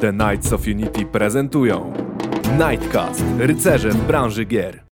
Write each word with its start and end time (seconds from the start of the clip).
The 0.00 0.12
Knights 0.12 0.52
of 0.52 0.66
Unity 0.66 1.06
prezentują 1.06 1.92
Nightcast, 2.58 3.24
rycerze 3.38 3.90
w 3.90 4.06
branży 4.06 4.44
gier. 4.44 4.82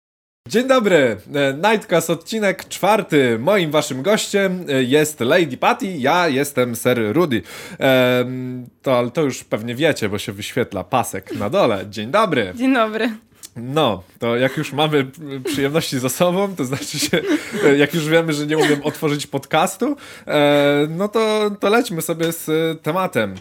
Dzień 0.49 0.69
dobry, 0.69 1.17
e, 1.35 1.55
Nightcast 1.55 2.11
odcinek 2.11 2.69
czwarty. 2.69 3.39
Moim 3.39 3.71
waszym 3.71 4.03
gościem 4.03 4.65
e, 4.69 4.83
jest 4.83 5.21
Lady 5.21 5.57
Patty, 5.57 5.87
ja 5.87 6.29
jestem 6.29 6.77
Sir 6.77 7.13
Rudy. 7.13 7.43
Ehm, 7.79 8.67
to, 8.83 9.11
to 9.11 9.23
już 9.23 9.45
pewnie 9.45 9.75
wiecie, 9.75 10.09
bo 10.09 10.19
się 10.19 10.33
wyświetla 10.33 10.85
pasek 10.85 11.35
na 11.39 11.51
dole. 11.51 11.85
Dzień 11.91 12.11
dobry. 12.11 12.53
Dzień 12.55 12.75
dobry. 12.75 13.26
No, 13.57 14.03
to 14.19 14.37
jak 14.37 14.57
już 14.57 14.73
mamy 14.73 15.07
przyjemności 15.45 15.99
za 15.99 16.09
sobą, 16.09 16.57
to 16.57 16.65
znaczy 16.65 16.99
się, 16.99 17.21
e, 17.65 17.77
jak 17.77 17.95
już 17.95 18.09
wiemy, 18.09 18.33
że 18.33 18.47
nie 18.47 18.59
umiem 18.59 18.83
otworzyć 18.83 19.27
podcastu, 19.27 19.97
e, 20.27 20.87
no 20.91 21.09
to, 21.09 21.51
to 21.61 21.69
lećmy 21.69 22.03
sobie 22.03 22.33
z 22.33 22.51
tematem. 22.83 23.35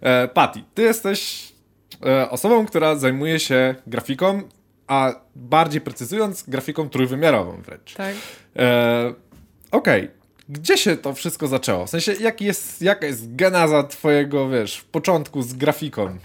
E, 0.00 0.28
Patty, 0.28 0.62
ty 0.74 0.82
jesteś 0.82 1.48
osobą, 2.30 2.66
która 2.66 2.96
zajmuje 2.96 3.40
się 3.40 3.74
grafiką, 3.86 4.42
a 4.86 5.14
bardziej 5.36 5.80
precyzując, 5.80 6.44
grafiką 6.48 6.88
trójwymiarową 6.88 7.62
wręcz. 7.62 7.94
Tak. 7.94 8.14
Okej. 9.70 10.02
Okay. 10.02 10.18
Gdzie 10.48 10.78
się 10.78 10.96
to 10.96 11.14
wszystko 11.14 11.48
zaczęło? 11.48 11.86
W 11.86 11.90
sensie, 11.90 12.12
jak 12.20 12.40
jest, 12.40 12.82
jaka 12.82 13.06
jest 13.06 13.36
genaza 13.36 13.82
twojego, 13.82 14.48
wiesz, 14.48 14.76
w 14.76 14.84
początku 14.84 15.42
z 15.42 15.52
grafiką? 15.52 16.18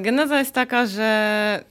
Geneza 0.00 0.38
jest 0.38 0.52
taka, 0.52 0.86
że 0.86 1.64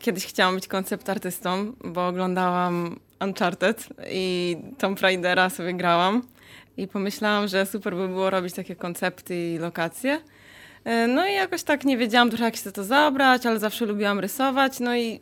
kiedyś 0.00 0.26
chciałam 0.26 0.54
być 0.54 0.68
koncept 0.68 1.10
artystą, 1.10 1.72
bo 1.84 2.06
oglądałam 2.06 3.00
Uncharted 3.20 3.88
i 4.10 4.56
Tomb 4.78 5.00
Raidera 5.00 5.50
sobie 5.50 5.74
grałam 5.74 6.22
i 6.76 6.88
pomyślałam, 6.88 7.48
że 7.48 7.66
super 7.66 7.96
by 7.96 8.08
było 8.08 8.30
robić 8.30 8.54
takie 8.54 8.76
koncepty 8.76 9.36
i 9.54 9.58
lokacje. 9.58 10.20
E, 10.84 11.06
no 11.06 11.26
i 11.26 11.34
jakoś 11.34 11.62
tak 11.62 11.84
nie 11.84 11.98
wiedziałam 11.98 12.30
trochę 12.30 12.44
jak 12.44 12.56
się 12.56 12.72
to 12.72 12.84
zabrać, 12.84 13.46
ale 13.46 13.58
zawsze 13.58 13.86
lubiłam 13.86 14.18
rysować. 14.18 14.80
No 14.80 14.96
i 14.96 15.20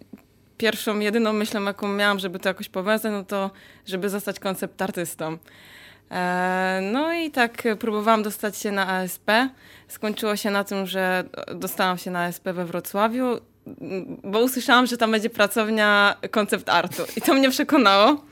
pierwszą, 0.58 0.98
jedyną 0.98 1.32
myślą, 1.32 1.64
jaką 1.64 1.88
miałam, 1.88 2.18
żeby 2.18 2.38
to 2.38 2.48
jakoś 2.48 2.68
powiązać, 2.68 3.12
no 3.12 3.24
to 3.24 3.50
żeby 3.86 4.08
zostać 4.08 4.40
koncept 4.40 4.82
artystą. 4.82 5.38
E, 6.10 6.80
no 6.92 7.12
i 7.12 7.30
tak 7.30 7.62
próbowałam 7.78 8.22
dostać 8.22 8.56
się 8.56 8.72
na 8.72 8.88
ASP. 8.88 9.30
Skończyło 9.88 10.36
się 10.36 10.50
na 10.50 10.64
tym, 10.64 10.86
że 10.86 11.24
dostałam 11.54 11.98
się 11.98 12.10
na 12.10 12.24
ASP 12.24 12.44
we 12.44 12.64
Wrocławiu, 12.64 13.38
bo 14.24 14.40
usłyszałam, 14.40 14.86
że 14.86 14.96
tam 14.96 15.10
będzie 15.10 15.30
pracownia 15.30 16.16
koncept 16.30 16.68
artu. 16.68 17.02
I 17.16 17.20
to 17.20 17.34
mnie 17.34 17.50
przekonało. 17.50 18.24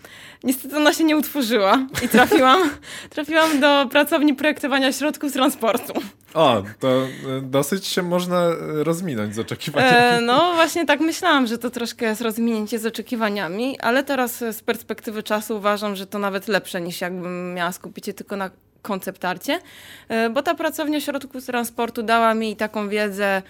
Niestety 0.45 0.77
ona 0.77 0.93
się 0.95 1.05
nie 1.05 1.17
utworzyła 1.17 1.87
i 2.05 2.09
trafiłam, 2.09 2.71
trafiłam 3.11 3.61
do 3.61 3.87
pracowni 3.91 4.35
projektowania 4.35 4.93
środków 4.93 5.33
transportu. 5.33 5.93
O, 6.35 6.63
to 6.81 6.89
e, 6.89 7.07
dosyć 7.43 7.87
się 7.87 8.03
można 8.03 8.43
e, 8.45 8.55
rozminąć 8.85 9.35
z 9.35 9.39
oczekiwaniami. 9.39 9.97
E, 9.97 10.21
no 10.21 10.53
właśnie 10.55 10.87
tak 10.87 11.01
myślałam, 11.01 11.47
że 11.47 11.59
to 11.59 11.71
troszkę 11.71 12.07
jest 12.07 12.21
rozminięcie 12.21 12.79
z 12.79 12.87
oczekiwaniami, 12.87 13.81
ale 13.81 14.05
teraz 14.05 14.39
z 14.39 14.63
perspektywy 14.63 15.23
czasu 15.23 15.57
uważam, 15.57 15.97
że 15.97 16.07
to 16.07 16.19
nawet 16.19 16.49
lepsze 16.49 16.81
niż 16.81 17.01
jakbym 17.01 17.55
miała 17.55 17.73
skupić 17.73 18.07
się 18.07 18.13
tylko 18.13 18.37
na 18.37 18.51
konceptarcie, 18.87 19.61
e, 20.09 20.31
bo 20.31 20.43
ta 20.43 20.55
pracownia 20.55 21.01
środków 21.01 21.47
transportu 21.47 22.03
dała 22.03 22.35
mi 22.35 22.57
taką 22.57 22.89
wiedzę 22.89 23.43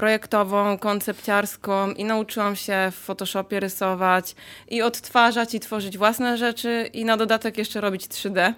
projektową, 0.00 0.78
koncepciarską 0.78 1.92
i 1.92 2.04
nauczyłam 2.04 2.56
się 2.56 2.88
w 2.92 2.94
Photoshopie 2.94 3.60
rysować 3.60 4.34
i 4.68 4.82
odtwarzać 4.82 5.54
i 5.54 5.60
tworzyć 5.60 5.98
własne 5.98 6.38
rzeczy 6.38 6.90
i 6.92 7.04
na 7.04 7.16
dodatek 7.16 7.58
jeszcze 7.58 7.80
robić 7.80 8.06
3D, 8.06 8.52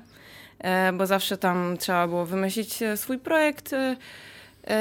e, 0.58 0.92
bo 0.92 1.06
zawsze 1.06 1.36
tam 1.36 1.76
trzeba 1.78 2.08
było 2.08 2.26
wymyślić 2.26 2.82
e, 2.82 2.96
swój 2.96 3.18
projekt 3.18 3.70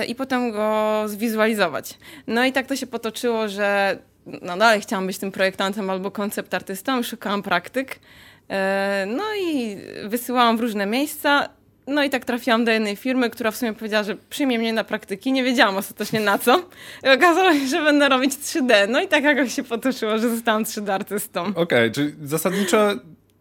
i 0.07 0.15
potem 0.15 0.51
go 0.51 1.03
zwizualizować. 1.05 1.97
No 2.27 2.45
i 2.45 2.51
tak 2.51 2.67
to 2.67 2.75
się 2.75 2.87
potoczyło, 2.87 3.47
że 3.47 3.97
no 4.41 4.57
dalej 4.57 4.81
chciałam 4.81 5.07
być 5.07 5.17
tym 5.17 5.31
projektantem 5.31 5.89
albo 5.89 6.11
koncept 6.11 6.53
artystą 6.53 7.03
szukałam 7.03 7.43
praktyk. 7.43 7.99
E, 8.49 9.05
no 9.07 9.23
i 9.41 9.77
wysyłałam 10.05 10.57
w 10.57 10.59
różne 10.59 10.85
miejsca. 10.85 11.49
No 11.87 12.03
i 12.03 12.09
tak 12.09 12.25
trafiłam 12.25 12.65
do 12.65 12.71
jednej 12.71 12.95
firmy, 12.95 13.29
która 13.29 13.51
w 13.51 13.57
sumie 13.57 13.73
powiedziała, 13.73 14.03
że 14.03 14.15
przyjmie 14.29 14.59
mnie 14.59 14.73
na 14.73 14.83
praktyki. 14.83 15.31
Nie 15.31 15.43
wiedziałam 15.43 15.77
ostatecznie 15.77 16.19
na 16.19 16.37
co. 16.37 16.63
I 17.03 17.09
okazało 17.09 17.53
się, 17.53 17.67
że 17.67 17.83
będę 17.83 18.09
robić 18.09 18.33
3D. 18.33 18.89
No 18.89 19.01
i 19.01 19.07
tak 19.07 19.23
jakoś 19.23 19.53
się 19.53 19.63
potoczyło, 19.63 20.17
że 20.17 20.29
zostałam 20.29 20.63
3D 20.63 20.91
artystą. 20.91 21.41
Okej, 21.41 21.61
okay, 21.61 21.91
czyli 21.91 22.13
zasadniczo 22.23 22.95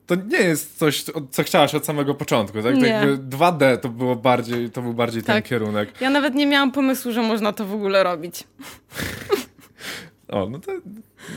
to 0.07 0.15
nie 0.15 0.39
jest 0.39 0.79
coś, 0.79 1.05
co 1.31 1.43
chciałaś 1.43 1.75
od 1.75 1.87
samego 1.87 2.15
początku, 2.15 2.63
tak? 2.63 2.77
Nie. 2.77 2.87
jakby 2.87 3.37
2D 3.37 3.79
to 3.79 3.89
było 3.89 4.17
bardziej, 4.17 4.71
to 4.71 4.83
był 4.83 4.95
bardziej 4.95 5.23
tak. 5.23 5.37
ten 5.37 5.43
kierunek. 5.43 6.01
Ja 6.01 6.11
nawet 6.11 6.35
nie 6.35 6.47
miałam 6.47 6.73
pomysłu, 6.73 7.13
że 7.13 7.23
można 7.23 7.53
to 7.53 7.67
w 7.67 7.75
ogóle 7.75 8.03
robić. 8.03 8.45
O, 10.31 10.49
no 10.51 10.59
to 10.59 10.73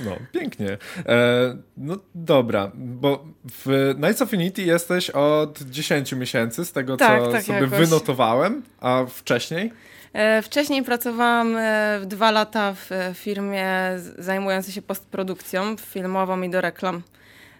no, 0.05 0.17
pięknie. 0.31 0.77
E, 1.05 1.57
no 1.77 1.97
dobra, 2.15 2.71
bo 2.75 3.25
w 3.65 3.93
Nights 3.97 4.21
of 4.21 4.33
Unity 4.33 4.61
jesteś 4.61 5.09
od 5.09 5.61
10 5.61 6.13
miesięcy, 6.13 6.65
z 6.65 6.71
tego 6.71 6.97
tak, 6.97 7.23
co 7.23 7.31
tak 7.31 7.43
sobie 7.43 7.59
jakoś. 7.59 7.79
wynotowałem, 7.79 8.63
a 8.79 9.05
wcześniej? 9.05 9.71
E, 10.13 10.41
wcześniej 10.41 10.83
pracowałam 10.83 11.57
e, 11.57 11.99
dwa 12.05 12.31
lata 12.31 12.73
w 12.73 12.89
firmie 13.13 13.69
zajmującej 14.17 14.73
się 14.73 14.81
postprodukcją 14.81 15.77
filmową 15.77 16.41
i 16.41 16.49
do 16.49 16.61
reklam. 16.61 17.01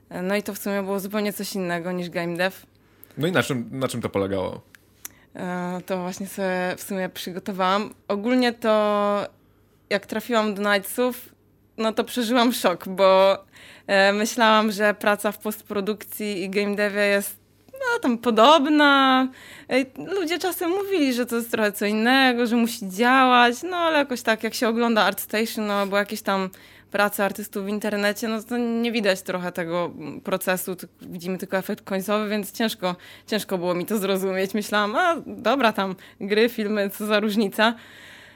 E, 0.10 0.22
no 0.22 0.36
i 0.36 0.44
to 0.44 0.54
w 0.54 0.58
sumie 0.58 0.84
było 0.84 1.00
zupełnie 1.00 1.34
coś 1.34 1.56
innego 1.56 1.92
niż 1.92 2.10
game 2.10 2.38
dev. 2.38 2.56
No 3.18 3.28
i 3.28 3.32
na 3.32 3.44
czym, 3.44 3.70
na 3.72 3.88
czym 3.88 4.02
to 4.02 4.10
polegało? 4.10 4.62
E, 5.36 5.82
to 5.86 6.02
właśnie 6.02 6.28
sobie 6.28 6.76
w 6.78 6.84
sumie 6.84 7.10
przygotowałam. 7.10 7.94
Ogólnie 8.08 8.54
to 8.54 9.28
jak 9.94 10.06
trafiłam 10.06 10.56
do 10.56 10.74
Nightsów, 10.74 11.30
no 11.78 11.94
to 11.94 12.04
przeżyłam 12.04 12.54
szok, 12.54 12.88
bo 12.88 13.38
e, 13.88 14.14
myślałam, 14.14 14.72
że 14.72 14.94
praca 14.94 15.32
w 15.32 15.38
postprodukcji 15.38 16.44
i 16.44 16.50
game 16.50 16.76
devie 16.76 17.08
jest 17.08 17.40
no, 17.74 18.00
tam 18.00 18.18
podobna. 18.18 19.28
E, 19.70 19.86
ludzie 20.16 20.40
czasem 20.40 20.72
mówili, 20.72 21.14
że 21.14 21.26
to 21.26 21.36
jest 21.36 21.52
trochę 21.52 21.72
co 21.72 21.86
innego, 21.86 22.48
że 22.48 22.56
musi 22.56 22.90
działać, 22.90 23.64
no 23.64 23.78
ale 23.78 23.98
jakoś 23.98 24.22
tak, 24.22 24.44
jak 24.44 24.54
się 24.54 24.68
ogląda 24.68 25.04
ArtStation 25.04 25.68
no, 25.68 25.74
albo 25.74 25.98
jakieś 25.98 26.22
tam 26.22 26.50
prace 26.92 27.26
artystów 27.26 27.66
w 27.66 27.68
internecie, 27.68 28.28
no 28.28 28.44
to 28.44 28.58
nie 28.58 28.92
widać 28.92 29.22
trochę 29.22 29.52
tego 29.52 29.92
procesu, 30.24 30.76
widzimy 31.02 31.38
tylko 31.38 31.58
efekt 31.58 31.84
końcowy, 31.84 32.30
więc 32.30 32.52
ciężko, 32.52 32.96
ciężko 33.28 33.58
było 33.58 33.74
mi 33.74 33.86
to 33.86 33.98
zrozumieć. 33.98 34.54
Myślałam, 34.54 34.96
a 34.96 35.16
dobra, 35.28 35.72
tam 35.72 35.96
gry, 36.22 36.50
filmy, 36.50 36.90
co 36.90 37.06
za 37.06 37.20
różnica. 37.20 37.74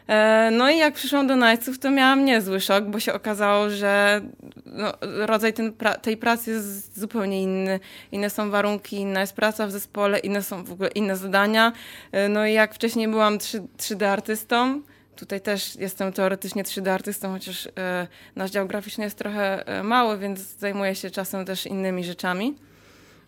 E, 0.08 0.50
no 0.52 0.70
i 0.70 0.78
jak 0.78 0.94
przyszłam 0.94 1.28
do 1.28 1.34
Knightsów, 1.34 1.80
to 1.80 1.92
miałam 1.92 2.26
niezły 2.26 2.60
szok, 2.60 2.84
bo 2.84 3.00
się 3.00 3.14
okazało, 3.14 3.70
że 3.70 4.22
no, 4.66 4.94
rodzaj 5.02 5.54
ten 5.54 5.74
pra 5.74 5.94
tej 5.94 6.18
pracy 6.18 6.52
jest 6.52 7.00
zupełnie 7.00 7.44
inny. 7.44 7.80
Inne 8.12 8.30
są 8.30 8.50
warunki, 8.50 8.96
inna 8.96 9.22
jest 9.22 9.34
praca 9.34 9.68
w 9.68 9.72
zespole, 9.72 10.20
inne 10.20 10.44
są 10.44 10.64
w 10.64 10.72
ogóle 10.72 10.90
inne 10.90 11.18
zadania. 11.18 11.74
E, 12.12 12.30
no 12.30 12.46
i 12.46 12.54
jak 12.54 12.76
wcześniej 12.76 13.08
byłam 13.08 13.40
3, 13.40 13.62
3D 13.78 14.06
artystą, 14.06 14.82
Tutaj 15.18 15.42
też 15.42 15.76
jestem 15.76 16.14
teoretycznie 16.14 16.64
3D 16.64 16.90
artystą, 16.90 17.32
chociaż 17.32 17.68
e, 17.78 18.08
nasz 18.36 18.52
dział 18.52 18.68
graficzny 18.68 19.04
jest 19.04 19.18
trochę 19.18 19.64
mały, 19.84 20.18
więc 20.18 20.40
zajmuję 20.40 20.96
się 20.96 21.10
czasem 21.10 21.46
też 21.46 21.66
innymi 21.66 22.04
rzeczami. 22.04 22.56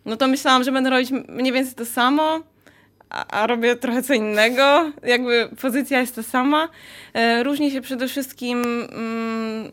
No 0.05 0.17
to 0.17 0.27
myślałam, 0.27 0.63
że 0.63 0.71
będę 0.71 0.89
robić 0.89 1.11
mniej 1.27 1.53
więcej 1.53 1.75
to 1.75 1.85
samo, 1.85 2.39
a, 3.09 3.47
robię 3.47 3.75
trochę 3.75 4.03
co 4.03 4.13
innego. 4.13 4.91
Jakby 5.03 5.49
pozycja 5.61 5.99
jest 5.99 6.15
ta 6.15 6.23
sama. 6.23 6.69
E, 7.13 7.43
różni 7.43 7.71
się 7.71 7.81
przede 7.81 8.07
wszystkim. 8.07 8.61
Mm, 8.91 9.71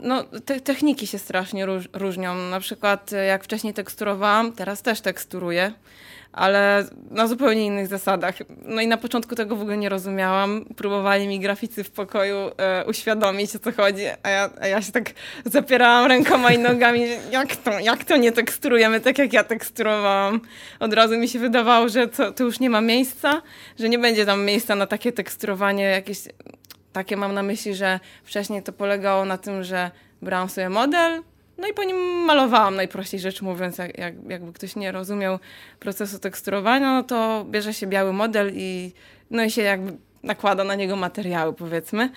no, 0.00 0.24
te, 0.24 0.60
techniki 0.60 1.06
się 1.06 1.18
strasznie 1.18 1.66
róż, 1.66 1.88
różnią. 1.92 2.34
Na 2.34 2.60
przykład, 2.60 3.12
e, 3.12 3.24
jak 3.24 3.44
wcześniej 3.44 3.74
teksturowałam, 3.74 4.52
teraz 4.52 4.82
też 4.82 5.00
teksturuję 5.00 5.72
ale 6.36 6.84
na 7.10 7.26
zupełnie 7.26 7.66
innych 7.66 7.86
zasadach. 7.86 8.34
No 8.62 8.80
i 8.80 8.86
na 8.86 8.96
początku 8.96 9.34
tego 9.34 9.56
w 9.56 9.60
ogóle 9.60 9.76
nie 9.76 9.88
rozumiałam. 9.88 10.64
Próbowali 10.76 11.28
mi 11.28 11.40
graficy 11.40 11.84
w 11.84 11.90
pokoju 11.90 12.36
e, 12.36 12.84
uświadomić, 12.84 13.56
o 13.56 13.58
co 13.58 13.72
chodzi, 13.72 14.02
a 14.22 14.28
ja, 14.28 14.50
a 14.60 14.66
ja 14.66 14.82
się 14.82 14.92
tak 14.92 15.10
zapierałam 15.44 16.06
rękoma 16.06 16.52
i 16.52 16.58
nogami, 16.58 17.06
jak 17.30 17.56
to, 17.56 17.78
jak 17.78 18.04
to 18.04 18.16
nie 18.16 18.32
teksturujemy 18.32 19.00
tak, 19.00 19.18
jak 19.18 19.32
ja 19.32 19.44
teksturowałam. 19.44 20.40
Od 20.80 20.92
razu 20.92 21.18
mi 21.18 21.28
się 21.28 21.38
wydawało, 21.38 21.88
że 21.88 22.08
to, 22.08 22.32
to 22.32 22.44
już 22.44 22.60
nie 22.60 22.70
ma 22.70 22.80
miejsca, 22.80 23.42
że 23.78 23.88
nie 23.88 23.98
będzie 23.98 24.26
tam 24.26 24.44
miejsca 24.44 24.74
na 24.74 24.86
takie 24.86 25.12
teksturowanie 25.12 25.84
jakieś... 25.84 26.18
Takie 26.92 27.16
mam 27.16 27.34
na 27.34 27.42
myśli, 27.42 27.74
że 27.74 28.00
wcześniej 28.24 28.62
to 28.62 28.72
polegało 28.72 29.24
na 29.24 29.38
tym, 29.38 29.64
że 29.64 29.90
brałam 30.22 30.48
sobie 30.48 30.68
model, 30.68 31.22
no 31.58 31.68
i 31.68 31.74
po 31.74 31.84
nim 31.84 31.96
malowałam, 32.24 32.76
najprościej 32.76 33.20
rzecz 33.20 33.42
mówiąc, 33.42 33.78
jak, 33.78 33.98
jak, 33.98 34.14
jakby 34.28 34.52
ktoś 34.52 34.76
nie 34.76 34.92
rozumiał 34.92 35.38
procesu 35.80 36.18
teksturowania, 36.18 36.94
no 36.94 37.02
to 37.02 37.46
bierze 37.50 37.74
się 37.74 37.86
biały 37.86 38.12
model 38.12 38.52
i, 38.54 38.92
no 39.30 39.44
i 39.44 39.50
się 39.50 39.62
jakby 39.62 39.92
nakłada 40.22 40.64
na 40.64 40.74
niego 40.74 40.96
materiały, 40.96 41.52
powiedzmy. 41.52 42.10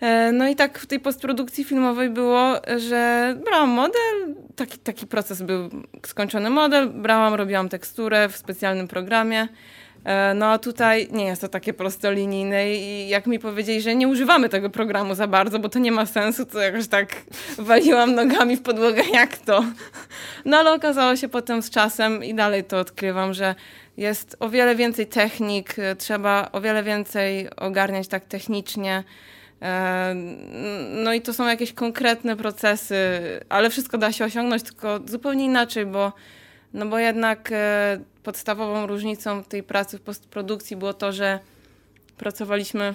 E, 0.00 0.32
no 0.32 0.48
i 0.48 0.56
tak 0.56 0.78
w 0.78 0.86
tej 0.86 1.00
postprodukcji 1.00 1.64
filmowej 1.64 2.10
było, 2.10 2.54
że 2.76 3.34
brałam 3.44 3.70
model, 3.70 4.34
taki, 4.56 4.78
taki 4.78 5.06
proces 5.06 5.42
był 5.42 5.70
skończony 6.06 6.50
model, 6.50 6.90
brałam, 6.90 7.34
robiłam 7.34 7.68
teksturę 7.68 8.28
w 8.28 8.36
specjalnym 8.36 8.88
programie, 8.88 9.48
no 10.34 10.46
a 10.46 10.58
tutaj 10.58 11.08
nie 11.12 11.24
jest 11.24 11.40
to 11.40 11.48
takie 11.48 11.72
prostolinijne 11.72 12.74
i 12.74 13.08
jak 13.08 13.26
mi 13.26 13.38
powiedzieli, 13.38 13.80
że 13.80 13.94
nie 13.94 14.08
używamy 14.08 14.48
tego 14.48 14.70
programu 14.70 15.14
za 15.14 15.26
bardzo, 15.26 15.58
bo 15.58 15.68
to 15.68 15.78
nie 15.78 15.92
ma 15.92 16.06
sensu, 16.06 16.46
to 16.46 16.58
jakoś 16.58 16.88
tak 16.88 17.16
waliłam 17.58 18.14
nogami 18.14 18.56
w 18.56 18.62
podłogę, 18.62 19.02
jak 19.12 19.36
to. 19.36 19.64
No 20.44 20.56
ale 20.56 20.72
okazało 20.72 21.16
się 21.16 21.28
potem 21.28 21.62
z 21.62 21.70
czasem 21.70 22.24
i 22.24 22.34
dalej 22.34 22.64
to 22.64 22.78
odkrywam, 22.78 23.34
że 23.34 23.54
jest 23.96 24.36
o 24.40 24.48
wiele 24.48 24.76
więcej 24.76 25.06
technik, 25.06 25.78
e, 25.78 25.96
trzeba 25.96 26.48
o 26.52 26.60
wiele 26.60 26.82
więcej 26.82 27.50
ogarniać 27.56 28.08
tak 28.08 28.24
technicznie. 28.24 29.04
E, 29.62 30.14
no 30.90 31.12
i 31.12 31.20
to 31.20 31.34
są 31.34 31.46
jakieś 31.46 31.72
konkretne 31.72 32.36
procesy, 32.36 32.96
ale 33.48 33.70
wszystko 33.70 33.98
da 33.98 34.12
się 34.12 34.24
osiągnąć, 34.24 34.62
tylko 34.62 35.00
zupełnie 35.06 35.44
inaczej, 35.44 35.86
bo, 35.86 36.12
no 36.74 36.86
bo 36.86 36.98
jednak 36.98 37.50
podstawową 38.22 38.86
różnicą 38.86 39.44
tej 39.44 39.62
pracy 39.62 39.98
w 39.98 40.00
postprodukcji 40.00 40.76
było 40.76 40.94
to, 40.94 41.12
że 41.12 41.38
pracowaliśmy 42.16 42.94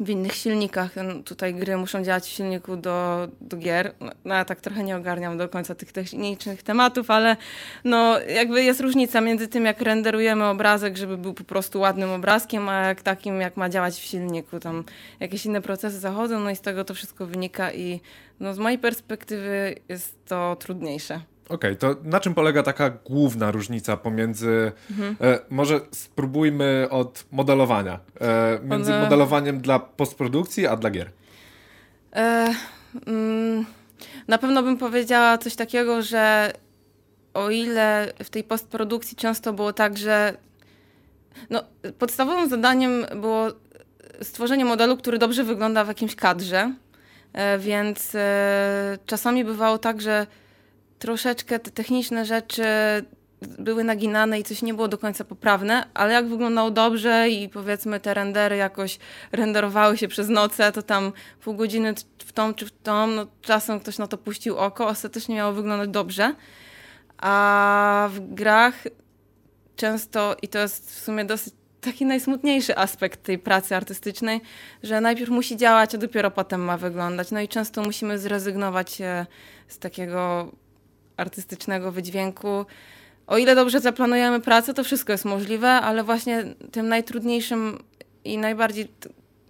w 0.00 0.10
innych 0.10 0.34
silnikach. 0.34 0.94
Tutaj 1.24 1.54
gry 1.54 1.76
muszą 1.76 2.04
działać 2.04 2.24
w 2.24 2.28
silniku 2.28 2.76
do, 2.76 3.28
do 3.40 3.56
gier. 3.56 3.94
No, 4.00 4.10
no, 4.24 4.34
ja 4.34 4.44
tak 4.44 4.60
trochę 4.60 4.84
nie 4.84 4.96
ogarniam 4.96 5.38
do 5.38 5.48
końca 5.48 5.74
tych 5.74 5.92
technicznych 5.92 6.62
tematów, 6.62 7.10
ale 7.10 7.36
no 7.84 8.20
jakby 8.20 8.62
jest 8.62 8.80
różnica 8.80 9.20
między 9.20 9.48
tym, 9.48 9.64
jak 9.64 9.80
renderujemy 9.80 10.44
obrazek, 10.44 10.96
żeby 10.96 11.18
był 11.18 11.34
po 11.34 11.44
prostu 11.44 11.80
ładnym 11.80 12.10
obrazkiem, 12.10 12.68
a 12.68 12.80
jak 12.80 13.02
takim, 13.02 13.40
jak 13.40 13.56
ma 13.56 13.68
działać 13.68 13.94
w 13.94 14.04
silniku. 14.04 14.60
Tam 14.60 14.84
jakieś 15.20 15.46
inne 15.46 15.62
procesy 15.62 15.98
zachodzą, 15.98 16.40
no 16.40 16.50
i 16.50 16.56
z 16.56 16.60
tego 16.60 16.84
to 16.84 16.94
wszystko 16.94 17.26
wynika 17.26 17.72
i 17.72 18.00
no, 18.40 18.54
z 18.54 18.58
mojej 18.58 18.78
perspektywy 18.78 19.74
jest 19.88 20.24
to 20.24 20.56
trudniejsze. 20.60 21.20
Okej, 21.50 21.72
okay, 21.72 21.76
to 21.76 21.96
na 22.04 22.20
czym 22.20 22.34
polega 22.34 22.62
taka 22.62 22.90
główna 22.90 23.50
różnica 23.50 23.96
pomiędzy, 23.96 24.72
mhm. 24.90 25.16
e, 25.20 25.38
może 25.50 25.80
spróbujmy 25.90 26.86
od 26.90 27.24
modelowania, 27.32 28.00
e, 28.20 28.58
między 28.62 28.92
One... 28.92 29.02
modelowaniem 29.02 29.60
dla 29.60 29.78
postprodukcji, 29.78 30.66
a 30.66 30.76
dla 30.76 30.90
gier? 30.90 31.10
E, 32.12 32.54
mm, 33.06 33.64
na 34.28 34.38
pewno 34.38 34.62
bym 34.62 34.76
powiedziała 34.76 35.38
coś 35.38 35.56
takiego, 35.56 36.02
że 36.02 36.52
o 37.34 37.50
ile 37.50 38.12
w 38.24 38.30
tej 38.30 38.44
postprodukcji 38.44 39.16
często 39.16 39.52
było 39.52 39.72
tak, 39.72 39.98
że 39.98 40.36
no, 41.50 41.62
podstawowym 41.98 42.48
zadaniem 42.50 43.06
było 43.16 43.48
stworzenie 44.22 44.64
modelu, 44.64 44.96
który 44.96 45.18
dobrze 45.18 45.44
wygląda 45.44 45.84
w 45.84 45.88
jakimś 45.88 46.14
kadrze, 46.16 46.74
e, 47.32 47.58
więc 47.58 48.14
e, 48.14 48.98
czasami 49.06 49.44
bywało 49.44 49.78
tak, 49.78 50.00
że 50.00 50.26
troszeczkę 51.00 51.58
te 51.58 51.70
techniczne 51.70 52.26
rzeczy 52.26 52.64
były 53.58 53.84
naginane 53.84 54.40
i 54.40 54.44
coś 54.44 54.62
nie 54.62 54.74
było 54.74 54.88
do 54.88 54.98
końca 54.98 55.24
poprawne, 55.24 55.84
ale 55.94 56.12
jak 56.12 56.28
wyglądało 56.28 56.70
dobrze 56.70 57.28
i 57.28 57.48
powiedzmy 57.48 58.00
te 58.00 58.14
rendery 58.14 58.56
jakoś 58.56 58.98
renderowały 59.32 59.98
się 59.98 60.08
przez 60.08 60.28
noce, 60.28 60.72
to 60.72 60.82
tam 60.82 61.12
pół 61.40 61.54
godziny 61.54 61.94
w 62.18 62.32
tą 62.32 62.54
czy 62.54 62.66
w 62.66 62.70
tą, 62.82 63.06
no 63.06 63.26
czasem 63.42 63.80
ktoś 63.80 63.98
na 63.98 64.06
to 64.06 64.18
puścił 64.18 64.58
oko, 64.58 64.86
ostatecznie 64.86 65.34
miało 65.34 65.52
wyglądać 65.52 65.90
dobrze. 65.90 66.34
A 67.18 68.08
w 68.12 68.34
grach 68.34 68.74
często, 69.76 70.36
i 70.42 70.48
to 70.48 70.58
jest 70.58 70.90
w 70.90 71.04
sumie 71.04 71.24
dosyć 71.24 71.54
taki 71.80 72.06
najsmutniejszy 72.06 72.76
aspekt 72.76 73.22
tej 73.22 73.38
pracy 73.38 73.76
artystycznej, 73.76 74.40
że 74.82 75.00
najpierw 75.00 75.30
musi 75.30 75.56
działać, 75.56 75.94
a 75.94 75.98
dopiero 75.98 76.30
potem 76.30 76.60
ma 76.60 76.76
wyglądać. 76.76 77.30
No 77.30 77.40
i 77.40 77.48
często 77.48 77.82
musimy 77.82 78.18
zrezygnować 78.18 78.98
z 79.68 79.78
takiego 79.78 80.52
artystycznego 81.20 81.92
wydźwięku. 81.92 82.66
O 83.26 83.38
ile 83.38 83.54
dobrze 83.54 83.80
zaplanujemy 83.80 84.40
pracę, 84.40 84.74
to 84.74 84.84
wszystko 84.84 85.12
jest 85.12 85.24
możliwe, 85.24 85.68
ale 85.68 86.04
właśnie 86.04 86.44
tym 86.72 86.88
najtrudniejszym 86.88 87.78
i 88.24 88.38
najbardziej, 88.38 88.88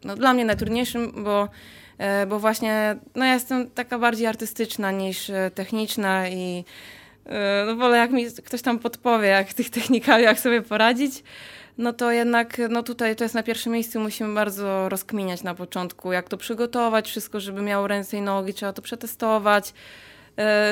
no 0.05 0.17
dla 0.17 0.35
mnie 0.35 0.45
najtrudniejszym, 0.45 1.25
bo, 1.25 1.49
e, 1.99 2.27
bo 2.27 2.39
właśnie 2.39 2.97
no 3.15 3.25
ja 3.25 3.35
jestem 3.35 3.71
taka 3.71 3.99
bardziej 3.99 4.27
artystyczna 4.27 4.91
niż 4.91 5.31
e, 5.31 5.51
techniczna 5.55 6.29
i 6.29 6.65
e, 7.27 7.65
no 7.67 7.77
wolę 7.77 7.97
jak 7.97 8.11
mi 8.11 8.27
ktoś 8.45 8.63
tam 8.63 8.79
podpowie, 8.79 9.29
jak 9.29 9.49
w 9.49 9.55
tych 9.55 9.71
technikaliach 9.71 10.41
sobie 10.41 10.63
poradzić, 10.63 11.23
no 11.79 11.93
to 11.93 12.13
jednak 12.13 12.61
no 12.71 12.83
tutaj 12.83 13.17
to 13.17 13.25
jest 13.25 13.35
na 13.35 13.43
pierwszym 13.43 13.73
miejscu, 13.73 14.01
musimy 14.01 14.35
bardzo 14.35 14.89
rozkminiać 14.89 15.43
na 15.43 15.55
początku, 15.55 16.13
jak 16.13 16.29
to 16.29 16.37
przygotować, 16.37 17.09
wszystko, 17.09 17.41
żeby 17.41 17.63
miało 17.63 17.87
ręce 17.87 18.17
i 18.17 18.21
nogi, 18.21 18.55
trzeba 18.55 18.73
to 18.73 18.83
przetestować, 18.83 19.73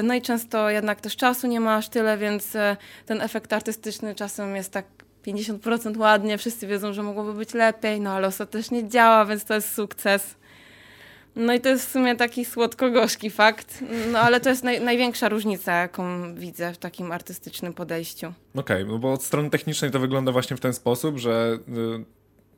no 0.03 0.15
i 0.15 0.23
często 0.23 0.71
jednak 0.71 1.01
też 1.01 1.17
czasu 1.17 1.47
nie 1.47 1.61
ma 1.61 1.77
aż 1.77 1.89
tyle, 1.89 2.19
więc 2.19 2.57
e, 2.57 2.77
ten 3.07 3.23
efekt 3.23 3.53
artystyczny 3.53 4.15
czasem 4.15 4.57
jest 4.57 4.73
tak 4.73 4.85
50% 5.27 5.97
ładnie, 5.97 6.39
wszyscy 6.39 6.67
wiedzą, 6.67 6.93
że 6.93 7.03
mogłoby 7.03 7.35
być 7.35 7.55
lepiej, 7.55 8.01
no 8.01 8.11
ale 8.11 8.29
ostatecznie 8.29 8.89
działa, 8.89 9.27
więc 9.27 9.45
to 9.45 9.55
jest 9.55 9.75
sukces. 9.75 10.35
No 11.37 11.55
i 11.55 11.61
to 11.61 11.69
jest 11.69 11.89
w 11.89 11.93
sumie 11.93 12.17
taki 12.17 12.45
słodko-gorzki 12.45 13.31
fakt, 13.31 13.85
no 14.13 14.19
ale 14.19 14.41
to 14.41 14.49
jest 14.49 14.65
naj, 14.65 14.81
największa 14.81 15.29
różnica, 15.29 15.73
jaką 15.73 16.35
widzę 16.35 16.73
w 16.73 16.79
takim 16.79 17.13
artystycznym 17.13 17.75
podejściu. 17.75 18.27
Okej, 18.55 18.83
okay, 18.83 18.93
no 18.93 18.99
bo 18.99 19.13
od 19.13 19.23
strony 19.23 19.51
technicznej 19.51 19.91
to 19.91 20.01
wygląda 20.01 20.33
właśnie 20.33 20.57
w 20.57 20.61
ten 20.61 20.75
sposób, 20.75 21.19
że 21.19 21.59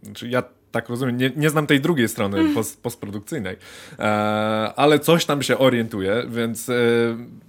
y, 0.03 0.07
znaczy 0.07 0.29
ja 0.29 0.43
tak 0.73 0.89
rozumiem, 0.89 1.17
nie, 1.17 1.31
nie 1.37 1.51
znam 1.51 1.67
tej 1.67 1.81
drugiej 1.81 2.09
strony 2.09 2.39
mm. 2.39 2.55
post, 2.55 2.83
postprodukcyjnej, 2.83 3.57
e, 3.99 4.03
ale 4.77 4.99
coś 4.99 5.25
tam 5.25 5.43
się 5.43 5.59
orientuje, 5.59 6.25
więc 6.29 6.69
e, 6.69 6.75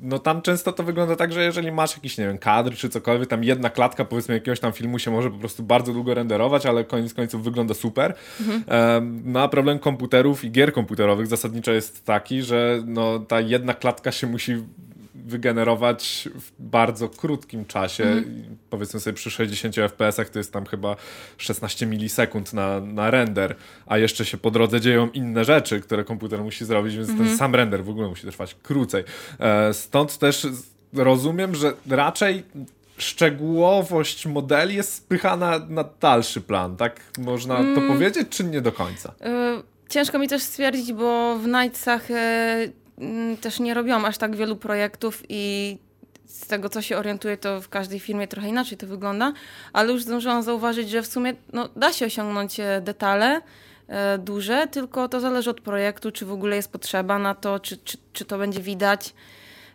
no 0.01 0.19
tam 0.19 0.41
często 0.41 0.73
to 0.73 0.83
wygląda 0.83 1.15
tak, 1.15 1.33
że 1.33 1.43
jeżeli 1.43 1.71
masz 1.71 1.95
jakiś, 1.95 2.17
nie 2.17 2.27
wiem, 2.27 2.37
kadr 2.37 2.75
czy 2.75 2.89
cokolwiek, 2.89 3.29
tam 3.29 3.43
jedna 3.43 3.69
klatka 3.69 4.05
powiedzmy 4.05 4.33
jakiegoś 4.33 4.59
tam 4.59 4.73
filmu 4.73 4.99
się 4.99 5.11
może 5.11 5.29
po 5.29 5.37
prostu 5.37 5.63
bardzo 5.63 5.93
długo 5.93 6.13
renderować, 6.13 6.65
ale 6.65 6.83
koniec 6.83 7.13
końców 7.13 7.43
wygląda 7.43 7.73
super. 7.73 8.13
Mhm. 8.39 8.63
E, 8.67 9.01
no 9.23 9.41
a 9.41 9.47
problem 9.47 9.79
komputerów 9.79 10.43
i 10.43 10.51
gier 10.51 10.73
komputerowych 10.73 11.27
zasadniczo 11.27 11.71
jest 11.71 12.05
taki, 12.05 12.41
że 12.41 12.83
no 12.85 13.19
ta 13.19 13.39
jedna 13.41 13.73
klatka 13.73 14.11
się 14.11 14.27
musi 14.27 14.63
wygenerować 15.25 16.29
w 16.35 16.51
bardzo 16.59 17.09
krótkim 17.09 17.65
czasie. 17.65 18.03
Mm. 18.03 18.57
Powiedzmy 18.69 18.99
sobie 18.99 19.13
przy 19.13 19.31
60 19.31 19.75
fps 19.75 20.31
to 20.31 20.39
jest 20.39 20.53
tam 20.53 20.65
chyba 20.65 20.95
16 21.37 21.85
milisekund 21.85 22.53
na, 22.53 22.79
na 22.79 23.11
render, 23.11 23.55
a 23.85 23.97
jeszcze 23.97 24.25
się 24.25 24.37
po 24.37 24.51
drodze 24.51 24.81
dzieją 24.81 25.09
inne 25.09 25.45
rzeczy, 25.45 25.81
które 25.81 26.03
komputer 26.03 26.43
musi 26.43 26.65
zrobić, 26.65 26.95
więc 26.95 27.09
mm 27.09 27.17
ten 27.17 27.27
mhm. 27.27 27.37
sam 27.37 27.55
render 27.55 27.83
w 27.83 27.89
ogóle 27.89 28.07
musi 28.07 28.27
trwać 28.27 28.55
krócej. 28.63 29.03
E, 29.39 29.73
stąd 29.73 30.17
też 30.17 30.47
rozumiem, 30.93 31.55
że 31.55 31.73
raczej 31.89 32.43
szczegółowość 32.97 34.25
modeli 34.25 34.75
jest 34.75 34.93
spychana 34.93 35.59
na 35.69 35.85
dalszy 36.01 36.41
plan, 36.41 36.77
tak 36.77 37.01
można 37.17 37.57
mm. 37.57 37.75
to 37.75 37.93
powiedzieć, 37.93 38.27
czy 38.29 38.43
nie 38.43 38.61
do 38.61 38.71
końca? 38.71 39.13
Y 39.21 39.89
ciężko 39.89 40.19
mi 40.19 40.27
też 40.27 40.41
stwierdzić, 40.41 40.93
bo 40.93 41.37
w 41.39 41.47
Nightsach 41.47 42.11
y 42.11 42.13
Mm, 42.15 42.73
też 43.41 43.59
nie 43.59 43.73
robiłam 43.73 44.05
aż 44.05 44.17
tak 44.17 44.35
wielu 44.35 44.55
projektów 44.55 45.23
i 45.29 45.77
z 46.25 46.47
tego, 46.47 46.69
co 46.69 46.81
się 46.81 46.97
orientuję, 46.97 47.37
to 47.37 47.61
w 47.61 47.69
każdej 47.69 47.99
firmie 47.99 48.27
trochę 48.27 48.49
inaczej 48.49 48.77
to 48.77 48.87
wygląda, 48.87 49.33
ale 49.73 49.91
już 49.91 50.03
zdążyłam 50.03 50.43
zauważyć, 50.43 50.89
że 50.89 51.01
w 51.01 51.07
sumie 51.07 51.33
no, 51.53 51.69
da 51.75 51.93
się 51.93 52.05
osiągnąć 52.05 52.59
e, 52.59 52.81
detale 52.81 53.41
e, 53.87 54.17
duże, 54.17 54.67
tylko 54.67 55.09
to 55.09 55.19
zależy 55.19 55.49
od 55.49 55.61
projektu, 55.61 56.11
czy 56.11 56.25
w 56.25 56.31
ogóle 56.31 56.55
jest 56.55 56.71
potrzeba 56.71 57.19
na 57.19 57.35
to, 57.35 57.59
czy, 57.59 57.77
czy, 57.77 57.97
czy 58.13 58.25
to 58.25 58.37
będzie 58.37 58.61
widać. 58.61 59.13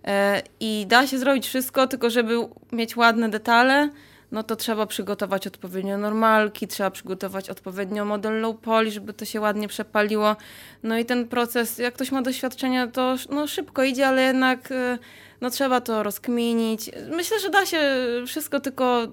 E, 0.04 0.42
I 0.60 0.86
da 0.88 1.06
się 1.06 1.18
zrobić 1.18 1.46
wszystko, 1.46 1.86
tylko 1.86 2.10
żeby 2.10 2.38
mieć 2.72 2.96
ładne 2.96 3.28
detale, 3.28 3.88
no 4.36 4.42
to 4.42 4.56
trzeba 4.56 4.86
przygotować 4.86 5.46
odpowiednio 5.46 5.98
normalki, 5.98 6.68
trzeba 6.68 6.90
przygotować 6.90 7.50
odpowiednio 7.50 8.04
model 8.04 8.40
low 8.40 8.56
poly, 8.56 8.90
żeby 8.90 9.12
to 9.12 9.24
się 9.24 9.40
ładnie 9.40 9.68
przepaliło. 9.68 10.36
No 10.82 10.98
i 10.98 11.04
ten 11.04 11.28
proces, 11.28 11.78
jak 11.78 11.94
ktoś 11.94 12.12
ma 12.12 12.22
doświadczenia, 12.22 12.86
to 12.86 13.16
no 13.30 13.46
szybko 13.46 13.84
idzie, 13.84 14.08
ale 14.08 14.22
jednak 14.22 14.70
y, 14.70 14.98
no 15.40 15.50
trzeba 15.50 15.80
to 15.80 16.02
rozkminić. 16.02 16.90
Myślę, 17.10 17.40
że 17.40 17.50
da 17.50 17.66
się 17.66 17.80
wszystko, 18.26 18.60
tylko 18.60 19.06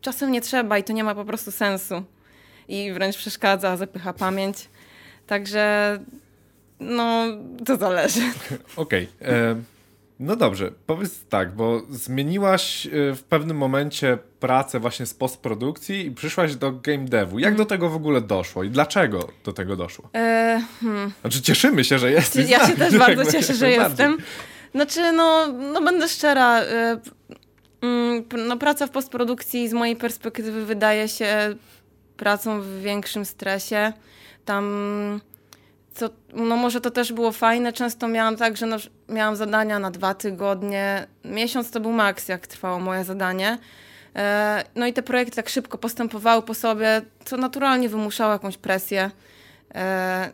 czasem 0.00 0.32
nie 0.32 0.40
trzeba 0.40 0.78
i 0.78 0.84
to 0.84 0.92
nie 0.92 1.04
ma 1.04 1.14
po 1.14 1.24
prostu 1.24 1.50
sensu. 1.50 2.02
I 2.68 2.92
wręcz 2.92 3.16
przeszkadza, 3.16 3.76
zapycha 3.76 4.12
pamięć. 4.12 4.68
Także 5.26 5.98
no, 6.80 7.24
to 7.66 7.76
zależy. 7.76 8.20
Okej. 8.76 9.08
Okay. 9.20 9.77
No 10.20 10.36
dobrze, 10.36 10.72
powiedz 10.86 11.24
tak, 11.28 11.54
bo 11.54 11.82
zmieniłaś 11.90 12.86
y, 12.86 13.14
w 13.14 13.22
pewnym 13.22 13.56
momencie 13.56 14.18
pracę 14.40 14.80
właśnie 14.80 15.06
z 15.06 15.14
postprodukcji 15.14 16.06
i 16.06 16.10
przyszłaś 16.10 16.56
do 16.56 16.72
game 16.72 17.04
devu. 17.04 17.38
Jak 17.38 17.54
do 17.54 17.66
tego 17.66 17.88
w 17.88 17.96
ogóle 17.96 18.20
doszło 18.20 18.64
i 18.64 18.70
dlaczego 18.70 19.28
do 19.44 19.52
tego 19.52 19.76
doszło? 19.76 20.10
E, 20.14 20.62
hmm. 20.80 21.12
Znaczy 21.20 21.42
cieszymy 21.42 21.84
się, 21.84 21.98
że 21.98 22.10
jesteś. 22.10 22.50
Ja 22.50 22.66
się 22.66 22.76
też 22.76 22.98
bardzo 23.06 23.32
cieszę, 23.32 23.54
że 23.54 23.70
jestem. 23.70 24.18
Znaczy, 24.74 25.12
no, 25.12 25.46
no 25.46 25.82
będę 25.82 26.08
szczera. 26.08 26.62
Y, 26.62 26.66
mm, 27.82 28.24
no, 28.46 28.56
praca 28.56 28.86
w 28.86 28.90
postprodukcji 28.90 29.68
z 29.68 29.72
mojej 29.72 29.96
perspektywy 29.96 30.64
wydaje 30.64 31.08
się 31.08 31.54
pracą 32.16 32.60
w 32.60 32.80
większym 32.80 33.24
stresie. 33.24 33.92
Tam 34.44 35.20
no 36.32 36.56
może 36.56 36.80
to 36.80 36.90
też 36.90 37.12
było 37.12 37.32
fajne. 37.32 37.72
Często 37.72 38.08
miałam 38.08 38.36
tak, 38.36 38.56
że 38.56 38.66
no, 38.66 38.76
miałam 39.08 39.36
zadania 39.36 39.78
na 39.78 39.90
dwa 39.90 40.14
tygodnie. 40.14 41.06
Miesiąc 41.24 41.70
to 41.70 41.80
był 41.80 41.92
maks, 41.92 42.28
jak 42.28 42.46
trwało 42.46 42.80
moje 42.80 43.04
zadanie. 43.04 43.58
E, 44.16 44.64
no 44.74 44.86
i 44.86 44.92
te 44.92 45.02
projekty 45.02 45.36
tak 45.36 45.48
szybko 45.48 45.78
postępowały 45.78 46.42
po 46.42 46.54
sobie, 46.54 47.02
co 47.24 47.36
naturalnie 47.36 47.88
wymuszało 47.88 48.32
jakąś 48.32 48.56
presję. 48.56 49.10
E, 49.74 50.30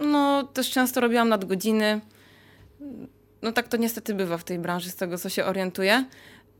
no 0.00 0.42
też 0.42 0.70
często 0.70 1.00
robiłam 1.00 1.28
nadgodziny. 1.28 2.00
No 3.42 3.52
tak 3.52 3.68
to 3.68 3.76
niestety 3.76 4.14
bywa 4.14 4.38
w 4.38 4.44
tej 4.44 4.58
branży, 4.58 4.90
z 4.90 4.96
tego 4.96 5.18
co 5.18 5.28
się 5.28 5.44
orientuję. 5.44 6.04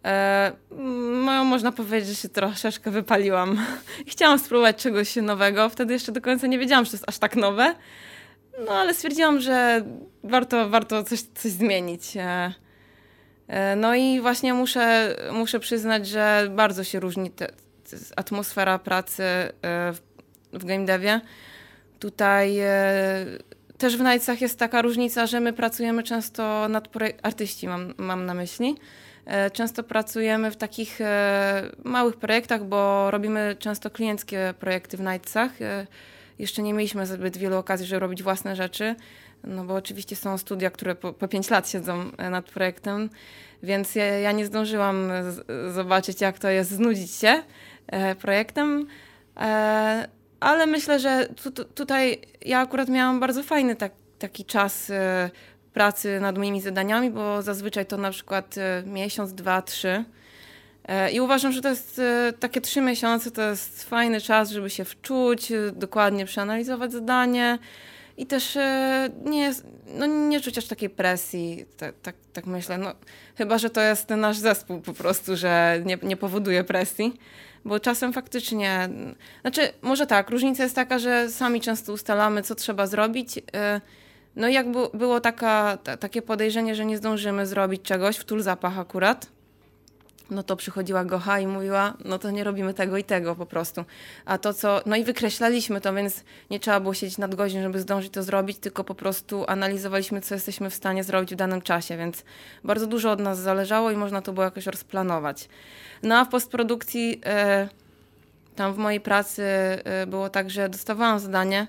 E, 0.05 0.53
moją 1.25 1.45
można 1.45 1.73
powiedzieć, 1.73 2.09
że 2.09 2.15
się 2.15 2.29
troszeczkę 2.29 2.91
wypaliłam. 2.91 3.67
Chciałam 4.13 4.39
spróbować 4.39 4.77
czegoś 4.77 5.17
nowego. 5.17 5.69
Wtedy 5.69 5.93
jeszcze 5.93 6.13
do 6.13 6.21
końca 6.21 6.47
nie 6.47 6.59
wiedziałam, 6.59 6.85
że 6.85 6.91
to 6.91 6.97
jest 6.97 7.09
aż 7.09 7.19
tak 7.19 7.37
nowe. 7.37 7.75
No 8.67 8.73
ale 8.73 8.95
stwierdziłam, 8.95 9.41
że 9.41 9.85
warto, 10.25 10.69
warto 10.69 11.05
coś, 11.05 11.23
coś 11.23 11.53
zmienić. 11.53 12.17
E, 12.17 12.55
e, 13.49 13.77
no 13.77 13.95
i 13.95 14.21
właśnie 14.21 14.55
muszę, 14.55 15.17
muszę 15.33 15.61
przyznać, 15.61 16.09
że 16.09 16.49
bardzo 16.51 16.85
się 16.85 17.01
różni 17.01 17.31
te, 17.31 17.53
atmosfera 18.17 18.79
pracy 18.79 19.23
e, 19.23 19.53
w, 19.93 20.01
w 20.53 20.65
game 20.65 20.85
devie. 20.85 21.21
Tutaj 21.99 22.59
też 23.79 23.97
w 23.97 24.01
Nightsach 24.01 24.41
jest 24.41 24.59
taka 24.59 24.83
różnica, 24.83 25.27
że 25.27 25.41
my 25.41 25.53
pracujemy 25.53 26.03
często 26.03 26.69
nad 26.69 26.89
artyści 27.23 27.69
mam, 27.69 27.95
mam 27.99 28.27
na 28.27 28.35
myśli. 28.35 28.77
Często 29.53 29.83
pracujemy 29.83 30.51
w 30.51 30.57
takich 30.57 30.99
małych 31.85 32.17
projektach, 32.17 32.65
bo 32.65 33.11
robimy 33.11 33.57
często 33.59 33.91
klienckie 33.91 34.55
projekty 34.59 34.97
w 34.97 35.01
Nightsach 35.01 35.51
jeszcze 36.41 36.63
nie 36.63 36.75
mieliśmy 36.75 37.07
zbyt 37.07 37.37
wielu 37.37 37.57
okazji, 37.57 37.87
żeby 37.87 38.01
robić 38.01 38.23
własne 38.23 38.57
rzeczy, 38.57 38.97
no 39.45 39.65
bo 39.65 39.75
oczywiście 39.75 40.17
są 40.17 40.39
studia, 40.39 40.71
które 40.71 40.95
po, 40.95 41.13
po 41.13 41.29
5 41.29 41.51
lat 41.51 41.69
siedzą 41.69 42.11
e, 42.19 42.31
nad 42.31 42.51
projektem, 42.51 43.11
więc 43.63 43.95
ja, 43.95 44.05
ja 44.05 44.33
nie 44.33 44.47
zdążyłam 44.47 45.09
z, 45.31 45.75
zobaczyć, 45.75 46.21
jak 46.21 46.39
to 46.39 46.49
jest 46.49 46.71
znudzić 46.71 47.11
się 47.11 47.43
e, 47.87 48.15
projektem. 48.15 48.87
E, 49.37 50.09
ale 50.41 50.67
myślę, 50.67 50.99
że 50.99 51.29
tu, 51.43 51.51
tu, 51.51 51.65
tutaj 51.65 52.21
ja 52.45 52.61
akurat 52.61 52.89
miałam 52.89 53.21
bardzo 53.21 53.43
fajny 53.43 53.77
tak, 53.77 53.93
taki 54.19 54.45
czas 54.45 54.91
e, 54.91 55.31
pracy 55.73 56.21
nad 56.21 56.39
moimi 56.39 56.61
zadaniami, 56.61 57.11
bo 57.11 57.43
zazwyczaj 57.43 57.87
to 57.87 57.97
na 57.97 58.11
przykład 58.11 58.59
e, 58.59 58.83
miesiąc, 58.87 59.35
dwa, 59.35 59.63
trzy. 59.63 60.05
E, 60.85 61.11
I 61.11 61.21
uważam, 61.21 61.53
że 61.53 61.61
to 61.61 61.69
jest 61.69 61.99
e, 61.99 62.33
takie 62.41 62.61
trzy 62.61 62.81
miesiące, 62.81 63.31
to 63.31 63.43
jest 63.43 63.85
fajny 63.85 64.21
czas, 64.21 64.51
żeby 64.51 64.71
się 64.71 64.85
wczuć, 64.85 65.53
e, 65.53 65.73
dokładnie 65.73 66.27
przeanalizować 66.27 66.93
zadanie 66.93 67.59
i 68.17 68.27
też 68.27 68.59
nie, 69.25 69.53
no 69.95 70.07
nie 70.07 70.41
czuć 70.41 70.59
aż 70.59 70.67
takiej 70.67 70.91
presji, 70.91 71.65
tak, 71.77 71.95
tak, 72.03 72.15
tak 72.33 72.47
myślę. 72.47 72.79
No, 72.79 72.95
chyba, 73.37 73.59
że 73.59 73.71
to 73.71 73.81
jest 73.81 74.11
nasz 74.11 74.39
zespół 74.39 74.81
po 74.81 74.93
prostu, 74.93 75.37
że 75.37 75.83
nie, 75.85 75.99
nie 76.03 76.17
powoduje 76.17 76.65
presji, 76.65 77.13
bo 77.65 77.81
czasem 77.81 78.13
faktycznie, 78.13 78.89
znaczy 79.41 79.73
może 79.83 80.07
tak, 80.07 80.31
różnica 80.31 80.63
jest 80.63 80.75
taka, 80.75 80.99
że 80.99 81.29
sami 81.31 81.61
często 81.61 81.93
ustalamy, 81.93 82.43
co 82.43 82.55
trzeba 82.55 82.87
zrobić. 82.87 83.35
No 84.37 84.49
i 84.49 84.55
jak 84.55 84.67
było 84.95 85.21
taka, 85.21 85.79
takie 86.01 86.23
podejrzenie, 86.23 86.75
że 86.75 86.85
nie 86.85 86.97
zdążymy 86.97 87.47
zrobić 87.47 87.83
czegoś, 87.83 88.17
w 88.17 88.25
Tulzapach 88.25 88.79
akurat, 88.79 89.27
no 90.31 90.43
to 90.43 90.57
przychodziła 90.57 91.05
Gocha 91.05 91.41
i 91.41 91.47
mówiła, 91.47 91.95
no 92.05 92.19
to 92.19 92.31
nie 92.31 92.45
robimy 92.45 92.75
tego 92.75 92.97
i 92.97 93.05
tego 93.05 93.37
po 93.37 93.47
prostu. 93.47 93.85
A 94.25 94.39
to 94.39 94.55
co, 94.55 94.81
no 94.87 94.97
i 94.97 95.05
wykreślaliśmy 95.05 95.81
to, 95.81 95.95
więc 95.95 96.25
nie 96.51 96.61
trzeba 96.61 96.81
było 96.81 96.95
siedzieć 96.95 97.19
nad 97.19 97.35
godzin, 97.35 97.63
żeby 97.63 97.81
zdążyć 97.81 98.13
to 98.13 98.23
zrobić, 98.23 98.59
tylko 98.59 98.85
po 98.85 98.95
prostu 98.95 99.45
analizowaliśmy, 99.49 100.21
co 100.21 100.35
jesteśmy 100.35 100.71
w 100.71 100.75
stanie 100.75 101.05
zrobić 101.05 101.33
w 101.33 101.37
danym 101.37 101.63
czasie, 101.63 101.97
więc 101.97 102.25
bardzo 102.65 102.87
dużo 102.87 103.11
od 103.11 103.21
nas 103.21 103.39
zależało 103.39 103.91
i 103.91 103.97
można 103.97 104.23
to 104.23 104.33
było 104.33 104.45
jakoś 104.45 104.67
rozplanować. 104.67 105.49
No 106.03 106.19
a 106.19 106.25
w 106.25 106.29
postprodukcji, 106.29 107.21
e, 107.27 107.69
tam 108.57 108.75
w 108.75 108.77
mojej 108.77 109.01
pracy 109.01 109.43
e, 109.43 110.07
było 110.07 110.29
tak, 110.29 110.51
że 110.51 110.69
dostawałam 110.69 111.19
zadanie, 111.19 111.67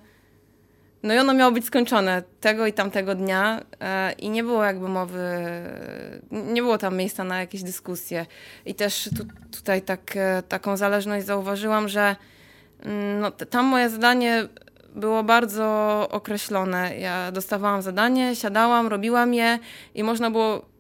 no 1.04 1.14
i 1.14 1.18
ono 1.18 1.34
miało 1.34 1.52
być 1.52 1.66
skończone 1.66 2.24
tego 2.40 2.68
i 2.68 2.74
tamtego 2.74 3.16
dnia 3.16 3.62
e, 3.80 4.12
i 4.12 4.30
nie 4.30 4.44
było 4.44 4.64
jakby 4.64 4.90
mowy, 4.90 5.20
nie 6.32 6.62
było 6.62 6.78
tam 6.78 6.98
miejsca 6.98 7.24
na 7.24 7.40
jakieś 7.40 7.64
dyskusje. 7.64 8.26
I 8.66 8.76
też 8.76 9.10
tu, 9.18 9.26
tutaj 9.58 9.82
tak, 9.82 10.16
e, 10.16 10.44
taką 10.48 10.78
zależność 10.78 11.26
zauważyłam, 11.26 11.90
że 11.90 12.16
mm, 12.84 13.20
no, 13.20 13.32
tam 13.32 13.66
moje 13.66 13.90
zadanie 13.90 14.48
było 14.96 15.24
bardzo 15.24 16.08
określone. 16.12 16.98
Ja 16.98 17.32
dostawałam 17.32 17.82
zadanie, 17.82 18.36
siadałam, 18.36 18.88
robiłam 18.88 19.34
je 19.34 19.60
i 19.96 20.04
można 20.04 20.32
było 20.32 20.72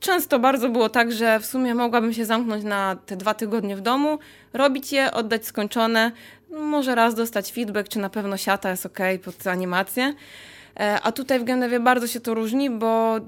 często 0.00 0.38
bardzo 0.38 0.68
było 0.68 0.88
tak, 0.88 1.12
że 1.12 1.40
w 1.40 1.46
sumie 1.46 1.74
mogłabym 1.74 2.12
się 2.12 2.24
zamknąć 2.24 2.64
na 2.64 2.96
te 3.06 3.16
dwa 3.16 3.34
tygodnie 3.34 3.76
w 3.76 3.80
domu, 3.80 4.18
robić 4.52 4.92
je, 4.92 5.12
oddać 5.12 5.46
skończone, 5.46 6.12
może 6.50 6.94
raz 6.94 7.14
dostać 7.14 7.52
feedback, 7.52 7.88
czy 7.88 7.98
na 7.98 8.10
pewno 8.10 8.36
siata 8.36 8.70
jest 8.70 8.86
ok 8.86 8.98
pod 9.24 9.46
animację. 9.46 10.14
E, 10.80 11.00
a 11.02 11.12
tutaj 11.12 11.40
w 11.40 11.44
Genewie 11.44 11.80
bardzo 11.80 12.06
się 12.06 12.20
to 12.20 12.34
różni, 12.34 12.70
bo 12.70 13.16
e, 13.16 13.20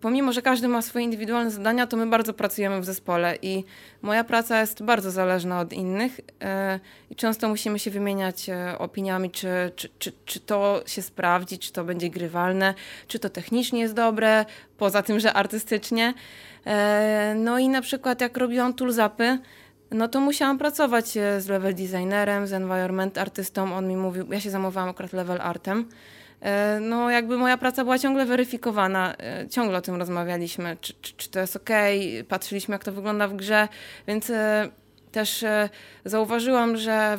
pomimo, 0.00 0.32
że 0.32 0.42
każdy 0.42 0.68
ma 0.68 0.82
swoje 0.82 1.04
indywidualne 1.04 1.50
zadania, 1.50 1.86
to 1.86 1.96
my 1.96 2.06
bardzo 2.06 2.34
pracujemy 2.34 2.80
w 2.80 2.84
zespole 2.84 3.36
i 3.42 3.64
moja 4.02 4.24
praca 4.24 4.60
jest 4.60 4.82
bardzo 4.82 5.10
zależna 5.10 5.60
od 5.60 5.72
innych 5.72 6.20
e, 6.42 6.80
i 7.10 7.16
często 7.16 7.48
musimy 7.48 7.78
się 7.78 7.90
wymieniać 7.90 8.46
opiniami, 8.78 9.30
czy, 9.30 9.48
czy, 9.76 9.88
czy, 9.98 10.12
czy 10.24 10.40
to 10.40 10.82
się 10.86 11.02
sprawdzi, 11.02 11.58
czy 11.58 11.72
to 11.72 11.84
będzie 11.84 12.10
grywalne, 12.10 12.74
czy 13.08 13.18
to 13.18 13.30
technicznie 13.30 13.80
jest 13.80 13.94
dobre, 13.94 14.44
poza 14.78 15.02
tym, 15.02 15.20
że 15.20 15.32
artystycznie. 15.32 16.14
No 17.34 17.58
i 17.58 17.68
na 17.68 17.82
przykład 17.82 18.20
jak 18.20 18.36
robiłam 18.36 18.74
toolzapy, 18.74 19.38
no 19.90 20.08
to 20.08 20.20
musiałam 20.20 20.58
pracować 20.58 21.16
e, 21.16 21.40
z 21.40 21.48
level 21.48 21.74
designerem, 21.74 22.46
z 22.46 22.52
environment 22.52 23.18
artystą. 23.18 23.74
On 23.74 23.88
mi 23.88 23.96
mówił, 23.96 24.32
ja 24.32 24.40
się 24.40 24.50
zamówiłam 24.50 24.88
akurat 24.88 25.12
level 25.12 25.40
artem. 25.40 25.88
E, 26.40 26.78
no 26.80 27.10
jakby 27.10 27.38
moja 27.38 27.58
praca 27.58 27.84
była 27.84 27.98
ciągle 27.98 28.26
weryfikowana, 28.26 29.14
e, 29.18 29.48
ciągle 29.48 29.78
o 29.78 29.80
tym 29.80 29.96
rozmawialiśmy, 29.96 30.76
czy, 30.80 30.94
czy, 31.00 31.12
czy 31.16 31.30
to 31.30 31.40
jest 31.40 31.56
ok, 31.56 31.70
patrzyliśmy 32.28 32.72
jak 32.72 32.84
to 32.84 32.92
wygląda 32.92 33.28
w 33.28 33.36
grze, 33.36 33.68
więc 34.06 34.32
też 35.12 35.44
zauważyłam, 36.04 36.76
że 36.76 37.18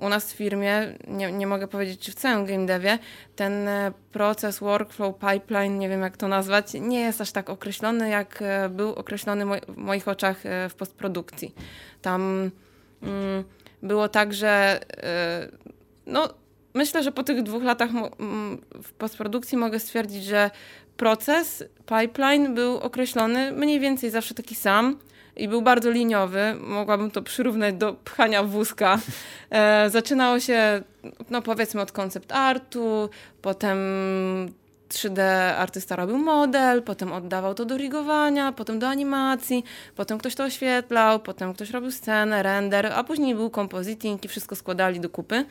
u 0.00 0.08
nas 0.08 0.32
w 0.32 0.36
firmie, 0.36 0.94
nie, 1.08 1.32
nie 1.32 1.46
mogę 1.46 1.68
powiedzieć, 1.68 2.00
czy 2.00 2.12
w 2.12 2.14
całym 2.14 2.46
game 2.46 2.66
devie, 2.66 2.98
ten 3.36 3.68
e, 3.68 3.92
proces, 4.12 4.58
workflow, 4.58 5.14
pipeline, 5.18 5.78
nie 5.78 5.88
wiem 5.88 6.00
jak 6.00 6.16
to 6.16 6.28
nazwać, 6.28 6.74
nie 6.74 7.00
jest 7.00 7.20
aż 7.20 7.32
tak 7.32 7.50
określony, 7.50 8.08
jak 8.08 8.42
e, 8.42 8.68
był 8.68 8.94
określony 8.94 9.44
w 9.68 9.76
moich 9.76 10.08
oczach 10.08 10.46
e, 10.46 10.68
w 10.68 10.74
postprodukcji. 10.74 11.54
Tam 12.02 12.50
mm, 13.02 13.44
było 13.82 14.08
tak, 14.08 14.34
że 14.34 14.80
no, 16.06 16.28
myślę, 16.74 17.02
że 17.02 17.12
po 17.12 17.22
tych 17.22 17.42
dwóch 17.42 17.62
latach 17.62 17.90
w 18.82 18.92
postprodukcji 18.92 19.58
mogę 19.58 19.80
stwierdzić, 19.80 20.24
że 20.24 20.50
proces, 20.96 21.64
pipeline 21.86 22.54
był 22.54 22.76
określony 22.76 23.52
mniej 23.52 23.80
więcej 23.80 24.10
zawsze 24.10 24.34
taki 24.34 24.54
sam 24.54 24.98
i 25.36 25.48
był 25.48 25.62
bardzo 25.62 25.90
liniowy. 25.90 26.54
Mogłabym 26.60 27.10
to 27.10 27.22
przyrównać 27.22 27.74
do 27.74 27.92
pchania 27.92 28.42
wózka. 28.42 28.98
E, 29.50 29.90
zaczynało 29.90 30.40
się, 30.40 30.82
no 31.30 31.42
powiedzmy, 31.42 31.80
od 31.80 31.92
koncept 31.92 32.32
artu, 32.32 33.08
potem 33.42 33.78
3D 34.88 35.20
artysta 35.58 35.96
robił 35.96 36.18
model, 36.18 36.82
potem 36.82 37.12
oddawał 37.12 37.54
to 37.54 37.64
do 37.64 37.76
rigowania, 37.76 38.52
potem 38.52 38.78
do 38.78 38.88
animacji, 38.88 39.64
potem 39.96 40.18
ktoś 40.18 40.34
to 40.34 40.44
oświetlał, 40.44 41.20
potem 41.20 41.54
ktoś 41.54 41.70
robił 41.70 41.90
scenę, 41.90 42.42
render, 42.42 42.86
a 42.86 43.04
później 43.04 43.34
był 43.34 43.50
compositing 43.50 44.24
i 44.24 44.28
wszystko 44.28 44.56
składali 44.56 45.00
do 45.00 45.08
kupy. 45.08 45.44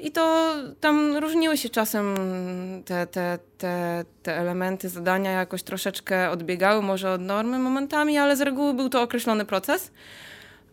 I 0.00 0.10
to 0.10 0.54
tam 0.80 1.16
różniły 1.16 1.56
się 1.56 1.68
czasem 1.68 2.14
te, 2.84 3.06
te, 3.06 3.38
te, 3.58 4.04
te 4.22 4.36
elementy 4.36 4.88
zadania, 4.88 5.30
jakoś 5.30 5.62
troszeczkę 5.62 6.30
odbiegały 6.30 6.82
może 6.82 7.10
od 7.12 7.20
normy 7.20 7.58
momentami, 7.58 8.18
ale 8.18 8.36
z 8.36 8.40
reguły 8.40 8.74
był 8.74 8.88
to 8.88 9.02
określony 9.02 9.44
proces. 9.44 9.90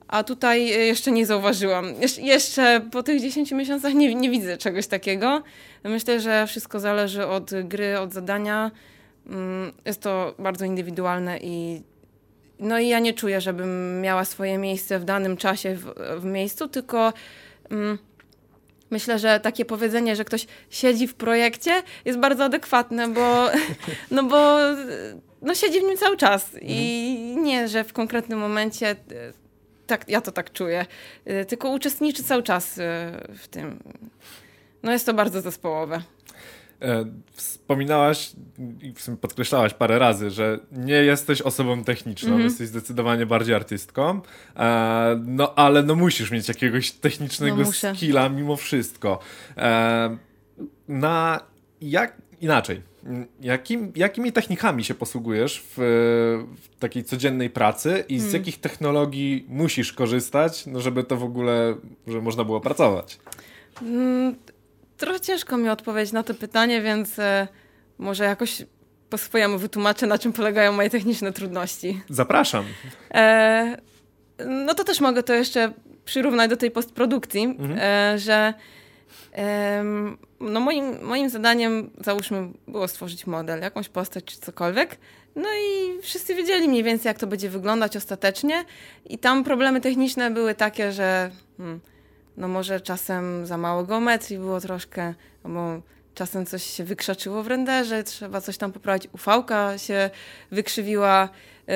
A 0.07 0.23
tutaj 0.23 0.67
jeszcze 0.67 1.11
nie 1.11 1.25
zauważyłam. 1.25 1.85
Jesz 2.01 2.17
jeszcze 2.17 2.81
po 2.91 3.03
tych 3.03 3.21
10 3.21 3.51
miesiącach 3.51 3.93
nie, 3.93 4.15
nie 4.15 4.29
widzę 4.29 4.57
czegoś 4.57 4.87
takiego. 4.87 5.43
Myślę, 5.83 6.19
że 6.19 6.47
wszystko 6.47 6.79
zależy 6.79 7.25
od 7.25 7.51
gry, 7.63 7.99
od 7.99 8.13
zadania. 8.13 8.71
Mm, 9.27 9.71
jest 9.85 10.01
to 10.01 10.35
bardzo 10.39 10.65
indywidualne 10.65 11.39
i 11.39 11.81
no 12.59 12.79
i 12.79 12.87
ja 12.87 12.99
nie 12.99 13.13
czuję, 13.13 13.41
żebym 13.41 14.01
miała 14.01 14.25
swoje 14.25 14.57
miejsce 14.57 14.99
w 14.99 15.05
danym 15.05 15.37
czasie 15.37 15.75
w, 15.75 15.93
w 16.19 16.25
miejscu, 16.25 16.67
tylko 16.67 17.13
mm, 17.71 17.97
Myślę, 18.89 19.19
że 19.19 19.39
takie 19.39 19.65
powiedzenie, 19.65 20.15
że 20.15 20.25
ktoś 20.25 20.47
siedzi 20.69 21.07
w 21.07 21.15
projekcie 21.15 21.83
jest 22.05 22.19
bardzo 22.19 22.43
adekwatne, 22.43 23.07
bo, 23.07 23.49
no 24.11 24.23
bo 24.23 24.57
no 25.41 25.55
siedzi 25.55 25.79
w 25.79 25.83
nim 25.83 25.97
cały 25.97 26.17
czas 26.17 26.49
i 26.61 27.17
mhm. 27.19 27.45
nie, 27.45 27.67
że 27.67 27.83
w 27.83 27.93
konkretnym 27.93 28.39
momencie 28.39 28.95
tak, 29.87 30.09
ja 30.09 30.21
to 30.21 30.31
tak 30.31 30.51
czuję, 30.51 30.85
tylko 31.47 31.69
uczestniczy 31.69 32.23
cały 32.23 32.43
czas 32.43 32.77
e, 32.77 33.11
w 33.37 33.47
tym. 33.47 33.79
No 34.83 34.91
jest 34.91 35.05
to 35.05 35.13
bardzo 35.13 35.41
zespołowe. 35.41 36.01
E, 36.81 37.05
wspominałaś 37.31 38.31
i 38.81 38.93
w 38.93 39.01
sumie 39.01 39.17
podkreślałaś 39.17 39.73
parę 39.73 39.99
razy, 39.99 40.29
że 40.29 40.59
nie 40.71 40.93
jesteś 40.93 41.41
osobą 41.41 41.83
techniczną, 41.83 42.29
mm 42.29 42.41
-hmm. 42.41 42.43
jesteś 42.43 42.67
zdecydowanie 42.67 43.25
bardziej 43.25 43.55
artystką, 43.55 44.21
e, 44.55 45.21
no 45.25 45.55
ale 45.55 45.83
no 45.83 45.95
musisz 45.95 46.31
mieć 46.31 46.47
jakiegoś 46.47 46.91
technicznego 46.91 47.57
no, 47.57 47.71
skilla 47.71 48.29
mimo 48.29 48.55
wszystko. 48.55 49.19
E, 49.57 50.17
na 50.87 51.39
jak 51.81 52.17
inaczej, 52.41 52.81
Jakim, 53.41 53.91
jakimi 53.95 54.31
technikami 54.31 54.83
się 54.83 54.93
posługujesz 54.93 55.63
w, 55.63 55.73
w, 56.61 56.79
takiej 56.79 57.03
codziennej 57.03 57.49
pracy 57.49 58.03
i 58.09 58.19
z 58.19 58.21
hmm. 58.21 58.41
jakich 58.41 58.59
technologii 58.61 59.45
musisz 59.49 59.93
korzystać, 59.93 60.65
no 60.65 60.81
żeby 60.81 61.03
to 61.03 61.17
w 61.17 61.23
ogóle, 61.23 61.75
że 62.07 62.21
można 62.21 62.43
było 62.43 62.61
pracować? 62.61 63.19
Mm, 63.81 64.35
trochę 64.97 65.19
ciężko 65.19 65.57
mi 65.57 65.69
odpowiedzieć 65.69 66.13
na 66.13 66.23
to 66.23 66.33
pytanie, 66.33 66.81
więc 66.81 67.19
e, 67.19 67.47
może 67.97 68.23
jakoś 68.23 68.65
po 69.09 69.17
swojemu 69.17 69.57
wytłumaczę, 69.57 70.07
na 70.07 70.17
czym 70.17 70.33
polegają 70.33 70.73
moje 70.73 70.89
techniczne 70.89 71.31
trudności. 71.33 72.01
Zapraszam. 72.09 72.65
E, 73.13 73.77
no 74.45 74.73
to 74.73 74.83
też 74.83 74.99
mogę 74.99 75.23
to 75.23 75.33
jeszcze 75.33 75.73
przyrównać 76.05 76.49
do 76.49 76.57
tej 76.57 76.71
postprodukcji, 76.71 77.43
mhm. 77.43 77.79
e, 77.81 78.19
że 78.19 78.53
no 80.39 80.59
moim, 80.59 81.01
moim 81.01 81.29
zadaniem, 81.29 81.89
załóżmy, 82.05 82.49
było 82.67 82.87
stworzyć 82.87 83.27
model, 83.27 83.61
jakąś 83.61 83.89
postać 83.89 84.23
czy 84.23 84.37
cokolwiek. 84.37 84.97
No 85.35 85.49
i 85.49 86.01
wszyscy 86.01 86.35
wiedzieli 86.35 86.69
mniej 86.69 86.83
więcej, 86.83 87.09
jak 87.09 87.19
to 87.19 87.27
będzie 87.27 87.49
wyglądać 87.49 87.97
ostatecznie. 87.97 88.65
I 89.05 89.17
tam 89.17 89.43
problemy 89.43 89.81
techniczne 89.81 90.31
były 90.31 90.55
takie, 90.55 90.91
że 90.91 91.31
hmm, 91.57 91.79
no 92.37 92.47
może 92.47 92.81
czasem 92.81 93.45
za 93.45 93.57
mało 93.57 93.83
geometrii 93.83 94.37
było 94.37 94.59
troszkę, 94.61 95.13
albo 95.43 95.81
czasem 96.15 96.45
coś 96.45 96.63
się 96.63 96.83
wykrzaczyło 96.83 97.43
w 97.43 97.47
renderze, 97.47 98.03
trzeba 98.03 98.41
coś 98.41 98.57
tam 98.57 98.71
poprawić, 98.71 99.07
ufałka 99.13 99.77
się 99.77 100.09
wykrzywiła, 100.51 101.29
yy, 101.67 101.73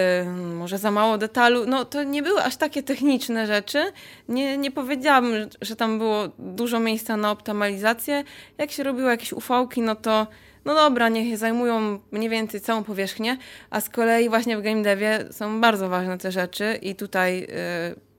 może 0.56 0.78
za 0.78 0.92
mało 0.92 1.18
detalu. 1.18 1.66
No 1.66 1.86
to 1.86 2.04
nie 2.04 2.24
były 2.24 2.44
aż 2.44 2.58
takie 2.58 2.84
techniczne 2.84 3.48
rzeczy. 3.48 3.92
Nie, 4.30 4.58
nie 4.58 4.72
powiedziałabym, 4.72 5.50
że 5.62 5.76
tam 5.76 5.98
było 5.98 6.28
dużo 6.40 6.80
miejsca 6.80 7.18
na 7.18 7.32
optymalizację. 7.32 8.24
Jak 8.58 8.72
się 8.72 8.84
robiło 8.84 9.10
jakieś 9.10 9.34
ufałki, 9.34 9.82
no 9.82 9.96
to 9.96 10.28
no 10.66 10.76
dobra, 10.76 11.10
niech 11.10 11.28
je 11.28 11.38
zajmują 11.38 12.00
mniej 12.12 12.30
więcej 12.30 12.62
całą 12.62 12.84
powierzchnię, 12.84 13.38
a 13.70 13.82
z 13.82 13.90
kolei 13.90 14.30
właśnie 14.30 14.58
w 14.58 14.62
game 14.62 14.82
devie 14.82 15.26
są 15.32 15.62
bardzo 15.62 15.90
ważne 15.90 16.18
te 16.18 16.32
rzeczy 16.32 16.80
i 16.82 16.96
tutaj 16.96 17.40
yy, 17.40 18.11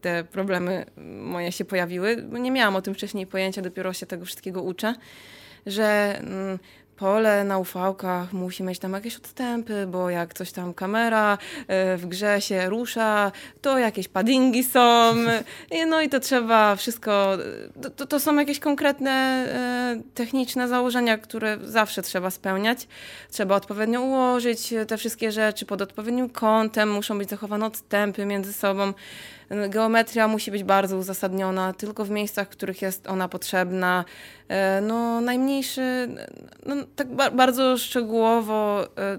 te 0.00 0.24
problemy 0.24 0.86
moje 1.22 1.52
się 1.52 1.64
pojawiły, 1.64 2.16
bo 2.16 2.38
nie 2.38 2.50
miałam 2.50 2.76
o 2.76 2.82
tym 2.82 2.94
wcześniej 2.94 3.26
pojęcia, 3.26 3.62
dopiero 3.62 3.92
się 3.92 4.06
tego 4.06 4.24
wszystkiego 4.24 4.62
uczę 4.62 4.94
że 5.66 6.18
mm, 6.18 6.58
pole 6.96 7.44
na 7.44 7.58
ufałkach 7.58 8.32
musi 8.32 8.62
mieć 8.62 8.78
tam 8.78 8.92
jakieś 8.92 9.16
odstępy, 9.16 9.86
bo 9.86 10.10
jak 10.10 10.34
coś 10.34 10.52
tam 10.52 10.74
kamera 10.74 11.38
e, 11.68 11.96
w 11.96 12.06
grze 12.06 12.40
się 12.40 12.68
rusza, 12.68 13.32
to 13.60 13.78
jakieś 13.78 14.08
paddingi 14.08 14.64
są, 14.64 15.14
no 15.86 16.00
i 16.00 16.08
to 16.08 16.20
trzeba 16.20 16.76
wszystko, 16.76 17.38
to, 17.96 18.06
to 18.06 18.20
są 18.20 18.36
jakieś 18.36 18.60
konkretne 18.60 19.10
e, 19.10 20.02
techniczne 20.14 20.68
założenia, 20.68 21.18
które 21.18 21.58
zawsze 21.64 22.02
trzeba 22.02 22.30
spełniać. 22.30 22.88
Trzeba 23.30 23.56
odpowiednio 23.56 24.00
ułożyć 24.00 24.74
te 24.88 24.96
wszystkie 24.96 25.32
rzeczy 25.32 25.66
pod 25.66 25.82
odpowiednim 25.82 26.30
kątem, 26.30 26.90
muszą 26.90 27.18
być 27.18 27.28
zachowane 27.28 27.66
odstępy 27.66 28.26
między 28.26 28.52
sobą. 28.52 28.92
Geometria 29.68 30.28
musi 30.28 30.50
być 30.50 30.64
bardzo 30.64 30.96
uzasadniona, 30.96 31.72
tylko 31.72 32.04
w 32.04 32.10
miejscach, 32.10 32.46
w 32.48 32.50
których 32.50 32.82
jest 32.82 33.06
ona 33.06 33.28
potrzebna. 33.28 34.04
E, 34.48 34.80
no, 34.80 35.20
najmniejszy, 35.20 36.08
no, 36.66 36.76
tak 36.96 37.14
ba 37.14 37.30
bardzo 37.30 37.78
szczegółowo. 37.78 38.88
E, 38.98 39.18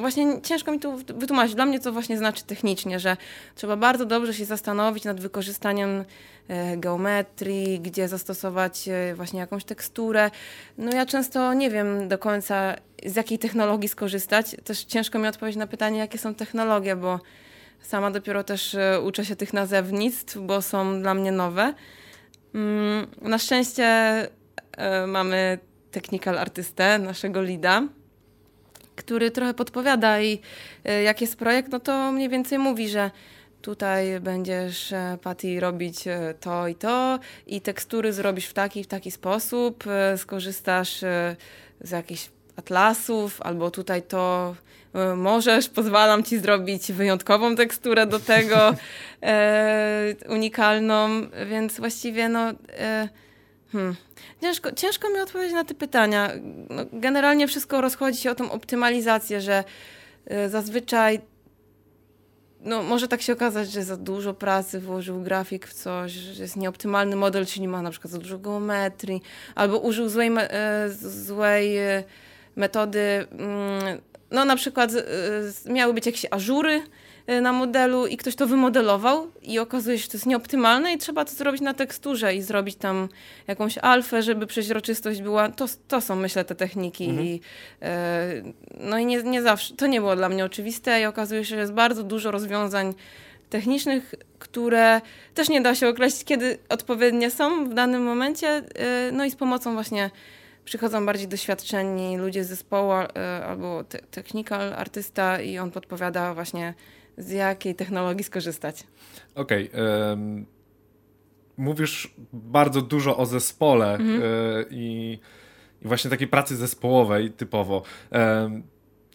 właśnie 0.00 0.42
ciężko 0.42 0.72
mi 0.72 0.80
tu 0.80 0.96
wytłumaczyć. 0.96 1.54
Dla 1.54 1.66
mnie 1.66 1.80
to 1.80 1.92
właśnie 1.92 2.18
znaczy 2.18 2.44
technicznie, 2.44 3.00
że 3.00 3.16
trzeba 3.54 3.76
bardzo 3.76 4.06
dobrze 4.06 4.34
się 4.34 4.44
zastanowić 4.44 5.04
nad 5.04 5.20
wykorzystaniem 5.20 6.04
e, 6.48 6.76
geometrii, 6.76 7.80
gdzie 7.80 8.08
zastosować 8.08 8.88
właśnie 9.14 9.40
jakąś 9.40 9.64
teksturę. 9.64 10.30
No 10.78 10.92
ja 10.92 11.06
często 11.06 11.54
nie 11.54 11.70
wiem 11.70 12.08
do 12.08 12.18
końca 12.18 12.74
z 13.06 13.16
jakiej 13.16 13.38
technologii 13.38 13.88
skorzystać. 13.88 14.56
Też 14.64 14.84
ciężko 14.84 15.18
mi 15.18 15.28
odpowiedzieć 15.28 15.58
na 15.58 15.66
pytanie, 15.66 15.98
jakie 15.98 16.18
są 16.18 16.34
technologie, 16.34 16.96
bo 16.96 17.20
Sama 17.82 18.10
dopiero 18.10 18.44
też 18.44 18.74
e, 18.74 19.00
uczę 19.00 19.24
się 19.24 19.36
tych 19.36 19.52
nazewnictw, 19.52 20.38
bo 20.38 20.62
są 20.62 21.02
dla 21.02 21.14
mnie 21.14 21.32
nowe. 21.32 21.74
Mm, 22.54 23.06
na 23.22 23.38
szczęście 23.38 23.84
e, 23.84 25.06
mamy 25.06 25.58
technical 25.90 26.38
artystę, 26.38 26.98
naszego 26.98 27.42
lida, 27.42 27.82
który 28.96 29.30
trochę 29.30 29.54
podpowiada 29.54 30.20
i 30.20 30.40
e, 30.84 31.02
jak 31.02 31.20
jest 31.20 31.36
projekt, 31.36 31.72
no 31.72 31.80
to 31.80 32.12
mniej 32.12 32.28
więcej 32.28 32.58
mówi, 32.58 32.88
że 32.88 33.10
tutaj 33.62 34.20
będziesz, 34.20 34.94
Patty, 35.22 35.60
robić 35.60 36.04
to 36.40 36.68
i 36.68 36.74
to 36.74 37.18
i 37.46 37.60
tekstury 37.60 38.12
zrobisz 38.12 38.46
w 38.46 38.52
taki 38.52 38.84
w 38.84 38.86
taki 38.86 39.10
sposób, 39.10 39.84
skorzystasz 40.16 41.00
z 41.80 41.90
jakichś 41.90 42.30
atlasów, 42.56 43.42
albo 43.42 43.70
tutaj 43.70 44.02
to 44.02 44.54
możesz, 45.16 45.68
pozwalam 45.68 46.24
ci 46.24 46.38
zrobić 46.38 46.92
wyjątkową 46.92 47.56
teksturę 47.56 48.06
do 48.06 48.18
tego, 48.18 48.74
e, 49.22 50.14
unikalną, 50.36 51.08
więc 51.50 51.78
właściwie 51.78 52.28
no... 52.28 52.50
E, 52.78 53.08
hmm. 53.72 53.96
Ciężko, 54.40 54.72
ciężko 54.72 55.10
mi 55.10 55.20
odpowiedzieć 55.20 55.54
na 55.54 55.64
te 55.64 55.74
pytania. 55.74 56.30
No, 56.70 56.82
generalnie 56.92 57.48
wszystko 57.48 57.80
rozchodzi 57.80 58.18
się 58.18 58.30
o 58.30 58.34
tą 58.34 58.50
optymalizację, 58.50 59.40
że 59.40 59.64
e, 60.26 60.48
zazwyczaj 60.48 61.20
no, 62.60 62.82
może 62.82 63.08
tak 63.08 63.22
się 63.22 63.32
okazać, 63.32 63.72
że 63.72 63.84
za 63.84 63.96
dużo 63.96 64.34
pracy 64.34 64.80
włożył 64.80 65.20
grafik 65.20 65.66
w 65.66 65.74
coś, 65.74 66.12
że 66.12 66.42
jest 66.42 66.56
nieoptymalny 66.56 67.16
model, 67.16 67.46
czyli 67.46 67.68
ma 67.68 67.82
na 67.82 67.90
przykład 67.90 68.12
za 68.12 68.18
dużo 68.18 68.38
geometrii, 68.38 69.22
albo 69.54 69.78
użył 69.78 70.08
złej, 70.08 70.30
złej 71.26 71.76
metody 72.56 73.26
mm, 73.30 74.00
no 74.32 74.44
na 74.44 74.56
przykład 74.56 74.92
y, 74.94 75.02
miały 75.66 75.94
być 75.94 76.06
jakieś 76.06 76.26
ażury 76.30 76.82
y, 77.30 77.40
na 77.40 77.52
modelu 77.52 78.06
i 78.06 78.16
ktoś 78.16 78.34
to 78.34 78.46
wymodelował 78.46 79.30
i 79.42 79.58
okazuje 79.58 79.98
się, 79.98 80.02
że 80.02 80.10
to 80.10 80.16
jest 80.16 80.26
nieoptymalne 80.26 80.92
i 80.92 80.98
trzeba 80.98 81.24
to 81.24 81.32
zrobić 81.32 81.60
na 81.62 81.74
teksturze 81.74 82.34
i 82.34 82.42
zrobić 82.42 82.76
tam 82.76 83.08
jakąś 83.46 83.78
alfę, 83.78 84.22
żeby 84.22 84.46
przeźroczystość 84.46 85.22
była. 85.22 85.48
To, 85.48 85.66
to 85.88 86.00
są 86.00 86.16
myślę 86.16 86.44
te 86.44 86.54
techniki 86.54 87.04
mhm. 87.04 87.26
i 87.26 87.40
y, 87.82 88.54
no 88.80 88.98
i 88.98 89.06
nie, 89.06 89.22
nie 89.22 89.42
zawsze, 89.42 89.76
to 89.76 89.86
nie 89.86 90.00
było 90.00 90.16
dla 90.16 90.28
mnie 90.28 90.44
oczywiste 90.44 91.00
i 91.00 91.04
okazuje 91.04 91.44
się, 91.44 91.48
że 91.54 91.60
jest 91.60 91.72
bardzo 91.72 92.02
dużo 92.02 92.30
rozwiązań 92.30 92.94
technicznych, 93.50 94.14
które 94.38 95.00
też 95.34 95.48
nie 95.48 95.60
da 95.60 95.74
się 95.74 95.88
określić, 95.88 96.24
kiedy 96.24 96.58
odpowiednie 96.68 97.30
są 97.30 97.64
w 97.64 97.74
danym 97.74 98.02
momencie, 98.02 98.62
no 99.12 99.24
i 99.24 99.30
z 99.30 99.36
pomocą 99.36 99.74
właśnie 99.74 100.10
przychodzą 100.64 101.06
bardziej 101.06 101.28
doświadczeni 101.28 102.16
ludzie 102.16 102.44
z 102.44 102.48
zespołu 102.48 102.92
e, 102.92 103.46
albo 103.46 103.84
te 103.84 103.98
technical 103.98 104.74
artysta 104.74 105.40
i 105.40 105.58
on 105.58 105.70
podpowiada 105.70 106.34
właśnie 106.34 106.74
z 107.18 107.30
jakiej 107.30 107.74
technologii 107.74 108.24
skorzystać. 108.24 108.84
Okej. 109.34 109.70
Okay, 109.70 110.08
um, 110.08 110.46
mówisz 111.56 112.14
bardzo 112.32 112.82
dużo 112.82 113.16
o 113.16 113.26
zespole 113.26 113.94
mhm. 113.94 114.22
y, 114.22 114.66
i, 114.70 115.18
i, 115.82 115.88
właśnie 115.88 116.10
takiej 116.10 116.28
pracy 116.28 116.56
zespołowej 116.56 117.30
typowo. 117.30 117.82
Um, 118.10 118.62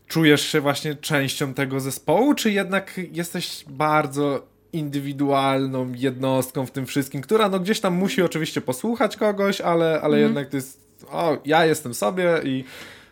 czujesz 0.08 0.42
się 0.42 0.62
właśnie 0.62 0.96
częścią 0.96 1.54
tego 1.54 1.80
zespołu, 1.80 2.34
czy 2.34 2.52
jednak 2.52 3.00
jesteś 3.12 3.66
bardzo 3.70 4.48
indywidualną 4.74 5.94
jednostką 5.96 6.66
w 6.66 6.72
tym 6.72 6.86
wszystkim, 6.86 7.22
która 7.22 7.50
no 7.50 7.60
gdzieś 7.60 7.80
tam 7.80 7.94
musi 7.94 8.22
oczywiście 8.22 8.62
posłuchać 8.62 9.18
kogoś, 9.18 9.62
ale, 9.62 9.86
ale 9.86 10.18
mhm. 10.18 10.22
jednak 10.22 10.50
to 10.50 10.58
jest 10.58 10.87
o, 11.12 11.38
ja 11.46 11.66
jestem 11.66 11.94
sobie 11.94 12.42
i, 12.44 12.64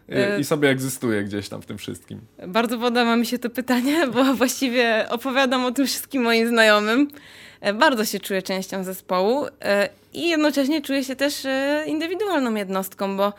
i, 0.09 0.41
i, 0.41 0.43
sobie 0.43 0.69
egzystuję 0.69 1.23
gdzieś 1.23 1.49
tam 1.49 1.61
w 1.61 1.65
tym 1.65 1.77
wszystkim. 1.77 2.21
Bardzo 2.47 2.77
podoba 2.77 3.15
mi 3.15 3.25
się 3.25 3.39
to 3.39 3.49
pytanie, 3.49 4.07
bo 4.13 4.33
właściwie 4.33 5.05
opowiadam 5.09 5.65
o 5.65 5.71
tym 5.71 5.87
wszystkim 5.87 6.23
moim 6.23 6.47
znajomym. 6.47 7.07
E, 7.61 7.73
bardzo 7.73 8.05
się 8.05 8.19
czuję 8.19 8.41
częścią 8.41 8.83
zespołu 8.83 9.45
e, 9.61 9.89
i 10.13 10.27
jednocześnie 10.27 10.81
czuję 10.81 11.03
się 11.03 11.15
też 11.15 11.45
e, 11.45 11.83
indywidualną 11.87 12.55
jednostką, 12.55 13.17
bo 13.17 13.33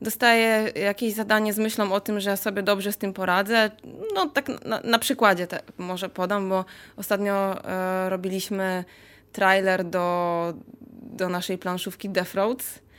dostaję 0.00 0.72
jakieś 0.74 1.14
zadanie 1.14 1.52
z 1.52 1.58
myślą 1.58 1.92
o 1.92 2.00
tym, 2.00 2.20
że 2.20 2.36
sobie 2.36 2.62
dobrze 2.62 2.92
z 2.92 2.96
tym 2.96 3.12
poradzę. 3.12 3.70
No 4.14 4.26
tak 4.26 4.64
na, 4.64 4.80
na 4.84 4.98
przykładzie 4.98 5.46
te, 5.46 5.60
może 5.78 6.08
podam, 6.08 6.48
bo 6.48 6.64
ostatnio 6.96 7.64
e, 7.64 8.10
robiliśmy 8.10 8.84
trailer 9.32 9.84
do, 9.84 10.54
do 11.02 11.28
naszej 11.28 11.58
planszówki 11.58 12.08
Death 12.08 12.34
Roads 12.34 12.78
E, 12.78 12.91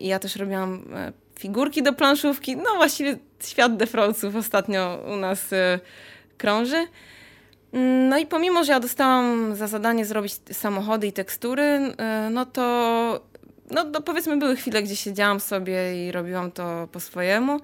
I 0.00 0.06
ja 0.06 0.18
też 0.18 0.36
robiłam 0.36 0.84
e, 0.94 1.12
figurki 1.38 1.82
do 1.82 1.92
planszówki. 1.92 2.56
No 2.56 2.76
właściwie 2.76 3.16
świat 3.42 3.76
defraudsów 3.76 4.36
ostatnio 4.36 5.02
u 5.14 5.16
nas 5.16 5.52
e, 5.52 5.80
krąży. 6.38 6.86
No 8.08 8.18
i 8.18 8.26
pomimo, 8.26 8.64
że 8.64 8.72
ja 8.72 8.80
dostałam 8.80 9.56
za 9.56 9.66
zadanie 9.66 10.04
zrobić 10.04 10.34
samochody 10.52 11.06
i 11.06 11.12
tekstury, 11.12 11.94
no 12.30 12.46
to 12.46 12.62
no, 13.70 13.84
no 13.84 14.02
powiedzmy 14.02 14.36
były 14.36 14.56
chwile, 14.56 14.82
gdzie 14.82 14.96
siedziałam 14.96 15.40
sobie 15.40 16.06
i 16.06 16.12
robiłam 16.12 16.52
to 16.52 16.88
po 16.92 17.00
swojemu, 17.00 17.60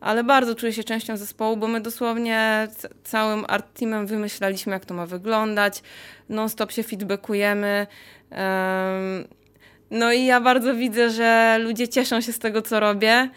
ale 0.00 0.24
bardzo 0.24 0.54
czuję 0.54 0.72
się 0.72 0.84
częścią 0.84 1.16
zespołu, 1.16 1.56
bo 1.56 1.68
my 1.68 1.80
dosłownie 1.80 2.68
całym 3.04 3.44
art 3.48 3.78
teamem 3.78 4.06
wymyślaliśmy, 4.06 4.72
jak 4.72 4.84
to 4.84 4.94
ma 4.94 5.06
wyglądać, 5.06 5.82
non-stop 6.28 6.72
się 6.72 6.82
feedbackujemy. 6.82 7.86
Um, 8.30 9.37
no 9.90 10.12
i 10.12 10.24
ja 10.24 10.40
bardzo 10.40 10.74
widzę, 10.74 11.10
że 11.10 11.58
ludzie 11.60 11.88
cieszą 11.88 12.20
się 12.20 12.32
z 12.32 12.38
tego, 12.38 12.62
co 12.62 12.80
robię. 12.80 13.30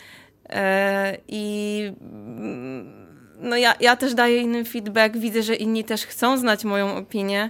E, 0.50 1.18
I 1.28 1.94
mm, 2.02 3.08
no 3.40 3.58
ja, 3.58 3.76
ja 3.80 3.96
też 3.96 4.14
daję 4.14 4.42
innym 4.42 4.66
feedback, 4.66 5.18
widzę, 5.18 5.44
że 5.44 5.56
inni 5.56 5.84
też 5.84 6.06
chcą 6.06 6.38
znać 6.38 6.64
moją 6.64 6.96
opinię. 6.96 7.50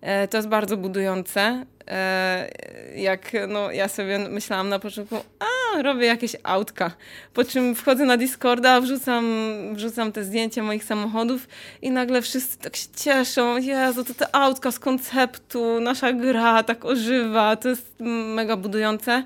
E, 0.00 0.28
to 0.28 0.36
jest 0.36 0.48
bardzo 0.48 0.76
budujące. 0.76 1.66
E, 1.88 2.50
jak 2.96 3.32
no, 3.48 3.70
ja 3.72 3.88
sobie 3.88 4.18
myślałam 4.18 4.68
na 4.68 4.78
początku, 4.78 5.16
a 5.16 5.57
robię 5.82 6.06
jakieś 6.06 6.36
autka. 6.42 6.90
Po 7.34 7.44
czym 7.44 7.74
wchodzę 7.74 8.04
na 8.04 8.16
Discorda, 8.16 8.80
wrzucam, 8.80 9.24
wrzucam 9.72 10.12
te 10.12 10.24
zdjęcia 10.24 10.62
moich 10.62 10.84
samochodów 10.84 11.48
i 11.82 11.90
nagle 11.90 12.22
wszyscy 12.22 12.58
tak 12.58 12.76
się 12.76 12.86
cieszą. 12.96 13.56
Jezu, 13.56 14.04
to 14.04 14.14
te 14.14 14.34
autka 14.34 14.70
z 14.70 14.78
konceptu, 14.78 15.80
nasza 15.80 16.12
gra 16.12 16.62
tak 16.62 16.84
ożywa. 16.84 17.56
To 17.56 17.68
jest 17.68 17.94
mega 18.34 18.56
budujące. 18.56 19.24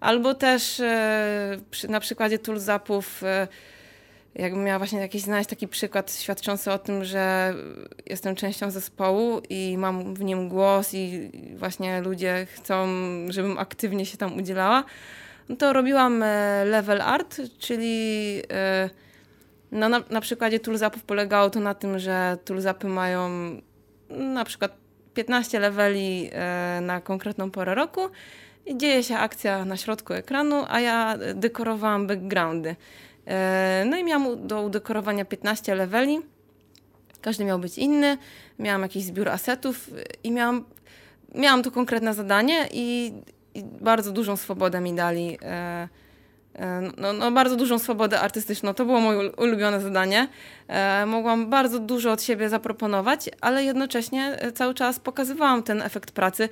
Albo 0.00 0.34
też 0.34 0.80
e, 0.80 1.58
przy, 1.70 1.88
na 1.88 2.00
przykładzie 2.00 2.38
toolzapów 2.38 3.22
e, 3.22 3.48
jakbym 4.34 4.64
miała 4.64 4.78
właśnie 4.78 5.00
jakiś 5.00 5.22
znaleźć 5.22 5.50
taki 5.50 5.68
przykład 5.68 6.14
świadczący 6.14 6.72
o 6.72 6.78
tym, 6.78 7.04
że 7.04 7.54
jestem 8.06 8.34
częścią 8.34 8.70
zespołu 8.70 9.42
i 9.50 9.78
mam 9.78 10.14
w 10.14 10.24
nim 10.24 10.48
głos 10.48 10.94
i 10.94 11.30
właśnie 11.56 12.00
ludzie 12.00 12.46
chcą, 12.54 12.88
żebym 13.28 13.58
aktywnie 13.58 14.06
się 14.06 14.18
tam 14.18 14.38
udzielała, 14.38 14.84
no 15.48 15.56
to 15.56 15.72
robiłam 15.72 16.22
e, 16.22 16.64
level 16.64 17.00
art, 17.00 17.40
czyli 17.58 18.42
no 19.72 19.88
na, 19.88 20.02
na 20.10 20.20
przykładzie 20.20 20.60
toolzapów 20.60 21.04
polegało 21.04 21.50
to 21.50 21.60
na 21.60 21.74
tym, 21.74 21.98
że 21.98 22.38
toolzapy 22.44 22.86
mają 22.86 23.30
na 24.10 24.44
przykład 24.44 24.72
15 25.14 25.60
leveli 25.60 26.30
na 26.80 27.00
konkretną 27.00 27.50
porę 27.50 27.74
roku 27.74 28.00
i 28.66 28.76
dzieje 28.76 29.02
się 29.02 29.16
akcja 29.16 29.64
na 29.64 29.76
środku 29.76 30.12
ekranu, 30.12 30.64
a 30.68 30.80
ja 30.80 31.18
dekorowałam 31.34 32.06
backgroundy. 32.06 32.76
E, 33.26 33.84
no 33.90 33.96
i 33.96 34.04
miałam 34.04 34.46
do 34.46 34.62
udekorowania 34.62 35.24
15 35.24 35.74
leveli. 35.74 36.20
Każdy 37.20 37.44
miał 37.44 37.58
być 37.58 37.78
inny. 37.78 38.18
Miałam 38.58 38.82
jakiś 38.82 39.04
zbiór 39.04 39.28
asetów 39.28 39.90
i 40.24 40.30
miałam, 40.30 40.64
miałam 41.34 41.62
to 41.62 41.70
konkretne 41.70 42.14
zadanie 42.14 42.68
i, 42.72 43.12
i 43.54 43.64
bardzo 43.64 44.12
dużą 44.12 44.36
swobodę 44.36 44.80
mi 44.80 44.94
dali. 44.94 45.38
E, 45.42 45.88
E, 46.54 46.90
no, 46.98 47.12
no, 47.12 47.32
bardzo 47.32 47.56
dużą 47.56 47.78
swobodę 47.78 48.20
artystyczną. 48.20 48.74
To 48.74 48.84
było 48.84 49.00
moje 49.00 49.32
ulubione 49.32 49.80
zadanie. 49.80 50.28
E, 50.68 51.06
mogłam 51.06 51.50
bardzo 51.50 51.78
dużo 51.78 52.12
od 52.12 52.22
siebie 52.22 52.48
zaproponować, 52.48 53.30
ale 53.40 53.64
jednocześnie 53.64 54.38
cały 54.54 54.74
czas 54.74 54.98
pokazywałam 54.98 55.62
ten 55.62 55.82
efekt 55.82 56.10
pracy. 56.10 56.48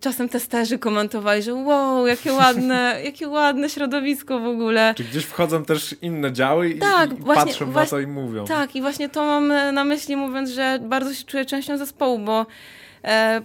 Czasem 0.00 0.28
testerzy 0.28 0.78
komentowali, 0.78 1.42
że 1.42 1.54
wow, 1.54 2.06
jakie 2.06 2.32
ładne, 2.32 2.96
jakie 3.04 3.28
ładne 3.28 3.70
środowisko 3.70 4.40
w 4.40 4.46
ogóle. 4.46 4.94
Czy 4.96 5.04
gdzieś 5.04 5.24
wchodzą 5.24 5.64
też 5.64 5.96
inne 6.02 6.32
działy 6.32 6.70
i, 6.70 6.78
tak, 6.78 7.12
i 7.12 7.14
właśnie, 7.14 7.44
patrzą 7.44 7.70
właśnie, 7.70 7.98
na 7.98 8.04
to 8.04 8.10
i 8.10 8.12
mówią. 8.12 8.44
Tak, 8.44 8.76
i 8.76 8.80
właśnie 8.80 9.08
to 9.08 9.24
mam 9.24 9.74
na 9.74 9.84
myśli 9.84 10.16
mówiąc, 10.16 10.50
że 10.50 10.78
bardzo 10.82 11.14
się 11.14 11.24
czuję 11.24 11.44
częścią 11.44 11.78
zespołu, 11.78 12.18
bo 12.18 12.46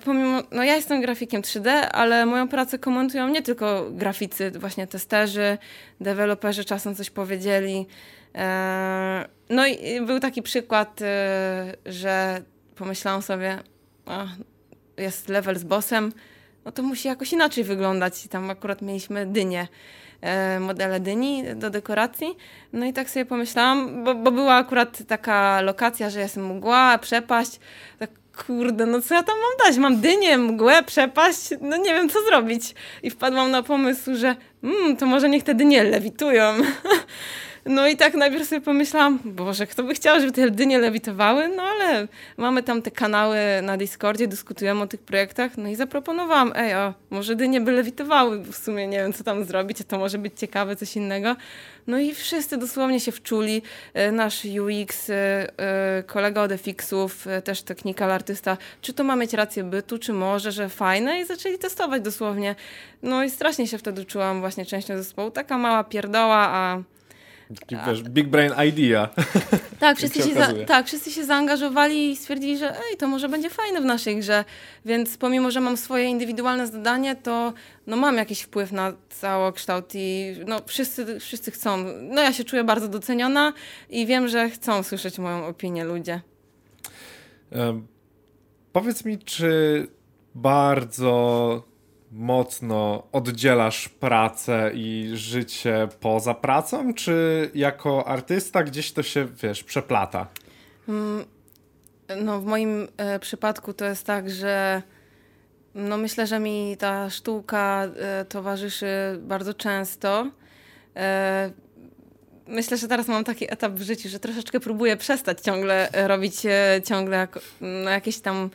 pomimo, 0.05 0.41
no 0.51 0.63
ja 0.63 0.75
jestem 0.75 1.01
grafikiem 1.01 1.41
3D, 1.41 1.69
ale 1.91 2.25
moją 2.25 2.47
pracę 2.47 2.79
komentują 2.79 3.27
nie 3.27 3.41
tylko 3.41 3.91
graficy, 3.91 4.51
właśnie 4.51 4.87
testerzy, 4.87 5.57
deweloperzy 6.01 6.65
czasem 6.65 6.95
coś 6.95 7.09
powiedzieli. 7.09 7.87
E, 8.35 9.25
no 9.49 9.67
i 9.67 10.01
był 10.05 10.19
taki 10.19 10.41
przykład, 10.41 11.01
e, 11.01 11.75
że 11.85 12.41
pomyślałam 12.75 13.21
sobie, 13.21 13.59
a, 14.05 14.25
jest 14.97 15.29
level 15.29 15.59
z 15.59 15.63
bossem, 15.63 16.13
no 16.65 16.71
to 16.71 16.83
musi 16.83 17.07
jakoś 17.07 17.33
inaczej 17.33 17.63
wyglądać. 17.63 18.25
I 18.25 18.29
tam 18.29 18.49
akurat 18.49 18.81
mieliśmy 18.81 19.25
dynię, 19.25 19.67
modele 20.59 20.99
dyni 20.99 21.43
do 21.55 21.69
dekoracji. 21.69 22.27
No 22.73 22.85
i 22.85 22.93
tak 22.93 23.09
sobie 23.09 23.25
pomyślałam, 23.25 24.03
bo, 24.03 24.15
bo 24.15 24.31
była 24.31 24.55
akurat 24.55 25.07
taka 25.07 25.61
lokacja, 25.61 26.09
że 26.09 26.19
jest 26.19 26.37
mgła, 26.37 26.97
przepaść. 26.97 27.59
Tak 27.99 28.09
kurde, 28.37 28.85
no 28.85 29.01
co 29.01 29.15
ja 29.15 29.23
tam 29.23 29.35
mam 29.35 29.67
dać? 29.67 29.77
Mam 29.77 30.01
dynię, 30.01 30.37
mgłę, 30.37 30.83
przepaść, 30.83 31.49
no 31.61 31.77
nie 31.77 31.93
wiem 31.93 32.09
co 32.09 32.21
zrobić. 32.21 32.75
I 33.03 33.09
wpadłam 33.09 33.51
na 33.51 33.63
pomysł, 33.63 34.15
że 34.15 34.35
mm, 34.63 34.97
to 34.97 35.05
może 35.05 35.29
niech 35.29 35.43
te 35.43 35.55
dynie 35.55 35.83
lewitują. 35.83 36.53
No 37.65 37.87
i 37.87 37.97
tak 37.97 38.13
najpierw 38.13 38.47
sobie 38.47 38.61
pomyślałam, 38.61 39.19
Boże, 39.25 39.67
kto 39.67 39.83
by 39.83 39.93
chciał, 39.93 40.19
żeby 40.19 40.31
te 40.31 40.51
dynie 40.51 40.79
lewitowały? 40.79 41.47
No 41.47 41.63
ale 41.63 42.07
mamy 42.37 42.63
tam 42.63 42.81
te 42.81 42.91
kanały 42.91 43.37
na 43.61 43.77
Discordzie, 43.77 44.27
dyskutujemy 44.27 44.81
o 44.81 44.87
tych 44.87 44.99
projektach, 44.99 45.57
no 45.57 45.69
i 45.69 45.75
zaproponowałam, 45.75 46.53
ej, 46.55 46.75
o, 46.75 46.93
może 47.09 47.35
dynie 47.35 47.61
by 47.61 47.71
lewitowały, 47.71 48.39
w 48.39 48.55
sumie 48.55 48.87
nie 48.87 48.97
wiem, 48.97 49.13
co 49.13 49.23
tam 49.23 49.45
zrobić, 49.45 49.77
to 49.87 49.99
może 49.99 50.17
być 50.17 50.39
ciekawe, 50.39 50.75
coś 50.75 50.95
innego. 50.95 51.35
No 51.87 51.99
i 51.99 52.13
wszyscy 52.13 52.57
dosłownie 52.57 52.99
się 52.99 53.11
wczuli. 53.11 53.61
E, 53.93 54.11
nasz 54.11 54.45
UX, 54.45 55.09
e, 55.09 55.15
e, 55.59 56.03
kolega 56.03 56.41
od 56.41 56.51
FX-ów, 56.51 57.27
też 57.43 57.61
technical 57.61 58.11
artysta, 58.11 58.57
czy 58.81 58.93
to 58.93 59.03
ma 59.03 59.15
mieć 59.15 59.33
rację 59.33 59.63
bytu, 59.63 59.97
czy 59.97 60.13
może, 60.13 60.51
że 60.51 60.69
fajne 60.69 61.19
i 61.19 61.25
zaczęli 61.25 61.57
testować 61.57 62.01
dosłownie. 62.01 62.55
No 63.03 63.23
i 63.23 63.29
strasznie 63.29 63.67
się 63.67 63.77
wtedy 63.77 64.05
czułam 64.05 64.39
właśnie 64.39 64.65
częścią 64.65 64.97
zespołu. 64.97 65.31
Taka 65.31 65.57
mała 65.57 65.83
pierdoła, 65.83 66.37
a 66.37 66.92
Taki, 67.59 67.75
wiesz, 67.87 68.03
big 68.03 68.27
brain 68.27 68.53
idea. 68.67 69.09
Tak 69.79 69.97
wszyscy, 69.97 70.21
się 70.21 70.33
za, 70.33 70.53
tak, 70.67 70.87
wszyscy 70.87 71.11
się 71.11 71.25
zaangażowali 71.25 72.11
i 72.11 72.15
stwierdzili, 72.15 72.57
że 72.57 72.69
ej, 72.69 72.97
to 72.97 73.07
może 73.07 73.29
będzie 73.29 73.49
fajne 73.49 73.81
w 73.81 73.85
naszej 73.85 74.19
grze. 74.19 74.45
Więc 74.85 75.17
pomimo, 75.17 75.51
że 75.51 75.61
mam 75.61 75.77
swoje 75.77 76.05
indywidualne 76.05 76.67
zadanie, 76.67 77.15
to 77.15 77.53
no, 77.87 77.97
mam 77.97 78.15
jakiś 78.15 78.41
wpływ 78.41 78.71
na 78.71 78.93
całokształt 79.09 79.91
i 79.95 80.35
no, 80.47 80.59
wszyscy, 80.65 81.19
wszyscy 81.19 81.51
chcą. 81.51 81.85
No 82.01 82.21
ja 82.21 82.33
się 82.33 82.43
czuję 82.43 82.63
bardzo 82.63 82.87
doceniona 82.87 83.53
i 83.89 84.05
wiem, 84.05 84.27
że 84.27 84.49
chcą 84.49 84.83
słyszeć 84.83 85.19
moją 85.19 85.45
opinię 85.47 85.83
ludzie. 85.83 86.21
Um, 87.51 87.87
powiedz 88.73 89.05
mi, 89.05 89.17
czy 89.17 89.87
bardzo 90.35 91.72
mocno 92.13 93.03
oddzielasz 93.11 93.89
pracę 93.89 94.71
i 94.73 95.11
życie 95.13 95.87
poza 95.99 96.33
pracą, 96.33 96.93
czy 96.93 97.49
jako 97.55 98.07
artysta 98.07 98.63
gdzieś 98.63 98.91
to 98.91 99.03
się, 99.03 99.27
wiesz, 99.43 99.63
przeplata? 99.63 100.27
Mm, 100.89 101.25
no, 102.17 102.39
w 102.41 102.45
moim 102.45 102.87
e, 102.97 103.19
przypadku 103.19 103.73
to 103.73 103.85
jest 103.85 104.05
tak, 104.05 104.29
że 104.29 104.81
no 105.75 105.97
myślę, 105.97 106.27
że 106.27 106.39
mi 106.39 106.77
ta 106.79 107.09
sztuka 107.09 107.87
e, 107.99 108.25
towarzyszy 108.25 108.87
bardzo 109.21 109.53
często. 109.53 110.31
E, 110.95 111.51
myślę, 112.47 112.77
że 112.77 112.87
teraz 112.87 113.07
mam 113.07 113.23
taki 113.23 113.53
etap 113.53 113.71
w 113.71 113.81
życiu, 113.81 114.09
że 114.09 114.19
troszeczkę 114.19 114.59
próbuję 114.59 114.97
przestać 114.97 115.41
ciągle 115.41 115.89
robić 115.93 116.35
ciągle 116.85 117.27
jakieś 117.85 118.19
tam 118.19 118.49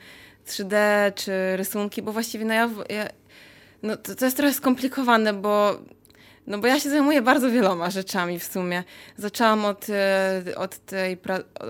3D 0.46 0.74
czy 1.14 1.32
rysunki, 1.56 2.02
bo 2.02 2.12
właściwie 2.12 2.44
no 2.44 2.54
ja, 2.54 2.70
ja 2.88 3.08
no 3.82 3.96
to, 3.96 4.14
to 4.14 4.24
jest 4.24 4.36
trochę 4.36 4.54
skomplikowane, 4.54 5.32
bo 5.32 5.78
no 6.46 6.58
bo 6.58 6.66
ja 6.66 6.80
się 6.80 6.90
zajmuję 6.90 7.22
bardzo 7.22 7.50
wieloma 7.50 7.90
rzeczami 7.90 8.38
w 8.38 8.44
sumie. 8.44 8.84
Zaczęłam 9.16 9.64
od, 9.64 9.86
e, 9.90 10.42
od 10.56 10.78
tej, 10.78 11.18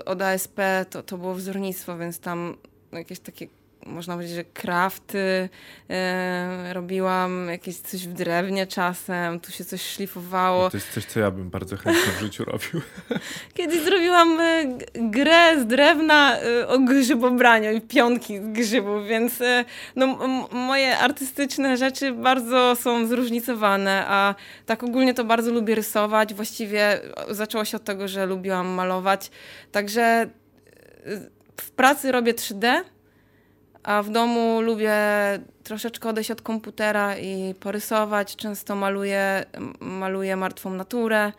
od 0.07 0.23
ASP, 0.23 0.61
to, 0.91 1.03
to 1.03 1.19
było 1.19 1.35
wzornictwo, 1.35 1.99
więc 1.99 2.21
tam 2.21 2.57
jakieś 2.93 3.19
takie 3.21 3.47
można 3.87 4.15
powiedzieć, 4.15 4.37
że 4.37 4.45
crafty 4.45 5.49
e, 5.91 6.73
robiłam, 6.73 7.49
jakieś 7.51 7.77
coś 7.77 8.09
w 8.09 8.13
drewnie 8.13 8.67
czasem, 8.67 9.41
tu 9.41 9.53
się 9.53 9.65
coś 9.65 9.83
szlifowało. 9.83 10.63
No 10.63 10.71
to 10.71 10.77
jest 10.77 10.93
coś, 10.93 11.05
co 11.05 11.21
ja 11.21 11.31
bym 11.31 11.51
bardzo 11.51 11.77
chętnie 11.77 12.13
w 12.13 12.21
życiu 12.21 12.45
robił. 12.45 12.81
Kiedyś 13.55 13.81
zrobiłam 13.81 14.41
e, 14.41 14.65
grę 14.95 15.61
z 15.61 15.67
drewna 15.67 16.39
e, 16.39 16.69
o 16.69 16.79
grzybobraniu 16.79 17.73
i 17.73 17.81
pionki 17.81 18.39
z 18.39 18.49
grzybów, 18.49 19.07
więc 19.07 19.39
no, 19.97 20.07
moje 20.53 20.99
artystyczne 20.99 21.77
rzeczy 21.77 22.13
bardzo 22.13 22.77
są 22.77 23.07
zróżnicowane, 23.07 24.05
a 24.07 24.35
tak 24.67 24.85
ogólnie 24.85 25.15
to 25.15 25.25
bardzo 25.25 25.53
lubię 25.53 25.75
rysować. 25.75 26.35
Właściwie 26.35 27.01
zaczęło 27.31 27.65
się 27.65 27.77
od 27.77 27.85
tego, 27.85 28.09
że 28.09 28.27
lubiłam 28.27 28.69
malować, 28.69 29.31
także 29.73 30.31
w 31.61 31.71
pracy 31.71 32.13
robię 32.13 32.35
3D, 32.35 32.83
a 33.89 34.03
w 34.03 34.11
domu 34.11 34.61
lubię 34.61 34.95
troszeczkę 35.65 36.09
odejść 36.09 36.31
od 36.31 36.43
komputera 36.43 37.19
i 37.19 37.55
porysować. 37.55 38.37
Często 38.37 38.77
maluję, 38.77 39.45
maluję 39.81 40.37
martwą 40.37 40.71
naturę. 40.71 41.33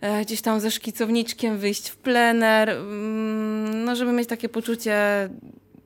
E, 0.00 0.24
gdzieś 0.24 0.42
tam 0.42 0.60
ze 0.60 0.70
szkicowniczkiem 0.70 1.58
wyjść 1.58 1.88
w 1.88 1.96
plener, 1.96 2.70
mm, 2.70 3.84
no 3.84 3.96
żeby 3.96 4.12
mieć 4.12 4.28
takie 4.28 4.48
poczucie 4.48 5.28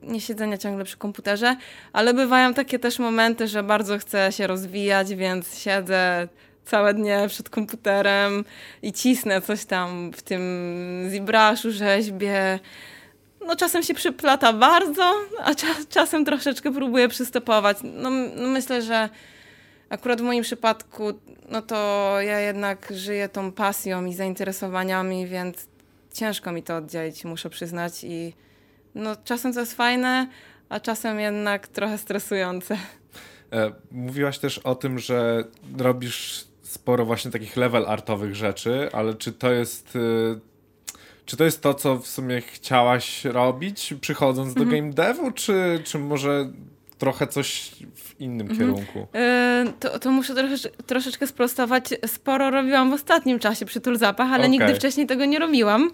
nie 0.01 0.21
siedzenia 0.21 0.57
ciągle 0.57 0.85
przy 0.85 0.97
komputerze, 0.97 1.55
ale 1.93 2.13
bywają 2.13 2.53
takie 2.53 2.79
też 2.79 2.99
momenty, 2.99 3.47
że 3.47 3.63
bardzo 3.63 3.97
chcę 3.97 4.31
się 4.31 4.47
rozwijać, 4.47 5.15
więc 5.15 5.57
siedzę 5.57 6.27
całe 6.65 6.93
dnie 6.93 7.25
przed 7.27 7.49
komputerem 7.49 8.45
i 8.81 8.93
cisnę 8.93 9.41
coś 9.41 9.65
tam 9.65 10.11
w 10.11 10.21
tym 10.21 10.41
ZBrush'u, 11.11 11.69
rzeźbie. 11.69 12.59
No 13.47 13.55
czasem 13.55 13.83
się 13.83 13.93
przyplata 13.93 14.53
bardzo, 14.53 15.13
a 15.43 15.55
czas, 15.55 15.87
czasem 15.89 16.25
troszeczkę 16.25 16.73
próbuję 16.73 17.07
przystopować. 17.07 17.77
No, 17.83 18.09
no 18.35 18.47
myślę, 18.47 18.81
że 18.81 19.09
akurat 19.89 20.21
w 20.21 20.23
moim 20.23 20.43
przypadku, 20.43 21.03
no 21.49 21.61
to 21.61 22.15
ja 22.21 22.39
jednak 22.39 22.93
żyję 22.95 23.29
tą 23.29 23.51
pasją 23.51 24.05
i 24.05 24.13
zainteresowaniami, 24.13 25.27
więc 25.27 25.67
ciężko 26.13 26.51
mi 26.51 26.63
to 26.63 26.75
oddzielić, 26.75 27.25
muszę 27.25 27.49
przyznać. 27.49 28.03
I 28.03 28.33
no 28.95 29.15
czasem 29.23 29.53
to 29.53 29.59
jest 29.59 29.73
fajne, 29.73 30.27
a 30.69 30.79
czasem 30.79 31.19
jednak 31.19 31.67
trochę 31.67 31.97
stresujące. 31.97 32.77
E, 33.53 33.71
mówiłaś 33.91 34.39
też 34.39 34.57
o 34.57 34.75
tym, 34.75 34.99
że 34.99 35.43
robisz 35.77 36.47
sporo 36.61 37.05
właśnie 37.05 37.31
takich 37.31 37.57
level 37.57 37.85
artowych 37.85 38.35
rzeczy, 38.35 38.89
ale 38.93 39.13
czy 39.13 39.31
to 39.31 39.51
jest 39.51 39.95
y, 39.95 39.99
czy 41.25 41.37
to 41.37 41.43
jest 41.43 41.61
to, 41.61 41.73
co 41.73 41.97
w 41.97 42.07
sumie 42.07 42.41
chciałaś 42.41 43.25
robić, 43.25 43.93
przychodząc 44.01 44.53
do 44.53 44.63
mhm. 44.63 44.81
game 44.81 44.93
devu, 44.93 45.31
czy, 45.31 45.81
czy 45.83 45.99
może 45.99 46.51
trochę 46.97 47.27
coś 47.27 47.71
w 47.95 48.21
innym 48.21 48.49
mhm. 48.49 48.59
kierunku? 48.59 48.99
Yy, 48.99 49.73
to, 49.79 49.99
to 49.99 50.11
muszę 50.11 50.35
trosze, 50.35 50.69
troszeczkę 50.69 51.27
sprostować. 51.27 51.89
Sporo 52.05 52.49
robiłam 52.49 52.91
w 52.91 52.93
ostatnim 52.93 53.39
czasie 53.39 53.65
przy 53.65 53.81
Tulzapach, 53.81 54.27
ale 54.27 54.37
okay. 54.37 54.49
nigdy 54.49 54.75
wcześniej 54.75 55.07
tego 55.07 55.25
nie 55.25 55.39
robiłam. 55.39 55.91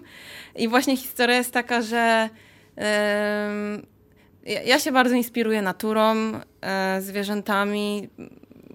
I 0.56 0.68
właśnie 0.68 0.96
historia 0.96 1.36
jest 1.36 1.52
taka, 1.52 1.82
że 1.82 2.28
yy, 2.76 4.62
ja 4.66 4.78
się 4.78 4.92
bardzo 4.92 5.14
inspiruję 5.14 5.62
naturą, 5.62 6.32
yy, 6.32 7.02
zwierzętami 7.02 8.08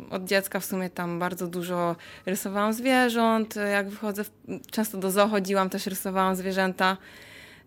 od 0.10 0.24
dziecka 0.26 0.60
w 0.60 0.66
sumie 0.66 0.90
tam 0.90 1.20
bardzo 1.20 1.48
dużo 1.48 1.96
rysowałam 2.26 2.74
zwierząt. 2.74 3.56
Jak 3.72 3.90
wychodzę, 3.90 4.24
często 4.72 4.98
do 4.98 5.12
zoo 5.12 5.28
chodziłam, 5.28 5.70
też 5.70 5.86
rysowałam 5.86 6.36
zwierzęta. 6.36 6.98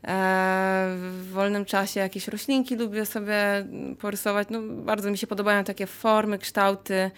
E, 0.04 0.86
w 0.96 1.28
wolnym 1.32 1.64
czasie 1.64 2.00
jakieś 2.00 2.28
roślinki 2.28 2.76
lubię 2.76 3.06
sobie 3.06 3.66
porysować. 3.98 4.48
No, 4.50 4.62
bardzo 4.62 5.10
mi 5.10 5.18
się 5.18 5.26
podobają 5.26 5.64
takie 5.64 5.86
formy, 5.86 6.38
kształty, 6.38 7.10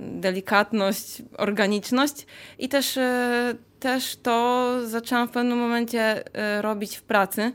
delikatność, 0.00 1.22
organiczność. 1.38 2.26
I 2.58 2.68
też, 2.68 2.96
e, 2.96 3.54
też 3.80 4.16
to 4.16 4.70
zaczęłam 4.86 5.28
w 5.28 5.30
pewnym 5.30 5.58
momencie 5.58 6.34
e, 6.34 6.62
robić 6.62 6.96
w 6.96 7.02
pracy 7.02 7.52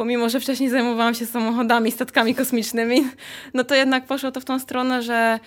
pomimo 0.00 0.28
że 0.28 0.40
wcześniej 0.40 0.70
zajmowałam 0.70 1.14
się 1.14 1.26
samochodami, 1.26 1.92
statkami 1.92 2.34
kosmicznymi, 2.34 3.08
no 3.54 3.64
to 3.64 3.74
jednak 3.74 4.06
poszło 4.06 4.30
to 4.30 4.40
w 4.40 4.44
tą 4.44 4.58
stronę, 4.58 5.02
że 5.02 5.38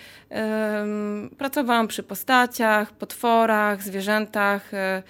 pracowałam 1.38 1.88
przy 1.88 2.04
postaciach, 2.04 2.92
potworach, 2.92 3.84
zwierzętach, 3.84 4.74
e, 4.74 5.04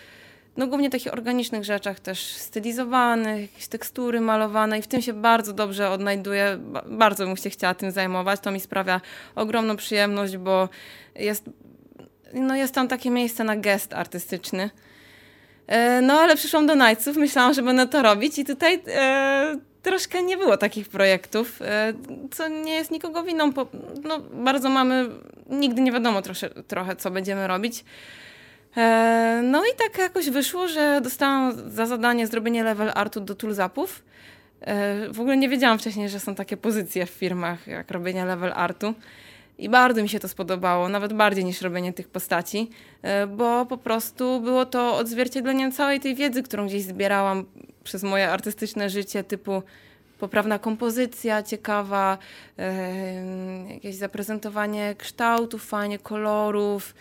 no 0.57 0.67
głównie 0.67 0.89
takich 0.89 1.13
organicznych 1.13 1.63
rzeczach, 1.63 1.99
też 1.99 2.19
stylizowanych, 2.19 3.41
jakieś 3.41 3.67
tekstury 3.67 4.21
malowane 4.21 4.79
i 4.79 4.81
w 4.81 4.87
tym 4.87 5.01
się 5.01 5.13
bardzo 5.13 5.53
dobrze 5.53 5.89
odnajduję. 5.89 6.59
Bardzo 6.85 7.25
bym 7.25 7.37
się 7.37 7.49
chciała 7.49 7.73
tym 7.73 7.91
zajmować. 7.91 8.39
To 8.39 8.51
mi 8.51 8.59
sprawia 8.59 9.01
ogromną 9.35 9.75
przyjemność, 9.75 10.37
bo 10.37 10.69
jest, 11.15 11.49
no 12.33 12.55
jest 12.55 12.73
tam 12.73 12.87
takie 12.87 13.09
miejsce 13.09 13.43
na 13.43 13.57
gest 13.57 13.93
artystyczny. 13.93 14.69
E, 15.67 16.01
no 16.01 16.13
ale 16.13 16.35
przyszłam 16.35 16.67
do 16.67 16.73
Knightsów, 16.73 17.17
myślałam, 17.17 17.53
że 17.53 17.61
będę 17.61 17.87
to 17.87 18.01
robić 18.01 18.39
i 18.39 18.45
tutaj 18.45 18.81
e, 18.87 19.59
troszkę 19.81 20.23
nie 20.23 20.37
było 20.37 20.57
takich 20.57 20.89
projektów, 20.89 21.61
e, 21.61 21.93
co 22.31 22.47
nie 22.47 22.73
jest 22.73 22.91
nikogo 22.91 23.23
winą. 23.23 23.53
Po, 23.53 23.67
no, 24.03 24.19
bardzo 24.19 24.69
mamy, 24.69 25.09
nigdy 25.49 25.81
nie 25.81 25.91
wiadomo 25.91 26.21
trosze, 26.21 26.49
trochę, 26.49 26.95
co 26.95 27.11
będziemy 27.11 27.47
robić. 27.47 27.83
E, 28.77 29.41
no 29.43 29.63
i 29.65 29.77
tak 29.77 29.97
jakoś 29.97 30.29
wyszło, 30.29 30.67
że 30.67 31.01
dostałam 31.03 31.69
za 31.69 31.85
zadanie 31.85 32.27
zrobienie 32.27 32.63
level 32.63 32.91
artu 32.95 33.19
do 33.21 33.35
toolzapów. 33.35 34.03
E, 34.61 35.09
w 35.09 35.19
ogóle 35.19 35.37
nie 35.37 35.49
wiedziałam 35.49 35.79
wcześniej, 35.79 36.09
że 36.09 36.19
są 36.19 36.35
takie 36.35 36.57
pozycje 36.57 37.05
w 37.05 37.09
firmach, 37.09 37.67
jak 37.67 37.91
robienie 37.91 38.25
level 38.25 38.53
artu. 38.55 38.93
I 39.57 39.69
bardzo 39.69 40.01
mi 40.03 40.09
się 40.09 40.19
to 40.19 40.27
spodobało, 40.27 40.89
nawet 40.89 41.13
bardziej 41.13 41.45
niż 41.45 41.61
robienie 41.61 41.93
tych 41.93 42.07
postaci, 42.07 42.69
e, 43.01 43.27
bo 43.27 43.65
po 43.65 43.77
prostu 43.77 44.41
było 44.41 44.65
to 44.65 44.97
odzwierciedleniem 44.97 45.71
całej 45.71 45.99
tej 45.99 46.15
wiedzy, 46.15 46.43
którą 46.43 46.67
gdzieś 46.67 46.83
zbierałam 46.83 47.45
przez 47.83 48.03
moje 48.03 48.29
artystyczne 48.29 48.89
życie, 48.89 49.23
typu 49.23 49.63
poprawna 50.19 50.59
kompozycja, 50.59 51.43
ciekawa, 51.43 52.17
jakieś 53.69 53.95
zaprezentowanie 53.95 54.95
kształtów, 54.97 55.65
fajnie 55.65 55.99
kolorów, 55.99 56.95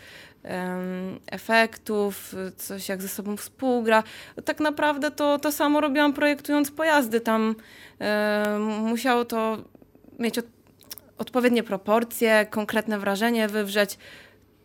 efektów, 1.27 2.35
coś 2.57 2.89
jak 2.89 3.03
ze 3.03 3.09
sobą 3.09 3.37
współgra. 3.37 4.03
Tak 4.45 4.61
naprawdę 4.61 5.11
to, 5.11 5.39
to 5.39 5.53
samo 5.53 5.81
robiłam 5.81 6.13
projektując 6.13 6.71
pojazdy. 6.71 7.21
Tam 7.21 7.55
musiało 8.81 9.25
to 9.25 9.59
mieć 10.19 10.39
od 10.39 10.47
odpowiednie 11.23 11.63
proporcje, 11.63 12.47
konkretne 12.51 12.99
wrażenie 12.99 13.49
wywrzeć. 13.49 13.99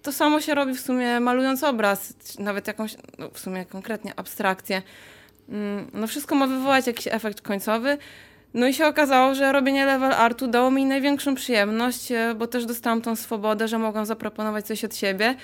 To 0.01 0.11
samo 0.11 0.41
się 0.41 0.55
robi 0.55 0.73
w 0.73 0.79
sumie 0.79 1.19
malując 1.19 1.63
obraz, 1.63 2.13
nawet 2.39 2.67
jakąś, 2.67 2.95
no 3.17 3.29
w 3.29 3.39
sumie 3.39 3.65
konkretnie 3.65 4.13
abstrakcję. 4.15 4.81
Mm, 5.49 5.91
no 5.93 6.07
wszystko 6.07 6.35
ma 6.35 6.47
wywołać 6.47 6.87
jakiś 6.87 7.07
efekt 7.07 7.41
końcowy. 7.41 7.97
No 8.53 8.67
i 8.67 8.73
się 8.73 8.87
okazało, 8.87 9.35
że 9.35 9.51
robienie 9.51 9.85
level 9.85 10.13
artu 10.13 10.47
dało 10.47 10.71
mi 10.71 10.85
największą 10.85 11.35
przyjemność, 11.35 12.11
e, 12.11 12.35
bo 12.37 12.47
też 12.47 12.65
dostałam 12.65 13.01
tą 13.01 13.15
swobodę, 13.15 13.67
że 13.67 13.77
mogłam 13.77 14.05
zaproponować 14.05 14.65
coś 14.65 14.85
od 14.85 14.95
siebie. 14.95 15.35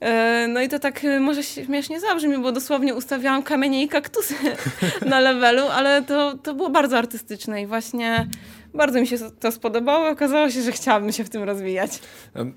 E, 0.00 0.46
no 0.48 0.60
i 0.60 0.68
to 0.68 0.78
tak 0.78 1.04
e, 1.04 1.20
może 1.20 1.42
śmiesznie 1.42 2.00
zabrzmi, 2.00 2.38
bo 2.38 2.52
dosłownie 2.52 2.94
ustawiałam 2.94 3.42
kamienie 3.42 3.82
i 3.82 3.88
kaktusy 3.88 4.34
na 5.06 5.20
levelu, 5.20 5.62
ale 5.68 6.02
to, 6.02 6.38
to 6.38 6.54
było 6.54 6.70
bardzo 6.70 6.98
artystyczne 6.98 7.62
i 7.62 7.66
właśnie 7.66 8.26
bardzo 8.74 9.00
mi 9.00 9.06
się 9.06 9.16
to 9.40 9.52
spodobało. 9.52 10.08
Okazało 10.08 10.50
się, 10.50 10.62
że 10.62 10.72
chciałabym 10.72 11.12
się 11.12 11.24
w 11.24 11.30
tym 11.30 11.42
rozwijać. 11.42 12.00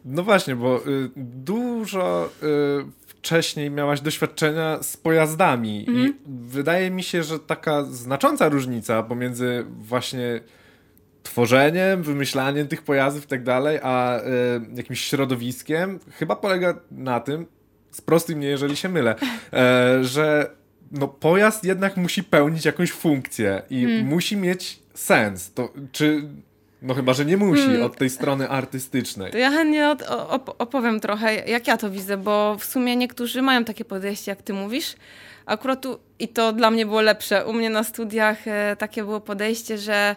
No 0.05 0.23
właśnie, 0.23 0.55
bo 0.55 0.87
y, 0.87 1.09
dużo 1.15 2.29
y, 2.43 3.03
wcześniej 3.07 3.71
miałaś 3.71 4.01
doświadczenia 4.01 4.83
z 4.83 4.97
pojazdami 4.97 5.85
mm. 5.87 6.01
i 6.01 6.05
mhm. 6.05 6.19
wydaje 6.27 6.91
mi 6.91 7.03
się, 7.03 7.23
że 7.23 7.39
taka 7.39 7.83
znacząca 7.83 8.49
różnica 8.49 9.03
pomiędzy 9.03 9.65
właśnie 9.67 10.39
tworzeniem, 11.23 12.03
wymyślaniem 12.03 12.67
tych 12.67 12.81
pojazdów 12.81 13.23
i 13.23 13.27
tak 13.27 13.43
dalej, 13.43 13.79
a 13.83 14.19
y, 14.19 14.21
jakimś 14.75 15.01
środowiskiem 15.01 15.99
chyba 16.11 16.35
polega 16.35 16.79
na 16.91 17.19
tym, 17.19 17.45
sprostuj 17.91 18.35
mnie, 18.35 18.47
jeżeli 18.47 18.75
się 18.75 18.89
mylę, 18.89 19.15
e, 19.53 20.03
że 20.03 20.49
no, 20.91 21.07
pojazd 21.07 21.63
jednak 21.63 21.97
musi 21.97 22.23
pełnić 22.23 22.65
jakąś 22.65 22.91
funkcję 22.91 23.61
i 23.69 23.83
hmm. 23.83 24.05
musi 24.05 24.37
mieć 24.37 24.82
sens. 24.93 25.53
To 25.53 25.73
czy. 25.91 26.23
No 26.81 26.93
chyba, 26.93 27.13
że 27.13 27.25
nie 27.25 27.37
musi 27.37 27.61
hmm. 27.61 27.83
od 27.83 27.97
tej 27.97 28.09
strony 28.09 28.49
artystycznej. 28.49 29.31
To 29.31 29.37
ja 29.37 29.51
chętnie 29.51 29.89
od, 29.89 30.01
op 30.01 30.55
opowiem 30.59 30.99
trochę, 30.99 31.35
jak 31.35 31.67
ja 31.67 31.77
to 31.77 31.89
widzę, 31.89 32.17
bo 32.17 32.57
w 32.59 32.65
sumie 32.65 32.95
niektórzy 32.95 33.41
mają 33.41 33.63
takie 33.65 33.85
podejście, 33.85 34.31
jak 34.31 34.41
ty 34.41 34.53
mówisz. 34.53 34.95
Akurat 35.45 35.81
tu, 35.81 35.99
i 36.19 36.27
to 36.27 36.53
dla 36.53 36.71
mnie 36.71 36.85
było 36.85 37.01
lepsze, 37.01 37.45
u 37.45 37.53
mnie 37.53 37.69
na 37.69 37.83
studiach 37.83 38.47
e, 38.47 38.75
takie 38.75 39.03
było 39.03 39.19
podejście, 39.21 39.77
że 39.77 40.15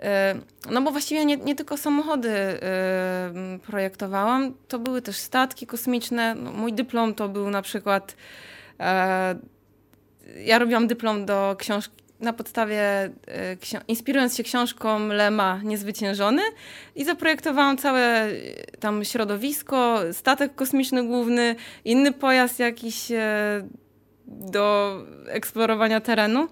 e, 0.00 0.34
no 0.70 0.82
bo 0.82 0.90
właściwie 0.90 1.24
nie, 1.24 1.36
nie 1.36 1.54
tylko 1.54 1.76
samochody 1.76 2.30
e, 2.30 2.58
projektowałam, 3.66 4.54
to 4.68 4.78
były 4.78 5.02
też 5.02 5.16
statki 5.16 5.66
kosmiczne. 5.66 6.34
No, 6.34 6.52
mój 6.52 6.72
dyplom 6.72 7.14
to 7.14 7.28
był 7.28 7.50
na 7.50 7.62
przykład 7.62 8.16
e, 8.80 9.36
ja 10.44 10.58
robiłam 10.58 10.86
dyplom 10.86 11.26
do 11.26 11.56
książki 11.58 12.05
na 12.20 12.32
podstawie, 12.32 12.80
e, 12.80 13.10
inspirując 13.88 14.36
się 14.36 14.42
książką 14.42 15.08
Lema 15.08 15.60
Niezwyciężony 15.64 16.42
i 16.94 17.04
zaprojektowałam 17.04 17.76
całe 17.76 18.00
e, 18.00 18.30
tam 18.80 19.04
środowisko, 19.04 20.00
statek 20.12 20.54
kosmiczny 20.54 21.06
główny, 21.06 21.56
inny 21.84 22.12
pojazd 22.12 22.58
jakiś 22.58 23.10
e, 23.10 23.68
do 24.26 24.96
eksplorowania 25.26 26.00
terenu. 26.00 26.48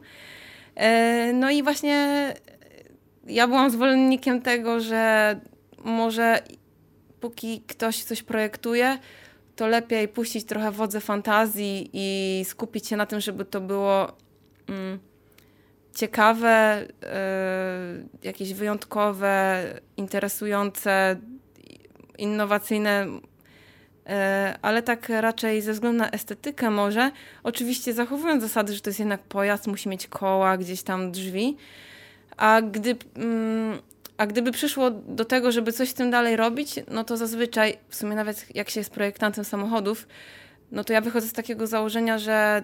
No 1.35 1.50
i 1.50 1.62
właśnie 1.62 2.35
ja 3.27 3.48
byłam 3.48 3.70
zwolennikiem 3.70 4.42
tego, 4.42 4.81
że 4.81 5.40
może 5.85 6.42
póki 7.20 7.61
ktoś 7.61 8.05
coś 8.05 8.22
projektuje, 8.22 8.98
to 9.57 9.66
lepiej 9.66 10.09
puścić 10.09 10.44
trochę 10.44 10.70
wodze 10.70 11.00
fantazji 11.00 11.90
i 11.92 12.44
skupić 12.44 12.88
się 12.88 12.96
na 12.96 13.07
tym, 13.07 13.20
żeby 13.20 13.44
to 13.44 13.61
było 13.61 14.12
mm, 14.68 14.98
ciekawe, 15.94 16.83
y, 16.83 18.26
jakieś 18.26 18.52
wyjątkowe, 18.52 19.64
interesujące, 19.96 21.16
innowacyjne, 22.18 23.07
y, 23.07 24.11
ale 24.62 24.83
tak 24.83 25.09
raczej 25.09 25.62
ze 25.62 25.72
względu 25.72 25.98
na 25.98 26.11
estetykę 26.11 26.70
może, 26.70 27.11
oczywiście 27.42 27.92
zachowując 27.92 28.42
zasady, 28.42 28.74
że 28.74 28.80
to 28.80 28.90
jest 28.90 29.00
jednak 29.00 29.22
pojazd, 29.22 29.66
musi 29.66 29.88
mieć 29.88 30.07
koła, 30.07 30.57
gdzieś 30.57 30.83
tam 30.83 31.12
drzwi, 31.12 31.57
A 32.37 32.62
gdy, 32.62 32.96
mm, 33.16 33.78
a 34.16 34.26
gdyby 34.26 34.52
przyszło 34.52 34.90
do 34.90 35.24
tego, 35.24 35.52
żeby 35.52 35.72
coś 35.72 35.88
z 35.88 35.94
tym 35.94 36.11
dalej 36.11 36.37
robić, 36.37 36.74
no 36.90 37.04
to 37.04 37.16
zazwyczaj, 37.16 37.78
w 37.88 37.94
sumie 37.96 38.16
nawet 38.16 38.57
jak 38.57 38.70
się 38.70 38.80
jest 38.80 38.90
projektantem 38.90 39.44
samochodów, 39.44 40.07
no 40.72 40.85
to 40.85 40.92
ja 40.92 41.00
wychodzę 41.00 41.28
z 41.28 41.33
takiego 41.33 41.66
założenia, 41.66 42.18
że 42.18 42.62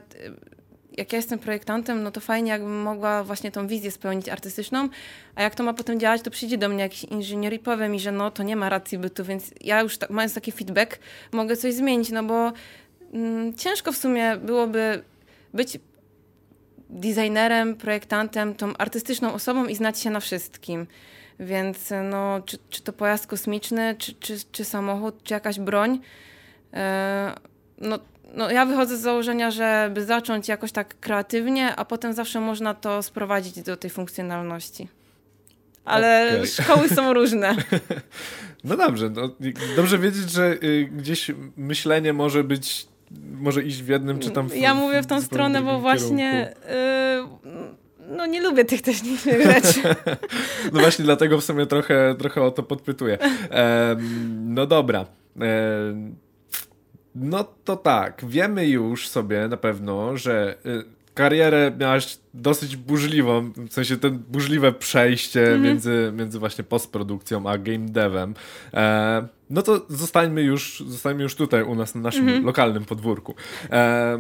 jak 0.99 1.13
ja 1.13 1.17
jestem 1.17 1.39
projektantem, 1.39 2.03
no 2.03 2.11
to 2.11 2.21
fajnie, 2.21 2.51
jakbym 2.51 2.83
mogła 2.83 3.25
właśnie 3.25 3.51
tą 3.51 3.67
wizję 3.67 3.91
spełnić 3.91 4.29
artystyczną, 4.29 4.89
a 5.35 5.43
jak 5.43 5.55
to 5.55 5.63
ma 5.63 5.75
potem 5.75 6.01
działać, 6.01 6.23
to 6.23 6.31
przyjdzie 6.31 6.59
do 6.59 6.69
mnie 6.69 6.83
jakiś 6.83 7.05
inżynier 7.05 7.53
i 7.53 7.59
powie 7.59 7.89
mi, 7.89 8.01
że 8.01 8.13
no 8.13 8.31
to 8.31 8.43
nie 8.43 8.57
ma 8.57 8.69
racji 8.69 8.99
bytu, 8.99 9.25
więc 9.25 9.55
ja 9.61 9.81
już 9.81 9.99
tak, 9.99 10.11
mając 10.11 10.35
taki 10.35 10.53
feedback, 10.53 10.99
mogę 11.33 11.57
coś 11.57 11.75
zmienić, 11.75 12.11
no 12.11 12.23
bo 12.23 12.53
mm, 13.13 13.55
ciężko 13.55 13.93
w 13.93 13.97
sumie 13.97 14.37
byłoby 14.37 15.03
być 15.55 15.79
designerem, 16.91 17.77
projektantem, 17.77 18.55
tą 18.55 18.77
artystyczną 18.77 19.33
osobą 19.33 19.67
i 19.67 19.75
znać 19.75 20.01
się 20.01 20.11
na 20.11 20.21
wszystkim. 20.21 20.87
Więc 21.41 21.93
no, 22.11 22.41
czy, 22.47 22.59
czy 22.71 22.83
to 22.83 22.93
pojazd 22.93 23.27
kosmiczny, 23.27 23.95
czy, 23.99 24.15
czy, 24.15 24.37
czy 24.53 24.65
samochód, 24.65 25.23
czy 25.23 25.35
jakaś 25.35 25.59
broń, 25.61 26.01
e, 26.73 27.35
no, 27.79 27.99
no 28.35 28.51
ja 28.51 28.67
wychodzę 28.67 28.97
z 28.97 29.01
założenia, 29.01 29.51
żeby 29.51 30.05
zacząć 30.05 30.49
jakoś 30.49 30.73
tak 30.73 31.01
kreatywnie, 31.01 31.77
a 31.77 31.85
potem 31.85 32.13
zawsze 32.13 32.41
można 32.41 32.75
to 32.75 33.03
sprowadzić 33.03 33.63
do 33.63 33.77
tej 33.77 33.91
funkcjonalności. 33.91 34.89
Ale 35.85 36.31
okay. 36.35 36.47
szkoły 36.47 36.89
są 36.89 37.13
różne. 37.21 37.57
No 38.65 38.77
dobrze, 38.77 39.11
no, 39.11 39.31
dobrze 39.77 39.99
wiedzieć, 39.99 40.31
że 40.31 40.57
y, 40.63 40.89
gdzieś 40.97 41.31
myślenie 41.57 42.13
może 42.13 42.45
być, 42.45 42.87
może 43.33 43.63
iść 43.63 43.83
w 43.83 43.89
jednym 43.89 44.19
czy 44.19 44.31
tam 44.31 44.49
w 44.49 44.57
Ja 44.57 44.75
mówię 44.75 45.03
w 45.03 45.07
tą 45.07 45.23
stronę, 45.23 45.63
bo 45.63 45.81
właśnie 45.81 46.49
y, 46.49 47.51
no 48.17 48.27
nie 48.27 48.43
lubię 48.43 48.65
tych 48.65 48.83
technicznych 48.83 49.43
rzeczy. 49.43 49.81
no 50.73 50.81
właśnie 50.81 51.05
dlatego 51.05 51.39
w 51.39 51.45
sumie 51.45 51.67
trochę, 51.67 52.15
trochę 52.19 52.43
o 52.43 52.51
to 52.51 52.63
podpytuję. 52.63 53.19
no 54.45 54.67
dobra. 54.67 55.07
No 57.15 57.45
to 57.65 57.77
tak, 57.77 58.23
wiemy 58.29 58.69
już 58.69 59.09
sobie 59.09 59.49
na 59.49 59.57
pewno, 59.57 60.17
że 60.17 60.59
y, 60.67 61.01
karierę 61.15 61.73
miałaś 61.79 62.19
dosyć 62.35 62.77
burzliwą, 62.77 63.53
w 63.57 63.73
sensie 63.73 63.97
ten 63.97 64.19
burzliwe 64.19 64.73
przejście 64.73 65.47
mm 65.47 65.61
-hmm. 65.61 65.65
między, 65.65 66.13
między 66.17 66.39
właśnie 66.39 66.65
postprodukcją 66.65 67.47
a 67.51 67.59
game 67.59 67.79
devem. 67.79 68.35
E, 68.75 69.27
no 69.51 69.63
to 69.63 69.87
zostańmy 69.89 70.43
już, 70.43 70.85
zostańmy 70.87 71.23
już 71.23 71.35
tutaj 71.35 71.63
u 71.63 71.75
nas 71.75 71.95
na 71.95 72.01
naszym 72.01 72.29
mm 72.29 72.43
-hmm. 72.43 72.47
lokalnym 72.47 72.85
podwórku. 72.85 73.35
E, 73.71 74.19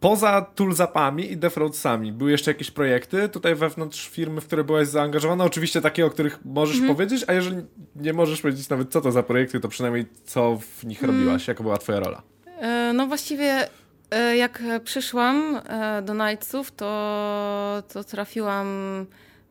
Poza 0.00 0.46
toolzapami 0.54 1.32
i 1.32 1.36
defraudsami 1.36 2.12
były 2.12 2.30
jeszcze 2.30 2.50
jakieś 2.50 2.70
projekty 2.70 3.28
tutaj 3.28 3.54
wewnątrz 3.54 4.08
firmy, 4.08 4.40
w 4.40 4.46
które 4.46 4.64
byłaś 4.64 4.88
zaangażowana? 4.88 5.44
Oczywiście 5.44 5.80
takie, 5.80 6.06
o 6.06 6.10
których 6.10 6.38
możesz 6.44 6.76
mhm. 6.76 6.94
powiedzieć, 6.94 7.24
a 7.26 7.32
jeżeli 7.32 7.56
nie 7.96 8.12
możesz 8.12 8.40
powiedzieć 8.40 8.68
nawet 8.68 8.92
co 8.92 9.00
to 9.00 9.12
za 9.12 9.22
projekty, 9.22 9.60
to 9.60 9.68
przynajmniej 9.68 10.06
co 10.24 10.58
w 10.78 10.84
nich 10.84 11.04
mm. 11.04 11.16
robiłaś, 11.16 11.48
jaka 11.48 11.62
była 11.62 11.78
twoja 11.78 12.00
rola? 12.00 12.22
E, 12.60 12.92
no 12.94 13.06
właściwie 13.06 13.68
e, 14.10 14.36
jak 14.36 14.62
przyszłam 14.84 15.60
e, 15.66 16.02
do 16.02 16.14
Nightsów, 16.14 16.70
to, 16.70 17.82
to 17.92 18.04
trafiłam 18.04 18.66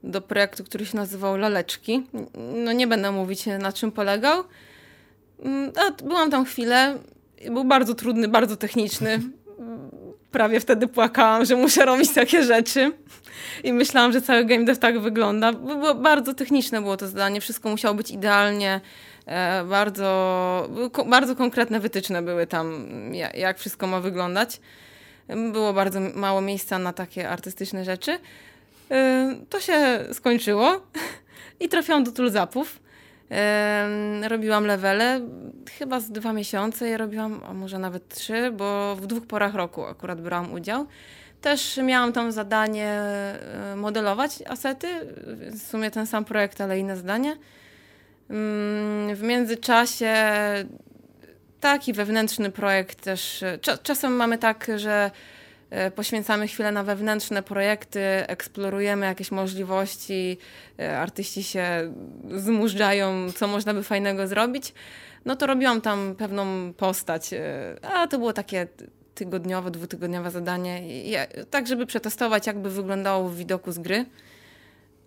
do 0.03 0.21
projektu, 0.21 0.63
który 0.63 0.85
się 0.85 0.97
nazywał 0.97 1.37
Laleczki. 1.37 2.07
No 2.65 2.71
nie 2.71 2.87
będę 2.87 3.11
mówić 3.11 3.45
na 3.59 3.73
czym 3.73 3.91
polegał. 3.91 4.43
Mm, 5.39 5.71
byłam 6.03 6.31
tam 6.31 6.45
chwilę. 6.45 6.97
Był 7.51 7.63
bardzo 7.63 7.95
trudny, 7.95 8.27
bardzo 8.27 8.57
techniczny 8.57 9.19
prawie 10.31 10.59
wtedy 10.59 10.87
płakałam, 10.87 11.45
że 11.45 11.55
muszę 11.55 11.85
robić 11.85 12.13
takie 12.13 12.43
rzeczy. 12.43 12.91
I 13.63 13.73
myślałam, 13.73 14.11
że 14.11 14.21
cały 14.21 14.45
game 14.45 14.65
dev 14.65 14.79
tak 14.79 14.99
wygląda. 14.99 15.53
Było 15.53 15.95
bardzo 15.95 16.33
techniczne 16.33 16.81
było 16.81 16.97
to 16.97 17.07
zadanie, 17.07 17.41
wszystko 17.41 17.69
musiało 17.69 17.95
być 17.95 18.11
idealnie. 18.11 18.81
E, 19.25 19.63
bardzo, 19.63 20.69
bardzo 21.05 21.35
konkretne 21.35 21.79
wytyczne 21.79 22.21
były 22.21 22.47
tam, 22.47 22.85
jak 23.33 23.59
wszystko 23.59 23.87
ma 23.87 23.99
wyglądać. 23.99 24.61
Było 25.51 25.73
bardzo 25.73 25.99
mało 25.99 26.41
miejsca 26.41 26.79
na 26.79 26.93
takie 26.93 27.29
artystyczne 27.29 27.85
rzeczy. 27.85 28.19
E, 28.91 29.35
to 29.49 29.59
się 29.59 30.05
skończyło 30.13 30.81
i 31.59 31.69
trafiłam 31.69 32.03
do 32.03 32.11
toolzapów. 32.11 32.79
Robiłam 34.27 34.65
levele, 34.65 35.21
chyba 35.77 35.99
z 35.99 36.11
dwa 36.11 36.33
miesiące 36.33 36.89
je 36.89 36.97
robiłam, 36.97 37.41
a 37.47 37.53
może 37.53 37.79
nawet 37.79 38.07
trzy, 38.15 38.51
bo 38.51 38.95
w 38.95 39.07
dwóch 39.07 39.27
porach 39.27 39.55
roku 39.55 39.85
akurat 39.85 40.21
brałam 40.21 40.53
udział. 40.53 40.87
Też 41.41 41.77
miałam 41.77 42.13
tam 42.13 42.31
zadanie 42.31 42.87
e, 42.87 43.73
modelować 43.75 44.31
asety, 44.47 44.87
w 45.51 45.61
sumie 45.61 45.91
ten 45.91 46.07
sam 46.07 46.25
projekt, 46.25 46.61
ale 46.61 46.79
inne 46.79 46.97
zdanie. 46.97 47.37
Mm, 48.29 49.15
w 49.15 49.21
międzyczasie 49.21 50.15
taki 51.59 51.93
wewnętrzny 51.93 52.51
projekt 52.51 53.01
też. 53.01 53.43
Czasem 53.83 54.13
mamy 54.13 54.37
tak, 54.37 54.67
że 54.75 55.11
E, 55.11 55.11
poświęcamy 55.95 56.47
chwilę 56.47 56.71
na 56.71 56.83
wewnętrzne 56.83 57.43
projekty, 57.43 57.99
eksplorujemy 58.27 59.05
jakieś 59.05 59.31
możliwości, 59.31 60.37
e, 60.79 60.99
artyści 60.99 61.43
się 61.43 61.93
zmużdżają, 62.35 63.31
co 63.31 63.47
można 63.47 63.73
by 63.73 63.83
fajnego 63.83 64.27
zrobić, 64.27 64.73
no 65.25 65.35
to 65.35 65.47
robiłam 65.47 65.81
tam 65.81 66.15
pewną 66.17 66.73
postać. 66.73 67.33
E, 67.33 67.75
a 67.81 68.07
to 68.07 68.17
było 68.17 68.33
takie 68.33 68.67
tygodniowe, 69.15 69.71
dwutygodniowe 69.71 70.31
zadanie, 70.31 70.81
tak 71.49 71.67
żeby 71.67 71.85
przetestować, 71.85 72.47
jakby 72.47 72.69
wyglądało 72.69 73.29
w 73.29 73.35
widoku 73.35 73.71
z 73.71 73.79
gry. 73.79 74.05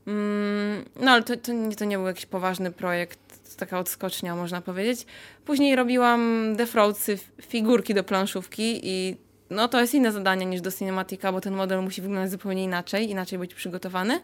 Mm, 0.06 0.84
no 1.00 1.10
ale 1.10 1.22
to, 1.22 1.36
to, 1.36 1.52
nie, 1.52 1.76
to 1.76 1.84
nie 1.84 1.96
był 1.96 2.06
jakiś 2.06 2.26
poważny 2.26 2.72
projekt, 2.72 3.18
taka 3.56 3.78
odskocznia 3.78 4.36
można 4.36 4.60
powiedzieć. 4.60 5.06
Później 5.44 5.76
robiłam 5.76 6.52
defraudsy, 6.56 7.18
figurki 7.42 7.94
do 7.94 8.04
planszówki 8.04 8.80
i 8.82 9.16
no 9.52 9.68
to 9.68 9.80
jest 9.80 9.94
inne 9.94 10.12
zadanie 10.12 10.46
niż 10.46 10.60
do 10.60 10.72
Cinematica, 10.72 11.32
bo 11.32 11.40
ten 11.40 11.54
model 11.54 11.82
musi 11.82 12.02
wyglądać 12.02 12.30
zupełnie 12.30 12.64
inaczej, 12.64 13.10
inaczej 13.10 13.38
być 13.38 13.54
przygotowany. 13.54 14.20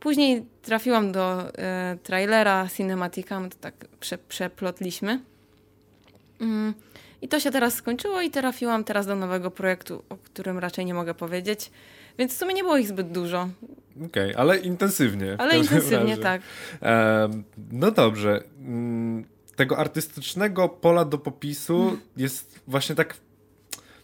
Później 0.00 0.46
trafiłam 0.62 1.12
do 1.12 1.54
e, 1.58 1.98
trailera 2.02 2.68
Cinematica, 2.76 3.40
my 3.40 3.48
to 3.48 3.56
tak 3.60 3.74
prze, 4.00 4.18
przeplotliśmy. 4.18 5.20
Mm. 6.40 6.74
I 7.22 7.28
to 7.28 7.40
się 7.40 7.50
teraz 7.50 7.74
skończyło 7.74 8.20
i 8.20 8.30
trafiłam 8.30 8.84
teraz 8.84 9.06
do 9.06 9.16
nowego 9.16 9.50
projektu, 9.50 10.02
o 10.08 10.16
którym 10.16 10.58
raczej 10.58 10.86
nie 10.86 10.94
mogę 10.94 11.14
powiedzieć. 11.14 11.70
Więc 12.18 12.34
w 12.34 12.38
sumie 12.38 12.54
nie 12.54 12.62
było 12.62 12.76
ich 12.76 12.88
zbyt 12.88 13.12
dużo. 13.12 13.48
Okej, 13.96 14.30
okay, 14.30 14.36
ale 14.36 14.58
intensywnie. 14.58 15.36
Ale 15.38 15.58
intensywnie, 15.58 16.16
razie. 16.16 16.22
tak. 16.22 16.42
no 17.72 17.90
dobrze. 17.90 18.42
Mm, 18.58 19.24
tego 19.56 19.78
artystycznego 19.78 20.68
pola 20.68 21.04
do 21.04 21.18
popisu 21.18 21.78
hmm. 21.78 22.00
jest 22.16 22.60
właśnie 22.66 22.94
tak 22.94 23.16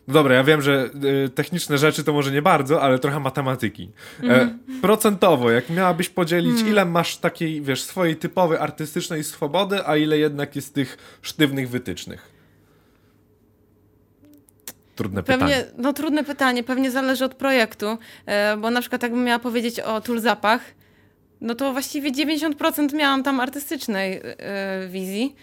no 0.09 0.15
dobra, 0.15 0.35
ja 0.35 0.45
wiem, 0.45 0.63
że 0.63 0.91
y, 1.25 1.29
techniczne 1.29 1.79
rzeczy 1.79 2.05
to 2.05 2.13
może 2.13 2.33
nie 2.33 2.43
bardzo, 2.43 2.83
ale 2.83 2.99
trochę 2.99 3.21
matematyki. 3.21 3.91
Mm. 4.23 4.41
E, 4.41 4.81
procentowo, 4.81 5.51
jak 5.51 5.71
miałabyś 5.71 6.09
podzielić, 6.09 6.61
mm. 6.61 6.69
ile 6.69 6.85
masz 6.85 7.17
takiej, 7.17 7.63
wiesz, 7.63 7.83
swojej 7.83 8.17
typowej 8.17 8.59
artystycznej 8.59 9.25
swobody, 9.25 9.87
a 9.87 9.97
ile 9.97 10.19
jednak 10.19 10.57
jest 10.57 10.75
tych 10.75 11.19
sztywnych 11.23 11.69
wytycznych? 11.69 12.37
Trudne 14.97 15.23
Pewnie, 15.23 15.47
pytanie. 15.47 15.65
No 15.79 15.93
trudne 15.93 16.25
pytanie, 16.25 16.65
pewnie 16.65 16.91
zależy 16.91 17.25
od 17.25 17.35
projektu, 17.35 17.99
e, 18.27 18.57
bo 18.57 18.71
na 18.71 18.81
przykład 18.81 19.03
jakbym 19.03 19.25
miała 19.25 19.39
powiedzieć 19.39 19.81
o 19.81 20.01
toolzapach, 20.01 20.61
no 21.41 21.55
to 21.55 21.73
właściwie 21.73 22.13
90% 22.13 22.95
miałam 22.95 23.23
tam 23.23 23.41
artystycznej 23.41 24.21
e, 24.23 24.89
wizji, 24.89 25.37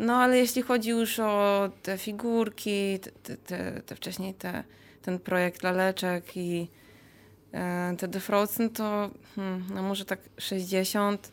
no 0.00 0.16
ale 0.16 0.38
jeśli 0.38 0.62
chodzi 0.62 0.90
już 0.90 1.18
o 1.18 1.70
te 1.82 1.98
figurki, 1.98 2.98
te, 3.22 3.36
te, 3.36 3.80
te 3.86 3.96
wcześniej 3.96 4.34
te, 4.34 4.64
ten 5.02 5.18
projekt 5.18 5.62
laleczek 5.62 6.36
i 6.36 6.68
e, 7.52 7.94
te 7.98 8.08
defrauds, 8.08 8.58
no 8.58 8.68
to 8.68 9.10
hmm, 9.36 9.64
no 9.74 9.82
może 9.82 10.04
tak 10.04 10.18
60. 10.38 11.32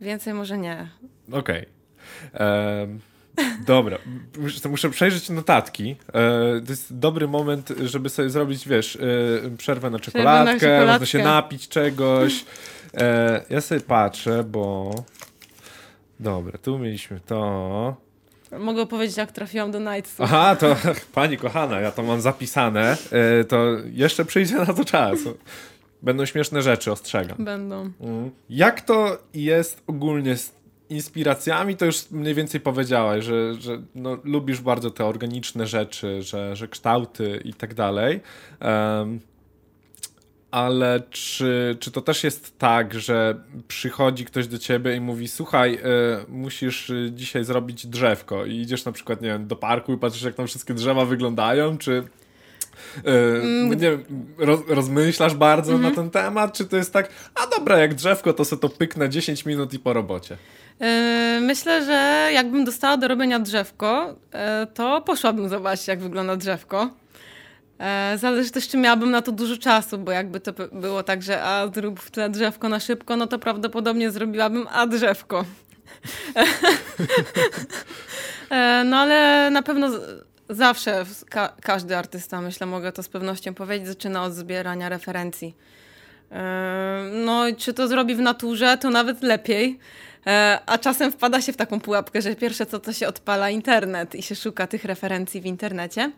Więcej 0.00 0.34
może 0.34 0.58
nie. 0.58 0.88
Okej. 1.32 1.66
Okay. 2.32 2.98
Dobra, 3.66 3.98
muszę, 4.38 4.68
muszę 4.68 4.90
przejrzeć 4.90 5.30
notatki. 5.30 5.96
E, 6.08 6.12
to 6.60 6.72
jest 6.72 6.98
dobry 6.98 7.28
moment, 7.28 7.72
żeby 7.84 8.08
sobie 8.08 8.30
zrobić, 8.30 8.68
wiesz, 8.68 8.96
e, 8.96 9.56
przerwę 9.56 9.90
na 9.90 9.98
czekoladkę, 9.98 10.52
na 10.52 10.60
czekoladkę. 10.60 10.86
można 10.86 11.06
się 11.06 11.22
napić 11.22 11.68
czegoś. 11.68 12.44
E, 12.94 13.44
ja 13.50 13.60
sobie 13.60 13.80
patrzę, 13.80 14.44
bo 14.44 14.94
Dobra, 16.20 16.58
tu 16.58 16.78
mieliśmy 16.78 17.20
to. 17.20 17.96
Mogę 18.58 18.86
powiedzieć, 18.86 19.16
jak 19.16 19.32
trafiłam 19.32 19.70
do 19.70 19.78
Nightsu. 19.78 20.22
Aha, 20.22 20.56
to 20.56 20.76
pani 21.14 21.36
kochana, 21.36 21.80
ja 21.80 21.90
to 21.90 22.02
mam 22.02 22.20
zapisane. 22.20 22.96
E, 23.12 23.44
to 23.44 23.64
jeszcze 23.92 24.24
przyjdzie 24.24 24.56
na 24.56 24.74
to 24.74 24.84
czas. 24.84 25.18
Będą 26.02 26.26
śmieszne 26.26 26.62
rzeczy, 26.62 26.92
ostrzegam. 26.92 27.44
Będą. 27.44 27.90
Mm. 28.00 28.30
Jak 28.50 28.80
to 28.80 29.18
jest 29.34 29.82
ogólnie 29.86 30.36
z 30.36 30.56
inspiracjami, 30.88 31.76
to 31.76 31.84
już 31.84 32.10
mniej 32.10 32.34
więcej 32.34 32.60
powiedziałaś, 32.60 33.24
że, 33.24 33.54
że 33.54 33.82
no, 33.94 34.18
lubisz 34.24 34.60
bardzo 34.60 34.90
te 34.90 35.04
organiczne 35.04 35.66
rzeczy, 35.66 36.22
że, 36.22 36.56
że 36.56 36.68
kształty 36.68 37.40
i 37.44 37.54
tak 37.54 37.74
dalej. 37.74 38.20
Um, 38.60 39.20
ale 40.50 41.02
czy, 41.10 41.76
czy 41.80 41.90
to 41.90 42.00
też 42.00 42.24
jest 42.24 42.58
tak, 42.58 42.94
że 43.00 43.40
przychodzi 43.68 44.24
ktoś 44.24 44.46
do 44.46 44.58
ciebie 44.58 44.96
i 44.96 45.00
mówi: 45.00 45.28
Słuchaj, 45.28 45.74
y, 45.74 45.78
musisz 46.28 46.92
dzisiaj 47.10 47.44
zrobić 47.44 47.86
drzewko, 47.86 48.44
i 48.44 48.56
idziesz 48.56 48.84
na 48.84 48.92
przykład, 48.92 49.20
nie 49.22 49.28
wiem, 49.28 49.46
do 49.46 49.56
parku 49.56 49.92
i 49.92 49.98
patrzysz, 49.98 50.22
jak 50.22 50.34
tam 50.34 50.46
wszystkie 50.46 50.74
drzewa 50.74 51.04
wyglądają, 51.04 51.78
czy. 51.78 52.02
Yy, 53.04 53.76
nie 53.76 53.76
wiem, 53.76 54.04
roz, 54.38 54.60
rozmyślasz 54.68 55.34
bardzo 55.34 55.72
mm 55.72 55.82
-hmm. 55.82 55.88
na 55.90 56.02
ten 56.02 56.10
temat, 56.10 56.52
czy 56.52 56.64
to 56.64 56.76
jest 56.76 56.92
tak, 56.92 57.08
a 57.34 57.58
dobra, 57.58 57.78
jak 57.78 57.94
drzewko, 57.94 58.32
to 58.32 58.44
sobie 58.44 58.62
to 58.62 58.68
pyknę 58.68 59.08
10 59.08 59.46
minut 59.46 59.74
i 59.74 59.78
po 59.78 59.92
robocie? 59.92 60.36
Yy, 60.80 60.86
myślę, 61.40 61.84
że 61.84 62.30
jakbym 62.32 62.64
dostała 62.64 62.96
do 62.96 63.08
robienia 63.08 63.38
drzewko, 63.38 64.14
yy, 64.32 64.38
to 64.74 65.02
poszłabym 65.02 65.48
zobaczyć, 65.48 65.88
jak 65.88 66.00
wygląda 66.00 66.36
drzewko. 66.36 66.90
E, 67.78 68.18
zależy 68.18 68.50
też, 68.50 68.68
czy 68.68 68.76
miałabym 68.76 69.10
na 69.10 69.22
to 69.22 69.32
dużo 69.32 69.56
czasu, 69.56 69.98
bo 69.98 70.12
jakby 70.12 70.40
to 70.40 70.52
było 70.72 71.02
tak, 71.02 71.22
że 71.22 71.42
a 71.42 71.68
zrób 71.74 72.00
w 72.00 72.10
tle 72.10 72.30
drzewko 72.30 72.68
na 72.68 72.80
szybko, 72.80 73.16
no 73.16 73.26
to 73.26 73.38
prawdopodobnie 73.38 74.10
zrobiłabym 74.10 74.66
a 74.72 74.86
drzewko. 74.86 75.44
E, 78.50 78.84
no 78.84 78.96
ale 78.96 79.50
na 79.50 79.62
pewno 79.62 79.88
zawsze 80.48 81.04
ka 81.30 81.52
każdy 81.62 81.96
artysta, 81.96 82.40
myślę, 82.40 82.66
mogę 82.66 82.92
to 82.92 83.02
z 83.02 83.08
pewnością 83.08 83.54
powiedzieć, 83.54 83.88
zaczyna 83.88 84.22
od 84.24 84.34
zbierania 84.34 84.88
referencji. 84.88 85.56
E, 86.32 87.10
no 87.24 87.44
czy 87.56 87.74
to 87.74 87.88
zrobi 87.88 88.14
w 88.14 88.20
naturze, 88.20 88.78
to 88.78 88.90
nawet 88.90 89.22
lepiej. 89.22 89.78
A 90.66 90.78
czasem 90.78 91.12
wpada 91.12 91.40
się 91.40 91.52
w 91.52 91.56
taką 91.56 91.80
pułapkę, 91.80 92.22
że 92.22 92.36
pierwsze 92.36 92.66
co 92.66 92.78
to 92.78 92.92
się 92.92 93.08
odpala 93.08 93.50
internet 93.50 94.14
i 94.14 94.22
się 94.22 94.34
szuka 94.34 94.66
tych 94.66 94.84
referencji 94.84 95.40
w 95.40 95.46
internecie. 95.46 96.12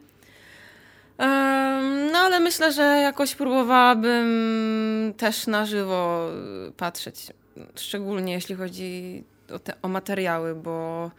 No 2.13 2.19
ale 2.19 2.41
myślę, 2.41 2.73
że 2.73 2.83
jakoś 2.83 3.35
próbowałabym 3.35 5.15
też 5.17 5.47
na 5.47 5.67
żywo 5.67 6.31
patrzeć. 6.77 7.27
Szczególnie 7.75 8.33
jeśli 8.33 8.55
chodzi 8.55 9.25
o, 9.55 9.59
te, 9.59 9.73
o 9.83 9.89
materiały, 9.89 10.55
bo 10.55 11.11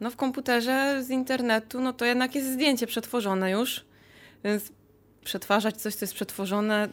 no 0.00 0.10
w 0.10 0.16
komputerze 0.16 1.04
z 1.04 1.10
internetu, 1.10 1.80
no 1.80 1.92
to 1.92 2.04
jednak 2.04 2.34
jest 2.34 2.52
zdjęcie 2.52 2.86
przetworzone 2.86 3.50
już, 3.50 3.84
więc 4.44 4.72
przetwarzać 5.24 5.76
coś, 5.76 5.94
co 5.94 6.04
jest 6.04 6.14
przetworzone, 6.14 6.88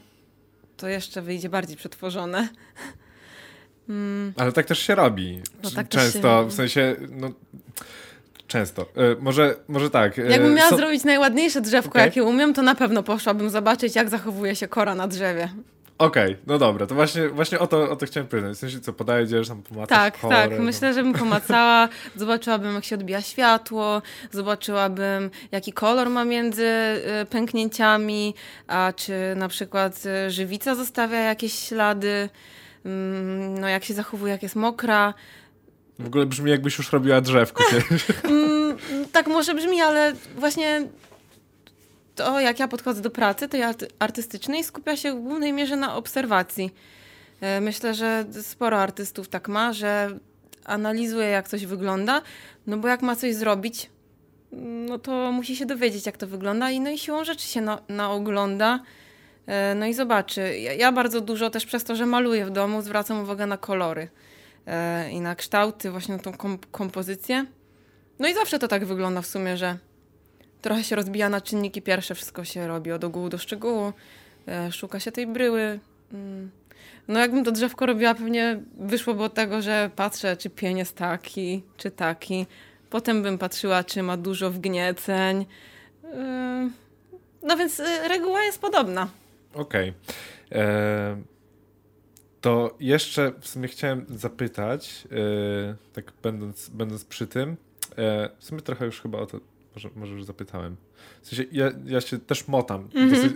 to 0.77 0.87
jeszcze 0.87 1.21
wyjdzie 1.21 1.49
bardziej 1.49 1.77
przetworzone. 1.77 2.47
Mm. 3.89 4.33
Ale 4.37 4.51
tak 4.51 4.65
też 4.65 4.79
się 4.79 4.95
robi. 4.95 5.41
No, 5.63 5.71
tak 5.71 5.89
Często, 5.89 6.45
w 6.45 6.53
sensie, 6.53 6.95
no, 7.09 7.31
Często. 8.51 8.81
E, 8.81 8.85
może, 9.19 9.55
może 9.67 9.89
tak. 9.89 10.19
E, 10.19 10.21
Jakbym 10.21 10.53
miała 10.53 10.69
so... 10.69 10.77
zrobić 10.77 11.03
najładniejsze 11.03 11.61
drzewko, 11.61 11.89
okay. 11.89 12.05
jakie 12.05 12.23
umiem, 12.23 12.53
to 12.53 12.61
na 12.61 12.75
pewno 12.75 13.03
poszłabym 13.03 13.49
zobaczyć, 13.49 13.95
jak 13.95 14.09
zachowuje 14.09 14.55
się 14.55 14.67
kora 14.67 14.95
na 14.95 15.07
drzewie. 15.07 15.49
Okej, 15.97 16.31
okay, 16.31 16.43
no 16.47 16.57
dobra, 16.57 16.87
to 16.87 16.95
właśnie, 16.95 17.29
właśnie 17.29 17.59
o, 17.59 17.67
to, 17.67 17.91
o 17.91 17.95
to 17.95 18.05
chciałem 18.05 18.27
powiedzieć. 18.27 18.57
W 18.57 18.59
sensie, 18.59 18.79
co 18.79 18.93
podajesz, 18.93 19.47
tam 19.47 19.63
pomacasz 19.63 19.97
Tak, 19.97 20.17
chore, 20.17 20.35
tak. 20.35 20.51
No. 20.57 20.63
Myślę, 20.63 20.93
że 20.93 21.03
bym 21.03 21.13
pomacała, 21.13 21.89
zobaczyłabym, 22.15 22.75
jak 22.75 22.85
się 22.85 22.95
odbija 22.95 23.21
światło, 23.21 24.01
zobaczyłabym, 24.31 25.29
jaki 25.51 25.73
kolor 25.73 26.09
ma 26.09 26.25
między 26.25 26.65
e, 26.65 27.25
pęknięciami, 27.29 28.35
a 28.67 28.93
czy 28.95 29.13
na 29.35 29.47
przykład 29.47 30.03
żywica 30.27 30.75
zostawia 30.75 31.19
jakieś 31.19 31.53
ślady, 31.53 32.29
mm, 32.85 33.59
no 33.59 33.67
jak 33.67 33.83
się 33.83 33.93
zachowuje, 33.93 34.31
jak 34.31 34.43
jest 34.43 34.55
mokra. 34.55 35.13
W 35.99 36.07
ogóle 36.07 36.25
brzmi 36.25 36.51
jakbyś 36.51 36.77
już 36.77 36.91
robiła 36.91 37.21
drzewko. 37.21 37.63
mm, 38.23 38.77
tak 39.11 39.27
może 39.27 39.53
brzmi, 39.53 39.81
ale 39.81 40.13
właśnie 40.35 40.87
to 42.15 42.39
jak 42.39 42.59
ja 42.59 42.67
podchodzę 42.67 43.01
do 43.01 43.09
pracy, 43.09 43.47
tej 43.47 43.63
arty 43.63 43.87
artystycznej, 43.99 44.63
skupia 44.63 44.97
się 44.97 45.13
w 45.13 45.21
głównej 45.21 45.53
mierze 45.53 45.75
na 45.75 45.95
obserwacji. 45.95 46.71
E, 47.41 47.61
myślę, 47.61 47.93
że 47.93 48.25
sporo 48.41 48.81
artystów 48.81 49.29
tak 49.29 49.47
ma, 49.47 49.73
że 49.73 50.17
analizuje 50.65 51.27
jak 51.27 51.47
coś 51.47 51.65
wygląda, 51.65 52.21
no 52.67 52.77
bo 52.77 52.87
jak 52.87 53.01
ma 53.01 53.15
coś 53.15 53.35
zrobić, 53.35 53.89
no 54.87 54.99
to 54.99 55.31
musi 55.31 55.55
się 55.55 55.65
dowiedzieć 55.65 56.05
jak 56.05 56.17
to 56.17 56.27
wygląda 56.27 56.71
i 56.71 56.79
no 56.79 56.89
i 56.89 56.97
siłą 56.97 57.23
rzeczy 57.23 57.47
się 57.47 57.61
na, 57.61 57.81
naogląda, 57.89 58.79
e, 59.47 59.75
no 59.75 59.85
i 59.85 59.93
zobaczy. 59.93 60.59
Ja, 60.59 60.73
ja 60.73 60.91
bardzo 60.91 61.21
dużo 61.21 61.49
też 61.49 61.65
przez 61.65 61.83
to, 61.83 61.95
że 61.95 62.05
maluję 62.05 62.45
w 62.45 62.51
domu, 62.51 62.81
zwracam 62.81 63.19
uwagę 63.19 63.45
na 63.45 63.57
kolory. 63.57 64.07
E, 64.67 65.11
i 65.11 65.21
na 65.21 65.35
kształty, 65.35 65.91
właśnie 65.91 66.15
na 66.15 66.21
tą 66.21 66.57
kompozycję. 66.71 67.45
No 68.19 68.27
i 68.27 68.33
zawsze 68.33 68.59
to 68.59 68.67
tak 68.67 68.85
wygląda 68.85 69.21
w 69.21 69.27
sumie, 69.27 69.57
że 69.57 69.77
trochę 70.61 70.83
się 70.83 70.95
rozbija 70.95 71.29
na 71.29 71.41
czynniki 71.41 71.81
pierwsze, 71.81 72.15
wszystko 72.15 72.43
się 72.43 72.67
robi 72.67 72.91
od 72.91 73.03
ogółu 73.03 73.29
do 73.29 73.37
szczegółu, 73.37 73.93
e, 74.47 74.71
szuka 74.71 74.99
się 74.99 75.11
tej 75.11 75.27
bryły. 75.27 75.79
Mm. 76.13 76.51
No 77.07 77.19
jakbym 77.19 77.43
to 77.43 77.51
drzewko 77.51 77.85
robiła, 77.85 78.15
pewnie 78.15 78.59
wyszłoby 78.77 79.23
od 79.23 79.33
tego, 79.33 79.61
że 79.61 79.89
patrzę, 79.95 80.37
czy 80.37 80.49
pień 80.49 80.77
jest 80.77 80.95
taki, 80.95 81.63
czy 81.77 81.91
taki. 81.91 82.45
Potem 82.89 83.23
bym 83.23 83.37
patrzyła, 83.37 83.83
czy 83.83 84.03
ma 84.03 84.17
dużo 84.17 84.51
wgnieceń. 84.51 85.45
E, 86.03 86.69
no 87.43 87.57
więc 87.57 87.81
reguła 88.07 88.43
jest 88.43 88.61
podobna. 88.61 89.07
Okej. 89.53 89.93
Okay 90.49 91.30
to 92.41 92.75
jeszcze 92.79 93.33
w 93.39 93.47
sumie 93.47 93.67
chciałem 93.67 94.05
zapytać, 94.09 95.07
yy, 95.11 95.75
tak 95.93 96.13
będąc, 96.23 96.69
będąc 96.69 97.05
przy 97.05 97.27
tym, 97.27 97.49
yy, 97.49 97.95
w 98.39 98.45
sumie 98.45 98.61
trochę 98.61 98.85
już 98.85 99.01
chyba 99.01 99.19
o 99.19 99.25
to 99.25 99.39
może, 99.75 99.89
może 99.95 100.13
już 100.13 100.23
zapytałem. 100.23 100.75
W 101.21 101.27
sensie 101.27 101.45
ja, 101.51 101.71
ja 101.85 102.01
się 102.01 102.19
też 102.19 102.47
motam. 102.47 102.89
Mm 102.93 103.09
-hmm. 103.09 103.13
dosyć, 103.13 103.33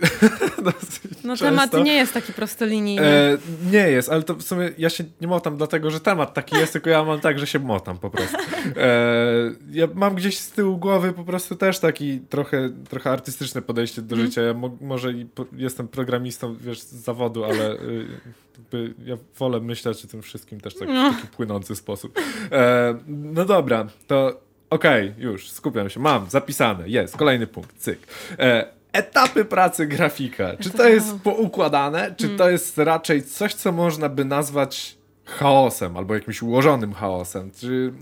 dosyć 0.72 1.12
no 1.24 1.36
często. 1.36 1.44
temat 1.44 1.84
nie 1.84 1.94
jest 1.94 2.14
taki 2.14 2.32
prostolinijny. 2.32 3.06
E, 3.06 3.38
nie 3.72 3.90
jest, 3.90 4.08
ale 4.08 4.22
to 4.22 4.34
w 4.34 4.42
sumie 4.42 4.70
ja 4.78 4.90
się 4.90 5.04
nie 5.20 5.26
motam 5.26 5.56
dlatego, 5.56 5.90
że 5.90 6.00
temat 6.00 6.34
taki 6.34 6.56
jest, 6.56 6.72
tylko 6.72 6.90
ja 6.90 7.04
mam 7.04 7.20
tak, 7.20 7.38
że 7.38 7.46
się 7.46 7.58
motam 7.58 7.98
po 7.98 8.10
prostu. 8.10 8.36
E, 8.76 9.52
ja 9.70 9.88
mam 9.94 10.14
gdzieś 10.14 10.38
z 10.38 10.50
tyłu 10.50 10.78
głowy 10.78 11.12
po 11.12 11.24
prostu 11.24 11.56
też 11.56 11.78
taki 11.78 12.20
trochę, 12.20 12.70
trochę 12.88 13.10
artystyczne 13.10 13.62
podejście 13.62 14.02
do 14.02 14.14
mm. 14.16 14.26
życia. 14.26 14.42
Ja 14.42 14.54
mo 14.54 14.76
może 14.80 15.12
i 15.12 15.26
jestem 15.56 15.88
programistą, 15.88 16.56
wiesz, 16.60 16.80
z 16.80 16.94
zawodu, 16.94 17.44
ale 17.44 17.72
y, 17.72 18.94
ja 19.04 19.16
wolę 19.38 19.60
myśleć 19.60 20.04
o 20.04 20.08
tym 20.08 20.22
wszystkim 20.22 20.60
też 20.60 20.74
tak, 20.74 20.88
no. 20.88 21.12
w 21.12 21.16
taki 21.16 21.28
płynący 21.28 21.76
sposób. 21.76 22.20
E, 22.52 22.98
no 23.06 23.44
dobra, 23.44 23.86
to 24.06 24.45
Okej, 24.70 25.10
okay, 25.10 25.22
już, 25.22 25.50
skupiam 25.50 25.90
się. 25.90 26.00
Mam, 26.00 26.30
zapisane. 26.30 26.88
Jest, 26.88 27.16
kolejny 27.16 27.46
punkt, 27.46 27.76
cyk. 27.78 27.98
E, 28.38 28.66
etapy 28.92 29.44
pracy 29.44 29.86
grafika. 29.86 30.56
Czy 30.60 30.70
to 30.70 30.88
jest 30.88 31.14
poukładane, 31.24 32.14
czy 32.16 32.28
to 32.28 32.50
jest 32.50 32.78
raczej 32.78 33.22
coś, 33.22 33.54
co 33.54 33.72
można 33.72 34.08
by 34.08 34.24
nazwać 34.24 34.96
chaosem 35.24 35.96
albo 35.96 36.14
jakimś 36.14 36.42
ułożonym 36.42 36.92
chaosem? 36.92 37.50
Czy 37.60 37.92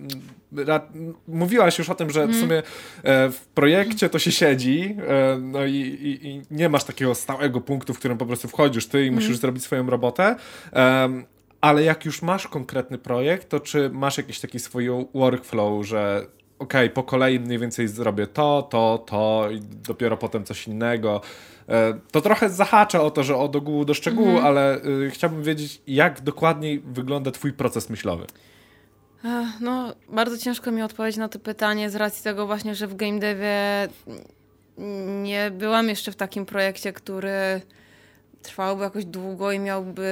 mówiłaś 1.28 1.78
już 1.78 1.90
o 1.90 1.94
tym, 1.94 2.10
że 2.10 2.20
w 2.20 2.30
mhm. 2.30 2.40
sumie 2.40 2.62
e, 3.02 3.30
w 3.30 3.46
projekcie 3.46 4.08
to 4.08 4.18
się 4.18 4.32
siedzi, 4.32 4.96
e, 5.08 5.38
no 5.38 5.64
i, 5.64 5.76
i, 5.76 6.28
i, 6.28 6.42
nie 6.50 6.68
masz 6.68 6.84
takiego 6.84 7.14
stałego 7.14 7.60
punktu, 7.60 7.94
w 7.94 7.98
którym 7.98 8.18
po 8.18 8.26
prostu 8.26 8.48
wchodzisz 8.48 8.86
ty 8.86 9.06
i 9.06 9.10
musisz 9.10 9.28
mhm. 9.28 9.40
zrobić 9.40 9.64
swoją 9.64 9.90
robotę. 9.90 10.36
ale 11.60 11.82
jak 11.82 12.04
już 12.04 12.22
masz 12.22 12.48
konkretny 12.48 12.98
projekt, 12.98 13.48
to 13.48 13.60
czy 13.60 13.90
masz 13.90 14.16
jakiś 14.16 14.40
taki 14.40 14.58
swój 14.58 14.88
workflow, 15.14 15.86
że 15.86 16.26
okej, 16.58 16.86
okay, 16.86 16.94
po 16.94 17.02
kolei 17.02 17.40
mniej 17.40 17.58
więcej 17.58 17.88
zrobię 17.88 18.26
to, 18.26 18.68
to, 18.70 19.04
to 19.06 19.48
i 19.52 19.60
dopiero 19.60 20.16
potem 20.16 20.44
coś 20.44 20.68
innego. 20.68 21.20
E, 21.68 21.94
to 22.10 22.20
trochę 22.20 22.50
zahacza 22.50 23.02
o 23.02 23.10
to, 23.10 23.22
że 23.22 23.36
od 23.36 23.56
ogółu 23.56 23.84
do 23.84 23.94
szczegółu, 23.94 24.28
mhm. 24.28 24.46
ale 24.46 24.84
y, 24.84 25.10
chciałbym 25.10 25.42
wiedzieć, 25.42 25.82
jak 25.86 26.20
dokładniej 26.20 26.80
wygląda 26.80 27.30
twój 27.30 27.52
proces 27.52 27.90
myślowy. 27.90 28.26
No, 29.60 29.94
bardzo 30.08 30.38
ciężko 30.38 30.72
mi 30.72 30.82
odpowiedzieć 30.82 31.18
na 31.18 31.28
to 31.28 31.38
pytanie 31.38 31.90
z 31.90 31.96
racji 31.96 32.24
tego 32.24 32.46
właśnie, 32.46 32.74
że 32.74 32.86
w 32.86 32.94
game 32.94 33.18
devie 33.18 33.88
nie 35.22 35.50
byłam 35.50 35.88
jeszcze 35.88 36.12
w 36.12 36.16
takim 36.16 36.46
projekcie, 36.46 36.92
który 36.92 37.60
trwałby 38.42 38.82
jakoś 38.82 39.04
długo 39.04 39.52
i 39.52 39.58
miałby 39.58 40.08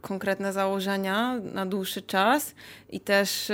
konkretne 0.00 0.52
założenia 0.52 1.40
na 1.52 1.66
dłuższy 1.66 2.02
czas 2.02 2.54
i 2.90 3.00
też 3.00 3.52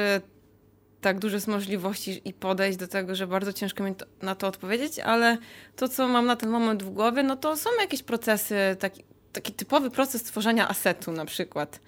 tak 1.00 1.18
duże 1.18 1.38
możliwości 1.46 2.20
i 2.24 2.32
podejść 2.32 2.78
do 2.78 2.88
tego, 2.88 3.14
że 3.14 3.26
bardzo 3.26 3.52
ciężko 3.52 3.84
mi 3.84 3.94
to, 3.94 4.06
na 4.22 4.34
to 4.34 4.46
odpowiedzieć, 4.46 4.98
ale 4.98 5.38
to, 5.76 5.88
co 5.88 6.08
mam 6.08 6.26
na 6.26 6.36
ten 6.36 6.50
moment 6.50 6.82
w 6.82 6.90
głowie, 6.90 7.22
no 7.22 7.36
to 7.36 7.56
są 7.56 7.70
jakieś 7.80 8.02
procesy, 8.02 8.76
taki, 8.78 9.04
taki 9.32 9.52
typowy 9.52 9.90
proces 9.90 10.22
tworzenia 10.22 10.68
asetu 10.68 11.12
na 11.12 11.24
przykład. 11.24 11.80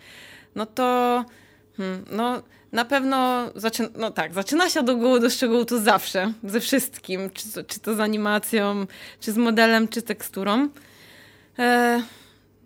No 0.55 0.67
to 0.67 1.25
hmm, 1.77 2.05
no, 2.11 2.43
na 2.73 2.85
pewno 2.85 3.49
zaczyna, 3.55 3.89
no 3.97 4.11
tak, 4.11 4.35
zaczyna 4.35 4.71
się 4.71 4.81
od 4.81 4.89
ogółu 4.89 5.19
do 5.19 5.31
szczegółu 5.31 5.65
to 5.65 5.81
zawsze, 5.81 6.33
ze 6.45 6.61
wszystkim, 6.61 7.31
czy 7.31 7.65
czy 7.65 7.81
to 7.81 7.95
z 7.95 8.01
animacją, 8.01 8.87
czy 9.21 9.33
z 9.33 9.37
modelem, 9.37 9.89
czy 9.89 10.03
teksturą. 10.03 10.69
E, 11.59 12.03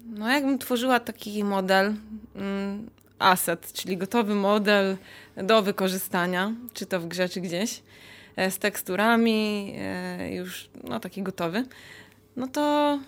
no 0.06 0.30
jakbym 0.30 0.58
tworzyła 0.58 1.00
taki 1.00 1.44
model, 1.44 1.94
mm, 2.34 2.90
asset, 3.18 3.72
czyli 3.72 3.96
gotowy 3.96 4.34
model 4.34 4.96
do 5.36 5.62
wykorzystania, 5.62 6.52
czy 6.72 6.86
to 6.86 7.00
w 7.00 7.06
grze, 7.06 7.28
czy 7.28 7.40
gdzieś, 7.40 7.82
e, 8.36 8.50
z 8.50 8.58
teksturami, 8.58 9.72
e, 9.78 10.34
już 10.34 10.70
no, 10.84 11.00
taki 11.00 11.22
gotowy, 11.22 11.64
no 12.36 12.48
to 12.48 12.98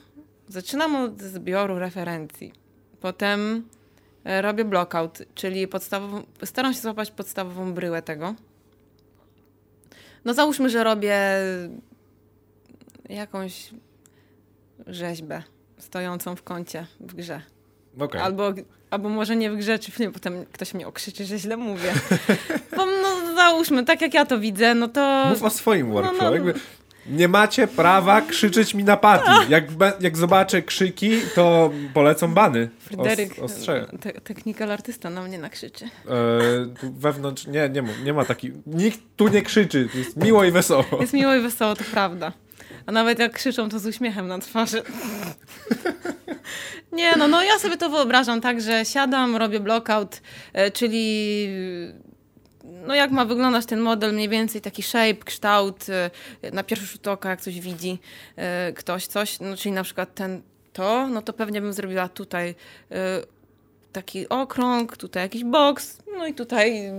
zaczynam 0.48 0.96
od 0.96 1.20
zbioru 1.20 1.78
referencji. 1.78 2.52
Potem 3.00 3.68
e, 4.24 4.42
robię 4.42 4.64
blockout, 4.64 5.22
czyli 5.34 5.68
podstawową, 5.68 6.22
staram 6.44 6.74
się 6.74 6.80
złapać 6.80 7.10
podstawową 7.10 7.74
bryłę 7.74 8.02
tego. 8.02 8.34
No 10.24 10.34
załóżmy, 10.34 10.70
że 10.70 10.84
robię 10.84 11.18
jakąś 13.08 13.70
rzeźbę 14.86 15.42
stojącą 15.78 16.36
w 16.36 16.42
kącie 16.42 16.86
w 17.00 17.14
grze. 17.14 17.42
Okay. 17.98 18.22
Albo, 18.22 18.52
albo 18.90 19.08
może 19.08 19.36
nie 19.36 19.50
w 19.50 19.56
grze, 19.56 19.78
czy 19.78 19.90
filmie, 19.90 20.12
potem 20.12 20.46
ktoś 20.52 20.74
mnie 20.74 20.86
okrzyczy, 20.86 21.24
że 21.24 21.38
źle 21.38 21.56
mówię. 21.56 21.92
Bo 22.76 22.86
no 22.86 23.34
załóżmy, 23.34 23.84
tak 23.84 24.00
jak 24.00 24.14
ja 24.14 24.26
to 24.26 24.38
widzę, 24.38 24.74
no 24.74 24.88
to... 24.88 25.26
Mów 25.30 25.42
o 25.42 25.50
swoim 25.50 25.92
workflow. 25.92 26.22
No, 26.22 26.28
no. 26.28 26.34
Jakby 26.34 26.54
nie 27.08 27.28
macie 27.28 27.66
prawa 27.66 28.20
krzyczeć 28.20 28.74
mi 28.74 28.84
na 28.84 28.96
pati. 28.96 29.30
Jak, 29.50 29.64
jak 30.00 30.16
zobaczę 30.16 30.62
krzyki, 30.62 31.10
to 31.34 31.70
polecą 31.94 32.34
bany. 32.34 32.68
Fryderyk, 32.78 33.32
Os, 33.42 33.66
te, 34.00 34.12
technical 34.12 34.72
artysta 34.72 35.10
na 35.10 35.22
mnie 35.22 35.38
nakrzyczy. 35.38 35.84
E, 35.84 35.90
wewnątrz, 36.82 37.46
nie, 37.46 37.68
nie 37.68 37.82
ma, 37.82 37.88
nie 38.04 38.12
ma 38.12 38.24
taki, 38.24 38.52
nikt 38.66 39.00
tu 39.16 39.28
nie 39.28 39.42
krzyczy, 39.42 39.88
jest 39.94 40.16
miło 40.16 40.44
i 40.44 40.50
wesoło. 40.50 40.84
Jest 41.00 41.12
miło 41.12 41.34
i 41.34 41.40
wesoło, 41.40 41.76
to 41.76 41.84
prawda. 41.92 42.32
A 42.88 42.92
nawet 42.92 43.18
jak 43.18 43.32
krzyczą, 43.32 43.68
to 43.68 43.78
z 43.78 43.86
uśmiechem 43.86 44.28
na 44.28 44.38
twarzy. 44.38 44.82
Nie, 46.92 47.16
no, 47.16 47.28
no 47.28 47.42
ja 47.42 47.58
sobie 47.58 47.76
to 47.76 47.90
wyobrażam 47.90 48.40
tak, 48.40 48.60
że 48.60 48.84
siadam, 48.84 49.36
robię 49.36 49.60
blockout, 49.60 50.20
e, 50.52 50.70
czyli 50.70 51.48
no 52.64 52.94
jak 52.94 53.10
ma 53.10 53.24
wyglądać 53.24 53.66
ten 53.66 53.80
model, 53.80 54.14
mniej 54.14 54.28
więcej 54.28 54.60
taki 54.60 54.82
shape, 54.82 55.14
kształt, 55.14 55.86
e, 55.88 56.10
na 56.50 56.62
pierwszy 56.62 56.86
rzut 56.86 57.08
oka, 57.08 57.30
jak 57.30 57.40
coś 57.40 57.60
widzi 57.60 57.98
e, 58.36 58.72
ktoś, 58.72 59.06
coś, 59.06 59.40
no 59.40 59.56
czyli 59.56 59.72
na 59.72 59.82
przykład 59.82 60.14
ten, 60.14 60.42
to, 60.72 61.08
no 61.08 61.22
to 61.22 61.32
pewnie 61.32 61.60
bym 61.60 61.72
zrobiła 61.72 62.08
tutaj 62.08 62.54
taki 63.92 64.28
okrąg, 64.28 64.96
tutaj 64.96 65.22
jakiś 65.22 65.44
boks, 65.44 65.98
no 66.18 66.26
i 66.26 66.34
tutaj 66.34 66.92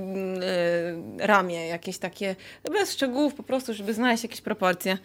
ramię 1.18 1.68
jakieś 1.68 1.98
takie, 1.98 2.36
bez 2.72 2.94
szczegółów 2.94 3.34
po 3.34 3.44
prostu, 3.44 3.74
żeby 3.74 3.94
znaleźć 3.94 4.24
jakieś 4.24 4.42
proporcje. 4.42 4.98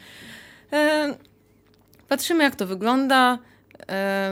Patrzymy, 2.09 2.45
jak 2.45 2.57
to 2.57 2.67
wygląda. 2.67 3.39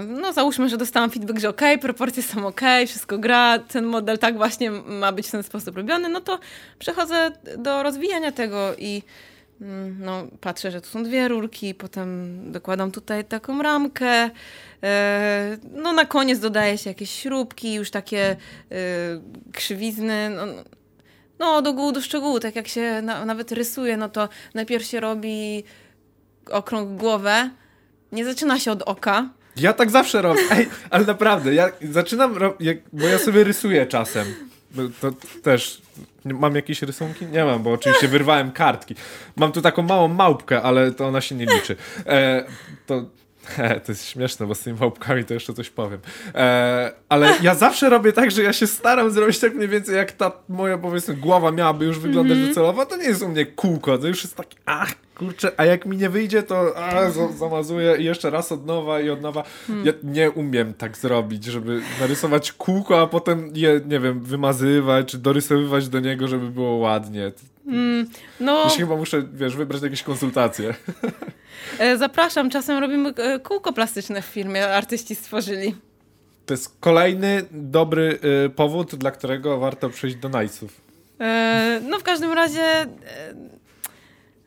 No, 0.08 0.32
załóżmy, 0.32 0.68
że 0.68 0.76
dostałam 0.76 1.10
feedback, 1.10 1.40
że 1.40 1.48
ok, 1.48 1.60
proporcje 1.80 2.22
są 2.22 2.46
ok, 2.46 2.60
wszystko 2.86 3.18
gra, 3.18 3.58
ten 3.58 3.84
model 3.84 4.18
tak 4.18 4.36
właśnie 4.36 4.70
ma 4.70 5.12
być 5.12 5.28
w 5.28 5.30
ten 5.30 5.42
sposób 5.42 5.76
robiony, 5.76 6.08
no 6.08 6.20
to 6.20 6.38
przechodzę 6.78 7.30
do 7.58 7.82
rozwijania 7.82 8.32
tego 8.32 8.74
i 8.78 9.02
mm, 9.60 9.96
no, 10.00 10.26
patrzę, 10.40 10.70
że 10.70 10.80
tu 10.80 10.88
są 10.88 11.02
dwie 11.02 11.28
rurki, 11.28 11.74
potem 11.74 12.38
dokładam 12.52 12.90
tutaj 12.90 13.24
taką 13.24 13.62
ramkę. 13.62 14.30
No, 15.72 15.92
na 15.92 16.04
koniec 16.04 16.38
dodaje 16.38 16.78
się 16.78 16.90
jakieś 16.90 17.10
śrubki, 17.10 17.74
już 17.74 17.90
takie 17.90 18.20
e, 18.20 18.36
krzywizny. 19.52 20.30
No, 20.30 20.46
no, 21.38 21.62
do 21.62 21.72
góry, 21.72 21.92
do 21.92 22.00
szczegółu, 22.00 22.40
tak 22.40 22.56
jak 22.56 22.68
się 22.68 23.02
na, 23.02 23.24
nawet 23.24 23.52
rysuje, 23.52 23.96
no 23.96 24.08
to 24.08 24.28
najpierw 24.54 24.84
się 24.84 25.00
robi 25.00 25.64
okrąg 26.50 26.98
głowę, 26.98 27.50
nie 28.12 28.24
zaczyna 28.24 28.58
się 28.58 28.72
od 28.72 28.82
oka. 28.82 29.28
Ja 29.56 29.72
tak 29.72 29.90
zawsze 29.90 30.22
robię. 30.22 30.40
Ej, 30.50 30.68
ale 30.90 31.04
naprawdę, 31.04 31.54
ja 31.54 31.68
zaczynam, 31.90 32.34
jak, 32.60 32.78
bo 32.92 33.06
ja 33.06 33.18
sobie 33.18 33.44
rysuję 33.44 33.86
czasem. 33.86 34.34
To 35.00 35.12
też 35.42 35.82
mam 36.24 36.54
jakieś 36.54 36.82
rysunki? 36.82 37.26
Nie 37.26 37.44
mam, 37.44 37.62
bo 37.62 37.72
oczywiście 37.72 38.08
wyrwałem 38.08 38.52
kartki. 38.52 38.94
Mam 39.36 39.52
tu 39.52 39.62
taką 39.62 39.82
małą 39.82 40.08
małpkę, 40.08 40.62
ale 40.62 40.92
to 40.92 41.06
ona 41.06 41.20
się 41.20 41.34
nie 41.34 41.46
liczy. 41.46 41.76
E, 42.06 42.44
to 42.86 43.04
to 43.84 43.92
jest 43.92 44.08
śmieszne, 44.08 44.46
bo 44.46 44.54
z 44.54 44.60
tymi 44.60 44.78
małpkami 44.80 45.24
to 45.24 45.34
jeszcze 45.34 45.54
coś 45.54 45.70
powiem. 45.70 46.00
E, 46.34 46.92
ale 47.08 47.34
ja 47.42 47.54
zawsze 47.54 47.90
robię 47.90 48.12
tak, 48.12 48.30
że 48.30 48.42
ja 48.42 48.52
się 48.52 48.66
staram 48.66 49.10
zrobić 49.10 49.38
tak 49.38 49.54
mniej 49.54 49.68
więcej 49.68 49.96
jak 49.96 50.12
ta 50.12 50.32
moja, 50.48 50.78
powiedzmy, 50.78 51.14
głowa 51.14 51.50
miałaby 51.50 51.84
już 51.84 51.98
wyglądać 51.98 52.36
mm 52.36 52.46
-hmm. 52.46 52.48
docelowo. 52.48 52.86
To 52.86 52.96
nie 52.96 53.04
jest 53.04 53.22
u 53.22 53.28
mnie 53.28 53.46
kółko, 53.46 53.98
to 53.98 54.06
już 54.06 54.24
jest 54.24 54.36
taki, 54.36 54.56
ach, 54.66 54.94
kurczę, 55.14 55.52
a 55.56 55.64
jak 55.64 55.86
mi 55.86 55.96
nie 55.96 56.10
wyjdzie, 56.10 56.42
to 56.42 56.76
a, 56.76 57.10
zamazuję 57.38 57.96
i 57.98 58.04
jeszcze 58.04 58.30
raz 58.30 58.52
od 58.52 58.66
nowa 58.66 59.00
i 59.00 59.10
od 59.10 59.22
nowa. 59.22 59.44
Hmm. 59.66 59.86
Ja 59.86 59.92
nie 60.02 60.30
umiem 60.30 60.74
tak 60.74 60.96
zrobić, 60.96 61.44
żeby 61.44 61.80
narysować 62.00 62.52
kółko, 62.52 63.00
a 63.00 63.06
potem 63.06 63.50
je, 63.54 63.80
nie 63.86 64.00
wiem, 64.00 64.20
wymazywać, 64.20 65.06
czy 65.06 65.18
dorysowywać 65.18 65.88
do 65.88 66.00
niego, 66.00 66.28
żeby 66.28 66.50
było 66.50 66.76
ładnie. 66.76 67.32
Mm, 67.66 68.06
no... 68.40 68.64
Jeśli 68.64 68.80
chyba 68.80 68.96
muszę, 68.96 69.22
wiesz, 69.32 69.56
wybrać 69.56 69.82
jakieś 69.82 70.02
konsultacje. 70.02 70.74
E, 71.78 71.98
zapraszam, 71.98 72.50
czasem 72.50 72.78
robimy 72.78 73.08
e, 73.16 73.38
kółko 73.38 73.72
plastyczne 73.72 74.22
w 74.22 74.24
firmie, 74.24 74.68
artyści 74.68 75.14
stworzyli. 75.14 75.74
To 76.46 76.54
jest 76.54 76.76
kolejny 76.80 77.44
dobry 77.50 78.18
y, 78.46 78.50
powód, 78.50 78.94
dla 78.94 79.10
którego 79.10 79.58
warto 79.58 79.90
przyjść 79.90 80.16
do 80.16 80.28
Najców. 80.28 80.80
E, 81.20 81.80
no 81.88 81.98
w 81.98 82.02
każdym 82.02 82.32
razie... 82.32 82.86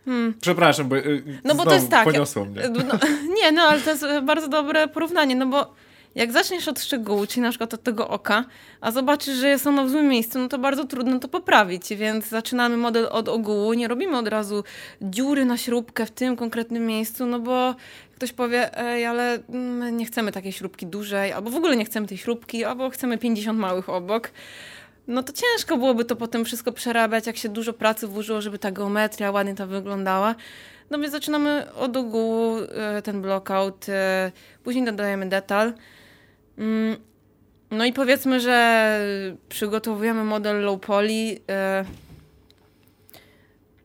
Hmm. 0.06 0.34
Przepraszam, 0.42 0.90
bo 0.90 0.96
no 1.44 1.56
bo 1.56 1.66
to 1.66 1.74
jest 1.74 1.90
tak. 1.90 2.04
Poniosło 2.04 2.46
mnie. 2.46 2.62
No, 2.70 3.00
nie, 3.42 3.52
no 3.52 3.62
ale 3.62 3.82
to 3.82 3.90
jest 3.90 4.06
bardzo 4.24 4.48
dobre 4.48 4.88
porównanie, 4.88 5.36
no 5.36 5.48
bo 5.48 5.74
jak 6.16 6.32
zaczniesz 6.32 6.68
od 6.68 6.80
szczegółu, 6.80 7.28
czyli 7.28 7.42
na 7.42 7.50
przykład 7.50 7.74
od 7.74 7.84
tego 7.84 8.08
oka, 8.08 8.46
a 8.82 8.92
zobaczysz, 8.92 9.36
że 9.36 9.50
jest 9.50 9.68
ono 9.68 9.86
w 9.86 9.90
złym 9.90 10.08
miejscu, 10.08 10.40
no 10.40 10.48
to 10.48 10.58
bardzo 10.58 10.86
trudno 10.86 11.20
to 11.20 11.28
poprawić, 11.28 11.90
więc 11.96 12.28
zaczynamy 12.28 12.78
model 12.78 13.08
od 13.12 13.30
ogółu, 13.30 13.74
nie 13.74 13.88
robimy 13.88 14.18
od 14.18 14.28
razu 14.28 14.64
dziury 15.02 15.46
na 15.46 15.58
śrubkę 15.58 16.06
w 16.06 16.12
tym 16.12 16.36
konkretnym 16.36 16.86
miejscu, 16.86 17.26
no 17.26 17.40
bo 17.40 17.76
ktoś 18.16 18.34
powie, 18.34 18.78
ej, 18.78 19.06
ale 19.06 19.40
my 19.50 19.92
nie 19.92 20.06
chcemy 20.06 20.32
takiej 20.32 20.52
śrubki 20.52 20.86
dużej, 20.86 21.34
albo 21.34 21.50
w 21.50 21.56
ogóle 21.56 21.76
nie 21.76 21.86
chcemy 21.86 22.08
tej 22.08 22.18
śrubki, 22.18 22.64
albo 22.64 22.90
chcemy 22.90 23.18
50 23.18 23.60
małych 23.60 23.90
obok 23.90 24.32
no 25.08 25.24
to 25.24 25.34
ciężko 25.34 25.78
byłoby 25.78 26.06
to 26.06 26.16
potem 26.16 26.46
wszystko 26.46 26.72
przerabiać, 26.72 27.28
jak 27.28 27.38
się 27.38 27.50
dużo 27.50 27.74
pracy 27.74 28.08
włożyło, 28.08 28.42
żeby 28.42 28.60
ta 28.60 28.72
geometria 28.72 29.32
ładnie 29.32 29.56
ta 29.56 29.66
wyglądała. 29.66 30.36
No 30.90 31.00
więc 31.00 31.12
zaczynamy 31.12 31.74
od 31.74 31.98
ogółu 31.98 32.58
e, 32.58 33.02
ten 33.02 33.22
blockout, 33.22 33.90
e, 33.90 34.32
później 34.64 34.86
dodajemy 34.86 35.30
detal. 35.30 35.74
Mm, 36.58 36.98
no 37.72 37.86
i 37.86 37.94
powiedzmy, 37.94 38.40
że 38.40 39.00
przygotowujemy 39.50 40.24
model 40.24 40.62
low 40.62 40.82
poly. 40.82 41.40
E, 41.50 41.86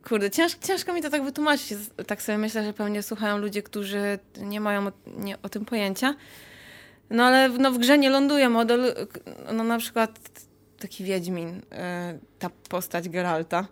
kurde, 0.08 0.30
ciężko, 0.30 0.66
ciężko 0.66 0.92
mi 0.92 1.02
to 1.02 1.10
tak 1.10 1.24
wytłumaczyć. 1.24 1.78
Tak 2.06 2.22
sobie 2.22 2.38
myślę, 2.38 2.64
że 2.64 2.72
pewnie 2.72 3.02
słuchają 3.02 3.38
ludzie, 3.38 3.62
którzy 3.62 4.18
nie 4.40 4.60
mają 4.60 4.86
o, 4.86 4.92
nie, 5.06 5.42
o 5.42 5.48
tym 5.48 5.64
pojęcia. 5.64 6.14
No 7.10 7.24
ale 7.24 7.48
no, 7.48 7.72
w 7.72 7.78
grze 7.78 7.98
nie 7.98 8.10
ląduje 8.10 8.48
model, 8.48 8.94
no 9.52 9.64
na 9.64 9.78
przykład 9.78 10.18
taki 10.78 11.04
Wiedźmin, 11.04 11.62
e, 11.72 12.18
ta 12.38 12.50
postać 12.68 13.08
Geralta. 13.08 13.66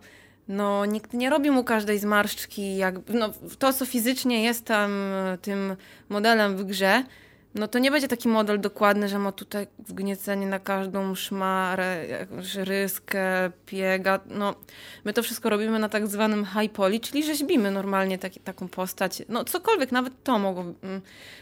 No, 0.47 0.85
nikt 0.85 1.13
nie 1.13 1.29
robi 1.29 1.51
mu 1.51 1.63
każdej 1.63 1.99
zmarszczki. 1.99 2.77
Jak, 2.77 2.95
no, 3.09 3.29
to, 3.59 3.73
co 3.73 3.85
fizycznie 3.85 4.43
jest 4.43 4.65
tam 4.65 4.91
tym 5.41 5.75
modelem 6.09 6.57
w 6.57 6.63
grze, 6.63 7.03
no 7.55 7.67
to 7.67 7.79
nie 7.79 7.91
będzie 7.91 8.07
taki 8.07 8.27
model 8.27 8.61
dokładny, 8.61 9.07
że 9.07 9.19
ma 9.19 9.31
tutaj 9.31 9.67
wgniecenie 9.79 10.47
na 10.47 10.59
każdą 10.59 11.15
szmarę, 11.15 12.05
ryskę, 12.55 13.51
piega. 13.65 14.19
No, 14.25 14.55
my 15.05 15.13
to 15.13 15.23
wszystko 15.23 15.49
robimy 15.49 15.79
na 15.79 15.89
tak 15.89 16.07
zwanym 16.07 16.45
high 16.45 16.71
poly, 16.71 16.99
czyli 16.99 17.23
rzeźbimy 17.23 17.71
normalnie 17.71 18.17
taki, 18.17 18.39
taką 18.39 18.67
postać. 18.67 19.23
No 19.29 19.43
cokolwiek, 19.43 19.91
nawet 19.91 20.23
to 20.23 20.39
mogło, 20.39 20.63
mm, 20.63 21.01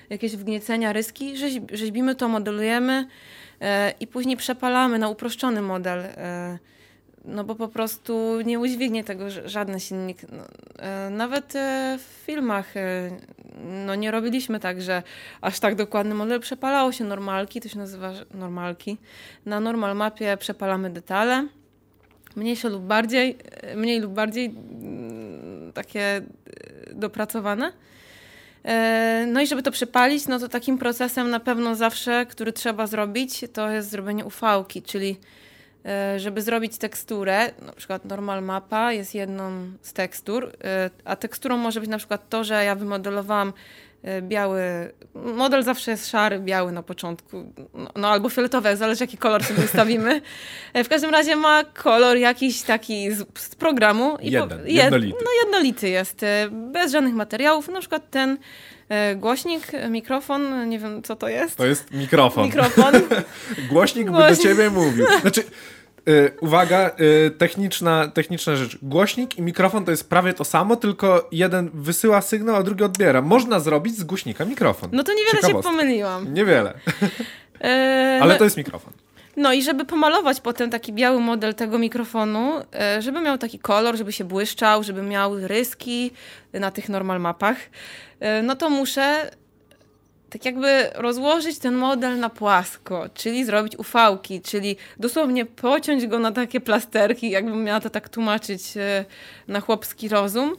jakieś 0.10 0.36
wgniecenia, 0.36 0.94
ryski, 0.94 1.38
rzeźb, 1.38 1.64
rzeźbimy 1.74 2.16
to, 2.16 2.28
modelujemy 2.28 3.08
e, 3.62 3.94
i 4.00 4.08
później 4.08 4.38
przepalamy 4.38 5.00
na 5.00 5.10
uproszczony 5.10 5.62
model. 5.62 6.00
E, 6.00 6.60
no 7.28 7.44
bo 7.44 7.56
po 7.56 7.68
prostu 7.68 8.42
nie 8.46 8.60
udźwignie 8.60 9.04
tego 9.04 9.26
żadny 9.46 9.80
silnik. 9.80 10.18
No, 10.32 10.44
e, 10.80 11.10
nawet 11.10 11.56
e, 11.56 11.98
w 12.00 12.26
filmach 12.26 12.78
e, 12.78 13.10
no 13.86 13.96
nie 13.96 14.12
robiliśmy 14.12 14.60
tak, 14.60 14.82
że 14.82 15.04
aż 15.42 15.60
tak 15.60 15.76
dokładny 15.76 16.16
model 16.16 16.40
przepalało 16.40 16.92
się 16.92 17.04
normalki, 17.04 17.62
to 17.62 17.70
się 17.70 17.78
nazywa 17.78 18.12
normalki. 18.34 18.98
Na 19.46 19.60
normal 19.60 19.96
mapie 19.96 20.38
przepalamy 20.38 20.90
detale, 20.90 21.48
mniejsze 22.36 22.70
lub 22.70 22.84
bardziej, 22.84 23.38
mniej 23.76 24.00
lub 24.00 24.14
bardziej 24.14 24.46
mm, 24.46 25.74
takie 25.74 26.22
dopracowane. 26.92 27.72
No 29.28 29.42
i 29.42 29.48
żeby 29.48 29.64
to 29.64 29.72
przepalić, 29.72 30.28
no 30.28 30.40
to 30.40 30.48
takim 30.48 30.78
procesem 30.78 31.30
na 31.30 31.40
pewno 31.40 31.76
zawsze, 31.76 32.26
który 32.26 32.54
trzeba 32.54 32.88
zrobić, 32.88 33.46
to 33.54 33.70
jest 33.70 33.90
zrobienie 33.90 34.26
ufałki, 34.26 34.82
czyli 34.82 35.18
żeby 36.18 36.42
zrobić 36.42 36.78
teksturę, 36.78 37.52
na 37.66 37.74
przykład 37.74 38.06
normal 38.06 38.44
mapa 38.44 38.94
jest 38.94 39.16
jedną 39.16 39.52
z 39.82 39.94
tekstur, 39.94 40.52
e, 40.64 40.90
a 41.06 41.16
teksturą 41.16 41.58
może 41.58 41.80
być 41.80 41.90
na 41.90 41.98
przykład 41.98 42.30
to, 42.30 42.44
że 42.44 42.66
ja 42.66 42.76
wymodelowałam 42.76 43.54
e, 44.04 44.22
biały, 44.22 44.62
model 45.14 45.64
zawsze 45.64 45.92
jest 45.92 46.10
szary, 46.10 46.40
biały 46.40 46.72
na 46.72 46.84
początku, 46.84 47.54
no, 47.74 47.90
no 47.96 48.08
albo 48.08 48.30
fioletowy, 48.30 48.76
zależy 48.76 49.04
jaki 49.04 49.18
kolor 49.18 49.44
sobie 49.44 49.64
ustawimy. 49.64 50.22
E, 50.74 50.84
w 50.84 50.90
każdym 50.90 51.10
razie 51.10 51.36
ma 51.36 51.64
kolor 51.64 52.18
jakiś 52.18 52.62
taki 52.62 53.12
z, 53.12 53.26
z 53.40 53.56
programu. 53.56 54.18
I 54.22 54.32
Jeden, 54.32 54.50
po, 54.50 54.66
jednolity. 54.66 55.18
No 55.26 55.32
jednolity 55.44 55.90
jest, 55.90 56.24
e, 56.24 56.50
bez 56.52 56.92
żadnych 56.92 57.14
materiałów, 57.14 57.68
na 57.68 57.80
przykład 57.80 58.10
ten 58.10 58.38
głośnik, 59.16 59.72
mikrofon, 59.90 60.70
nie 60.70 60.80
wiem 60.80 61.04
co 61.04 61.16
to 61.16 61.28
jest. 61.28 61.56
To 61.56 61.66
jest 61.66 61.92
mikrofon. 61.92 62.46
Mikrofon. 62.46 62.94
Głośnik, 62.94 63.68
Głośnik 63.70 64.12
by 64.12 64.18
do 64.18 64.36
ciebie 64.36 64.70
mówił. 64.70 65.06
Znaczy, 65.22 65.44
Y, 66.10 66.32
uwaga, 66.42 66.92
y, 67.00 67.32
techniczna, 67.32 68.08
techniczna 68.08 68.56
rzecz. 68.56 68.78
Głośnik 68.82 69.38
i 69.38 69.42
mikrofon 69.42 69.86
to 69.86 69.92
jest 69.92 70.10
prawie 70.10 70.34
to 70.34 70.46
samo, 70.46 70.76
tylko 70.76 71.28
jeden 71.32 71.70
wysyła 71.74 72.22
sygnał, 72.22 72.56
a 72.56 72.64
drugi 72.64 72.84
odbiera. 72.84 73.22
Można 73.22 73.60
zrobić 73.60 73.98
z 73.98 74.04
głośnika 74.04 74.46
mikrofon. 74.46 74.90
No 74.94 75.04
to 75.04 75.14
niewiele 75.14 75.48
się 75.48 75.62
pomyliłam. 75.62 76.34
Niewiele. 76.34 76.74
E, 77.62 78.20
Ale 78.22 78.34
no- 78.34 78.38
to 78.38 78.44
jest 78.44 78.58
mikrofon. 78.58 78.94
No 79.38 79.54
i 79.54 79.64
żeby 79.64 79.86
pomalować 79.86 80.42
potem 80.42 80.70
taki 80.70 80.94
biały 80.94 81.20
model 81.20 81.56
tego 81.56 81.78
mikrofonu, 81.78 82.62
e, 82.74 83.02
żeby 83.02 83.22
miał 83.22 83.38
taki 83.38 83.60
kolor, 83.60 83.98
żeby 83.98 84.14
się 84.14 84.24
błyszczał, 84.24 84.84
żeby 84.84 85.02
miał 85.02 85.48
ryski 85.48 86.12
na 86.54 86.72
tych 86.72 86.90
normal 86.90 87.22
mapach, 87.22 87.58
e, 88.20 88.42
no 88.42 88.56
to 88.56 88.70
muszę 88.70 89.32
tak 90.30 90.46
jakby 90.46 90.90
rozłożyć 90.96 91.60
ten 91.60 91.76
model 91.76 92.20
na 92.20 92.30
płasko, 92.30 93.06
czyli 93.14 93.46
zrobić 93.46 93.78
ufałki, 93.78 94.42
czyli 94.42 94.78
dosłownie 95.00 95.46
pociąć 95.46 96.08
go 96.08 96.20
na 96.20 96.32
takie 96.32 96.62
plasterki, 96.62 97.30
jakbym 97.30 97.64
miała 97.64 97.80
to 97.80 97.90
tak 97.90 98.10
tłumaczyć 98.10 98.78
e, 98.78 99.06
na 99.48 99.60
chłopski 99.60 100.10
rozum. 100.10 100.56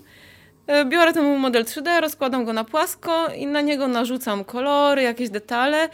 E, 0.67 0.85
biorę 0.85 1.13
ten 1.13 1.37
model 1.39 1.65
3D, 1.65 2.01
rozkładam 2.01 2.45
go 2.45 2.53
na 2.53 2.65
płasko 2.65 3.29
i 3.29 3.47
na 3.47 3.61
niego 3.61 3.89
narzucam 3.89 4.45
kolory, 4.45 5.03
jakieś 5.03 5.31
detale. 5.31 5.89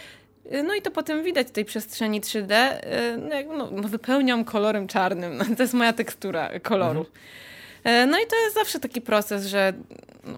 E, 0.50 0.62
no 0.62 0.74
i 0.74 0.82
to 0.82 0.90
potem 0.90 1.22
widać 1.22 1.46
w 1.46 1.50
tej 1.50 1.64
przestrzeni 1.64 2.20
3D. 2.20 2.54
No, 3.18 3.56
no, 3.56 3.70
no, 3.70 3.88
wypełniam 3.88 4.44
kolorem 4.44 4.86
czarnym. 4.86 5.38
To 5.56 5.62
jest 5.62 5.74
moja 5.74 5.92
tekstura 5.92 6.50
koloru. 6.60 7.00
Mhm. 7.00 8.10
No 8.10 8.18
i 8.18 8.26
to 8.26 8.36
jest 8.36 8.54
zawsze 8.54 8.80
taki 8.80 9.00
proces, 9.00 9.46
że 9.46 9.72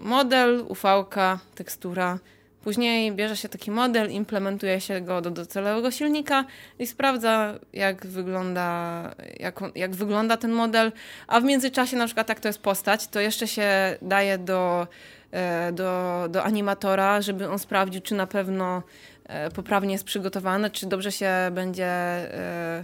model, 0.01 0.65
ufałka, 0.67 1.39
tekstura, 1.55 2.19
Później 2.67 3.11
bierze 3.11 3.37
się 3.37 3.49
taki 3.49 3.71
model, 3.71 4.11
implementuje 4.11 4.81
się 4.81 5.01
go 5.01 5.21
do 5.21 5.31
docelowego 5.31 5.91
silnika 5.91 6.45
i 6.79 6.87
sprawdza, 6.87 7.59
jak 7.73 8.07
wygląda, 8.07 9.11
jak, 9.39 9.59
jak 9.75 9.95
wygląda 9.95 10.37
ten 10.37 10.51
model. 10.51 10.91
A 11.27 11.39
w 11.39 11.43
międzyczasie, 11.43 11.97
na 11.97 12.05
przykład, 12.05 12.29
jak 12.29 12.39
to 12.39 12.49
jest 12.49 12.61
postać, 12.61 13.07
to 13.07 13.19
jeszcze 13.19 13.47
się 13.47 13.97
daje 14.01 14.37
do, 14.37 14.87
e, 15.31 15.71
do, 15.71 16.25
do 16.29 16.43
animatora, 16.43 17.21
żeby 17.21 17.49
on 17.49 17.59
sprawdził, 17.59 18.01
czy 18.01 18.15
na 18.15 18.27
pewno 18.27 18.83
e, 19.25 19.51
poprawnie 19.51 19.91
jest 19.91 20.05
przygotowany, 20.05 20.69
czy 20.69 20.85
dobrze 20.85 21.11
się 21.11 21.31
będzie 21.51 21.85
e, 21.85 22.83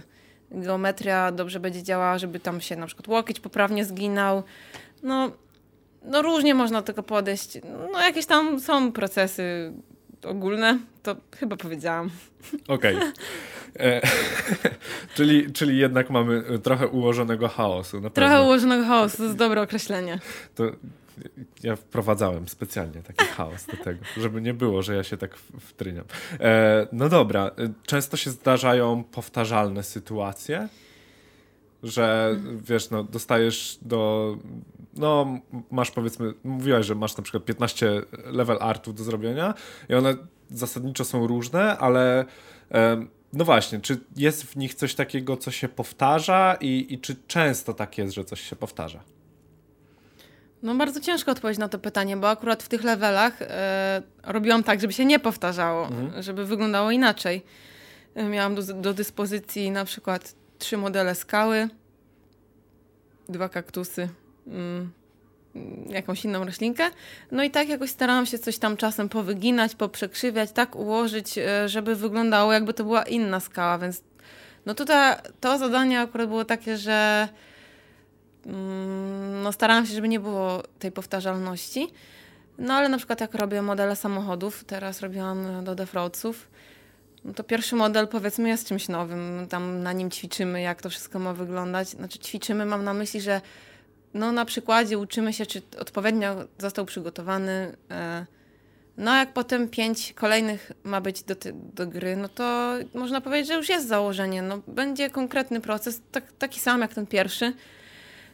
geometria 0.50 1.32
dobrze 1.32 1.60
będzie 1.60 1.82
działała, 1.82 2.18
żeby 2.18 2.40
tam 2.40 2.60
się 2.60 2.76
na 2.76 2.86
przykład 2.86 3.08
łokieć 3.08 3.40
poprawnie 3.40 3.84
zginął. 3.84 4.42
No, 5.02 5.30
no 6.04 6.22
różnie 6.22 6.54
można 6.54 6.80
do 6.80 6.86
tego 6.86 7.02
podejść. 7.02 7.58
No 7.92 8.00
jakieś 8.00 8.26
tam 8.26 8.60
są 8.60 8.92
procesy 8.92 9.72
ogólne, 10.24 10.78
to 11.02 11.16
chyba 11.36 11.56
powiedziałam. 11.56 12.10
Okej. 12.68 12.96
Okay. 12.96 13.12
E, 13.78 14.00
czyli, 15.16 15.52
czyli 15.52 15.78
jednak 15.78 16.10
mamy 16.10 16.58
trochę 16.62 16.88
ułożonego 16.88 17.48
chaosu. 17.48 18.10
Trochę 18.10 18.42
ułożonego 18.42 18.84
chaosu, 18.84 19.16
to 19.16 19.24
jest 19.24 19.36
dobre 19.36 19.62
określenie. 19.62 20.18
To 20.54 20.64
ja 21.62 21.76
wprowadzałem 21.76 22.48
specjalnie 22.48 23.02
taki 23.02 23.24
chaos 23.24 23.66
do 23.66 23.76
tego, 23.84 24.04
żeby 24.16 24.42
nie 24.42 24.54
było, 24.54 24.82
że 24.82 24.94
ja 24.94 25.04
się 25.04 25.16
tak 25.16 25.36
wtryniam. 25.60 26.04
E, 26.40 26.86
no 26.92 27.08
dobra, 27.08 27.50
często 27.86 28.16
się 28.16 28.30
zdarzają 28.30 29.04
powtarzalne 29.04 29.82
sytuacje, 29.82 30.68
że 31.82 32.36
wiesz, 32.68 32.90
no, 32.90 33.04
dostajesz 33.04 33.78
do. 33.82 34.36
No, 34.96 35.38
masz 35.70 35.90
powiedzmy, 35.90 36.34
mówiłaś, 36.44 36.86
że 36.86 36.94
masz 36.94 37.16
na 37.16 37.22
przykład 37.22 37.44
15 37.44 38.02
level 38.24 38.58
artów 38.60 38.94
do 38.94 39.04
zrobienia 39.04 39.54
i 39.88 39.94
one 39.94 40.14
zasadniczo 40.50 41.04
są 41.04 41.26
różne, 41.26 41.78
ale 41.78 42.24
no 43.34 43.44
właśnie, 43.44 43.80
czy 43.80 44.00
jest 44.16 44.42
w 44.44 44.56
nich 44.56 44.74
coś 44.74 44.94
takiego, 44.94 45.36
co 45.36 45.50
się 45.50 45.68
powtarza 45.68 46.56
i, 46.60 46.86
i 46.90 46.98
czy 46.98 47.16
często 47.26 47.74
tak 47.74 47.98
jest, 47.98 48.14
że 48.14 48.24
coś 48.24 48.40
się 48.40 48.56
powtarza? 48.56 49.00
No 50.62 50.74
bardzo 50.74 51.00
ciężko 51.00 51.32
odpowiedzieć 51.32 51.58
na 51.58 51.68
to 51.68 51.78
pytanie, 51.78 52.16
bo 52.16 52.30
akurat 52.30 52.62
w 52.62 52.68
tych 52.68 52.84
levelach 52.84 53.42
e, 53.42 54.02
robiłam 54.22 54.62
tak, 54.62 54.80
żeby 54.80 54.92
się 54.92 55.04
nie 55.04 55.18
powtarzało, 55.18 55.86
mhm. 55.86 56.22
żeby 56.22 56.46
wyglądało 56.46 56.90
inaczej. 56.90 57.42
E, 58.14 58.24
miałam 58.24 58.54
do, 58.54 58.62
do 58.62 58.94
dyspozycji 58.94 59.70
na 59.70 59.84
przykład 59.84 60.34
trzy 60.58 60.76
modele 60.76 61.14
skały, 61.14 61.68
dwa 63.28 63.48
kaktusy, 63.48 64.08
jakąś 65.88 66.24
inną 66.24 66.44
roślinkę. 66.44 66.90
No 67.30 67.42
i 67.42 67.50
tak 67.50 67.68
jakoś 67.68 67.90
starałam 67.90 68.26
się 68.26 68.38
coś 68.38 68.58
tam 68.58 68.76
czasem 68.76 69.08
powyginać, 69.08 69.74
poprzekrzywiać, 69.74 70.52
tak 70.52 70.76
ułożyć, 70.76 71.38
e, 71.38 71.68
żeby 71.68 71.96
wyglądało 71.96 72.52
jakby 72.52 72.74
to 72.74 72.84
była 72.84 73.02
inna 73.02 73.40
skała, 73.40 73.78
więc 73.78 74.02
no 74.66 74.74
tutaj 74.74 75.16
to 75.40 75.58
zadanie 75.58 76.00
akurat 76.00 76.28
było 76.28 76.44
takie, 76.44 76.76
że 76.76 77.28
mm, 78.46 79.42
no 79.42 79.52
starałam 79.52 79.86
się, 79.86 79.94
żeby 79.94 80.08
nie 80.08 80.20
było 80.20 80.62
tej 80.78 80.92
powtarzalności. 80.92 81.88
No 82.58 82.74
ale 82.74 82.88
na 82.88 82.96
przykład 82.96 83.20
jak 83.20 83.34
robię 83.34 83.62
modele 83.62 83.96
samochodów, 83.96 84.64
teraz 84.64 85.00
robiłam 85.00 85.64
do 85.64 85.74
defroadsów, 85.74 86.48
no 87.24 87.34
to 87.34 87.44
pierwszy 87.44 87.76
model 87.76 88.08
powiedzmy 88.08 88.48
jest 88.48 88.68
czymś 88.68 88.88
nowym. 88.88 89.46
Tam 89.48 89.82
na 89.82 89.92
nim 89.92 90.10
ćwiczymy, 90.10 90.60
jak 90.60 90.82
to 90.82 90.90
wszystko 90.90 91.18
ma 91.18 91.32
wyglądać. 91.32 91.88
Znaczy 91.88 92.18
ćwiczymy, 92.18 92.66
mam 92.66 92.84
na 92.84 92.94
myśli, 92.94 93.20
że 93.20 93.40
no 94.14 94.32
na 94.32 94.44
przykładzie 94.44 94.98
uczymy 94.98 95.32
się, 95.32 95.46
czy 95.46 95.62
odpowiednio 95.80 96.34
został 96.58 96.84
przygotowany. 96.84 97.76
E, 97.90 98.26
no 98.96 99.10
a 99.10 99.18
jak 99.18 99.32
potem 99.32 99.68
pięć 99.68 100.12
kolejnych 100.12 100.72
ma 100.84 101.00
być 101.00 101.22
do, 101.22 101.34
do 101.54 101.86
gry, 101.86 102.16
no 102.16 102.28
to 102.28 102.74
można 102.94 103.20
powiedzieć, 103.20 103.48
że 103.48 103.54
już 103.54 103.68
jest 103.68 103.88
założenie. 103.88 104.42
No, 104.42 104.60
będzie 104.68 105.10
konkretny 105.10 105.60
proces, 105.60 106.02
tak, 106.12 106.32
taki 106.32 106.60
sam 106.60 106.80
jak 106.80 106.94
ten 106.94 107.06
pierwszy. 107.06 107.52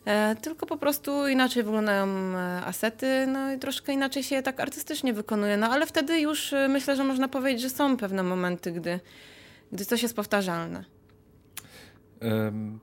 E, 0.04 0.36
tylko 0.36 0.66
po 0.66 0.76
prostu 0.76 1.28
inaczej 1.28 1.62
wyglądają 1.62 2.06
e, 2.06 2.64
asety, 2.64 3.26
no 3.26 3.52
i 3.52 3.58
troszkę 3.58 3.92
inaczej 3.92 4.22
się 4.22 4.34
je 4.34 4.42
tak 4.42 4.60
artystycznie 4.60 5.12
wykonuje. 5.12 5.56
No 5.56 5.66
ale 5.66 5.86
wtedy 5.86 6.20
już 6.20 6.54
myślę, 6.68 6.96
że 6.96 7.04
można 7.04 7.28
powiedzieć, 7.28 7.62
że 7.62 7.70
są 7.70 7.96
pewne 7.96 8.22
momenty, 8.22 8.72
gdy, 8.72 9.00
gdy 9.72 9.84
coś 9.84 10.02
jest 10.02 10.16
powtarzalne. 10.16 10.84
Um, 12.22 12.80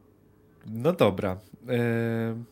no 0.66 0.94
dobra. 0.94 1.38
Um, 1.68 2.46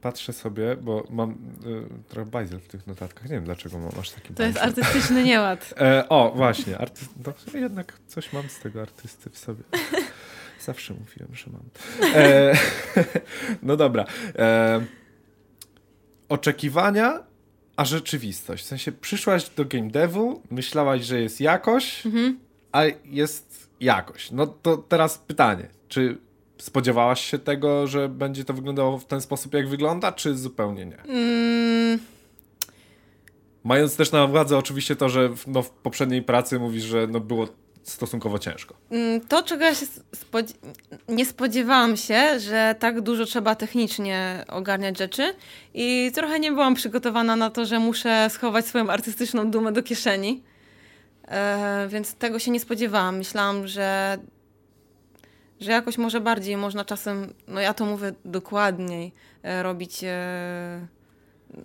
patrzę 0.00 0.32
sobie, 0.32 0.76
bo 0.76 1.06
mam 1.10 1.30
y, 1.30 2.08
trochę 2.08 2.30
bajzel 2.30 2.60
w 2.60 2.68
tych 2.68 2.86
notatkach. 2.86 3.24
Nie 3.24 3.30
wiem, 3.30 3.44
dlaczego 3.44 3.78
mam 3.78 3.90
aż 4.00 4.10
taki 4.10 4.28
To 4.28 4.42
bajzel. 4.42 4.66
jest 4.66 4.78
artystyczny 4.78 5.24
nieład. 5.24 5.74
E, 5.80 6.08
o, 6.08 6.32
właśnie. 6.36 6.78
Arty... 6.78 7.06
No, 7.26 7.58
jednak 7.60 7.98
coś 8.06 8.32
mam 8.32 8.48
z 8.48 8.58
tego 8.58 8.82
artysty 8.82 9.30
w 9.30 9.38
sobie. 9.38 9.62
Zawsze 10.60 10.94
mówiłem, 10.94 11.34
że 11.34 11.50
mam. 11.50 11.62
E, 12.14 12.52
no 13.62 13.76
dobra. 13.76 14.04
E, 14.38 14.84
oczekiwania, 16.28 17.22
a 17.76 17.84
rzeczywistość. 17.84 18.64
W 18.64 18.66
sensie 18.66 18.92
przyszłaś 18.92 19.50
do 19.50 19.64
game 19.64 19.90
devu, 19.90 20.42
myślałaś, 20.50 21.04
że 21.04 21.20
jest 21.20 21.40
jakoś, 21.40 22.06
mhm. 22.06 22.38
a 22.72 22.82
jest 23.04 23.70
jakoś. 23.80 24.30
No 24.30 24.46
to 24.46 24.76
teraz 24.76 25.18
pytanie, 25.18 25.68
czy 25.88 26.18
spodziewałaś 26.60 27.24
się 27.24 27.38
tego, 27.38 27.86
że 27.86 28.08
będzie 28.08 28.44
to 28.44 28.54
wyglądało 28.54 28.98
w 28.98 29.04
ten 29.04 29.20
sposób, 29.20 29.54
jak 29.54 29.68
wygląda, 29.68 30.12
czy 30.12 30.36
zupełnie 30.36 30.86
nie? 30.86 31.02
Mm. 31.02 31.98
Mając 33.64 33.96
też 33.96 34.12
na 34.12 34.24
uwadze 34.24 34.58
oczywiście 34.58 34.96
to, 34.96 35.08
że 35.08 35.28
w, 35.28 35.46
no, 35.46 35.62
w 35.62 35.70
poprzedniej 35.70 36.22
pracy 36.22 36.58
mówisz, 36.58 36.84
że 36.84 37.06
no, 37.06 37.20
było 37.20 37.48
stosunkowo 37.82 38.38
ciężko. 38.38 38.74
Mm, 38.90 39.20
to, 39.20 39.42
czego 39.42 39.64
ja 39.64 39.74
się 39.74 39.86
nie 41.08 41.26
spodziewałam 41.26 41.96
się, 41.96 42.40
że 42.40 42.74
tak 42.78 43.00
dużo 43.00 43.24
trzeba 43.24 43.54
technicznie 43.54 44.44
ogarniać 44.48 44.98
rzeczy 44.98 45.34
i 45.74 46.10
trochę 46.14 46.40
nie 46.40 46.52
byłam 46.52 46.74
przygotowana 46.74 47.36
na 47.36 47.50
to, 47.50 47.66
że 47.66 47.78
muszę 47.78 48.30
schować 48.30 48.66
swoją 48.66 48.90
artystyczną 48.90 49.50
dumę 49.50 49.72
do 49.72 49.82
kieszeni. 49.82 50.42
E, 51.28 51.88
więc 51.88 52.14
tego 52.14 52.38
się 52.38 52.50
nie 52.50 52.60
spodziewałam. 52.60 53.16
Myślałam, 53.16 53.66
że, 53.66 54.18
że 55.60 55.72
jakoś 55.72 55.98
może 55.98 56.20
bardziej 56.20 56.56
można 56.56 56.84
czasem, 56.84 57.34
no 57.48 57.60
ja 57.60 57.74
to 57.74 57.86
mówię 57.86 58.12
dokładniej, 58.24 59.12
e, 59.42 59.62
robić 59.62 60.04
e, 60.04 60.86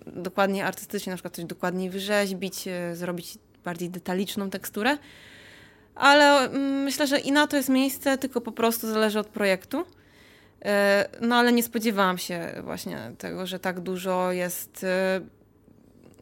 dokładniej 0.06 0.62
artystycznie, 0.62 1.10
na 1.10 1.16
przykład 1.16 1.36
coś 1.36 1.44
dokładniej 1.44 1.90
wyrzeźbić, 1.90 2.68
e, 2.68 2.96
zrobić 2.96 3.38
bardziej 3.64 3.90
detaliczną 3.90 4.50
teksturę 4.50 4.98
ale 5.94 6.38
mm, 6.38 6.82
myślę, 6.82 7.06
że 7.06 7.18
i 7.18 7.32
na 7.32 7.46
to 7.46 7.56
jest 7.56 7.68
miejsce, 7.68 8.18
tylko 8.18 8.40
po 8.40 8.52
prostu 8.52 8.92
zależy 8.92 9.18
od 9.18 9.26
projektu. 9.26 9.86
No 11.20 11.36
ale 11.36 11.52
nie 11.52 11.62
spodziewałam 11.62 12.18
się 12.18 12.52
właśnie 12.64 13.12
tego, 13.18 13.46
że 13.46 13.58
tak 13.58 13.80
dużo 13.80 14.32
jest 14.32 14.86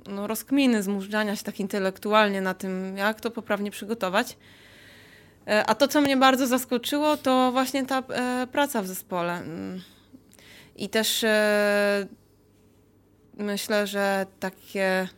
no, 0.06 0.26
rozkminy, 0.26 0.82
zmużdżania 0.82 1.36
się 1.36 1.44
tak 1.44 1.60
intelektualnie 1.60 2.40
na 2.40 2.54
tym, 2.54 2.96
jak 2.96 3.20
to 3.20 3.30
poprawnie 3.30 3.70
przygotować. 3.70 4.36
E, 5.46 5.66
a 5.66 5.74
to, 5.74 5.88
co 5.88 6.00
mnie 6.00 6.16
bardzo 6.16 6.46
zaskoczyło, 6.46 7.16
to 7.16 7.52
właśnie 7.52 7.86
ta 7.86 7.98
e, 7.98 8.46
praca 8.52 8.82
w 8.82 8.86
zespole. 8.86 9.32
Mm. 9.32 9.80
I 10.76 10.88
też 10.88 11.24
e, 11.24 12.06
myślę, 13.38 13.86
że 13.86 14.26
takie 14.40 15.08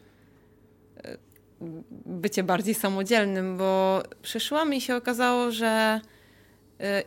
bycie 2.06 2.42
bardziej 2.42 2.74
samodzielnym, 2.74 3.56
bo 3.56 4.02
przyszłam 4.22 4.74
i 4.74 4.80
się 4.80 4.96
okazało, 4.96 5.50
że 5.50 6.00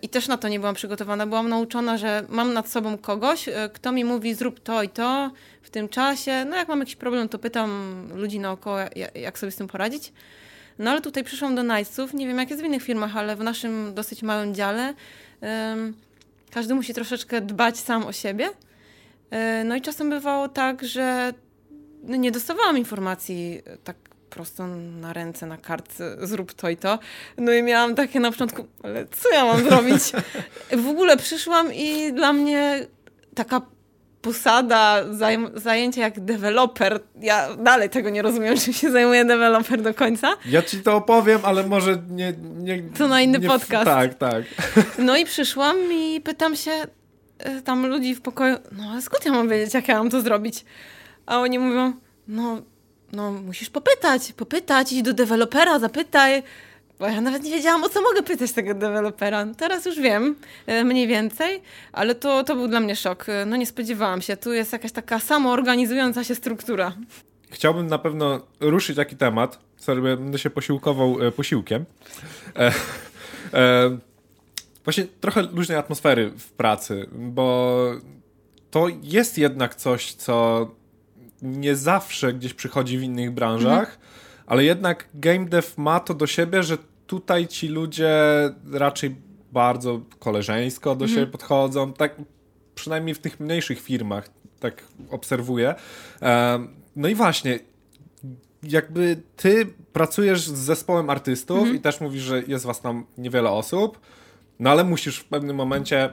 i 0.01 0.09
też 0.09 0.27
na 0.27 0.37
to 0.37 0.47
nie 0.47 0.59
byłam 0.59 0.75
przygotowana. 0.75 1.27
Byłam 1.27 1.49
nauczona, 1.49 1.97
że 1.97 2.23
mam 2.29 2.53
nad 2.53 2.69
sobą 2.69 2.97
kogoś, 2.97 3.49
kto 3.73 3.91
mi 3.91 4.05
mówi 4.05 4.33
zrób 4.33 4.59
to 4.59 4.83
i 4.83 4.89
to 4.89 5.31
w 5.61 5.69
tym 5.69 5.89
czasie. 5.89 6.45
No 6.45 6.55
jak 6.55 6.67
mam 6.67 6.79
jakiś 6.79 6.95
problem, 6.95 7.29
to 7.29 7.39
pytam 7.39 8.09
ludzi 8.15 8.39
naokoło, 8.39 8.77
jak 9.15 9.39
sobie 9.39 9.51
z 9.51 9.55
tym 9.55 9.67
poradzić. 9.67 10.13
No 10.79 10.91
ale 10.91 11.01
tutaj 11.01 11.23
przyszłam 11.23 11.55
do 11.55 11.63
Nicesów, 11.63 12.13
nie 12.13 12.27
wiem 12.27 12.37
jak 12.37 12.49
jest 12.49 12.61
w 12.61 12.65
innych 12.65 12.83
firmach, 12.83 13.17
ale 13.17 13.35
w 13.35 13.43
naszym 13.43 13.93
dosyć 13.93 14.23
małym 14.23 14.55
dziale 14.55 14.93
um, 15.41 15.93
każdy 16.51 16.75
musi 16.75 16.93
troszeczkę 16.93 17.41
dbać 17.41 17.77
sam 17.77 18.05
o 18.05 18.11
siebie. 18.11 18.49
E, 19.31 19.63
no 19.63 19.75
i 19.75 19.81
czasem 19.81 20.09
bywało 20.09 20.49
tak, 20.49 20.83
że 20.83 21.33
no 22.03 22.15
nie 22.15 22.31
dostawałam 22.31 22.77
informacji 22.77 23.61
e, 23.65 23.77
tak 23.77 23.95
prosto 24.29 24.67
na 25.01 25.13
ręce, 25.13 25.45
na 25.45 25.57
kartce, 25.57 26.27
zrób 26.27 26.53
to 26.53 26.69
i 26.69 26.77
to. 26.77 26.99
No 27.37 27.53
i 27.53 27.63
miałam 27.63 27.95
takie 27.95 28.19
na 28.19 28.31
początku, 28.31 28.67
ale 28.83 29.07
co 29.07 29.29
ja 29.29 29.45
mam 29.45 29.63
zrobić? 29.63 30.03
W 30.85 30.87
ogóle 30.87 31.17
przyszłam 31.17 31.73
i 31.73 32.13
dla 32.13 32.33
mnie 32.33 32.85
taka 33.35 33.61
posada, 34.21 35.13
zaj 35.13 35.37
zajęcie 35.55 36.01
jak 36.01 36.19
deweloper. 36.19 36.99
Ja 37.21 37.55
dalej 37.55 37.89
tego 37.89 38.09
nie 38.09 38.21
rozumiem, 38.21 38.57
czym 38.65 38.73
się 38.73 38.91
zajmuje 38.91 39.25
deweloper 39.25 39.81
do 39.81 39.93
końca. 39.93 40.35
Ja 40.45 40.61
ci 40.61 40.81
to 40.81 40.95
opowiem, 40.95 41.39
ale 41.43 41.67
może 41.67 41.97
nie... 42.09 42.33
nie 42.57 42.83
to 42.83 43.07
na 43.07 43.21
inny 43.21 43.39
nie, 43.39 43.47
podcast. 43.47 43.85
Tak, 43.85 44.13
tak. 44.13 44.43
No 44.97 45.17
i 45.17 45.25
przyszłam 45.25 45.77
i 45.91 46.21
pytam 46.21 46.55
się 46.55 46.71
e, 47.39 47.61
tam 47.61 47.85
ludzi 47.85 48.15
w 48.15 48.21
pokoju, 48.21 48.57
no 48.71 48.83
ale 48.91 49.01
skąd 49.01 49.25
ja 49.25 49.31
mam 49.31 49.49
wiedzieć, 49.49 49.73
jak 49.73 49.87
ja 49.87 49.97
mam 49.97 50.09
to 50.09 50.21
zrobić? 50.21 50.65
A 51.25 51.39
oni 51.39 51.59
mówią, 51.59 51.93
no, 52.27 52.61
no 53.11 53.31
musisz 53.31 53.69
popytać, 53.69 54.33
popytać, 54.33 54.91
idź 54.91 55.01
do 55.01 55.13
dewelopera, 55.13 55.79
zapytaj. 55.79 56.43
Bo 56.99 57.07
ja 57.07 57.21
nawet 57.21 57.43
nie 57.43 57.51
wiedziałam, 57.51 57.83
o 57.83 57.89
co 57.89 58.01
mogę 58.01 58.23
pytać 58.23 58.51
tego 58.51 58.73
dewelopera. 58.73 59.45
Teraz 59.57 59.85
już 59.85 59.99
wiem, 59.99 60.35
e, 60.67 60.83
mniej 60.83 61.07
więcej, 61.07 61.61
ale 61.93 62.15
to, 62.15 62.43
to 62.43 62.55
był 62.55 62.67
dla 62.67 62.79
mnie 62.79 62.95
szok. 62.95 63.29
E, 63.29 63.45
no 63.45 63.55
nie 63.55 63.65
spodziewałam 63.65 64.21
się. 64.21 64.37
Tu 64.37 64.53
jest 64.53 64.73
jakaś 64.73 64.91
taka 64.91 65.19
samoorganizująca 65.19 66.23
się 66.23 66.35
struktura. 66.35 66.93
Chciałbym 67.51 67.87
na 67.87 67.97
pewno 67.97 68.41
ruszyć 68.59 68.95
taki 68.95 69.15
temat. 69.15 69.59
Sorry, 69.77 70.01
będę 70.01 70.39
się 70.39 70.49
posiłkował 70.49 71.27
e, 71.27 71.31
posiłkiem. 71.31 71.85
E, 72.55 72.71
e, 73.53 73.97
właśnie 74.83 75.05
trochę 75.21 75.41
luźnej 75.41 75.77
atmosfery 75.77 76.31
w 76.37 76.51
pracy, 76.51 77.07
bo 77.11 77.75
to 78.71 78.87
jest 79.03 79.37
jednak 79.37 79.75
coś, 79.75 80.13
co 80.13 80.67
nie 81.41 81.75
zawsze 81.75 82.33
gdzieś 82.33 82.53
przychodzi 82.53 82.97
w 82.97 83.03
innych 83.03 83.31
branżach, 83.31 83.79
mhm. 83.79 83.97
ale 84.47 84.63
jednak 84.63 85.05
game 85.13 85.45
dev 85.45 85.67
ma 85.77 85.99
to 85.99 86.13
do 86.13 86.27
siebie, 86.27 86.63
że 86.63 86.77
tutaj 87.09 87.47
ci 87.47 87.67
ludzie 87.67 88.13
raczej 88.71 89.15
bardzo 89.51 90.01
koleżeńsko 90.19 90.95
do 90.95 91.05
mhm. 91.05 91.09
siebie 91.09 91.31
podchodzą, 91.31 91.93
tak 91.93 92.15
przynajmniej 92.75 93.15
w 93.15 93.19
tych 93.19 93.39
mniejszych 93.39 93.81
firmach 93.81 94.29
tak 94.59 94.83
obserwuję. 95.09 95.75
No 96.95 97.07
i 97.07 97.15
właśnie, 97.15 97.59
jakby 98.63 99.21
ty 99.35 99.65
pracujesz 99.93 100.41
z 100.47 100.57
zespołem 100.57 101.09
artystów 101.09 101.57
mhm. 101.57 101.75
i 101.75 101.79
też 101.79 102.01
mówisz, 102.01 102.23
że 102.23 102.43
jest 102.47 102.65
was 102.65 102.81
tam 102.81 103.05
niewiele 103.17 103.49
osób, 103.49 103.99
no 104.59 104.69
ale 104.69 104.83
musisz 104.83 105.17
w 105.17 105.25
pewnym 105.25 105.55
momencie 105.55 106.09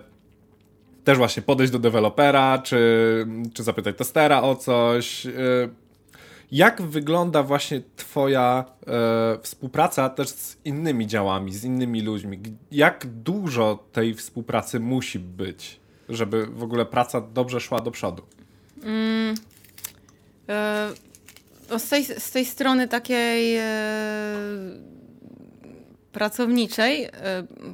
też 1.05 1.19
właśnie 1.19 1.43
podejść 1.43 1.73
do 1.73 1.79
dewelopera, 1.79 2.59
czy, 2.59 3.27
czy 3.55 3.63
zapytać 3.63 3.97
testera 3.97 4.43
o 4.43 4.57
coś. 4.57 5.27
Jak 6.53 6.83
wygląda 6.83 7.43
właśnie 7.43 7.83
Twoja 7.97 8.65
e, 8.87 9.39
współpraca 9.43 10.09
też 10.09 10.29
z 10.29 10.57
innymi 10.65 11.07
działami, 11.07 11.53
z 11.53 11.65
innymi 11.65 12.03
ludźmi? 12.03 12.41
Jak 12.71 13.07
dużo 13.07 13.85
tej 13.93 14.15
współpracy 14.15 14.81
musi 14.81 15.19
być, 15.19 15.81
żeby 16.09 16.47
w 16.47 16.63
ogóle 16.63 16.87
praca 16.87 17.21
dobrze 17.21 17.61
szła 17.61 17.81
do 17.81 17.91
przodu? 17.91 18.23
Mm, 18.83 19.35
e, 20.49 20.89
no 21.71 21.79
z, 21.79 21.89
tej, 21.89 22.05
z 22.05 22.31
tej 22.31 22.45
strony 22.45 22.89
takiej 22.89 23.57
e, 23.57 23.65
pracowniczej, 26.13 27.05
e, 27.05 27.11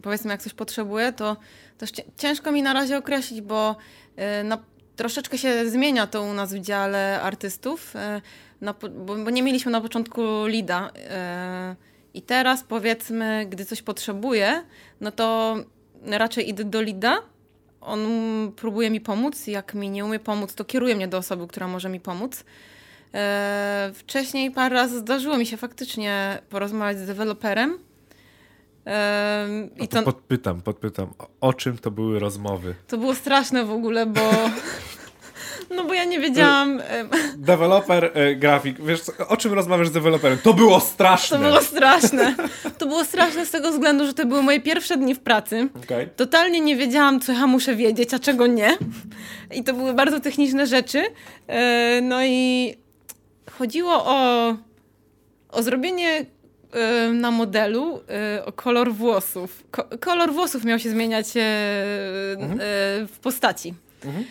powiedzmy, 0.03 0.31
jak 0.31 0.43
coś 0.43 0.55
potrzebuję, 0.55 1.12
to, 1.12 1.37
to 1.79 1.87
ciężko 2.16 2.53
mi 2.53 2.62
na 2.62 2.73
razie 2.73 2.99
określić, 2.99 3.41
bo 3.41 3.77
e, 4.16 4.45
na, 4.45 4.59
troszeczkę 4.97 5.38
się 5.38 5.70
zmienia 5.70 6.07
to 6.07 6.22
u 6.22 6.32
nas 6.32 6.55
w 6.55 6.61
dziale 6.61 7.22
artystów. 7.22 7.97
E, 7.97 8.20
na, 8.62 8.72
bo, 8.72 9.16
bo, 9.16 9.30
nie 9.30 9.43
mieliśmy 9.43 9.72
na 9.72 9.80
początku 9.80 10.47
lida. 10.47 10.90
Yy, 10.95 11.76
I 12.14 12.22
teraz 12.22 12.64
powiedzmy, 12.64 13.47
gdy 13.51 13.64
coś 13.64 13.82
potrzebuję, 13.82 14.62
no 15.01 15.12
to 15.12 15.57
raczej 16.07 16.49
idę 16.49 16.64
do 16.64 16.82
lida. 16.82 17.18
On 17.80 18.01
próbuje 18.57 18.90
mi 18.90 19.01
pomóc. 19.01 19.47
Jak 19.47 19.74
mi 19.74 19.90
nie 19.90 20.05
umie 20.05 20.18
pomóc, 20.18 20.55
to 20.55 20.64
kieruje 20.64 20.97
mnie 20.97 21.09
do 21.09 21.18
osoby, 21.18 21.47
która 21.47 21.68
może 21.68 21.88
mi 21.88 22.01
pomóc. 22.01 22.45
Yy, 23.12 23.20
wcześniej 23.95 24.51
parę 24.51 24.74
razy 24.74 24.99
zdarzyło 24.99 25.38
mi 25.38 25.47
się 25.47 25.57
faktycznie 25.57 26.38
porozmawiać 26.49 26.99
z 26.99 27.07
deweloperem. 27.07 27.78
I 29.80 29.89
to, 29.89 30.03
podpytam, 30.03 30.62
podpytam, 30.62 31.14
o, 31.41 31.53
czym 31.53 31.78
to 31.78 31.91
były 31.91 32.18
rozmowy? 32.18 32.74
To 32.89 32.99
było 32.99 33.14
straszne 33.14 33.64
w 33.64 33.70
ogóle, 33.70 34.07
bo 34.07 34.20
No 35.76 35.85
bo 35.85 35.95
ja 35.95 36.05
nie 36.05 36.20
wiedziałam. 36.20 36.83
Deweloper, 37.37 38.11
e, 38.14 38.35
grafik. 38.35 38.80
Wiesz, 38.80 39.01
o 39.28 39.37
czym 39.37 39.53
rozmawiasz 39.53 39.89
z 39.89 39.93
deweloperem? 39.93 40.39
To 40.43 40.55
było 40.55 40.80
straszne. 40.80 41.39
To 41.39 41.45
było 41.45 41.61
straszne. 41.61 42.35
To 42.78 42.87
było 42.87 43.05
straszne 43.05 43.47
z 43.47 43.51
tego 43.51 43.72
względu, 43.72 44.07
że 44.07 44.14
to 44.14 44.26
były 44.26 44.43
moje 44.43 44.61
pierwsze 44.61 44.97
dni 44.97 45.14
w 45.14 45.20
pracy. 45.20 45.68
Okay. 45.85 46.07
Totalnie 46.16 46.61
nie 46.61 46.76
wiedziałam, 46.76 47.20
co 47.20 47.33
ja 47.33 47.47
muszę 47.47 47.76
wiedzieć, 47.76 48.14
a 48.14 48.18
czego 48.18 48.47
nie. 48.47 48.76
I 49.55 49.64
to 49.64 49.74
były 49.74 49.95
bardzo 49.95 50.20
techniczne 50.20 50.66
rzeczy. 50.66 51.03
E, 51.47 52.01
no 52.03 52.24
i 52.24 52.74
chodziło 53.59 54.05
o, 54.05 54.49
o 55.49 55.62
zrobienie 55.62 56.26
na 57.12 57.31
modelu 57.31 58.01
o 58.45 58.53
kolor 58.53 58.93
włosów. 58.93 59.64
Ko 59.70 59.89
kolor 60.01 60.33
włosów 60.33 60.64
miał 60.64 60.79
się 60.79 60.91
zmieniać 60.91 61.27
mhm. 62.37 62.59
w 63.07 63.18
postaci. 63.23 63.75
Mhm. 64.05 64.25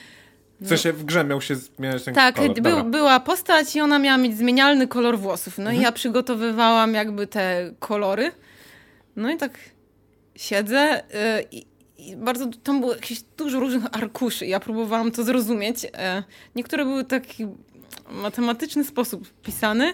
W 0.61 0.67
sensie 0.67 0.93
w 0.93 1.03
grze 1.03 1.23
miał 1.23 1.41
się 1.41 1.55
zmieniać 1.55 2.03
ten 2.03 2.13
tak, 2.13 2.35
kolor. 2.35 2.61
Tak, 2.61 2.89
była 2.89 3.19
postać 3.19 3.75
i 3.75 3.81
ona 3.81 3.99
miała 3.99 4.17
mieć 4.17 4.37
zmienialny 4.37 4.87
kolor 4.87 5.19
włosów. 5.19 5.57
No 5.57 5.63
mhm. 5.63 5.77
i 5.77 5.83
ja 5.83 5.91
przygotowywałam 5.91 6.93
jakby 6.93 7.27
te 7.27 7.73
kolory. 7.79 8.31
No 9.15 9.31
i 9.31 9.37
tak 9.37 9.51
siedzę 10.35 11.03
yy, 11.51 11.61
i 11.97 12.15
bardzo, 12.15 12.45
tam 12.63 12.79
było 12.79 12.93
jakieś 12.93 13.21
dużo 13.37 13.59
różnych 13.59 13.83
arkuszy. 13.91 14.45
Ja 14.45 14.59
próbowałam 14.59 15.11
to 15.11 15.23
zrozumieć. 15.23 15.87
Niektóre 16.55 16.85
były 16.85 17.03
w 17.03 17.07
taki 17.07 17.47
matematyczny 18.11 18.83
sposób 18.83 19.27
pisane. 19.41 19.93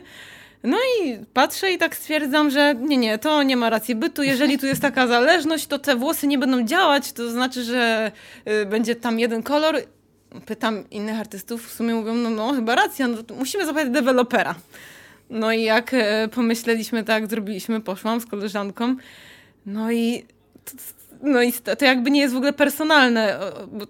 No 0.63 0.77
i 0.77 1.17
patrzę 1.33 1.71
i 1.71 1.77
tak 1.77 1.95
stwierdzam, 1.95 2.49
że 2.49 2.75
nie, 2.75 2.97
nie, 2.97 3.17
to 3.17 3.43
nie 3.43 3.57
ma 3.57 3.69
racji 3.69 3.95
bytu. 3.95 4.23
Jeżeli 4.23 4.59
tu 4.59 4.65
jest 4.65 4.81
taka 4.81 5.07
zależność, 5.07 5.67
to 5.67 5.79
te 5.79 5.95
włosy 5.95 6.27
nie 6.27 6.37
będą 6.37 6.65
działać. 6.65 7.11
To 7.11 7.31
znaczy, 7.31 7.63
że 7.63 8.11
y, 8.47 8.65
będzie 8.65 8.95
tam 8.95 9.19
jeden 9.19 9.43
kolor 9.43 9.75
pytam 10.45 10.89
innych 10.91 11.19
artystów, 11.19 11.67
w 11.67 11.73
sumie 11.73 11.93
mówią, 11.93 12.13
no, 12.13 12.29
no 12.29 12.53
chyba 12.53 12.75
racja, 12.75 13.07
no, 13.07 13.17
musimy 13.35 13.65
zapytać 13.65 13.89
dewelopera. 13.89 14.55
No 15.29 15.51
i 15.51 15.63
jak 15.63 15.93
e, 15.93 16.27
pomyśleliśmy, 16.27 17.03
tak 17.03 17.27
zrobiliśmy, 17.27 17.81
poszłam 17.81 18.21
z 18.21 18.25
koleżanką, 18.25 18.95
no 19.65 19.91
i 19.91 20.25
no 21.21 21.41
i 21.41 21.53
to, 21.53 21.85
jakby 21.85 22.11
nie 22.11 22.21
jest 22.21 22.33
w 22.33 22.37
ogóle 22.37 22.53
personalne, 22.53 23.39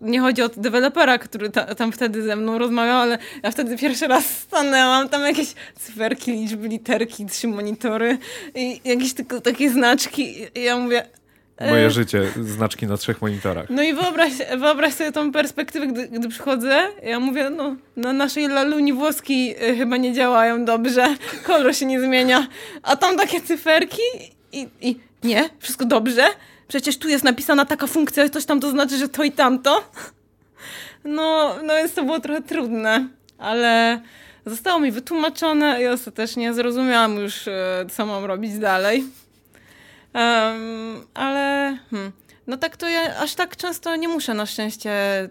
nie 0.02 0.20
chodzi 0.20 0.42
o 0.42 0.50
dewelopera, 0.50 1.18
który 1.18 1.50
ta, 1.50 1.76
tam 1.76 1.92
wtedy 1.92 2.24
ze 2.24 2.36
mną 2.36 2.58
rozmawiał, 2.58 2.98
ale 2.98 3.18
ja 3.44 3.52
wtedy 3.52 3.78
pierwszy 3.78 4.08
raz 4.08 4.26
stanęłam, 4.26 5.10
tam 5.10 5.22
jakieś 5.22 5.54
cyferki, 5.76 6.32
liczby, 6.32 6.68
literki, 6.68 7.26
trzy 7.26 7.48
monitory 7.48 8.18
i 8.56 8.82
jakieś 8.86 9.14
tylko 9.14 9.42
takie 9.42 9.70
znaczki 9.70 10.46
i 10.56 10.64
ja 10.64 10.78
mówię, 10.78 11.06
Moje 11.62 11.86
e, 11.86 11.92
życie, 11.92 12.32
znaczki 12.42 12.88
na 12.88 12.98
trzech 12.98 13.22
monitorach. 13.22 13.70
No 13.70 13.84
i 13.84 13.94
wyobraź, 13.94 14.34
wyobraź 14.58 14.94
sobie 14.94 15.12
tą 15.12 15.32
perspektywę, 15.32 15.88
gdy, 15.88 16.08
gdy 16.08 16.30
przychodzę, 16.30 16.88
ja 17.04 17.20
mówię, 17.20 17.50
no 17.50 17.76
na 17.96 18.14
naszej 18.14 18.48
laluni 18.48 18.94
włoski 18.94 19.56
e, 19.60 19.76
chyba 19.76 19.98
nie 19.98 20.14
działają 20.14 20.66
dobrze, 20.66 21.16
kolor 21.44 21.76
się 21.76 21.86
nie 21.86 22.02
zmienia, 22.02 22.48
a 22.84 22.96
tam 22.96 23.18
takie 23.18 23.42
cyferki 23.42 24.02
i, 24.52 24.68
i 24.82 25.00
nie, 25.24 25.50
wszystko 25.60 25.86
dobrze, 25.86 26.24
przecież 26.68 26.98
tu 26.98 27.10
jest 27.10 27.24
napisana 27.24 27.66
taka 27.66 27.88
funkcja, 27.88 28.30
coś 28.30 28.46
tam 28.46 28.60
to 28.60 28.72
znaczy, 28.72 28.98
że 28.98 29.10
to 29.10 29.24
i 29.24 29.32
tamto. 29.32 29.84
No, 31.04 31.56
no 31.64 31.76
więc 31.76 31.94
to 31.94 32.04
było 32.04 32.20
trochę 32.20 32.42
trudne, 32.42 33.08
ale 33.38 34.02
Zostało 34.48 34.80
mi 34.80 34.92
wytłumaczone 34.92 35.82
i 35.82 35.88
ostatecznie 35.88 36.54
zrozumiałam 36.54 37.16
już, 37.16 37.48
e, 37.48 37.86
co 37.92 38.06
mam 38.06 38.26
robić 38.26 38.58
dalej. 38.58 39.06
Um, 40.14 41.06
ale 41.14 41.78
hmm, 41.92 42.12
no 42.48 42.58
tak 42.58 42.78
to 42.78 42.90
ja 42.90 43.18
aż 43.20 43.36
tak 43.36 43.56
często 43.56 43.96
nie 43.96 44.08
muszę 44.08 44.34
na 44.34 44.46
szczęście. 44.46 44.92
E, 44.92 45.30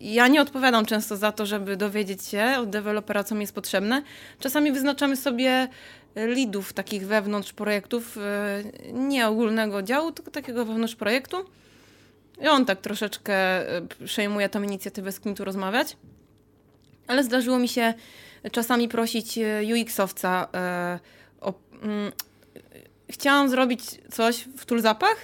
ja 0.00 0.28
nie 0.28 0.40
odpowiadam 0.42 0.86
często 0.86 1.16
za 1.16 1.32
to, 1.32 1.46
żeby 1.46 1.76
dowiedzieć 1.76 2.24
się 2.24 2.54
od 2.58 2.70
dewelopera, 2.70 3.24
co 3.24 3.34
mi 3.34 3.40
jest 3.40 3.54
potrzebne. 3.54 4.02
Czasami 4.40 4.72
wyznaczamy 4.72 5.16
sobie 5.16 5.68
lidów 6.16 6.72
takich 6.72 7.06
wewnątrz 7.06 7.52
projektów, 7.52 8.18
e, 8.18 8.62
nie 8.92 9.28
ogólnego 9.28 9.82
działu, 9.82 10.12
tylko 10.12 10.30
takiego 10.30 10.64
wewnątrz 10.64 10.96
projektu. 10.96 11.36
I 12.42 12.48
on 12.48 12.64
tak 12.64 12.80
troszeczkę 12.80 13.34
e, 13.76 13.82
przejmuje 14.04 14.48
tą 14.48 14.62
inicjatywę, 14.62 15.12
z 15.12 15.20
kim 15.20 15.34
tu 15.34 15.44
rozmawiać. 15.44 15.96
Ale 17.06 17.24
zdarzyło 17.24 17.58
mi 17.58 17.68
się 17.68 17.94
czasami 18.52 18.88
prosić 18.88 19.38
e, 19.38 19.62
UX-owca 19.74 20.48
o... 21.40 21.54
Mm, 21.82 22.12
chciałam 23.10 23.48
zrobić 23.48 23.80
coś 24.10 24.48
w 24.56 24.66
toolzapach, 24.66 25.16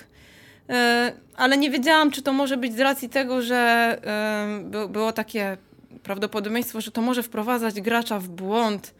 ale 1.36 1.56
nie 1.56 1.70
wiedziałam, 1.70 2.10
czy 2.10 2.22
to 2.22 2.32
może 2.32 2.56
być 2.56 2.76
z 2.76 2.80
racji 2.80 3.08
tego, 3.08 3.42
że 3.42 4.00
było 4.88 5.12
takie 5.12 5.56
prawdopodobieństwo, 6.02 6.80
że 6.80 6.90
to 6.90 7.02
może 7.02 7.22
wprowadzać 7.22 7.80
gracza 7.80 8.18
w 8.18 8.28
błąd, 8.28 8.94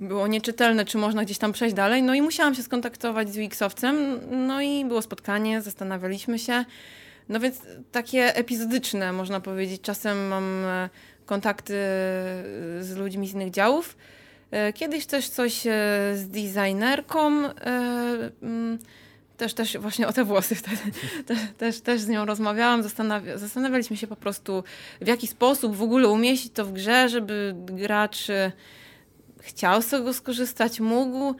było 0.00 0.26
nieczytelne, 0.26 0.84
czy 0.84 0.98
można 0.98 1.24
gdzieś 1.24 1.38
tam 1.38 1.52
przejść 1.52 1.74
dalej. 1.74 2.02
No 2.02 2.14
i 2.14 2.22
musiałam 2.22 2.54
się 2.54 2.62
skontaktować 2.62 3.32
z 3.32 3.36
UX-owcem, 3.36 4.18
no 4.30 4.62
i 4.62 4.84
było 4.84 5.02
spotkanie, 5.02 5.62
zastanawialiśmy 5.62 6.38
się. 6.38 6.64
No 7.28 7.40
więc 7.40 7.60
takie 7.92 8.36
epizodyczne, 8.36 9.12
można 9.12 9.40
powiedzieć. 9.40 9.82
Czasem 9.82 10.28
mam 10.28 10.64
e, 10.64 10.88
kontakty 11.26 11.74
e, 11.74 11.78
z 12.80 12.96
ludźmi 12.96 13.28
z 13.28 13.34
innych 13.34 13.50
działów. 13.50 13.96
E, 14.50 14.72
kiedyś 14.72 15.06
też 15.06 15.28
coś 15.28 15.62
z 16.14 16.28
designerką, 16.28 17.28
mm, 18.42 18.78
też, 19.36 19.54
też 19.54 19.78
właśnie 19.78 20.08
o 20.08 20.12
te 20.12 20.24
włosy 20.24 20.54
wtedy, 20.54 20.82
też, 21.58 21.80
też, 21.80 22.00
z 22.00 22.08
nią 22.08 22.24
rozmawiałam, 22.24 22.82
Zastanawia, 22.82 23.38
zastanawialiśmy 23.38 23.96
się 23.96 24.06
po 24.06 24.16
prostu 24.16 24.64
w 25.00 25.06
jaki 25.06 25.26
sposób 25.26 25.76
w 25.76 25.82
ogóle 25.82 26.08
umieścić 26.08 26.52
to 26.52 26.64
w 26.64 26.72
grze, 26.72 27.08
żeby 27.08 27.54
gracz 27.56 28.26
chciał 29.40 29.82
z 29.82 29.88
tego 29.88 30.12
skorzystać, 30.14 30.80
mógł. 30.80 31.34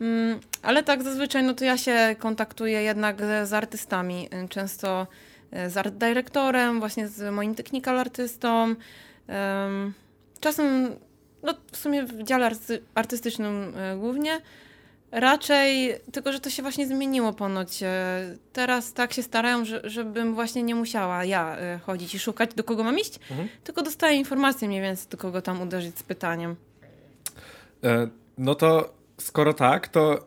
Mm, 0.00 0.40
ale 0.62 0.82
tak 0.82 1.02
zazwyczaj, 1.02 1.42
no 1.42 1.54
to 1.54 1.64
ja 1.64 1.78
się 1.78 2.16
kontaktuję 2.18 2.82
jednak 2.82 3.16
z 3.44 3.52
artystami. 3.52 4.28
Często 4.48 5.06
e, 5.50 5.70
z 5.70 5.76
art 5.76 5.94
dyrektorem, 5.94 6.80
właśnie 6.80 7.08
z 7.08 7.34
moim 7.34 7.54
technical 7.54 8.00
artystą. 8.00 8.74
Czasem, 10.40 10.96
no 11.42 11.54
w 11.72 11.76
sumie 11.76 12.04
w 12.04 12.22
dziale 12.22 12.50
artystycznym 12.94 13.72
e, 13.76 13.96
głównie. 13.96 14.40
Raczej, 15.10 15.94
tylko 16.12 16.32
że 16.32 16.40
to 16.40 16.50
się 16.50 16.62
właśnie 16.62 16.86
zmieniło 16.86 17.32
ponoć. 17.32 17.80
Teraz 18.52 18.92
tak 18.92 19.12
się 19.12 19.22
starają, 19.22 19.64
że, 19.64 19.80
żebym 19.84 20.34
właśnie 20.34 20.62
nie 20.62 20.74
musiała 20.74 21.24
ja 21.24 21.56
chodzić 21.82 22.14
i 22.14 22.18
szukać, 22.18 22.54
do 22.54 22.64
kogo 22.64 22.84
mam 22.84 22.98
iść, 22.98 23.18
mhm. 23.30 23.48
tylko 23.64 23.82
dostaję 23.82 24.18
informację 24.18 24.68
mniej 24.68 24.80
więcej, 24.80 25.06
do 25.10 25.16
kogo 25.16 25.42
tam 25.42 25.62
uderzyć 25.62 25.98
z 25.98 26.02
pytaniem. 26.02 26.56
E, 27.84 28.08
no 28.38 28.54
to 28.54 28.94
skoro 29.20 29.54
tak, 29.54 29.88
to 29.88 30.26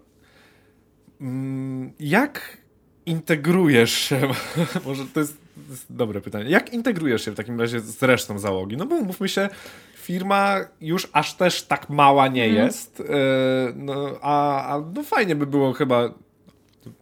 mm, 1.21 1.93
jak 1.99 2.57
integrujesz 3.05 3.91
się, 3.91 4.21
może 4.85 5.05
to 5.05 5.19
jest, 5.19 5.37
to 5.67 5.71
jest, 5.71 5.85
dobre 5.89 6.21
pytanie, 6.21 6.49
jak 6.49 6.73
integrujesz 6.73 7.25
się 7.25 7.31
w 7.31 7.35
takim 7.35 7.59
razie 7.59 7.79
z 7.79 8.03
resztą 8.03 8.39
załogi? 8.39 8.77
No 8.77 8.85
bo 8.85 9.01
mówmy 9.01 9.29
się, 9.29 9.49
firma 9.95 10.57
już 10.81 11.09
aż 11.13 11.33
też 11.33 11.63
tak 11.63 11.89
mała 11.89 12.27
nie 12.27 12.43
mm. 12.43 12.55
jest, 12.55 12.99
e, 12.99 13.03
no, 13.75 14.19
a, 14.21 14.65
a 14.75 14.81
no 14.95 15.03
fajnie 15.03 15.35
by 15.35 15.47
było 15.47 15.73
chyba 15.73 16.13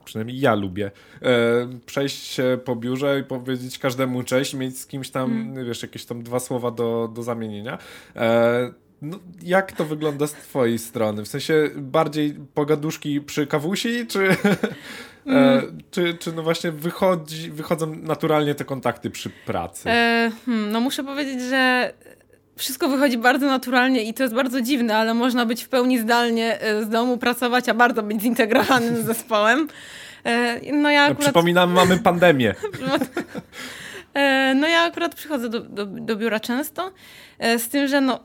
przynajmniej 0.05 0.39
ja 0.39 0.55
lubię, 0.55 0.91
e, 1.21 1.67
przejść 1.85 2.23
się 2.23 2.59
po 2.65 2.75
biurze 2.75 3.19
i 3.19 3.23
powiedzieć 3.23 3.79
każdemu 3.79 4.23
cześć, 4.23 4.53
mieć 4.53 4.79
z 4.79 4.87
kimś 4.87 5.09
tam, 5.09 5.31
mm. 5.31 5.65
wiesz, 5.65 5.81
jakieś 5.81 6.05
tam 6.05 6.23
dwa 6.23 6.39
słowa 6.39 6.71
do, 6.71 7.11
do 7.13 7.23
zamienienia. 7.23 7.77
E, 8.15 8.84
no, 9.01 9.19
jak 9.41 9.71
to 9.71 9.85
wygląda 9.85 10.27
z 10.27 10.33
twojej 10.33 10.79
strony? 10.79 11.23
W 11.23 11.27
sensie 11.27 11.69
bardziej 11.75 12.35
pogaduszki 12.53 13.21
przy 13.21 13.47
kawusi, 13.47 14.07
czy, 14.07 14.29
e, 14.29 14.35
mm. 15.25 15.77
czy, 15.91 16.13
czy 16.13 16.31
no 16.31 16.43
właśnie 16.43 16.71
wychodzi, 16.71 17.51
wychodzą 17.51 17.95
naturalnie 17.95 18.55
te 18.55 18.65
kontakty 18.65 19.09
przy 19.09 19.29
pracy? 19.29 19.89
E, 19.89 20.31
hmm, 20.45 20.71
no 20.71 20.79
muszę 20.79 21.03
powiedzieć, 21.03 21.41
że 21.41 21.93
wszystko 22.55 22.89
wychodzi 22.89 23.17
bardzo 23.17 23.45
naturalnie 23.45 24.03
i 24.03 24.13
to 24.13 24.23
jest 24.23 24.35
bardzo 24.35 24.61
dziwne, 24.61 24.97
ale 24.97 25.13
można 25.13 25.45
być 25.45 25.63
w 25.63 25.69
pełni 25.69 25.99
zdalnie 25.99 26.61
e, 26.61 26.83
z 26.83 26.89
domu 26.89 27.17
pracować, 27.17 27.69
a 27.69 27.73
bardzo 27.73 28.03
być 28.03 28.21
zintegrowanym 28.21 28.95
z 28.95 29.05
zespołem. 29.13 29.67
E, 30.23 30.59
no 30.73 30.89
ja 30.89 31.03
akurat... 31.03 31.19
Przypominam, 31.19 31.71
mamy 31.71 31.97
pandemię. 31.97 32.55
no 34.55 34.67
ja 34.67 34.81
akurat 34.81 35.15
przychodzę 35.15 35.49
do, 35.49 35.59
do, 35.59 35.85
do 35.85 36.15
biura 36.15 36.39
często, 36.39 36.91
z 37.39 37.69
tym, 37.69 37.87
że 37.87 38.01
no 38.01 38.19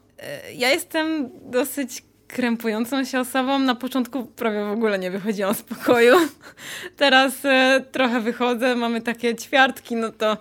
ja 0.54 0.68
jestem 0.68 1.30
dosyć 1.50 2.02
krępującą 2.28 3.04
się 3.04 3.20
osobą. 3.20 3.58
Na 3.58 3.74
początku 3.74 4.24
prawie 4.24 4.64
w 4.64 4.70
ogóle 4.70 4.98
nie 4.98 5.10
wychodziłam 5.10 5.54
z 5.54 5.62
pokoju. 5.62 6.14
Teraz 6.96 7.44
e, 7.44 7.84
trochę 7.92 8.20
wychodzę, 8.20 8.74
mamy 8.76 9.00
takie 9.00 9.34
ćwiartki, 9.34 9.96
no 9.96 10.10
to 10.10 10.36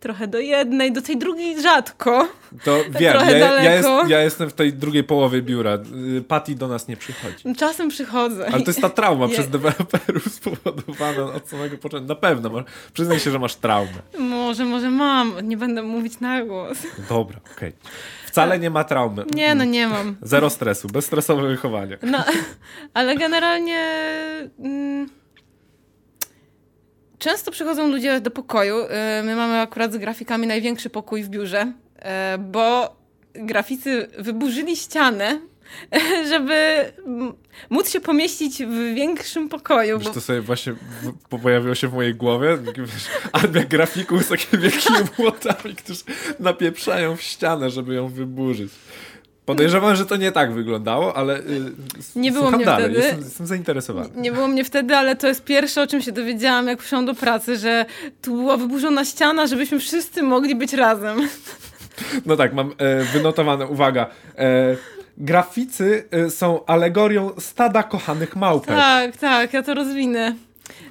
trochę 0.00 0.26
do 0.26 0.38
jednej, 0.38 0.92
do 0.92 1.02
tej 1.02 1.16
drugiej 1.16 1.62
rzadko. 1.62 2.28
To 2.64 2.84
wiem, 3.00 3.12
trochę 3.12 3.38
ja, 3.38 3.62
ja, 3.62 3.74
jest, 3.74 3.88
ja, 4.08 4.22
jestem 4.22 4.50
w 4.50 4.52
tej 4.52 4.72
drugiej 4.72 5.04
połowie 5.04 5.42
biura. 5.42 5.78
Y, 6.18 6.22
Patty 6.22 6.54
do 6.54 6.68
nas 6.68 6.88
nie 6.88 6.96
przychodzi. 6.96 7.54
Czasem 7.56 7.88
przychodzę. 7.88 8.46
Ale 8.52 8.62
to 8.62 8.70
jest 8.70 8.80
ta 8.80 8.90
trauma 8.90 9.26
je... 9.28 9.32
przez 9.32 9.48
deweloperów 9.48 10.34
spowodowana 10.34 11.24
od 11.24 11.48
samego 11.48 11.78
początku. 11.78 12.08
Na 12.08 12.14
pewno. 12.14 12.50
Przyznaj 12.92 13.20
się, 13.20 13.30
że 13.30 13.38
masz 13.38 13.54
traumę. 13.54 13.98
Może, 14.18 14.64
może 14.64 14.90
mam. 14.90 15.48
Nie 15.48 15.56
będę 15.56 15.82
mówić 15.82 16.20
na 16.20 16.44
głos. 16.44 16.78
Dobra, 17.08 17.40
okej. 17.56 17.68
Okay. 17.68 18.17
Wcale 18.28 18.58
nie 18.58 18.70
ma 18.70 18.84
traumy. 18.84 19.24
Nie, 19.34 19.54
no 19.54 19.64
nie 19.64 19.86
mam. 19.86 20.16
Zero 20.22 20.50
stresu, 20.50 20.88
bezstresowe 20.88 21.48
wychowanie. 21.48 21.98
No, 22.02 22.24
ale 22.94 23.16
generalnie... 23.16 23.80
Mm, 24.58 25.08
często 27.18 27.50
przychodzą 27.50 27.88
ludzie 27.88 28.20
do 28.20 28.30
pokoju. 28.30 28.76
Y, 28.76 28.88
my 29.22 29.36
mamy 29.36 29.60
akurat 29.60 29.92
z 29.92 29.96
grafikami 29.96 30.46
największy 30.46 30.90
pokój 30.90 31.22
w 31.22 31.28
biurze, 31.28 31.72
y, 32.34 32.38
bo 32.38 32.96
graficy 33.32 34.08
wyburzyli 34.18 34.76
ścianę 34.76 35.40
żeby 36.30 36.84
móc 37.70 37.90
się 37.90 38.00
pomieścić 38.00 38.64
w 38.64 38.94
większym 38.94 39.48
pokoju. 39.48 39.98
Bo... 39.98 40.10
To 40.10 40.20
sobie 40.20 40.40
właśnie 40.40 40.74
pojawiło 41.42 41.74
się 41.74 41.88
w 41.88 41.94
mojej 41.94 42.14
głowie. 42.14 42.58
Armia 43.32 43.64
grafików 43.64 44.24
z 44.24 44.28
takimi 44.28 44.62
wielkimi 44.62 44.98
młotami, 45.18 45.74
którzy 45.74 46.00
napieprzają 46.40 47.16
w 47.16 47.22
ścianę, 47.22 47.70
żeby 47.70 47.94
ją 47.94 48.08
wyburzyć. 48.08 48.72
Podejrzewam, 49.48 49.96
że 49.96 50.06
to 50.06 50.16
nie 50.16 50.32
tak 50.32 50.52
wyglądało, 50.52 51.16
ale 51.16 51.38
y, 51.38 51.72
nie 52.16 52.32
było 52.32 52.50
mnie 52.50 52.64
dalej. 52.64 52.84
wtedy. 52.84 53.00
Jestem, 53.00 53.24
jestem 53.24 53.46
zainteresowany. 53.46 54.08
Nie, 54.14 54.22
nie 54.22 54.32
było 54.32 54.48
mnie 54.48 54.64
wtedy, 54.64 54.96
ale 54.96 55.16
to 55.16 55.28
jest 55.28 55.44
pierwsze, 55.44 55.82
o 55.82 55.86
czym 55.86 56.02
się 56.02 56.12
dowiedziałam, 56.12 56.66
jak 56.66 56.78
przyszłam 56.78 57.06
do 57.06 57.14
pracy, 57.14 57.56
że 57.56 57.86
tu 58.22 58.36
była 58.36 58.56
wyburzona 58.56 59.04
ściana, 59.04 59.46
żebyśmy 59.46 59.78
wszyscy 59.78 60.22
mogli 60.22 60.54
być 60.54 60.72
razem. 60.72 61.28
No 62.26 62.36
tak, 62.36 62.54
mam 62.54 62.74
e, 62.78 63.04
wynotowane, 63.04 63.66
uwaga. 63.66 64.06
E, 64.38 64.76
graficy 65.18 66.04
y, 66.26 66.30
są 66.30 66.66
alegorią 66.66 67.30
stada 67.38 67.82
kochanych 67.82 68.36
małpek. 68.36 68.76
Tak, 68.76 69.16
tak, 69.16 69.52
ja 69.52 69.62
to 69.62 69.74
rozwinę. 69.74 70.34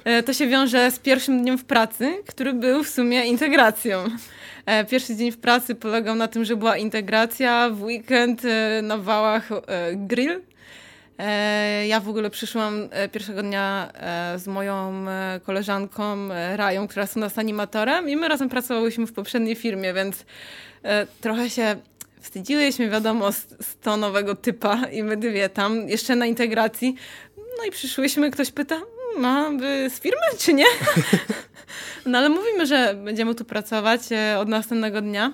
E, 0.04 0.22
to 0.22 0.32
się 0.32 0.46
wiąże 0.46 0.90
z 0.90 0.98
pierwszym 0.98 1.42
dniem 1.42 1.58
w 1.58 1.64
pracy, 1.64 2.22
który 2.26 2.52
był 2.52 2.84
w 2.84 2.88
sumie 2.88 3.24
integracją. 3.24 4.04
E, 4.66 4.84
pierwszy 4.84 5.16
dzień 5.16 5.32
w 5.32 5.38
pracy 5.38 5.74
polegał 5.74 6.14
na 6.14 6.28
tym, 6.28 6.44
że 6.44 6.56
była 6.56 6.76
integracja, 6.76 7.70
w 7.70 7.82
weekend 7.82 8.42
e, 8.44 8.82
na 8.82 8.98
wałach 8.98 9.48
grill. 9.94 10.40
Ja 11.86 12.00
w 12.00 12.08
ogóle 12.08 12.30
przyszłam 12.30 12.88
pierwszego 13.12 13.42
dnia 13.42 13.92
z 14.36 14.46
moją 14.46 15.04
koleżanką 15.42 16.28
Rają, 16.56 16.88
która 16.88 17.02
jest 17.02 17.16
u 17.16 17.20
nas 17.20 17.38
animatorem 17.38 18.08
i 18.08 18.16
my 18.16 18.28
razem 18.28 18.48
pracowałyśmy 18.48 19.06
w 19.06 19.12
poprzedniej 19.12 19.56
firmie, 19.56 19.94
więc 19.94 20.24
trochę 21.20 21.50
się 21.50 21.76
wstydziłyśmy, 22.28 22.90
wiadomo, 22.90 23.32
z, 23.32 23.36
z 23.36 23.76
to 23.82 23.96
nowego 23.96 24.34
typa 24.34 24.84
i 24.92 25.02
my 25.02 25.16
dwie 25.16 25.48
tam, 25.48 25.88
jeszcze 25.88 26.16
na 26.16 26.26
integracji. 26.26 26.94
No 27.58 27.64
i 27.64 27.70
przyszłyśmy, 27.70 28.30
ktoś 28.30 28.50
pyta, 28.50 28.80
no, 29.18 29.50
wy 29.58 29.90
z 29.90 30.00
firmy, 30.00 30.26
czy 30.38 30.54
nie? 30.54 30.64
no 32.06 32.18
ale 32.18 32.28
mówimy, 32.28 32.66
że 32.66 32.94
będziemy 33.04 33.34
tu 33.34 33.44
pracować 33.44 34.00
e, 34.12 34.38
od 34.38 34.48
następnego 34.48 35.00
dnia. 35.00 35.32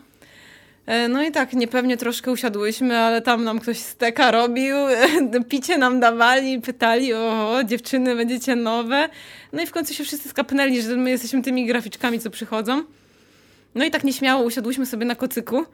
E, 0.87 1.09
no 1.09 1.23
i 1.23 1.33
tak, 1.33 1.53
niepewnie 1.53 1.97
troszkę 1.97 2.31
usiadłyśmy, 2.31 2.99
ale 2.99 3.23
tam 3.23 3.45
nam 3.45 3.61
ktoś 3.61 3.79
steka 3.79 4.31
robił, 4.31 4.77
picie 5.49 5.79
nam 5.79 6.01
dawali, 6.01 6.61
pytali, 6.61 7.15
o, 7.15 7.59
dziewczyny, 7.65 8.17
będziecie 8.17 8.57
nowe. 8.57 9.09
No 9.53 9.63
i 9.63 9.67
w 9.67 9.71
końcu 9.71 9.95
się 9.95 10.05
wszyscy 10.05 10.29
skapnęli, 10.29 10.83
że 10.83 10.97
my 10.97 11.11
jesteśmy 11.11 11.43
tymi 11.43 11.67
graficzkami, 11.67 12.21
co 12.21 12.31
przychodzą. 12.31 12.85
No 13.75 13.85
i 13.85 13.91
tak 13.91 14.05
nieśmiało 14.05 14.43
usiadłyśmy 14.43 14.87
sobie 14.87 15.07
na 15.07 15.15
kocyku. 15.15 15.65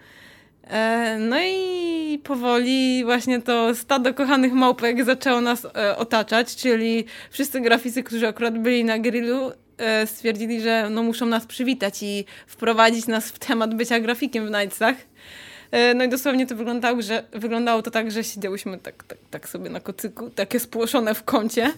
E, 0.71 1.17
no 1.19 1.37
i 1.41 2.19
powoli 2.25 3.05
właśnie 3.05 3.43
to 3.43 3.75
stado 3.75 4.15
kochanych 4.15 4.53
małpek 4.53 5.05
zaczęło 5.05 5.41
nas 5.41 5.65
e, 5.65 5.97
otaczać, 5.97 6.57
czyli 6.57 7.05
wszyscy 7.31 7.61
graficy, 7.61 8.03
którzy 8.03 8.29
akurat 8.29 8.59
byli 8.59 8.85
na 8.85 8.99
grillu, 8.99 9.53
e, 9.79 10.07
stwierdzili, 10.07 10.61
że 10.61 10.89
no 10.91 11.03
muszą 11.03 11.27
nas 11.27 11.47
przywitać 11.47 12.03
i 12.03 12.25
wprowadzić 12.47 13.07
nas 13.07 13.31
w 13.31 13.39
temat 13.39 13.75
bycia 13.75 14.01
grafikiem 14.01 14.47
w 14.47 14.51
Nightsach. 14.51 14.97
No 15.95 16.05
i 16.05 16.09
dosłownie 16.09 16.47
to 16.47 16.57
wyglądało, 16.57 17.03
że, 17.03 17.25
wyglądało 17.33 17.83
to 17.83 17.91
tak, 17.91 18.11
że 18.11 18.25
siedziałyśmy 18.25 18.79
tak, 18.79 19.05
tak, 19.05 19.19
tak 19.31 19.49
sobie 19.49 19.71
na 19.71 19.81
kocyku, 19.81 20.31
takie 20.31 20.61
spłoszone 20.61 21.15
w 21.15 21.25
kącie. 21.25 21.71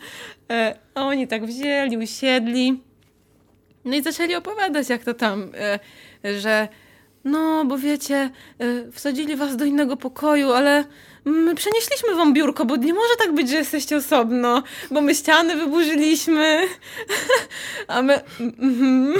A 0.94 1.06
oni 1.06 1.28
tak 1.28 1.46
wzięli, 1.46 1.96
usiedli. 1.96 2.80
No 3.84 3.96
i 3.96 4.02
zaczęli 4.02 4.34
opowiadać, 4.34 4.88
jak 4.88 5.04
to 5.04 5.14
tam, 5.14 5.52
że 6.38 6.68
no, 7.24 7.64
bo 7.64 7.78
wiecie, 7.78 8.30
y, 8.62 8.92
wsadzili 8.92 9.36
was 9.36 9.56
do 9.56 9.64
innego 9.64 9.96
pokoju, 9.96 10.52
ale 10.52 10.84
my 11.24 11.54
przenieśliśmy 11.54 12.14
wam 12.14 12.34
biurko, 12.34 12.64
bo 12.64 12.76
nie 12.76 12.94
może 12.94 13.16
tak 13.18 13.34
być, 13.34 13.50
że 13.50 13.56
jesteście 13.56 13.96
osobno, 13.96 14.62
bo 14.90 15.00
my 15.00 15.14
ściany 15.14 15.56
wyburzyliśmy, 15.56 16.60
a 17.88 18.02
my... 18.02 18.20
Mm 18.40 19.14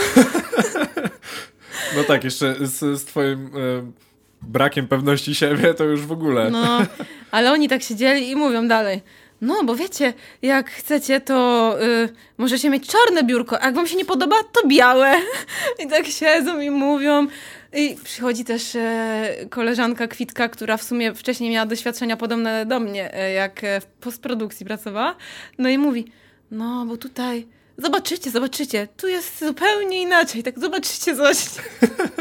no 1.96 2.04
tak, 2.06 2.24
jeszcze 2.24 2.56
z, 2.60 3.00
z 3.00 3.04
twoim... 3.04 3.56
Y 3.56 4.02
brakiem 4.42 4.88
pewności 4.88 5.34
siebie, 5.34 5.74
to 5.74 5.84
już 5.84 6.00
w 6.00 6.12
ogóle. 6.12 6.50
No, 6.50 6.86
ale 7.30 7.52
oni 7.52 7.68
tak 7.68 7.82
siedzieli 7.82 8.30
i 8.30 8.36
mówią 8.36 8.68
dalej. 8.68 9.00
No, 9.40 9.64
bo 9.64 9.76
wiecie, 9.76 10.14
jak 10.42 10.70
chcecie, 10.70 11.20
to 11.20 11.76
y, 11.82 12.08
możecie 12.38 12.70
mieć 12.70 12.88
czarne 12.88 13.24
biurko, 13.24 13.62
a 13.62 13.66
jak 13.66 13.74
wam 13.74 13.86
się 13.86 13.96
nie 13.96 14.04
podoba, 14.04 14.36
to 14.52 14.68
białe. 14.68 15.16
I 15.84 15.88
tak 15.88 16.06
siedzą 16.06 16.60
i 16.60 16.70
mówią. 16.70 17.26
I 17.74 17.96
przychodzi 18.04 18.44
też 18.44 18.76
e, 18.76 19.46
koleżanka 19.50 20.06
Kwitka, 20.06 20.48
która 20.48 20.76
w 20.76 20.82
sumie 20.82 21.14
wcześniej 21.14 21.50
miała 21.50 21.66
doświadczenia 21.66 22.16
podobne 22.16 22.66
do 22.66 22.80
mnie, 22.80 23.14
e, 23.14 23.32
jak 23.32 23.64
e, 23.64 23.80
w 23.80 23.86
postprodukcji 23.86 24.66
pracowała. 24.66 25.16
No 25.58 25.68
i 25.68 25.78
mówi, 25.78 26.12
no 26.50 26.86
bo 26.86 26.96
tutaj 26.96 27.46
Zobaczycie, 27.82 28.30
zobaczycie. 28.30 28.88
Tu 28.96 29.08
jest 29.08 29.38
zupełnie 29.40 30.02
inaczej. 30.02 30.42
Tak 30.42 30.58
zobaczycie, 30.58 31.16
zobaczycie. 31.16 31.62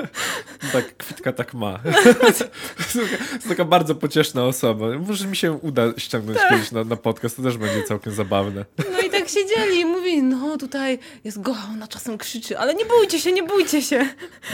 tak, 0.74 0.98
kwitka 0.98 1.34
tak 1.34 1.54
ma. 1.54 1.80
to 2.94 3.00
jest 3.34 3.48
taka 3.50 3.66
bardzo 3.66 3.96
pocieszna 3.96 4.46
osoba. 4.46 4.86
Może 5.08 5.28
mi 5.28 5.36
się 5.36 5.52
uda 5.52 5.84
ściągnąć 5.98 6.40
tak. 6.40 6.50
kiedyś 6.50 6.72
na, 6.72 6.84
na 6.84 6.96
podcast, 6.96 7.36
to 7.38 7.44
też 7.44 7.58
będzie 7.58 7.84
całkiem 7.84 8.14
zabawne. 8.14 8.66
No 8.92 9.00
i 9.00 9.10
tak 9.10 9.30
siedzieli 9.30 9.80
i 9.80 9.86
mówi, 9.86 10.24
no 10.24 10.58
tutaj 10.58 11.00
jest 11.24 11.42
Gocha, 11.42 11.68
ona 11.74 11.88
czasem 11.88 12.18
krzyczy, 12.18 12.60
ale 12.60 12.74
nie 12.74 12.86
bójcie 12.86 13.20
się, 13.20 13.32
nie 13.32 13.44
bójcie 13.44 13.82
się. 13.82 14.10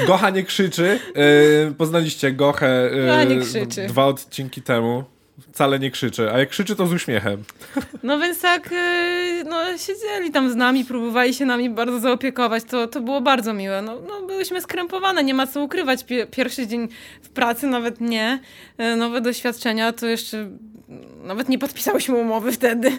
Gocha 0.07 0.29
nie 0.29 0.43
krzyczy. 0.43 0.99
Yy, 1.15 1.73
poznaliście 1.77 2.31
Gochę 2.31 2.89
yy, 3.75 3.87
dwa 3.87 4.05
odcinki 4.05 4.61
temu 4.61 5.16
wcale 5.41 5.79
nie 5.79 5.91
krzyczy, 5.91 6.31
a 6.31 6.39
jak 6.39 6.49
krzyczy, 6.49 6.75
to 6.75 6.87
z 6.87 6.93
uśmiechem. 6.93 7.43
No 8.03 8.19
więc 8.19 8.41
tak, 8.41 8.71
y, 8.71 9.43
no 9.43 9.77
siedzieli 9.77 10.31
tam 10.31 10.51
z 10.51 10.55
nami, 10.55 10.85
próbowali 10.85 11.33
się 11.33 11.45
nami 11.45 11.69
bardzo 11.69 11.99
zaopiekować, 11.99 12.63
to, 12.63 12.87
to 12.87 13.01
było 13.01 13.21
bardzo 13.21 13.53
miłe. 13.53 13.81
No, 13.81 13.99
no 14.07 14.27
byłyśmy 14.27 14.61
skrępowane, 14.61 15.23
nie 15.23 15.33
ma 15.33 15.47
co 15.47 15.63
ukrywać. 15.63 16.05
Pierwszy 16.31 16.67
dzień 16.67 16.87
w 17.21 17.29
pracy 17.29 17.67
nawet 17.67 18.01
nie. 18.01 18.39
Y, 18.81 18.95
nowe 18.95 19.21
doświadczenia, 19.21 19.93
to 19.93 20.07
jeszcze 20.07 20.49
nawet 21.23 21.49
nie 21.49 21.59
podpisałyśmy 21.59 22.15
umowy 22.15 22.51
wtedy. 22.51 22.97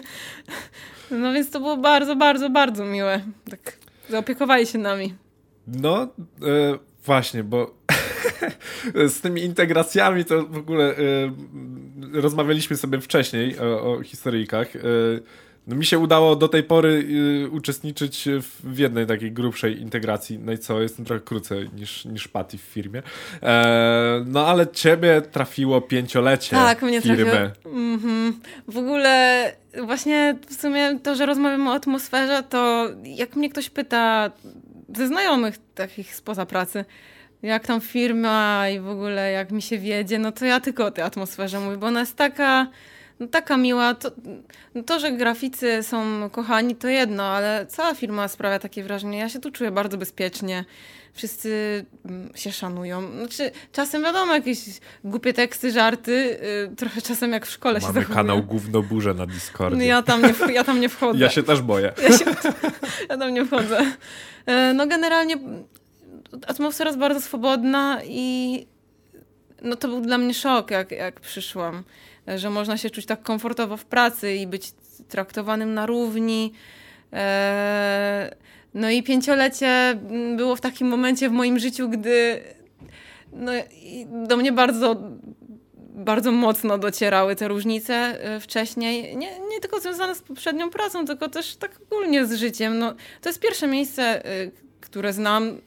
No 1.11 1.33
więc 1.33 1.49
to 1.49 1.59
było 1.59 1.77
bardzo, 1.77 2.15
bardzo, 2.15 2.49
bardzo 2.49 2.85
miłe. 2.85 3.21
Tak 3.49 3.77
zaopiekowali 4.09 4.67
się 4.67 4.77
nami. 4.77 5.13
No, 5.67 6.01
e, 6.01 6.07
właśnie, 7.05 7.43
bo 7.43 7.75
z 9.13 9.21
tymi 9.21 9.43
integracjami 9.43 10.25
to 10.25 10.45
w 10.45 10.57
ogóle 10.57 10.99
y, 10.99 11.31
rozmawialiśmy 12.13 12.77
sobie 12.77 13.01
wcześniej 13.01 13.59
o, 13.59 13.93
o 13.93 14.03
historyjkach. 14.03 14.75
Y, 14.75 15.21
no 15.69 15.75
mi 15.75 15.85
się 15.85 15.99
udało 15.99 16.35
do 16.35 16.47
tej 16.47 16.63
pory 16.63 17.05
y, 17.45 17.49
uczestniczyć 17.49 18.27
w 18.63 18.77
jednej 18.77 19.07
takiej 19.07 19.31
grubszej 19.31 19.81
integracji, 19.81 20.39
no 20.39 20.51
i 20.51 20.57
co, 20.57 20.81
jestem 20.81 21.05
trochę 21.05 21.21
krócej 21.21 21.69
niż, 21.75 22.05
niż 22.05 22.27
Patty 22.27 22.57
w 22.57 22.61
firmie. 22.61 23.03
E, 23.43 24.23
no 24.25 24.47
ale 24.47 24.67
ciebie 24.67 25.21
trafiło 25.21 25.81
pięciolecie 25.81 26.55
tak, 26.55 26.81
mnie 26.81 27.01
firmy. 27.01 27.25
Trafiło. 27.25 27.73
Mm-hmm. 27.75 28.31
W 28.67 28.77
ogóle 28.77 29.43
właśnie 29.83 30.35
w 30.49 30.61
sumie 30.61 30.99
to, 31.03 31.15
że 31.15 31.25
rozmawiamy 31.25 31.69
o 31.69 31.73
atmosferze, 31.73 32.43
to 32.49 32.89
jak 33.03 33.35
mnie 33.35 33.49
ktoś 33.49 33.69
pyta 33.69 34.31
ze 34.95 35.07
znajomych 35.07 35.55
takich 35.75 36.15
spoza 36.15 36.45
pracy, 36.45 36.85
jak 37.43 37.67
tam 37.67 37.81
firma 37.81 38.69
i 38.69 38.79
w 38.79 38.87
ogóle 38.87 39.31
jak 39.31 39.51
mi 39.51 39.61
się 39.61 39.77
wiedzie, 39.77 40.19
no 40.19 40.31
to 40.31 40.45
ja 40.45 40.59
tylko 40.59 40.85
o 40.85 40.91
tej 40.91 41.03
atmosferze 41.03 41.59
mówię, 41.59 41.77
bo 41.77 41.87
ona 41.87 41.99
jest 41.99 42.15
taka, 42.15 42.67
no 43.19 43.27
taka 43.27 43.57
miła. 43.57 43.93
To, 43.93 44.11
no 44.75 44.83
to, 44.83 44.99
że 44.99 45.11
graficy 45.11 45.83
są 45.83 46.29
kochani, 46.29 46.75
to 46.75 46.87
jedno, 46.87 47.23
ale 47.23 47.65
cała 47.69 47.95
firma 47.95 48.27
sprawia 48.27 48.59
takie 48.59 48.83
wrażenie. 48.83 49.17
Ja 49.17 49.29
się 49.29 49.39
tu 49.39 49.51
czuję 49.51 49.71
bardzo 49.71 49.97
bezpiecznie. 49.97 50.65
Wszyscy 51.13 51.85
mm, 52.05 52.29
się 52.35 52.51
szanują. 52.51 53.11
Znaczy, 53.11 53.51
czasem 53.71 54.03
wiadomo, 54.03 54.33
jakieś 54.33 54.59
głupie 55.03 55.33
teksty, 55.33 55.71
żarty, 55.71 56.39
yy, 56.69 56.75
trochę 56.75 57.01
czasem 57.01 57.31
jak 57.31 57.45
w 57.45 57.49
szkole 57.49 57.79
Mamy 57.79 57.93
się 57.93 57.99
Mamy 57.99 58.15
kanał 58.15 58.43
Gówno 58.43 58.81
Burze 58.81 59.13
na 59.13 59.25
Discordzie. 59.25 59.77
No 59.77 59.83
ja 59.83 60.01
tam 60.01 60.21
nie, 60.21 60.53
ja 60.53 60.63
tam 60.63 60.79
nie 60.79 60.89
wchodzę. 60.89 61.19
Ja 61.19 61.29
się 61.29 61.43
też 61.43 61.61
boję. 61.61 61.93
Ja, 62.03 62.17
się, 62.17 62.25
ja 63.09 63.17
tam 63.17 63.33
nie 63.33 63.45
wchodzę. 63.45 63.85
Yy, 64.47 64.73
no 64.73 64.87
generalnie 64.87 65.37
atmosfera 66.47 66.89
jest 66.89 66.99
bardzo 66.99 67.21
swobodna 67.21 68.01
i 68.03 68.65
no 69.61 69.75
to 69.75 69.87
był 69.87 70.01
dla 70.01 70.17
mnie 70.17 70.33
szok, 70.33 70.71
jak, 70.71 70.91
jak 70.91 71.19
przyszłam, 71.19 71.83
że 72.35 72.49
można 72.49 72.77
się 72.77 72.89
czuć 72.89 73.05
tak 73.05 73.23
komfortowo 73.23 73.77
w 73.77 73.85
pracy 73.85 74.35
i 74.35 74.47
być 74.47 74.71
traktowanym 75.07 75.73
na 75.73 75.85
równi. 75.85 76.53
Eee, 77.11 78.31
no 78.73 78.89
i 78.89 79.03
pięciolecie 79.03 79.99
było 80.37 80.55
w 80.55 80.61
takim 80.61 80.87
momencie 80.87 81.29
w 81.29 81.31
moim 81.31 81.59
życiu, 81.59 81.89
gdy 81.89 82.41
no, 83.33 83.51
do 84.27 84.37
mnie 84.37 84.51
bardzo, 84.51 84.95
bardzo 85.77 86.31
mocno 86.31 86.77
docierały 86.77 87.35
te 87.35 87.47
różnice 87.47 87.93
e, 87.93 88.39
wcześniej. 88.39 89.17
Nie, 89.17 89.39
nie 89.39 89.59
tylko 89.61 89.79
związane 89.79 90.15
z 90.15 90.21
poprzednią 90.21 90.69
pracą, 90.69 91.05
tylko 91.05 91.29
też 91.29 91.55
tak 91.55 91.79
ogólnie 91.91 92.25
z 92.25 92.33
życiem. 92.33 92.79
No, 92.79 92.93
to 93.21 93.29
jest 93.29 93.39
pierwsze 93.39 93.67
miejsce, 93.67 94.25
e, 94.25 94.51
które 94.81 95.13
znam, 95.13 95.57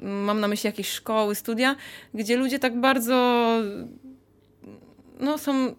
mam 0.00 0.40
na 0.40 0.48
myśli 0.48 0.66
jakieś 0.66 0.88
szkoły, 0.88 1.34
studia, 1.34 1.76
gdzie 2.14 2.36
ludzie 2.36 2.58
tak 2.58 2.80
bardzo 2.80 3.48
no, 5.20 5.38
są 5.38 5.74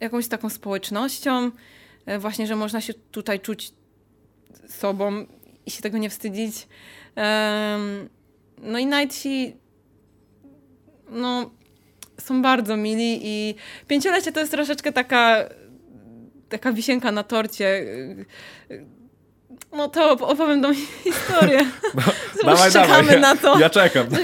jakąś 0.00 0.28
taką 0.28 0.50
społecznością, 0.50 1.50
e, 2.06 2.18
właśnie, 2.18 2.46
że 2.46 2.56
można 2.56 2.80
się 2.80 2.94
tutaj 2.94 3.40
czuć 3.40 3.72
sobą 4.68 5.26
i 5.66 5.70
się 5.70 5.82
tego 5.82 5.98
nie 5.98 6.10
wstydzić. 6.10 6.68
No 8.62 8.78
i 8.78 8.86
Nightsi 8.86 9.56
no, 11.10 11.50
są 12.20 12.42
bardzo 12.42 12.76
mili 12.76 13.20
i 13.22 13.54
pięciolecie 13.86 14.32
to 14.32 14.40
jest 14.40 14.52
troszeczkę 14.52 14.92
taka 14.92 15.44
taka 16.48 16.72
wisienka 16.72 17.12
na 17.12 17.22
torcie 17.22 17.86
no 19.72 19.88
to 19.88 20.10
opowiem 20.10 20.62
tą 20.62 20.74
historię. 21.04 21.66
No, 21.94 22.02
dawaj, 22.52 22.72
czekamy 22.72 23.02
dawaj. 23.02 23.20
na 23.20 23.36
to. 23.36 23.58
Ja 23.58 23.70
czekam. 23.70 24.06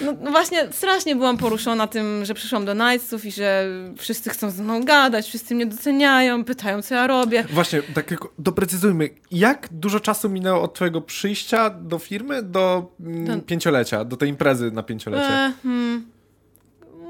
No, 0.00 0.14
no, 0.20 0.30
właśnie 0.30 0.72
strasznie 0.72 1.16
byłam 1.16 1.36
poruszona 1.36 1.86
tym, 1.86 2.24
że 2.24 2.34
przyszłam 2.34 2.64
do 2.64 2.74
Nightsów 2.74 3.24
i 3.24 3.32
że 3.32 3.66
wszyscy 3.98 4.30
chcą 4.30 4.50
ze 4.50 4.62
mną 4.62 4.84
gadać, 4.84 5.28
wszyscy 5.28 5.54
mnie 5.54 5.66
doceniają, 5.66 6.44
pytają, 6.44 6.82
co 6.82 6.94
ja 6.94 7.06
robię. 7.06 7.44
Właśnie, 7.50 7.82
tak 7.82 8.06
tylko 8.06 8.32
doprecyzujmy, 8.38 9.10
jak 9.30 9.68
dużo 9.70 10.00
czasu 10.00 10.28
minęło 10.28 10.62
od 10.62 10.74
twojego 10.74 11.00
przyjścia 11.00 11.70
do 11.70 11.98
firmy 11.98 12.42
do 12.42 12.92
mm, 13.00 13.40
pięciolecia, 13.40 14.04
do 14.04 14.16
tej 14.16 14.28
imprezy 14.28 14.70
na 14.70 14.82
pięciolecie? 14.82 15.28
E, 15.28 15.52
hmm, 15.62 16.06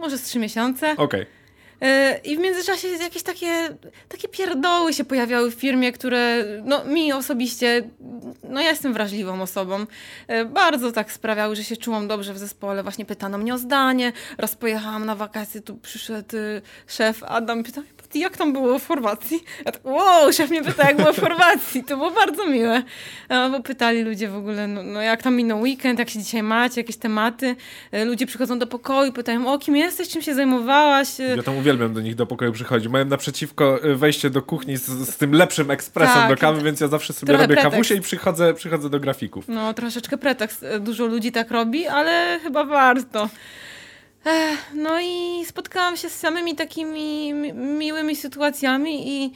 może 0.01 0.19
z 0.19 0.23
trzy 0.23 0.39
miesiące. 0.39 0.93
Okej. 0.93 1.05
Okay. 1.05 1.44
E, 1.85 2.21
I 2.25 2.37
w 2.37 2.41
międzyczasie 2.41 2.89
jakieś 2.89 3.23
takie, 3.23 3.77
takie 4.09 4.29
pierdoły 4.29 4.93
się 4.93 5.05
pojawiały 5.05 5.51
w 5.51 5.55
firmie, 5.55 5.93
które 5.93 6.45
no, 6.65 6.85
mi 6.85 7.13
osobiście, 7.13 7.83
no 8.49 8.61
ja 8.61 8.69
jestem 8.69 8.93
wrażliwą 8.93 9.43
osobą, 9.43 9.87
e, 10.29 10.45
bardzo 10.45 10.93
tak 10.93 11.13
sprawiały, 11.13 11.57
że 11.57 11.65
się 11.65 11.77
czułam 11.77 12.09
dobrze 12.09 12.35
w 12.35 12.39
zespole. 12.39 12.83
Właśnie 12.83 13.05
pytano 13.05 13.39
mnie 13.39 13.55
o 13.55 13.59
zdanie, 13.59 14.13
raz 14.39 14.57
pojechałam 14.57 15.07
na 15.07 15.15
wakacje, 15.15 15.61
tu 15.61 15.77
przyszedł 15.77 16.37
y, 16.37 16.63
szef 16.87 17.23
Adam, 17.23 17.65
pytał 17.65 17.85
jak 18.21 18.37
tam 18.37 18.53
było 18.53 18.79
w 18.79 18.89
Chorwacji? 18.89 19.45
Ja 19.65 19.73
tak, 19.73 19.85
wow, 19.85 20.33
szef 20.33 20.51
mnie 20.51 20.63
pyta, 20.63 20.87
jak 20.87 20.97
było 20.97 21.13
w 21.13 21.21
Chorwacji. 21.21 21.85
To 21.85 21.97
było 21.97 22.11
bardzo 22.11 22.47
miłe. 22.47 22.83
Bo 23.51 23.61
pytali 23.61 24.03
ludzie 24.03 24.29
w 24.29 24.37
ogóle, 24.37 24.69
no, 24.69 24.83
no 24.83 25.03
jak 25.03 25.23
tam 25.23 25.37
minął 25.37 25.61
weekend, 25.61 25.99
jak 25.99 26.11
się 26.11 26.19
dzisiaj 26.19 26.43
macie, 26.43 26.81
jakieś 26.81 26.97
tematy. 26.97 27.57
E, 27.93 28.05
ludzie 28.05 28.27
przychodzą 28.27 28.59
do 28.59 28.67
pokoju, 28.67 29.13
pytają, 29.13 29.53
o 29.53 29.59
kim 29.59 29.77
jesteś, 29.77 30.09
czym 30.09 30.23
się 30.23 30.35
zajmowałaś? 30.35 31.09
Ja 31.37 31.43
tam 31.43 31.57
uwielbiam 31.57 31.95
do 31.95 32.01
nich 32.01 32.15
do 32.15 32.27
pokoju 32.27 32.53
przychodzić. 32.53 32.89
Mają 32.89 33.05
naprzeciwko 33.05 33.83
e, 33.83 33.95
wejście 33.95 34.31
do 34.31 34.43
kuchni 34.43 34.77
z, 34.77 34.87
z 34.87 35.17
tym 35.17 35.33
lepszym 35.33 35.71
ekspresem 35.71 36.15
tak, 36.15 36.29
do 36.29 36.37
kawy, 36.37 36.63
więc 36.63 36.81
ja 36.81 36.89
zawsze 36.89 37.13
sobie 37.13 37.33
robię 37.33 37.47
pretekst. 37.47 37.71
kawusie 37.71 37.95
i 37.95 38.01
przychodzę, 38.01 38.55
przychodzę 38.55 38.91
do 38.91 39.01
grafików. 39.01 39.45
No, 39.49 39.75
troszeczkę 39.75 40.19
pretekst. 40.19 40.63
E, 40.63 40.81
dużo 40.81 41.07
ludzi 41.07 41.33
tak 41.33 41.51
robi, 41.51 41.87
ale 41.87 42.41
chyba 42.43 42.65
warto. 42.65 43.29
No 44.75 45.01
i 45.01 45.45
spotkałam 45.47 45.97
się 45.97 46.09
z 46.09 46.15
samymi 46.15 46.55
takimi 46.55 47.33
miłymi 47.55 48.17
sytuacjami 48.17 49.09
i 49.09 49.33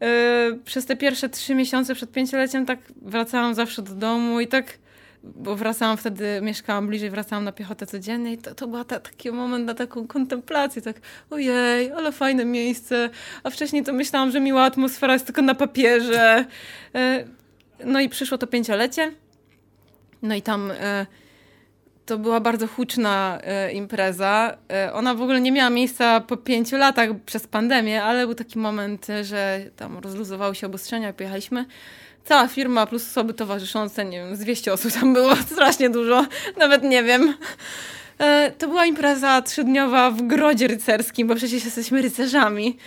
yy, 0.00 0.58
przez 0.64 0.86
te 0.86 0.96
pierwsze 0.96 1.28
trzy 1.28 1.54
miesiące 1.54 1.94
przed 1.94 2.12
pięcioleciem 2.12 2.66
tak 2.66 2.78
wracałam 3.02 3.54
zawsze 3.54 3.82
do 3.82 3.94
domu 3.94 4.40
i 4.40 4.46
tak, 4.46 4.78
bo 5.24 5.56
wracałam 5.56 5.96
wtedy, 5.96 6.40
mieszkałam 6.42 6.86
bliżej, 6.86 7.10
wracałam 7.10 7.44
na 7.44 7.52
piechotę 7.52 7.86
codziennie 7.86 8.32
i 8.32 8.38
to, 8.38 8.54
to 8.54 8.66
był 8.66 8.84
ta, 8.84 9.00
taki 9.00 9.30
moment 9.30 9.66
na 9.66 9.74
taką 9.74 10.06
kontemplację, 10.06 10.82
tak 10.82 10.96
ojej, 11.30 11.92
ale 11.92 12.12
fajne 12.12 12.44
miejsce, 12.44 13.10
a 13.42 13.50
wcześniej 13.50 13.84
to 13.84 13.92
myślałam, 13.92 14.30
że 14.30 14.40
miła 14.40 14.62
atmosfera 14.62 15.12
jest 15.12 15.26
tylko 15.26 15.42
na 15.42 15.54
papierze. 15.54 16.44
Yy, 16.94 17.00
no 17.84 18.00
i 18.00 18.08
przyszło 18.08 18.38
to 18.38 18.46
pięciolecie, 18.46 19.12
no 20.22 20.34
i 20.34 20.42
tam... 20.42 20.72
To 22.06 22.18
była 22.18 22.40
bardzo 22.40 22.66
huczna 22.66 23.38
e, 23.42 23.72
impreza. 23.72 24.56
E, 24.72 24.92
ona 24.92 25.14
w 25.14 25.22
ogóle 25.22 25.40
nie 25.40 25.52
miała 25.52 25.70
miejsca 25.70 26.20
po 26.20 26.36
pięciu 26.36 26.76
latach 26.76 27.10
przez 27.26 27.46
pandemię, 27.46 28.04
ale 28.04 28.26
był 28.26 28.34
taki 28.34 28.58
moment, 28.58 29.06
że 29.22 29.60
tam 29.76 29.98
rozluzowały 29.98 30.54
się 30.54 30.66
obostrzenia 30.66 31.12
pojechaliśmy. 31.12 31.66
Cała 32.24 32.48
firma 32.48 32.86
plus 32.86 33.08
osoby 33.10 33.34
towarzyszące, 33.34 34.04
nie 34.04 34.18
wiem, 34.18 34.36
z 34.36 34.38
200 34.38 34.72
osób 34.72 34.92
tam 34.92 35.14
było 35.14 35.36
strasznie 35.52 35.90
dużo, 35.90 36.26
nawet 36.58 36.82
nie 36.82 37.02
wiem. 37.02 37.34
E, 38.18 38.52
to 38.58 38.68
była 38.68 38.86
impreza 38.86 39.42
trzydniowa 39.42 40.10
w 40.10 40.22
Grodzie 40.22 40.66
Rycerskim, 40.66 41.28
bo 41.28 41.34
przecież 41.34 41.64
jesteśmy 41.64 42.02
rycerzami. 42.02 42.78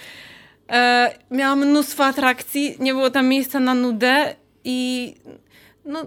E, 0.70 1.12
miałam 1.32 1.66
mnóstwo 1.66 2.06
atrakcji, 2.06 2.76
nie 2.80 2.94
było 2.94 3.10
tam 3.10 3.28
miejsca 3.28 3.60
na 3.60 3.74
nudę 3.74 4.36
i 4.64 5.16
no, 5.86 6.06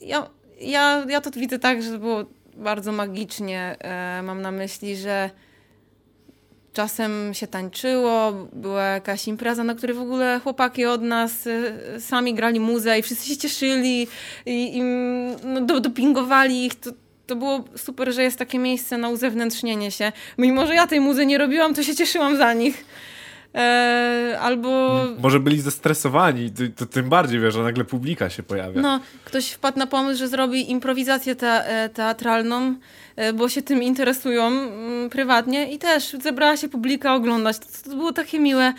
ja, 0.00 0.30
ja, 0.60 1.04
ja 1.08 1.20
to 1.20 1.30
widzę 1.30 1.58
tak, 1.58 1.82
że 1.82 1.98
było 1.98 2.35
bardzo 2.56 2.92
magicznie. 2.92 3.76
E, 3.80 4.22
mam 4.22 4.42
na 4.42 4.50
myśli, 4.50 4.96
że 4.96 5.30
czasem 6.72 7.34
się 7.34 7.46
tańczyło, 7.46 8.32
była 8.52 8.82
jakaś 8.82 9.28
impreza, 9.28 9.64
na 9.64 9.74
której 9.74 9.96
w 9.96 10.00
ogóle 10.00 10.40
chłopaki 10.44 10.84
od 10.84 11.02
nas 11.02 11.46
e, 11.46 12.00
sami 12.00 12.34
grali 12.34 12.60
muzę 12.60 12.98
i 12.98 13.02
wszyscy 13.02 13.28
się 13.28 13.36
cieszyli 13.36 14.08
i, 14.46 14.76
i 14.76 14.82
no, 15.44 15.80
dopingowali 15.80 16.66
ich. 16.66 16.74
To, 16.74 16.90
to 17.26 17.36
było 17.36 17.64
super, 17.76 18.12
że 18.12 18.22
jest 18.22 18.38
takie 18.38 18.58
miejsce 18.58 18.98
na 18.98 19.08
uzewnętrznienie 19.08 19.90
się. 19.90 20.12
Mimo, 20.38 20.66
że 20.66 20.74
ja 20.74 20.86
tej 20.86 21.00
muzy 21.00 21.26
nie 21.26 21.38
robiłam, 21.38 21.74
to 21.74 21.82
się 21.82 21.94
cieszyłam 21.94 22.36
za 22.36 22.52
nich. 22.52 22.84
E, 23.56 24.38
albo... 24.40 25.00
Może 25.18 25.40
byli 25.40 25.60
zestresowani, 25.60 26.50
to, 26.50 26.62
to, 26.76 26.86
tym 26.86 27.08
bardziej, 27.08 27.40
wiesz, 27.40 27.54
że 27.54 27.62
nagle 27.62 27.84
publika 27.84 28.30
się 28.30 28.42
pojawia. 28.42 28.80
No, 28.80 29.00
ktoś 29.24 29.50
wpadł 29.50 29.78
na 29.78 29.86
pomysł, 29.86 30.18
że 30.18 30.28
zrobi 30.28 30.70
improwizację 30.70 31.36
te, 31.36 31.68
e, 31.68 31.88
teatralną, 31.88 32.74
e, 33.16 33.32
bo 33.32 33.48
się 33.48 33.62
tym 33.62 33.82
interesują 33.82 34.46
mm, 34.46 35.10
prywatnie 35.10 35.72
i 35.72 35.78
też 35.78 36.16
zebrała 36.22 36.56
się 36.56 36.68
publika 36.68 37.14
oglądać. 37.14 37.58
To, 37.58 37.90
to 37.90 37.96
było 37.96 38.12
takie 38.12 38.38
miłe. 38.38 38.72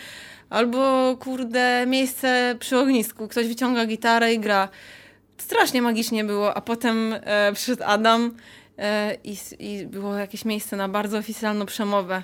Albo, 0.50 1.16
kurde, 1.20 1.84
miejsce 1.86 2.56
przy 2.60 2.78
ognisku. 2.78 3.28
Ktoś 3.28 3.48
wyciąga 3.48 3.86
gitarę 3.86 4.34
i 4.34 4.38
gra. 4.38 4.68
Strasznie 5.38 5.82
magicznie 5.82 6.24
było, 6.24 6.54
a 6.54 6.60
potem 6.60 7.14
e, 7.20 7.52
przyszedł 7.52 7.82
Adam 7.86 8.34
e, 8.78 9.16
i, 9.24 9.36
i 9.58 9.86
było 9.86 10.14
jakieś 10.14 10.44
miejsce 10.44 10.76
na 10.76 10.88
bardzo 10.88 11.18
oficjalną 11.18 11.66
przemowę. 11.66 12.22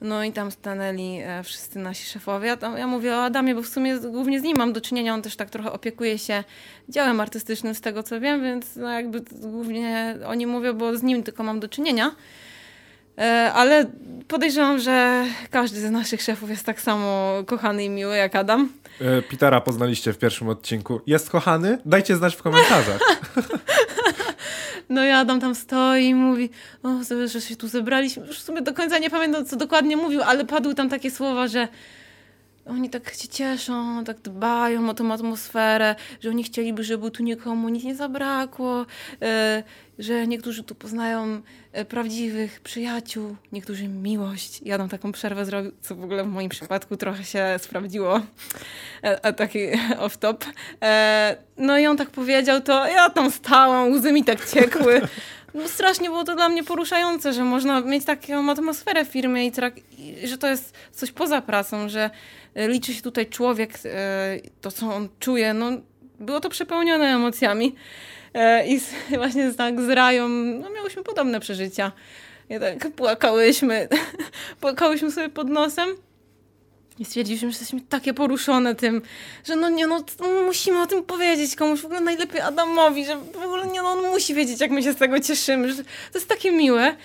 No 0.00 0.24
i 0.24 0.32
tam 0.32 0.50
stanęli 0.50 1.20
e, 1.24 1.42
wszyscy 1.42 1.78
nasi 1.78 2.06
szefowie. 2.06 2.46
Ja, 2.46 2.78
ja 2.78 2.86
mówię 2.86 3.16
o 3.16 3.24
Adamie, 3.24 3.54
bo 3.54 3.62
w 3.62 3.68
sumie 3.68 3.98
głównie 3.98 4.40
z 4.40 4.42
nim 4.42 4.56
mam 4.58 4.72
do 4.72 4.80
czynienia. 4.80 5.14
On 5.14 5.22
też 5.22 5.36
tak 5.36 5.50
trochę 5.50 5.72
opiekuje 5.72 6.18
się 6.18 6.44
działem 6.88 7.20
artystycznym, 7.20 7.74
z 7.74 7.80
tego 7.80 8.02
co 8.02 8.20
wiem, 8.20 8.42
więc 8.42 8.76
no 8.76 8.90
jakby 8.90 9.22
głównie 9.30 10.16
o 10.26 10.34
nim 10.34 10.50
mówię, 10.50 10.72
bo 10.72 10.96
z 10.96 11.02
nim 11.02 11.22
tylko 11.22 11.42
mam 11.42 11.60
do 11.60 11.68
czynienia. 11.68 12.10
E, 13.18 13.52
ale 13.54 13.86
podejrzewam, 14.28 14.78
że 14.78 15.24
każdy 15.50 15.80
z 15.80 15.90
naszych 15.90 16.22
szefów 16.22 16.50
jest 16.50 16.66
tak 16.66 16.80
samo 16.80 17.34
kochany 17.46 17.84
i 17.84 17.90
miły 17.90 18.16
jak 18.16 18.34
Adam. 18.34 18.68
E, 19.00 19.22
Petera 19.22 19.60
poznaliście 19.60 20.12
w 20.12 20.18
pierwszym 20.18 20.48
odcinku. 20.48 21.00
Jest 21.06 21.30
kochany? 21.30 21.78
Dajcie 21.84 22.16
znać 22.16 22.36
w 22.36 22.42
komentarzach. 22.42 23.00
No 24.88 25.04
i 25.04 25.10
Adam 25.10 25.40
tam 25.40 25.54
stoi 25.54 26.04
i 26.04 26.14
mówi, 26.14 26.50
o, 26.82 26.88
że 27.26 27.40
się 27.40 27.56
tu 27.56 27.68
zebraliśmy. 27.68 28.26
Już 28.26 28.38
w 28.38 28.42
sumie 28.42 28.62
do 28.62 28.74
końca 28.74 28.98
nie 28.98 29.10
pamiętam, 29.10 29.44
co 29.44 29.56
dokładnie 29.56 29.96
mówił, 29.96 30.22
ale 30.22 30.44
padły 30.44 30.74
tam 30.74 30.88
takie 30.88 31.10
słowa, 31.10 31.48
że 31.48 31.68
oni 32.68 32.90
tak 32.90 33.14
się 33.14 33.28
cieszą, 33.28 34.04
tak 34.04 34.20
dbają 34.20 34.90
o 34.90 34.94
tą 34.94 35.12
atmosferę, 35.12 35.94
że 36.20 36.30
oni 36.30 36.44
chcieliby, 36.44 36.84
żeby 36.84 37.10
tu 37.10 37.22
nikomu 37.22 37.68
nic 37.68 37.84
nie 37.84 37.94
zabrakło, 37.94 38.86
e, 39.22 39.62
że 39.98 40.26
niektórzy 40.26 40.62
tu 40.62 40.74
poznają 40.74 41.42
e, 41.72 41.84
prawdziwych 41.84 42.60
przyjaciół, 42.60 43.36
niektórzy 43.52 43.88
miłość. 43.88 44.60
Ja 44.62 44.88
taką 44.88 45.12
przerwę 45.12 45.44
zrobił, 45.44 45.72
co 45.80 45.94
w 45.94 46.04
ogóle 46.04 46.24
w 46.24 46.28
moim 46.28 46.48
przypadku 46.48 46.96
trochę 46.96 47.24
się 47.24 47.56
sprawdziło, 47.58 48.20
e, 49.04 49.26
a 49.26 49.32
taki 49.32 49.58
off-top. 50.04 50.44
No 51.56 51.78
i 51.78 51.86
on 51.86 51.96
tak 51.96 52.10
powiedział, 52.10 52.60
to 52.60 52.86
ja 52.86 53.10
tam 53.10 53.30
stałam, 53.30 53.92
łzy 53.92 54.12
mi 54.12 54.24
tak 54.24 54.50
ciekły. 54.50 55.00
No 55.54 55.68
strasznie 55.68 56.08
było 56.08 56.24
to 56.24 56.34
dla 56.34 56.48
mnie 56.48 56.64
poruszające, 56.64 57.32
że 57.32 57.44
można 57.44 57.80
mieć 57.80 58.04
taką 58.04 58.50
atmosferę 58.50 59.04
w 59.04 59.08
firmie 59.08 59.46
i, 59.46 59.52
i 59.98 60.28
że 60.28 60.38
to 60.38 60.46
jest 60.46 60.74
coś 60.92 61.12
poza 61.12 61.42
pracą, 61.42 61.88
że 61.88 62.10
E, 62.58 62.68
liczy 62.68 62.94
się 62.94 63.02
tutaj 63.02 63.26
człowiek, 63.26 63.70
e, 63.84 64.38
to 64.60 64.70
co 64.70 64.94
on 64.94 65.08
czuje, 65.20 65.54
no 65.54 65.70
było 66.20 66.40
to 66.40 66.48
przepełnione 66.48 67.06
emocjami. 67.06 67.74
E, 68.34 68.66
I 68.66 68.80
właśnie 69.16 69.52
tak 69.52 69.80
z 69.80 69.88
Rają, 69.88 70.28
no 70.28 70.70
miałyśmy 70.70 71.02
podobne 71.02 71.40
przeżycia. 71.40 71.92
I 72.50 72.90
płakałyśmy, 72.90 73.88
płakałyśmy 74.60 75.10
sobie 75.10 75.28
pod 75.28 75.48
nosem. 75.48 75.88
I 76.98 77.04
stwierdziliśmy, 77.04 77.48
że 77.52 77.58
jesteśmy 77.58 77.80
takie 77.80 78.14
poruszone 78.14 78.74
tym, 78.74 79.02
że 79.44 79.56
no 79.56 79.68
nie, 79.68 79.86
no 79.86 80.04
musimy 80.46 80.82
o 80.82 80.86
tym 80.86 81.04
powiedzieć 81.04 81.56
komuś, 81.56 81.80
w 81.80 81.84
ogóle 81.84 82.00
najlepiej 82.00 82.40
Adamowi, 82.40 83.04
że 83.04 83.16
w 83.16 83.44
ogóle 83.44 83.66
nie, 83.66 83.82
no 83.82 83.88
on 83.88 84.10
musi 84.10 84.34
wiedzieć, 84.34 84.60
jak 84.60 84.70
my 84.70 84.82
się 84.82 84.92
z 84.92 84.96
tego 84.96 85.20
cieszymy, 85.20 85.72
że 85.72 85.84
to 85.84 86.18
jest 86.18 86.28
takie 86.28 86.52
miłe. 86.52 86.96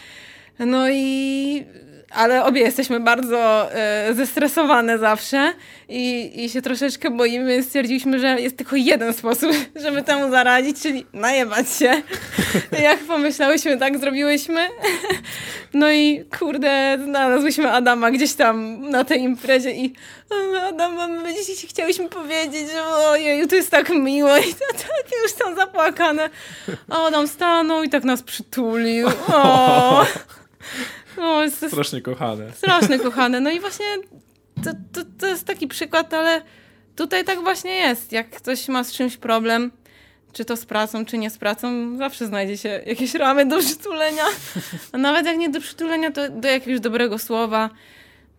No 0.60 0.90
i 0.90 1.66
ale 2.14 2.46
obie 2.46 2.62
jesteśmy 2.62 3.00
bardzo 3.00 3.72
e, 3.74 4.14
zestresowane 4.14 4.98
zawsze 4.98 5.54
i, 5.90 6.32
i 6.36 6.50
się 6.50 6.62
troszeczkę 6.62 7.12
boimy. 7.12 7.64
Stwierdziliśmy, 7.64 8.20
że 8.20 8.42
jest 8.42 8.58
tylko 8.58 8.76
jeden 8.76 9.14
sposób, 9.14 9.52
żeby 9.84 10.04
temu 10.04 10.32
zaradzić, 10.32 10.82
czyli 10.82 11.06
najebać 11.14 11.74
się. 11.74 12.02
Jak 12.84 13.00
pomyślałyśmy, 13.00 13.78
tak 13.78 14.00
zrobiłyśmy. 14.00 14.68
No 15.74 15.92
i 15.92 16.26
kurde, 16.40 16.98
znalazłyśmy 17.04 17.72
Adama 17.72 18.12
gdzieś 18.12 18.34
tam 18.34 18.82
na 18.90 19.04
tej 19.04 19.22
imprezie 19.22 19.72
i 19.72 19.94
Adam, 20.68 21.22
my 21.24 21.34
dzisiaj 21.34 21.70
chciałyśmy 21.70 22.10
powiedzieć, 22.10 22.72
że 22.72 22.86
ojej, 22.86 23.48
to 23.48 23.56
jest 23.56 23.72
tak 23.72 23.90
miło 23.90 24.38
i 24.38 24.54
to 24.54 25.18
już 25.24 25.32
są 25.32 25.56
zapłakane. 25.56 26.30
A 26.90 27.08
Adam 27.08 27.28
stanął 27.28 27.84
i 27.84 27.90
tak 27.90 28.04
nas 28.04 28.24
przytulił. 28.24 29.08
O. 29.28 30.06
No, 31.18 31.44
jest 31.44 31.68
strasznie 31.68 32.02
kochane. 32.02 32.52
Strasznie 32.52 33.00
kochane. 33.00 33.40
No 33.40 33.52
i 33.52 33.60
właśnie 33.60 33.86
to, 34.64 34.72
to, 34.94 35.02
to 35.20 35.28
jest 35.28 35.48
taki 35.48 35.68
przykład, 35.68 36.14
ale 36.14 36.42
tutaj 36.96 37.24
tak 37.24 37.40
właśnie 37.40 37.76
jest. 37.76 38.12
Jak 38.12 38.30
ktoś 38.30 38.68
ma 38.68 38.84
z 38.84 38.92
czymś 38.92 39.18
problem, 39.18 39.72
czy 40.34 40.46
to 40.46 40.58
z 40.58 40.66
pracą, 40.66 41.06
czy 41.06 41.18
nie 41.18 41.30
z 41.30 41.38
pracą, 41.38 41.98
zawsze 41.98 42.26
znajdzie 42.26 42.58
się 42.58 42.70
jakieś 42.86 43.14
ramy 43.14 43.46
do 43.46 43.60
przytulenia. 43.60 44.24
A 44.92 44.98
nawet 44.98 45.26
jak 45.26 45.38
nie 45.38 45.50
do 45.50 45.62
przytulenia, 45.62 46.12
to 46.12 46.30
do 46.30 46.48
jakiegoś 46.48 46.80
dobrego 46.80 47.20
słowa. 47.20 47.70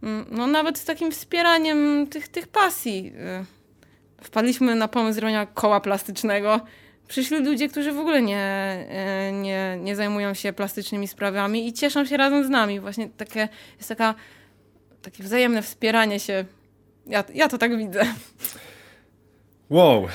Mm, 0.03 0.27
no 0.31 0.47
nawet 0.47 0.78
z 0.78 0.85
takim 0.85 1.12
wspieraniem 1.12 2.07
tych, 2.07 2.28
tych 2.28 2.49
pasji. 2.49 3.12
Y, 4.20 4.24
wpadliśmy 4.24 4.74
na 4.74 4.89
pomysł 4.89 5.15
zrobienia 5.15 5.47
koła 5.47 5.81
plastycznego 5.81 6.61
przyszli 7.09 7.44
ludzie, 7.44 7.68
którzy 7.68 7.93
w 7.93 7.98
ogóle 7.98 8.22
nie, 8.22 8.39
e, 8.89 9.32
nie, 9.32 9.78
nie 9.81 9.97
zajmują 9.97 10.35
się 10.35 10.52
plastycznymi 10.52 11.09
sprawami 11.09 11.68
i 11.68 11.72
cieszą 11.72 12.05
się 12.05 12.16
razem 12.16 12.44
z 12.44 12.48
nami. 12.48 12.81
Właśnie 12.81 13.09
takie, 13.09 13.48
jest 13.76 13.89
taka, 13.89 14.14
takie 15.02 15.22
wzajemne 15.22 15.62
wspieranie 15.62 16.20
się. 16.20 16.44
Ja, 17.06 17.24
ja 17.35 17.48
to 17.48 17.59
tak 17.59 17.78
widzę. 17.78 18.06
Wow. 19.70 20.09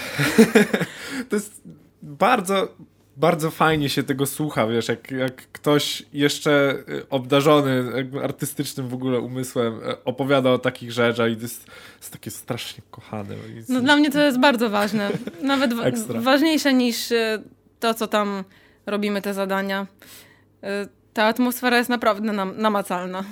to 1.29 1.35
jest 1.35 1.61
bardzo, 2.01 2.75
bardzo 3.19 3.51
fajnie 3.51 3.89
się 3.89 4.03
tego 4.03 4.25
słucha, 4.25 4.67
wiesz, 4.67 4.87
jak, 4.87 5.11
jak 5.11 5.35
ktoś 5.35 6.03
jeszcze 6.13 6.75
y, 6.89 7.09
obdarzony 7.09 7.83
artystycznym 8.23 8.89
w 8.89 8.93
ogóle 8.93 9.19
umysłem 9.19 9.73
y, 9.73 10.03
opowiada 10.03 10.51
o 10.51 10.57
takich 10.57 10.91
rzeczach 10.91 11.31
i 11.31 11.35
to 11.35 11.41
jest, 11.41 11.67
jest 11.97 12.11
takie 12.11 12.31
strasznie 12.31 12.83
kochane. 12.91 13.35
No 13.69 13.81
dla 13.81 13.95
mnie 13.95 14.11
to 14.11 14.21
jest 14.21 14.39
bardzo 14.39 14.69
ważne. 14.69 15.09
Nawet 15.41 15.73
ważniejsze 16.23 16.73
niż 16.73 17.11
y, 17.11 17.43
to, 17.79 17.93
co 17.93 18.07
tam 18.07 18.43
robimy, 18.85 19.21
te 19.21 19.33
zadania. 19.33 19.87
Ta 21.13 21.23
atmosfera 21.23 21.77
jest 21.77 21.89
naprawdę 21.89 22.33
nam 22.33 22.53
namacalna. 22.57 23.23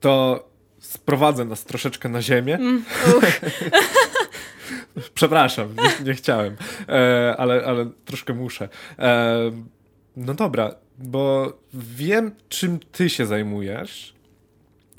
To 0.00 0.44
sprowadzę 0.78 1.44
nas 1.44 1.64
troszeczkę 1.64 2.08
na 2.08 2.22
ziemię. 2.22 2.54
Mm, 2.54 2.84
Przepraszam, 5.14 5.68
nie, 5.76 6.04
nie 6.06 6.14
chciałem, 6.14 6.56
e, 6.88 7.34
ale, 7.38 7.64
ale 7.64 7.90
troszkę 8.04 8.34
muszę. 8.34 8.68
E, 8.98 9.50
no 10.16 10.34
dobra, 10.34 10.74
bo 10.98 11.52
wiem, 11.74 12.32
czym 12.48 12.78
ty 12.92 13.10
się 13.10 13.26
zajmujesz. 13.26 14.14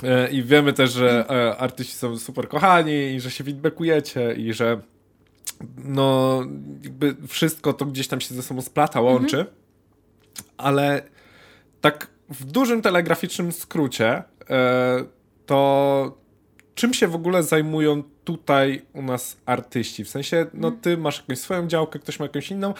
E, 0.03 0.29
I 0.31 0.43
wiemy 0.43 0.73
też, 0.73 0.91
że 0.91 1.25
e, 1.29 1.57
artyści 1.57 1.93
są 1.93 2.17
super 2.17 2.47
kochani 2.47 3.13
i 3.15 3.19
że 3.19 3.31
się 3.31 3.43
feedbackujecie 3.43 4.33
i 4.33 4.53
że 4.53 4.81
no 5.77 6.41
jakby 6.83 7.15
wszystko 7.27 7.73
to 7.73 7.85
gdzieś 7.85 8.07
tam 8.07 8.21
się 8.21 8.35
ze 8.35 8.43
sobą 8.43 8.61
splata, 8.61 9.01
łączy. 9.01 9.37
Mhm. 9.37 9.55
Ale 10.57 11.03
tak 11.81 12.07
w 12.29 12.45
dużym 12.45 12.81
telegraficznym 12.81 13.51
skrócie 13.51 14.23
e, 14.49 15.05
to 15.45 16.17
czym 16.75 16.93
się 16.93 17.07
w 17.07 17.15
ogóle 17.15 17.43
zajmują 17.43 18.03
tutaj 18.25 18.81
u 18.93 19.01
nas 19.01 19.37
artyści? 19.45 20.03
W 20.03 20.09
sensie, 20.09 20.45
no 20.53 20.67
mhm. 20.67 20.81
ty 20.81 20.97
masz 20.97 21.17
jakąś 21.17 21.39
swoją 21.39 21.67
działkę, 21.67 21.99
ktoś 21.99 22.19
ma 22.19 22.25
jakąś 22.25 22.51
inną. 22.51 22.73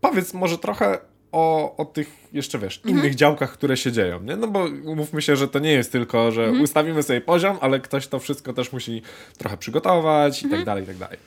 Powiedz 0.00 0.34
może 0.34 0.58
trochę 0.58 0.98
o, 1.32 1.76
o 1.76 1.84
tych 1.84 2.08
jeszcze, 2.32 2.58
wiesz, 2.58 2.76
mhm. 2.76 2.98
innych 2.98 3.14
działkach, 3.14 3.52
które 3.52 3.76
się 3.76 3.92
dzieją, 3.92 4.22
nie? 4.22 4.36
No 4.36 4.48
bo 4.48 4.64
umówmy 4.84 5.22
się, 5.22 5.36
że 5.36 5.48
to 5.48 5.58
nie 5.58 5.72
jest 5.72 5.92
tylko, 5.92 6.32
że 6.32 6.44
mhm. 6.44 6.62
ustawimy 6.62 7.02
sobie 7.02 7.20
poziom, 7.20 7.58
ale 7.60 7.80
ktoś 7.80 8.06
to 8.06 8.18
wszystko 8.18 8.52
też 8.52 8.72
musi 8.72 9.02
trochę 9.38 9.56
przygotować 9.56 10.38
i 10.38 10.42
tak 10.42 10.44
mhm. 10.44 10.64
dalej, 10.64 10.84
i 10.84 10.86
tak 10.86 10.96
dalej. 10.96 11.18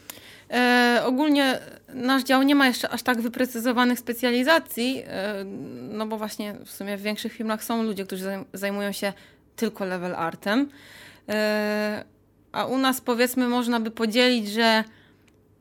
E, 0.52 1.02
ogólnie 1.06 1.60
nasz 1.94 2.24
dział 2.24 2.44
nie 2.44 2.56
ma 2.56 2.68
jeszcze 2.68 2.90
aż 2.90 3.04
tak 3.04 3.22
wyprecyzowanych 3.22 4.00
specjalizacji, 4.00 5.04
e, 5.08 5.44
no 5.82 6.08
bo 6.08 6.18
właśnie 6.18 6.56
w 6.66 6.72
sumie 6.72 6.98
w 6.98 7.02
większych 7.02 7.34
firmach 7.34 7.64
są 7.64 7.84
ludzie, 7.84 8.06
którzy 8.06 8.30
zajmują 8.54 8.92
się 8.92 9.14
tylko 9.56 9.86
level 9.86 10.16
artem. 10.16 10.70
E, 11.30 12.04
a 12.56 12.66
u 12.66 12.78
nas 12.78 13.02
powiedzmy 13.02 13.48
można 13.48 13.80
by 13.80 13.92
podzielić, 13.92 14.50
że 14.50 14.84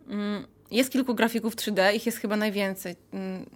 mm, 0.09 0.47
jest 0.71 0.91
kilku 0.91 1.15
grafików 1.15 1.57
3D, 1.57 1.95
ich 1.95 2.07
jest 2.07 2.19
chyba 2.19 2.37
najwięcej. 2.37 2.97
Mm, 3.13 3.47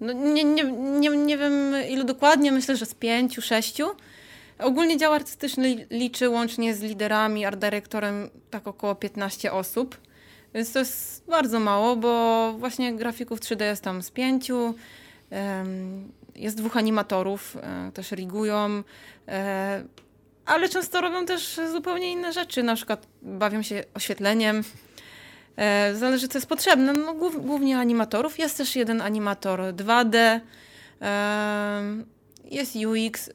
no, 0.00 0.12
nie, 0.12 0.44
nie, 0.44 0.64
nie, 1.00 1.08
nie 1.08 1.38
wiem 1.38 1.74
ilu 1.88 2.04
dokładnie, 2.04 2.52
myślę, 2.52 2.76
że 2.76 2.86
z 2.86 2.94
pięciu, 2.94 3.42
sześciu. 3.42 3.86
Ogólnie 4.58 4.96
dział 4.96 5.12
artystyczny 5.12 5.86
liczy 5.90 6.28
łącznie 6.28 6.74
z 6.74 6.82
liderami, 6.82 7.44
art 7.44 7.58
dyrektorem 7.58 8.30
tak 8.50 8.66
około 8.66 8.94
15 8.94 9.52
osób. 9.52 9.96
Więc 10.54 10.72
to 10.72 10.78
jest 10.78 11.24
bardzo 11.26 11.60
mało, 11.60 11.96
bo 11.96 12.52
właśnie 12.58 12.94
grafików 12.94 13.40
3D 13.40 13.64
jest 13.64 13.82
tam 13.82 14.02
z 14.02 14.10
pięciu. 14.10 14.74
Jest 16.36 16.56
dwóch 16.56 16.76
animatorów, 16.76 17.56
e, 17.56 17.92
też 17.92 18.12
rigują, 18.12 18.82
e, 19.28 19.84
ale 20.48 20.68
często 20.68 21.00
robią 21.00 21.26
też 21.26 21.60
zupełnie 21.72 22.12
inne 22.12 22.32
rzeczy, 22.32 22.62
na 22.62 22.76
przykład 22.76 23.06
bawią 23.22 23.62
się 23.62 23.84
oświetleniem. 23.94 24.64
E, 25.56 25.94
zależy, 25.94 26.28
co 26.28 26.38
jest 26.38 26.48
potrzebne. 26.48 26.92
No, 26.92 27.14
głównie 27.14 27.78
animatorów. 27.78 28.38
Jest 28.38 28.56
też 28.56 28.76
jeden 28.76 29.00
animator 29.00 29.60
2D. 29.60 30.40
Jest 32.44 32.76
UX, 32.76 33.30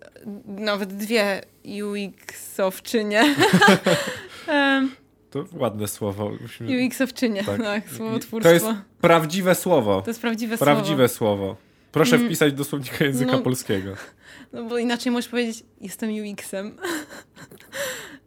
nawet 0.45 0.94
dwie 0.94 1.41
UX-owczynie. 1.65 3.23
To 5.34 5.45
ładne 5.53 5.88
słowo. 5.88 6.31
Musimy... 6.41 6.85
UX-owczynie, 6.88 7.44
tak, 7.44 7.61
tak 7.61 7.90
słowotwórstwo. 7.90 8.49
To 8.49 8.53
jest 8.53 8.65
prawdziwe 9.02 9.56
słowo. 9.56 10.02
To 10.02 10.10
jest 10.10 10.22
prawdziwe, 10.22 10.57
prawdziwe 10.57 11.07
słowo. 11.07 11.38
słowo. 11.38 11.56
Proszę 11.91 12.15
mm. 12.15 12.27
wpisać 12.27 12.53
do 12.53 12.64
słownika 12.64 13.06
języka 13.06 13.31
no, 13.31 13.40
polskiego. 13.40 13.94
No 14.53 14.63
bo 14.63 14.77
inaczej 14.77 15.11
możesz 15.11 15.30
powiedzieć, 15.30 15.63
jestem 15.81 16.09
UX-em. 16.09 16.77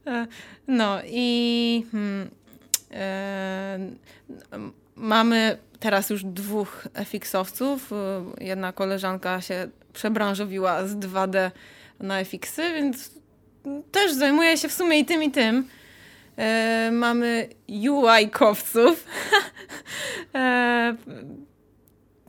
E, 0.06 0.26
no 0.68 0.98
i 1.04 1.86
hmm, 1.92 2.30
e, 2.92 3.78
mamy 4.96 5.58
teraz 5.80 6.10
już 6.10 6.24
dwóch 6.24 6.88
FX-owców. 6.94 7.90
Jedna 8.40 8.72
koleżanka 8.72 9.40
się 9.40 9.68
przebranżowiła 9.92 10.86
z 10.86 10.96
2D 10.96 11.50
na 12.00 12.24
FX-y, 12.24 12.74
więc 12.74 13.10
też 13.92 14.12
zajmuje 14.12 14.56
się 14.56 14.68
w 14.68 14.72
sumie 14.72 14.98
i 14.98 15.04
tym, 15.04 15.22
i 15.22 15.30
tym. 15.30 15.68
E, 16.36 16.90
mamy 16.92 17.48
UI-kowców. 17.68 18.94
e, 20.34 20.96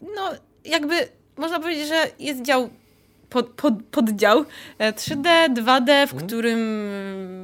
no, 0.02 0.32
jakby 0.65 0.95
można 1.38 1.60
powiedzieć, 1.60 1.88
że 1.88 2.07
jest 2.19 2.41
dział 2.41 2.69
pod, 3.30 3.49
pod, 3.49 3.74
poddział 3.91 4.45
3D, 4.80 5.28
e, 5.28 5.49
2D, 5.49 6.08
w 6.08 6.14
mhm. 6.14 6.28
którym 6.28 6.60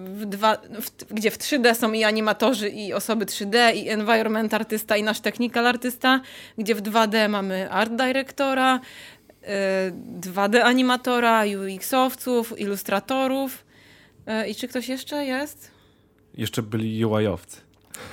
w 0.06 0.26
dwa, 0.26 0.58
w, 0.58 1.14
gdzie 1.14 1.32
w 1.32 1.38
3D 1.38 1.76
są 1.76 1.94
i 1.94 2.04
animatorzy, 2.04 2.70
i 2.70 2.94
osoby 2.94 3.26
3D, 3.26 3.76
i 3.76 3.90
environment 3.90 4.54
artysta, 4.54 4.98
i 4.98 5.04
nasz 5.04 5.20
technical 5.20 5.68
artysta, 5.68 6.22
gdzie 6.58 6.76
w 6.76 6.82
2D 6.82 7.30
mamy 7.30 7.72
art 7.72 7.92
directora, 7.92 8.80
2D 10.22 10.56
e, 10.56 10.66
animatora, 10.66 11.44
UX-owców, 11.44 12.60
ilustratorów. 12.60 13.66
E, 14.28 14.50
I 14.50 14.56
czy 14.56 14.68
ktoś 14.68 14.90
jeszcze 14.90 15.26
jest? 15.26 15.72
Jeszcze 16.34 16.64
byli 16.64 17.06
UI-owcy. 17.06 17.62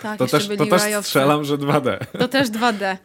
Tak, 0.02 0.18
to 0.18 0.26
też, 0.26 0.48
byli 0.48 0.58
to 0.58 0.66
też 0.66 1.04
strzelam, 1.04 1.44
że 1.44 1.58
2D. 1.58 1.98
To 2.18 2.28
też 2.28 2.48
2D. 2.48 2.96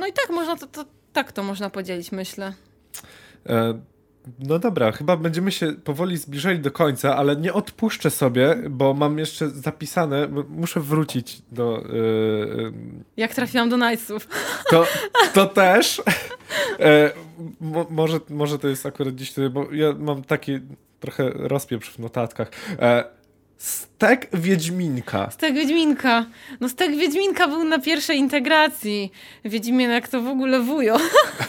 No 0.00 0.06
i 0.06 0.12
tak 0.12 0.30
można 0.30 0.56
to, 0.56 0.66
to 0.66 0.84
tak 1.12 1.32
to 1.32 1.42
można 1.42 1.70
podzielić, 1.70 2.12
myślę. 2.12 2.52
E, 3.48 3.80
no 4.38 4.58
dobra, 4.58 4.92
chyba 4.92 5.16
będziemy 5.16 5.52
się 5.52 5.72
powoli 5.72 6.16
zbliżali 6.16 6.58
do 6.58 6.70
końca, 6.70 7.16
ale 7.16 7.36
nie 7.36 7.52
odpuszczę 7.52 8.10
sobie, 8.10 8.56
bo 8.70 8.94
mam 8.94 9.18
jeszcze 9.18 9.48
zapisane, 9.50 10.28
muszę 10.48 10.80
wrócić 10.80 11.42
do... 11.52 11.84
Yy, 11.92 12.72
Jak 13.16 13.34
trafiłam 13.34 13.68
do 13.68 13.76
Knightsów. 13.76 14.28
To, 14.70 14.86
to 15.34 15.46
też. 15.46 16.02
E, 16.80 17.10
mo, 17.60 17.86
może, 17.90 18.20
może 18.28 18.58
to 18.58 18.68
jest 18.68 18.86
akurat 18.86 19.14
dziś, 19.14 19.34
bo 19.50 19.72
ja 19.72 19.92
mam 19.98 20.24
taki 20.24 20.60
trochę 21.00 21.30
rozpieprz 21.34 21.90
w 21.90 21.98
notatkach. 21.98 22.50
E, 22.78 23.04
Stek 23.62 24.28
Wiedźminka. 24.32 25.30
Stek 25.30 25.54
Wiedźminka. 25.54 26.26
No 26.60 26.68
Stek 26.68 26.96
Wiedźminka 26.96 27.48
był 27.48 27.64
na 27.64 27.78
pierwszej 27.78 28.18
integracji. 28.18 29.12
Wiedźminek 29.44 30.08
to 30.08 30.22
w 30.22 30.28
ogóle 30.28 30.60
wujo. 30.60 30.96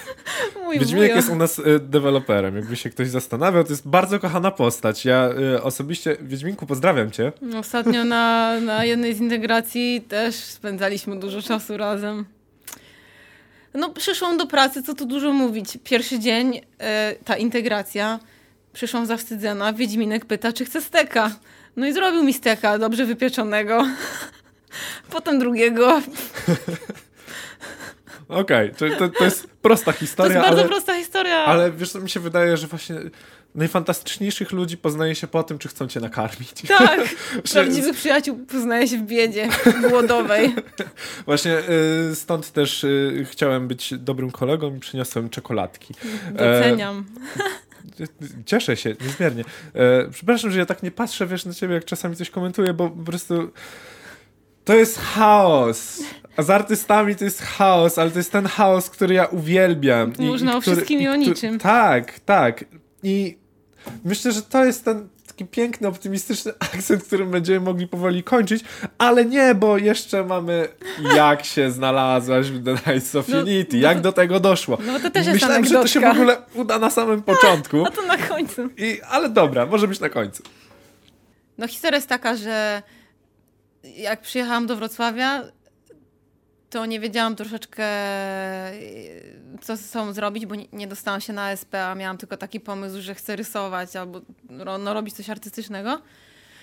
Mój 0.64 0.80
Wiedźminek 0.80 1.08
wujo. 1.08 1.16
jest 1.16 1.30
u 1.30 1.36
nas 1.36 1.60
y, 1.60 1.80
deweloperem, 1.80 2.56
jakby 2.56 2.76
się 2.76 2.90
ktoś 2.90 3.10
zastanawiał. 3.10 3.64
To 3.64 3.70
jest 3.70 3.88
bardzo 3.88 4.20
kochana 4.20 4.52
postać. 4.52 5.06
Ja 5.06 5.30
y, 5.56 5.64
osobiście, 5.64 6.18
Wiedźminku, 6.22 6.66
pozdrawiam 6.66 7.12
cię. 7.12 7.32
Ostatnio 7.60 8.04
na, 8.04 8.60
na 8.60 8.86
jednej 8.86 9.14
z 9.14 9.20
integracji 9.20 10.02
też 10.08 10.36
spędzaliśmy 10.36 11.20
dużo 11.20 11.42
czasu 11.42 11.78
razem. 11.78 12.26
No 13.74 13.90
przyszłam 13.90 14.38
do 14.38 14.48
pracy, 14.48 14.84
co 14.84 14.94
tu 14.94 15.06
dużo 15.06 15.34
mówić. 15.34 15.78
Pierwszy 15.84 16.20
dzień, 16.20 16.58
y, 16.58 16.62
ta 17.26 17.38
integracja. 17.38 18.20
Przyszłam 18.74 19.06
zawstydzona. 19.06 19.74
Wiedźminek 19.74 20.26
pyta, 20.26 20.54
czy 20.54 20.66
chce 20.66 20.82
steka. 20.82 21.32
No 21.76 21.88
i 21.88 21.94
zrobił 21.94 22.24
mi 22.24 22.34
steka 22.34 22.80
dobrze 22.80 23.06
wypieczonego. 23.06 23.88
Potem 25.12 25.40
drugiego. 25.40 25.88
Okej, 28.28 28.72
okay, 28.72 28.96
to, 28.98 29.10
to 29.10 29.24
jest 29.24 29.48
prosta 29.48 29.92
historia. 29.92 30.30
To 30.30 30.34
jest 30.34 30.48
bardzo 30.48 30.62
ale, 30.62 30.70
prosta 30.70 30.96
historia. 30.96 31.36
Ale 31.36 31.72
wiesz, 31.72 31.92
co 31.92 32.00
mi 32.00 32.10
się 32.10 32.20
wydaje, 32.20 32.58
że 32.58 32.68
właśnie 32.68 32.96
najfantastyczniejszych 33.56 34.52
ludzi 34.52 34.78
poznaje 34.78 35.16
się 35.16 35.28
po 35.28 35.44
tym, 35.44 35.60
czy 35.60 35.68
chcą 35.68 35.88
cię 35.88 36.00
nakarmić. 36.00 36.52
Tak, 36.68 37.00
prawdziwych 37.54 37.96
przyjaciół 37.96 38.38
poznaje 38.38 38.88
się 38.88 38.98
w 38.98 39.02
biedzie 39.02 39.50
głodowej. 39.90 40.56
Właśnie 41.26 41.58
y, 42.12 42.16
stąd 42.16 42.52
też 42.52 42.84
y, 42.84 43.28
chciałem 43.32 43.68
być 43.68 43.94
dobrym 43.98 44.32
kolegą 44.32 44.76
i 44.76 44.80
przyniosłem 44.80 45.30
czekoladki. 45.30 45.94
Doceniam. 46.32 47.06
E, 47.40 47.73
Cieszę 48.46 48.78
się 48.78 48.96
niezmiernie. 49.02 49.44
E, 49.74 50.10
przepraszam, 50.12 50.52
że 50.52 50.60
ja 50.60 50.66
tak 50.66 50.84
nie 50.84 50.92
patrzę, 50.92 51.28
wiesz, 51.28 51.46
na 51.46 51.54
ciebie, 51.54 51.74
jak 51.74 51.86
czasami 51.86 52.16
coś 52.16 52.30
komentuję, 52.30 52.74
bo 52.74 52.90
po 52.90 53.04
prostu 53.04 53.52
to 54.66 54.76
jest 54.76 55.00
chaos. 55.00 56.00
A 56.38 56.44
z 56.44 56.50
artystami 56.50 57.16
to 57.16 57.24
jest 57.24 57.42
chaos, 57.42 57.98
ale 57.98 58.12
to 58.12 58.20
jest 58.20 58.32
ten 58.32 58.46
chaos, 58.46 58.90
który 58.90 59.14
ja 59.16 59.26
uwielbiam. 59.26 60.14
Można 60.20 60.54
i, 60.54 60.56
o 60.56 60.62
który, 60.62 60.76
wszystkim 60.76 61.02
i 61.02 61.08
o 61.08 61.16
niczym. 61.16 61.60
Tak, 61.60 62.20
tak. 62.20 62.66
I 63.04 63.38
myślę, 64.06 64.32
że 64.32 64.42
to 64.42 64.66
jest 64.66 64.86
ten 64.86 65.10
taki 65.34 65.46
piękny, 65.46 65.88
optymistyczny 65.88 66.54
akcent, 66.74 67.04
którym 67.04 67.32
będziemy 67.32 67.60
mogli 67.60 67.88
powoli 67.88 68.24
kończyć, 68.24 68.64
ale 68.98 69.26
nie, 69.26 69.56
bo 69.56 69.78
jeszcze 69.78 70.24
mamy 70.24 70.68
jak 71.16 71.46
się 71.46 71.72
znalazłaś 71.72 72.52
w 72.52 72.66
The 72.66 72.72
Nights 72.72 73.16
of 73.16 73.28
no, 73.28 73.40
Unity, 73.40 73.78
jak 73.78 74.02
do 74.02 74.12
tego 74.12 74.40
doszło. 74.40 74.78
No 74.86 75.00
to 75.00 75.12
też 75.12 75.26
jest 75.28 75.34
Myślałem, 75.34 75.58
anegdotka. 75.58 75.88
że 75.88 75.94
to 75.94 76.00
się 76.00 76.14
w 76.14 76.18
ogóle 76.18 76.38
uda 76.54 76.80
na 76.80 76.90
samym 76.90 77.24
początku. 77.34 77.86
A 77.88 77.92
to 77.92 78.02
na 78.02 78.18
końcu. 78.18 78.70
I, 78.78 79.02
ale 79.10 79.30
dobra, 79.30 79.66
może 79.66 79.88
być 79.88 80.00
na 80.00 80.10
końcu. 80.10 80.44
No 81.58 81.68
historia 81.68 81.98
jest 81.98 82.10
taka, 82.10 82.36
że 82.36 82.82
jak 83.84 84.22
przyjechałam 84.22 84.68
do 84.68 84.76
Wrocławia, 84.76 85.44
to 86.74 86.86
nie 86.86 87.00
wiedziałam 87.00 87.36
troszeczkę, 87.36 87.86
co 89.62 89.76
ze 89.76 89.84
sobą 89.84 90.14
zrobić, 90.14 90.46
bo 90.46 90.56
nie, 90.74 90.88
dostałam 90.88 91.22
się 91.22 91.34
na 91.34 91.52
SP, 91.62 91.74
a 91.86 91.96
miałam 91.96 92.18
tylko 92.18 92.38
taki 92.38 92.60
pomysł, 92.60 93.02
że 93.02 93.16
chcę 93.16 93.36
rysować 93.36 93.96
albo 93.96 94.22
no, 94.50 94.94
robić 94.94 95.16
coś 95.16 95.30
artystycznego. 95.30 96.02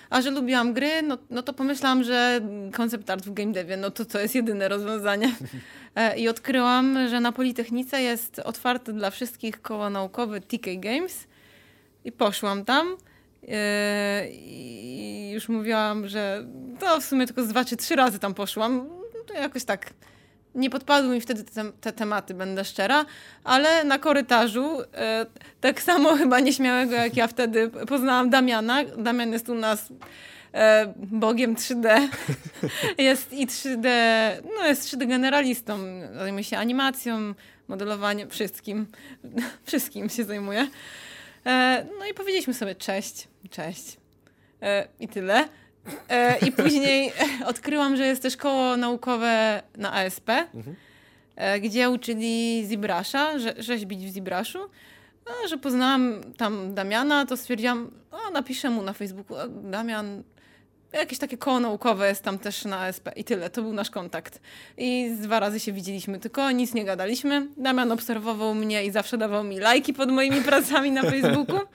A 0.09 0.21
że 0.21 0.31
lubiłam 0.31 0.73
gry, 0.73 1.01
no, 1.01 1.17
no 1.29 1.41
to 1.41 1.53
pomyślałam, 1.53 2.03
że 2.03 2.41
koncept 2.73 3.09
art 3.09 3.25
w 3.25 3.33
game 3.33 3.51
devie, 3.51 3.77
no 3.77 3.91
to 3.91 4.05
to 4.05 4.19
jest 4.19 4.35
jedyne 4.35 4.67
rozwiązanie. 4.67 5.35
E, 5.95 6.19
I 6.19 6.29
odkryłam, 6.29 7.07
że 7.07 7.19
na 7.19 7.31
Politechnice 7.31 8.01
jest 8.01 8.39
otwarty 8.39 8.93
dla 8.93 9.09
wszystkich 9.09 9.61
koło 9.61 9.89
naukowe 9.89 10.41
TK 10.41 10.65
Games. 10.77 11.27
I 12.05 12.11
poszłam 12.11 12.65
tam. 12.65 12.97
E, 13.47 14.27
I 14.31 15.31
już 15.33 15.49
mówiłam, 15.49 16.07
że 16.07 16.45
to 16.79 17.01
w 17.01 17.03
sumie 17.03 17.25
tylko 17.25 17.43
z 17.43 17.47
dwa 17.47 17.65
czy 17.65 17.77
trzy 17.77 17.95
razy 17.95 18.19
tam 18.19 18.33
poszłam. 18.33 19.00
To 19.33 19.37
jakoś 19.37 19.63
tak 19.63 19.93
nie 20.55 20.69
podpadły 20.69 21.15
mi 21.15 21.21
wtedy 21.21 21.43
te, 21.43 21.71
te, 21.81 21.93
tematy, 21.93 22.33
będę 22.33 22.65
szczera, 22.65 23.05
ale 23.43 23.83
na 23.83 23.99
korytarzu, 23.99 24.81
e, 24.93 25.25
tak 25.61 25.81
samo 25.91 26.15
chyba 26.15 26.39
nieśmiałego 26.39 26.95
jak 26.95 27.17
ja 27.17 27.27
wtedy 27.27 27.69
poznałam 27.69 28.29
Damiana. 28.29 28.83
Damian 28.97 29.31
jest 29.33 29.49
u 29.49 29.53
nas 29.53 29.89
e, 30.53 30.93
bogiem 30.97 31.55
3D. 31.55 32.07
jest 32.97 33.33
i 33.33 33.47
3D, 33.47 33.87
no 34.57 34.65
jest 34.65 34.83
3D 34.83 35.07
generalistą. 35.07 35.79
Zajmuje 36.17 36.43
się 36.43 36.57
animacją, 36.57 37.33
modelowaniem, 37.67 38.29
wszystkim. 38.29 38.87
wszystkim 39.65 40.09
się 40.09 40.23
zajmuje. 40.23 40.67
E, 41.45 41.85
no 41.99 42.05
i 42.05 42.13
powiedzieliśmy 42.13 42.53
sobie 42.53 42.75
cześć, 42.75 43.27
cześć. 43.49 43.97
E, 44.61 44.87
I 44.99 45.07
tyle. 45.07 45.47
E, 46.09 46.37
I 46.37 46.51
później 46.51 47.11
odkryłam, 47.51 47.97
że 47.97 48.05
jest 48.05 48.21
też 48.21 48.37
koło 48.37 48.77
naukowe 48.77 49.63
na 49.77 49.93
ASP, 49.93 50.29
mhm. 50.29 50.75
E, 51.35 51.59
gdzie 51.59 51.89
uczyli 51.89 52.65
Zibrasza, 52.65 53.31
rzeźbić 53.57 54.05
w 54.05 54.09
Zibraszu. 54.09 54.59
A, 55.25 55.47
że 55.47 55.57
poznałam 55.57 56.21
tam 56.37 56.73
Damiana, 56.73 57.25
to 57.25 57.37
stwierdziłam, 57.37 57.91
o, 58.11 58.29
napiszę 58.29 58.69
mu 58.69 58.81
na 58.81 58.93
Facebooku, 58.93 59.37
Damian, 59.63 60.23
jakieś 60.93 61.19
takie 61.19 61.37
koło 61.37 61.59
naukowe 61.59 62.09
jest 62.09 62.23
tam 62.23 62.39
też 62.39 62.65
na 62.65 62.79
ASP 62.79 63.09
i 63.15 63.23
tyle, 63.23 63.49
to 63.49 63.61
był 63.61 63.73
nasz 63.73 63.89
kontakt. 63.89 64.41
I 64.77 65.11
dwa 65.19 65.39
razy 65.39 65.59
się 65.59 65.73
widzieliśmy, 65.73 66.19
tylko 66.19 66.51
nic 66.51 66.73
nie 66.73 66.85
gadaliśmy. 66.85 67.47
Damian 67.57 67.91
obserwował 67.91 68.55
mnie 68.55 68.85
i 68.85 68.91
zawsze 68.91 69.17
dawał 69.17 69.43
mi 69.43 69.59
lajki 69.59 69.93
pod 69.93 70.11
moimi 70.11 70.41
pracami 70.41 70.91
na 70.91 71.01
Facebooku. 71.01 71.59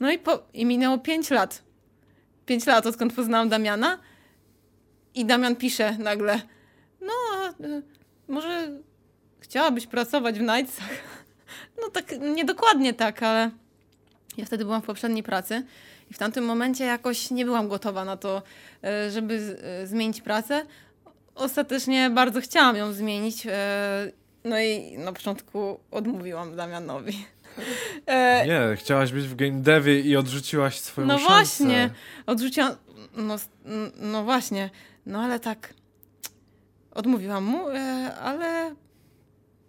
No 0.00 0.10
i, 0.10 0.18
po, 0.18 0.42
i 0.54 0.66
minęło 0.66 0.98
pięć 0.98 1.30
lat 1.30 1.62
5 2.48 2.66
lat, 2.66 2.86
odkąd 2.86 3.14
poznałam 3.14 3.48
Damiana. 3.48 3.98
I 5.14 5.24
Damian 5.24 5.56
pisze 5.56 5.98
nagle, 5.98 6.40
no, 7.00 7.12
y, 7.66 7.82
może 8.28 8.78
chciałabyś 9.40 9.86
pracować 9.86 10.38
w 10.38 10.42
Nightsach? 10.42 10.90
No 11.80 11.88
tak, 11.90 12.20
niedokładnie 12.20 12.94
tak, 12.94 13.22
ale 13.22 13.50
ja 14.36 14.44
wtedy 14.44 14.64
byłam 14.64 14.82
w 14.82 14.84
poprzedniej 14.84 15.22
pracy 15.22 15.62
i 16.10 16.14
w 16.14 16.18
tamtym 16.18 16.44
momencie 16.44 16.84
jakoś 16.84 17.30
nie 17.30 17.44
byłam 17.44 17.68
gotowa 17.68 18.04
na 18.04 18.16
to, 18.16 18.42
y, 19.06 19.10
żeby 19.10 19.58
y, 19.82 19.86
zmienić 19.86 20.20
pracę. 20.20 20.66
Ostatecznie 21.34 22.10
bardzo 22.10 22.40
chciałam 22.40 22.76
ją 22.76 22.92
zmienić, 22.92 23.46
no 24.44 24.60
i 24.60 24.98
na 24.98 25.12
początku 25.12 25.80
odmówiłam 25.90 26.56
Damianowi. 26.56 27.26
E, 28.06 28.46
nie, 28.46 28.76
chciałaś 28.76 29.12
być 29.12 29.24
w 29.28 29.34
game 29.36 29.60
devie 29.60 30.00
i 30.00 30.16
odrzuciłaś 30.16 30.80
swoją 30.80 31.06
No 31.06 31.18
szansę. 31.18 31.34
właśnie, 31.34 31.90
odrzuciłam, 32.26 32.72
no, 33.16 33.36
no 33.96 34.24
właśnie, 34.24 34.70
no 35.06 35.20
ale 35.20 35.40
tak 35.40 35.74
odmówiłam 36.94 37.44
mu, 37.44 37.68
e, 37.68 38.14
ale 38.22 38.74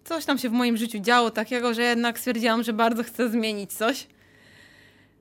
coś 0.04 0.24
tam 0.24 0.38
się 0.38 0.48
w 0.48 0.52
moim 0.52 0.76
życiu 0.76 0.98
działo 0.98 1.30
takiego, 1.30 1.74
że 1.74 1.82
jednak 1.82 2.18
stwierdziłam, 2.18 2.62
że 2.62 2.72
bardzo 2.72 3.02
chcę 3.04 3.28
zmienić 3.28 3.72
coś. 3.72 4.06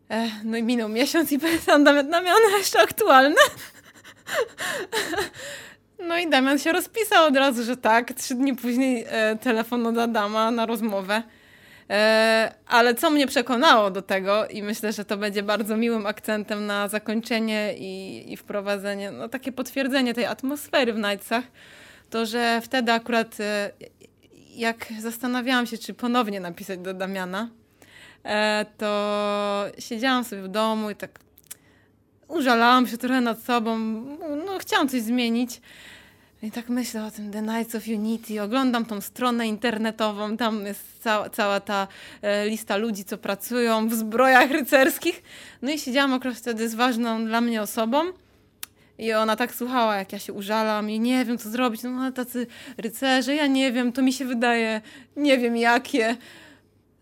E, 0.10 0.30
no 0.44 0.58
i 0.58 0.64
minął 0.64 0.90
miesiąc 0.90 1.32
i 1.32 1.40
pytam 1.40 1.84
Damian, 1.84 2.10
Damian 2.10 2.36
jeszcze 2.58 2.82
aktualne? 2.82 3.36
No 6.08 6.18
i 6.18 6.30
Damian 6.30 6.60
się 6.60 6.72
rozpisał 6.72 7.28
od 7.28 7.36
razu, 7.36 7.64
że 7.64 7.78
tak. 7.78 8.14
Trzy 8.14 8.36
dni 8.36 8.56
później 8.56 9.06
telefon 9.42 9.88
od 9.88 9.98
Adama 9.98 10.52
na 10.52 10.66
rozmowę. 10.66 11.24
E, 11.90 12.54
ale 12.68 12.96
co 12.96 13.10
mnie 13.10 13.28
przekonało 13.28 13.92
do 13.92 14.02
tego 14.02 14.48
i 14.48 14.64
myślę, 14.64 14.94
że 14.94 15.06
to 15.06 15.18
będzie 15.18 15.44
bardzo 15.44 15.78
miłym 15.78 16.06
akcentem 16.06 16.66
na 16.66 16.88
zakończenie 16.88 17.74
i, 17.78 18.24
i 18.34 18.38
wprowadzenie, 18.38 19.12
no 19.12 19.30
takie 19.30 19.52
potwierdzenie 19.52 20.14
tej 20.14 20.26
atmosfery 20.26 20.94
w 20.94 20.98
Nightsach, 20.98 21.44
to 22.10 22.26
że 22.26 22.62
wtedy 22.64 22.92
akurat 22.92 23.40
e, 23.40 23.72
jak 24.56 24.86
zastanawiałam 25.00 25.66
się, 25.66 25.78
czy 25.78 25.94
ponownie 25.94 26.40
napisać 26.40 26.80
do 26.80 26.94
Damiana, 26.94 27.50
e, 28.24 28.66
to 28.78 29.66
siedziałam 29.80 30.24
sobie 30.24 30.42
w 30.42 30.48
domu 30.48 30.90
i 30.90 30.96
tak 30.96 31.20
użalałam 32.28 32.88
się 32.88 32.98
trochę 32.98 33.22
nad 33.22 33.44
sobą, 33.44 33.78
no 34.46 34.58
chciałam 34.60 34.90
coś 34.90 35.02
zmienić. 35.02 35.62
I 36.44 36.52
tak 36.52 36.70
myślę 36.70 37.06
o 37.06 37.12
tym 37.12 37.32
The 37.32 37.42
Knights 37.42 37.76
of 37.76 37.88
Unity, 37.88 38.42
oglądam 38.42 38.86
tą 38.86 39.02
stronę 39.02 39.48
internetową, 39.48 40.38
tam 40.38 40.66
jest 40.66 41.02
cała, 41.02 41.30
cała 41.30 41.60
ta 41.60 41.88
e, 42.22 42.50
lista 42.50 42.78
ludzi, 42.78 43.06
co 43.06 43.18
pracują 43.18 43.90
w 43.90 43.94
zbrojach 43.94 44.52
rycerskich. 44.52 45.24
No 45.62 45.72
i 45.72 45.80
siedziałam 45.80 46.14
akurat 46.14 46.38
wtedy 46.38 46.70
z 46.70 46.76
ważną 46.76 47.26
dla 47.26 47.42
mnie 47.42 47.62
osobą. 47.62 48.04
I 48.98 49.14
ona 49.14 49.36
tak 49.36 49.56
słuchała, 49.56 49.96
jak 49.96 50.14
ja 50.14 50.20
się 50.20 50.34
użalam 50.34 50.90
i 50.90 51.00
nie 51.00 51.26
wiem, 51.26 51.38
co 51.38 51.50
zrobić. 51.50 51.84
No 51.84 52.02
ale 52.02 52.12
tacy 52.12 52.48
rycerze, 52.78 53.36
ja 53.36 53.48
nie 53.48 53.72
wiem, 53.72 53.92
to 53.92 54.02
mi 54.02 54.14
się 54.14 54.26
wydaje, 54.26 54.82
nie 55.16 55.38
wiem 55.38 55.58
jakie. 55.58 56.16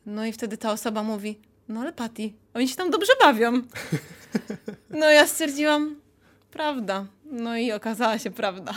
No 0.05 0.25
i 0.25 0.31
wtedy 0.31 0.57
ta 0.57 0.71
osoba 0.71 1.03
mówi, 1.03 1.39
no 1.69 1.81
ale 1.81 1.93
Patty, 1.93 2.33
oni 2.53 2.67
się 2.67 2.75
tam 2.75 2.89
dobrze 2.89 3.13
bawią. 3.21 3.51
No 4.89 5.09
ja 5.09 5.27
stwierdziłam, 5.27 5.95
prawda. 6.51 7.05
No 7.25 7.57
i 7.57 7.71
okazała 7.71 8.19
się 8.19 8.31
prawda. 8.31 8.73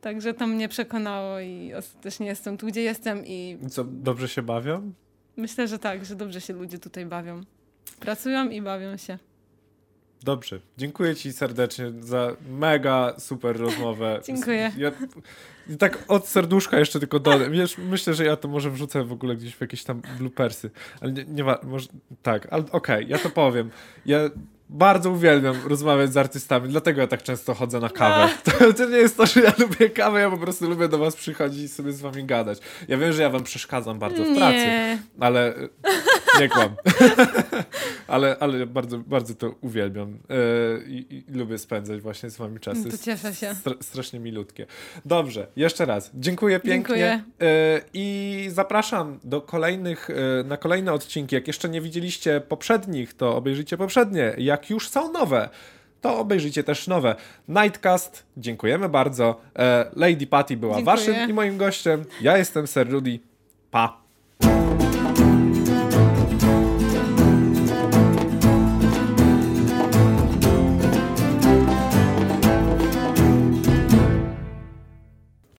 Także 0.00 0.34
to 0.34 0.46
mnie 0.46 0.68
przekonało 0.68 1.40
i 1.40 1.74
ostatecznie 1.74 2.26
jestem 2.26 2.56
tu, 2.56 2.66
gdzie 2.66 2.82
jestem 2.82 3.26
i... 3.26 3.58
Co, 3.70 3.84
dobrze 3.84 4.28
się 4.28 4.42
bawią? 4.42 4.92
Myślę, 5.36 5.68
że 5.68 5.78
tak, 5.78 6.04
że 6.04 6.16
dobrze 6.16 6.40
się 6.40 6.52
ludzie 6.52 6.78
tutaj 6.78 7.06
bawią. 7.06 7.40
Pracują 8.00 8.48
i 8.50 8.62
bawią 8.62 8.96
się. 8.96 9.18
Dobrze. 10.22 10.60
Dziękuję 10.78 11.16
Ci 11.16 11.32
serdecznie 11.32 11.92
za 12.00 12.36
mega 12.50 13.14
super 13.18 13.56
rozmowę. 13.56 14.20
Dziękuję. 14.26 14.72
Ja, 14.78 14.90
tak 15.78 16.04
od 16.08 16.28
serduszka 16.28 16.78
jeszcze 16.78 17.00
tylko 17.00 17.20
dodam. 17.20 17.52
Wiesz, 17.52 17.78
myślę, 17.78 18.14
że 18.14 18.24
ja 18.24 18.36
to 18.36 18.48
może 18.48 18.70
wrzucę 18.70 19.04
w 19.04 19.12
ogóle 19.12 19.36
gdzieś 19.36 19.54
w 19.54 19.60
jakieś 19.60 19.84
tam 19.84 20.02
bloopersy. 20.18 20.70
Ale 21.00 21.12
nie, 21.12 21.24
nie 21.24 21.44
może, 21.62 21.88
tak, 22.22 22.48
ale 22.50 22.62
okej, 22.62 22.72
okay, 22.72 23.04
ja 23.04 23.18
to 23.18 23.30
powiem. 23.30 23.70
Ja 24.06 24.18
bardzo 24.72 25.10
uwielbiam 25.10 25.56
rozmawiać 25.66 26.12
z 26.12 26.16
artystami, 26.16 26.68
dlatego 26.68 27.00
ja 27.00 27.06
tak 27.06 27.22
często 27.22 27.54
chodzę 27.54 27.80
na 27.80 27.88
kawę. 27.88 28.32
To, 28.44 28.72
to, 28.72 28.84
nie 28.88 28.96
jest 28.96 29.16
to, 29.16 29.26
że 29.26 29.40
ja 29.40 29.52
lubię 29.58 29.90
kawę, 29.90 30.20
ja 30.20 30.30
po 30.30 30.38
prostu 30.38 30.68
lubię 30.68 30.88
do 30.88 30.98
was 30.98 31.16
przychodzić 31.16 31.62
i 31.62 31.68
sobie 31.68 31.92
z 31.92 32.00
wami 32.00 32.24
gadać. 32.24 32.58
Ja 32.88 32.98
wiem, 32.98 33.12
że 33.12 33.22
ja 33.22 33.30
wam 33.30 33.44
przeszkadzam 33.44 33.98
bardzo 33.98 34.24
w 34.24 34.36
pracy, 34.36 34.56
nie. 34.56 34.98
ale 35.20 35.54
nie 36.40 36.48
kłam. 36.48 36.76
ale, 38.08 38.36
ale 38.40 38.66
bardzo, 38.66 38.98
bardzo 38.98 39.34
to 39.34 39.54
uwielbiam 39.60 40.18
yy, 40.28 40.84
i, 40.86 41.24
i, 41.28 41.38
lubię 41.38 41.58
spędzać 41.58 42.00
właśnie 42.00 42.30
z 42.30 42.36
wami 42.36 42.60
czasy. 42.60 42.90
To 42.90 42.98
cieszę 42.98 43.34
się. 43.34 43.54
Stra 43.54 43.74
strasznie 43.80 44.20
milutkie. 44.20 44.66
Dobrze, 45.04 45.46
jeszcze 45.56 45.84
raz. 45.86 46.10
Dziękuję 46.14 46.60
pięknie. 46.60 46.96
Dziękuję. 46.96 47.22
Yy, 47.40 47.82
I 47.94 48.48
zapraszam 48.52 49.18
do 49.24 49.40
kolejnych, 49.40 50.08
yy, 50.08 50.44
na 50.44 50.56
kolejne 50.56 50.92
odcinki. 50.92 51.34
Jak 51.34 51.46
jeszcze 51.46 51.68
nie 51.68 51.80
widzieliście 51.80 52.40
poprzednich, 52.40 53.14
to 53.14 53.36
obejrzyjcie 53.36 53.76
poprzednie. 53.76 54.34
Jak 54.38 54.70
już 54.70 54.88
są 54.88 55.12
nowe, 55.12 55.48
to 56.00 56.18
obejrzyjcie 56.18 56.64
też 56.64 56.86
nowe. 56.86 57.14
Nightcast, 57.48 58.26
dziękujemy 58.36 58.88
bardzo. 58.88 59.40
E, 59.58 59.90
Lady 59.96 60.26
Patty 60.26 60.56
była 60.56 60.76
Dziękuję. 60.76 60.96
waszym 60.96 61.30
i 61.30 61.32
moim 61.32 61.58
gościem. 61.58 62.04
Ja 62.20 62.38
jestem 62.38 62.66
Sir 62.66 62.90
Rudy. 62.90 63.18
Pa. 63.70 64.00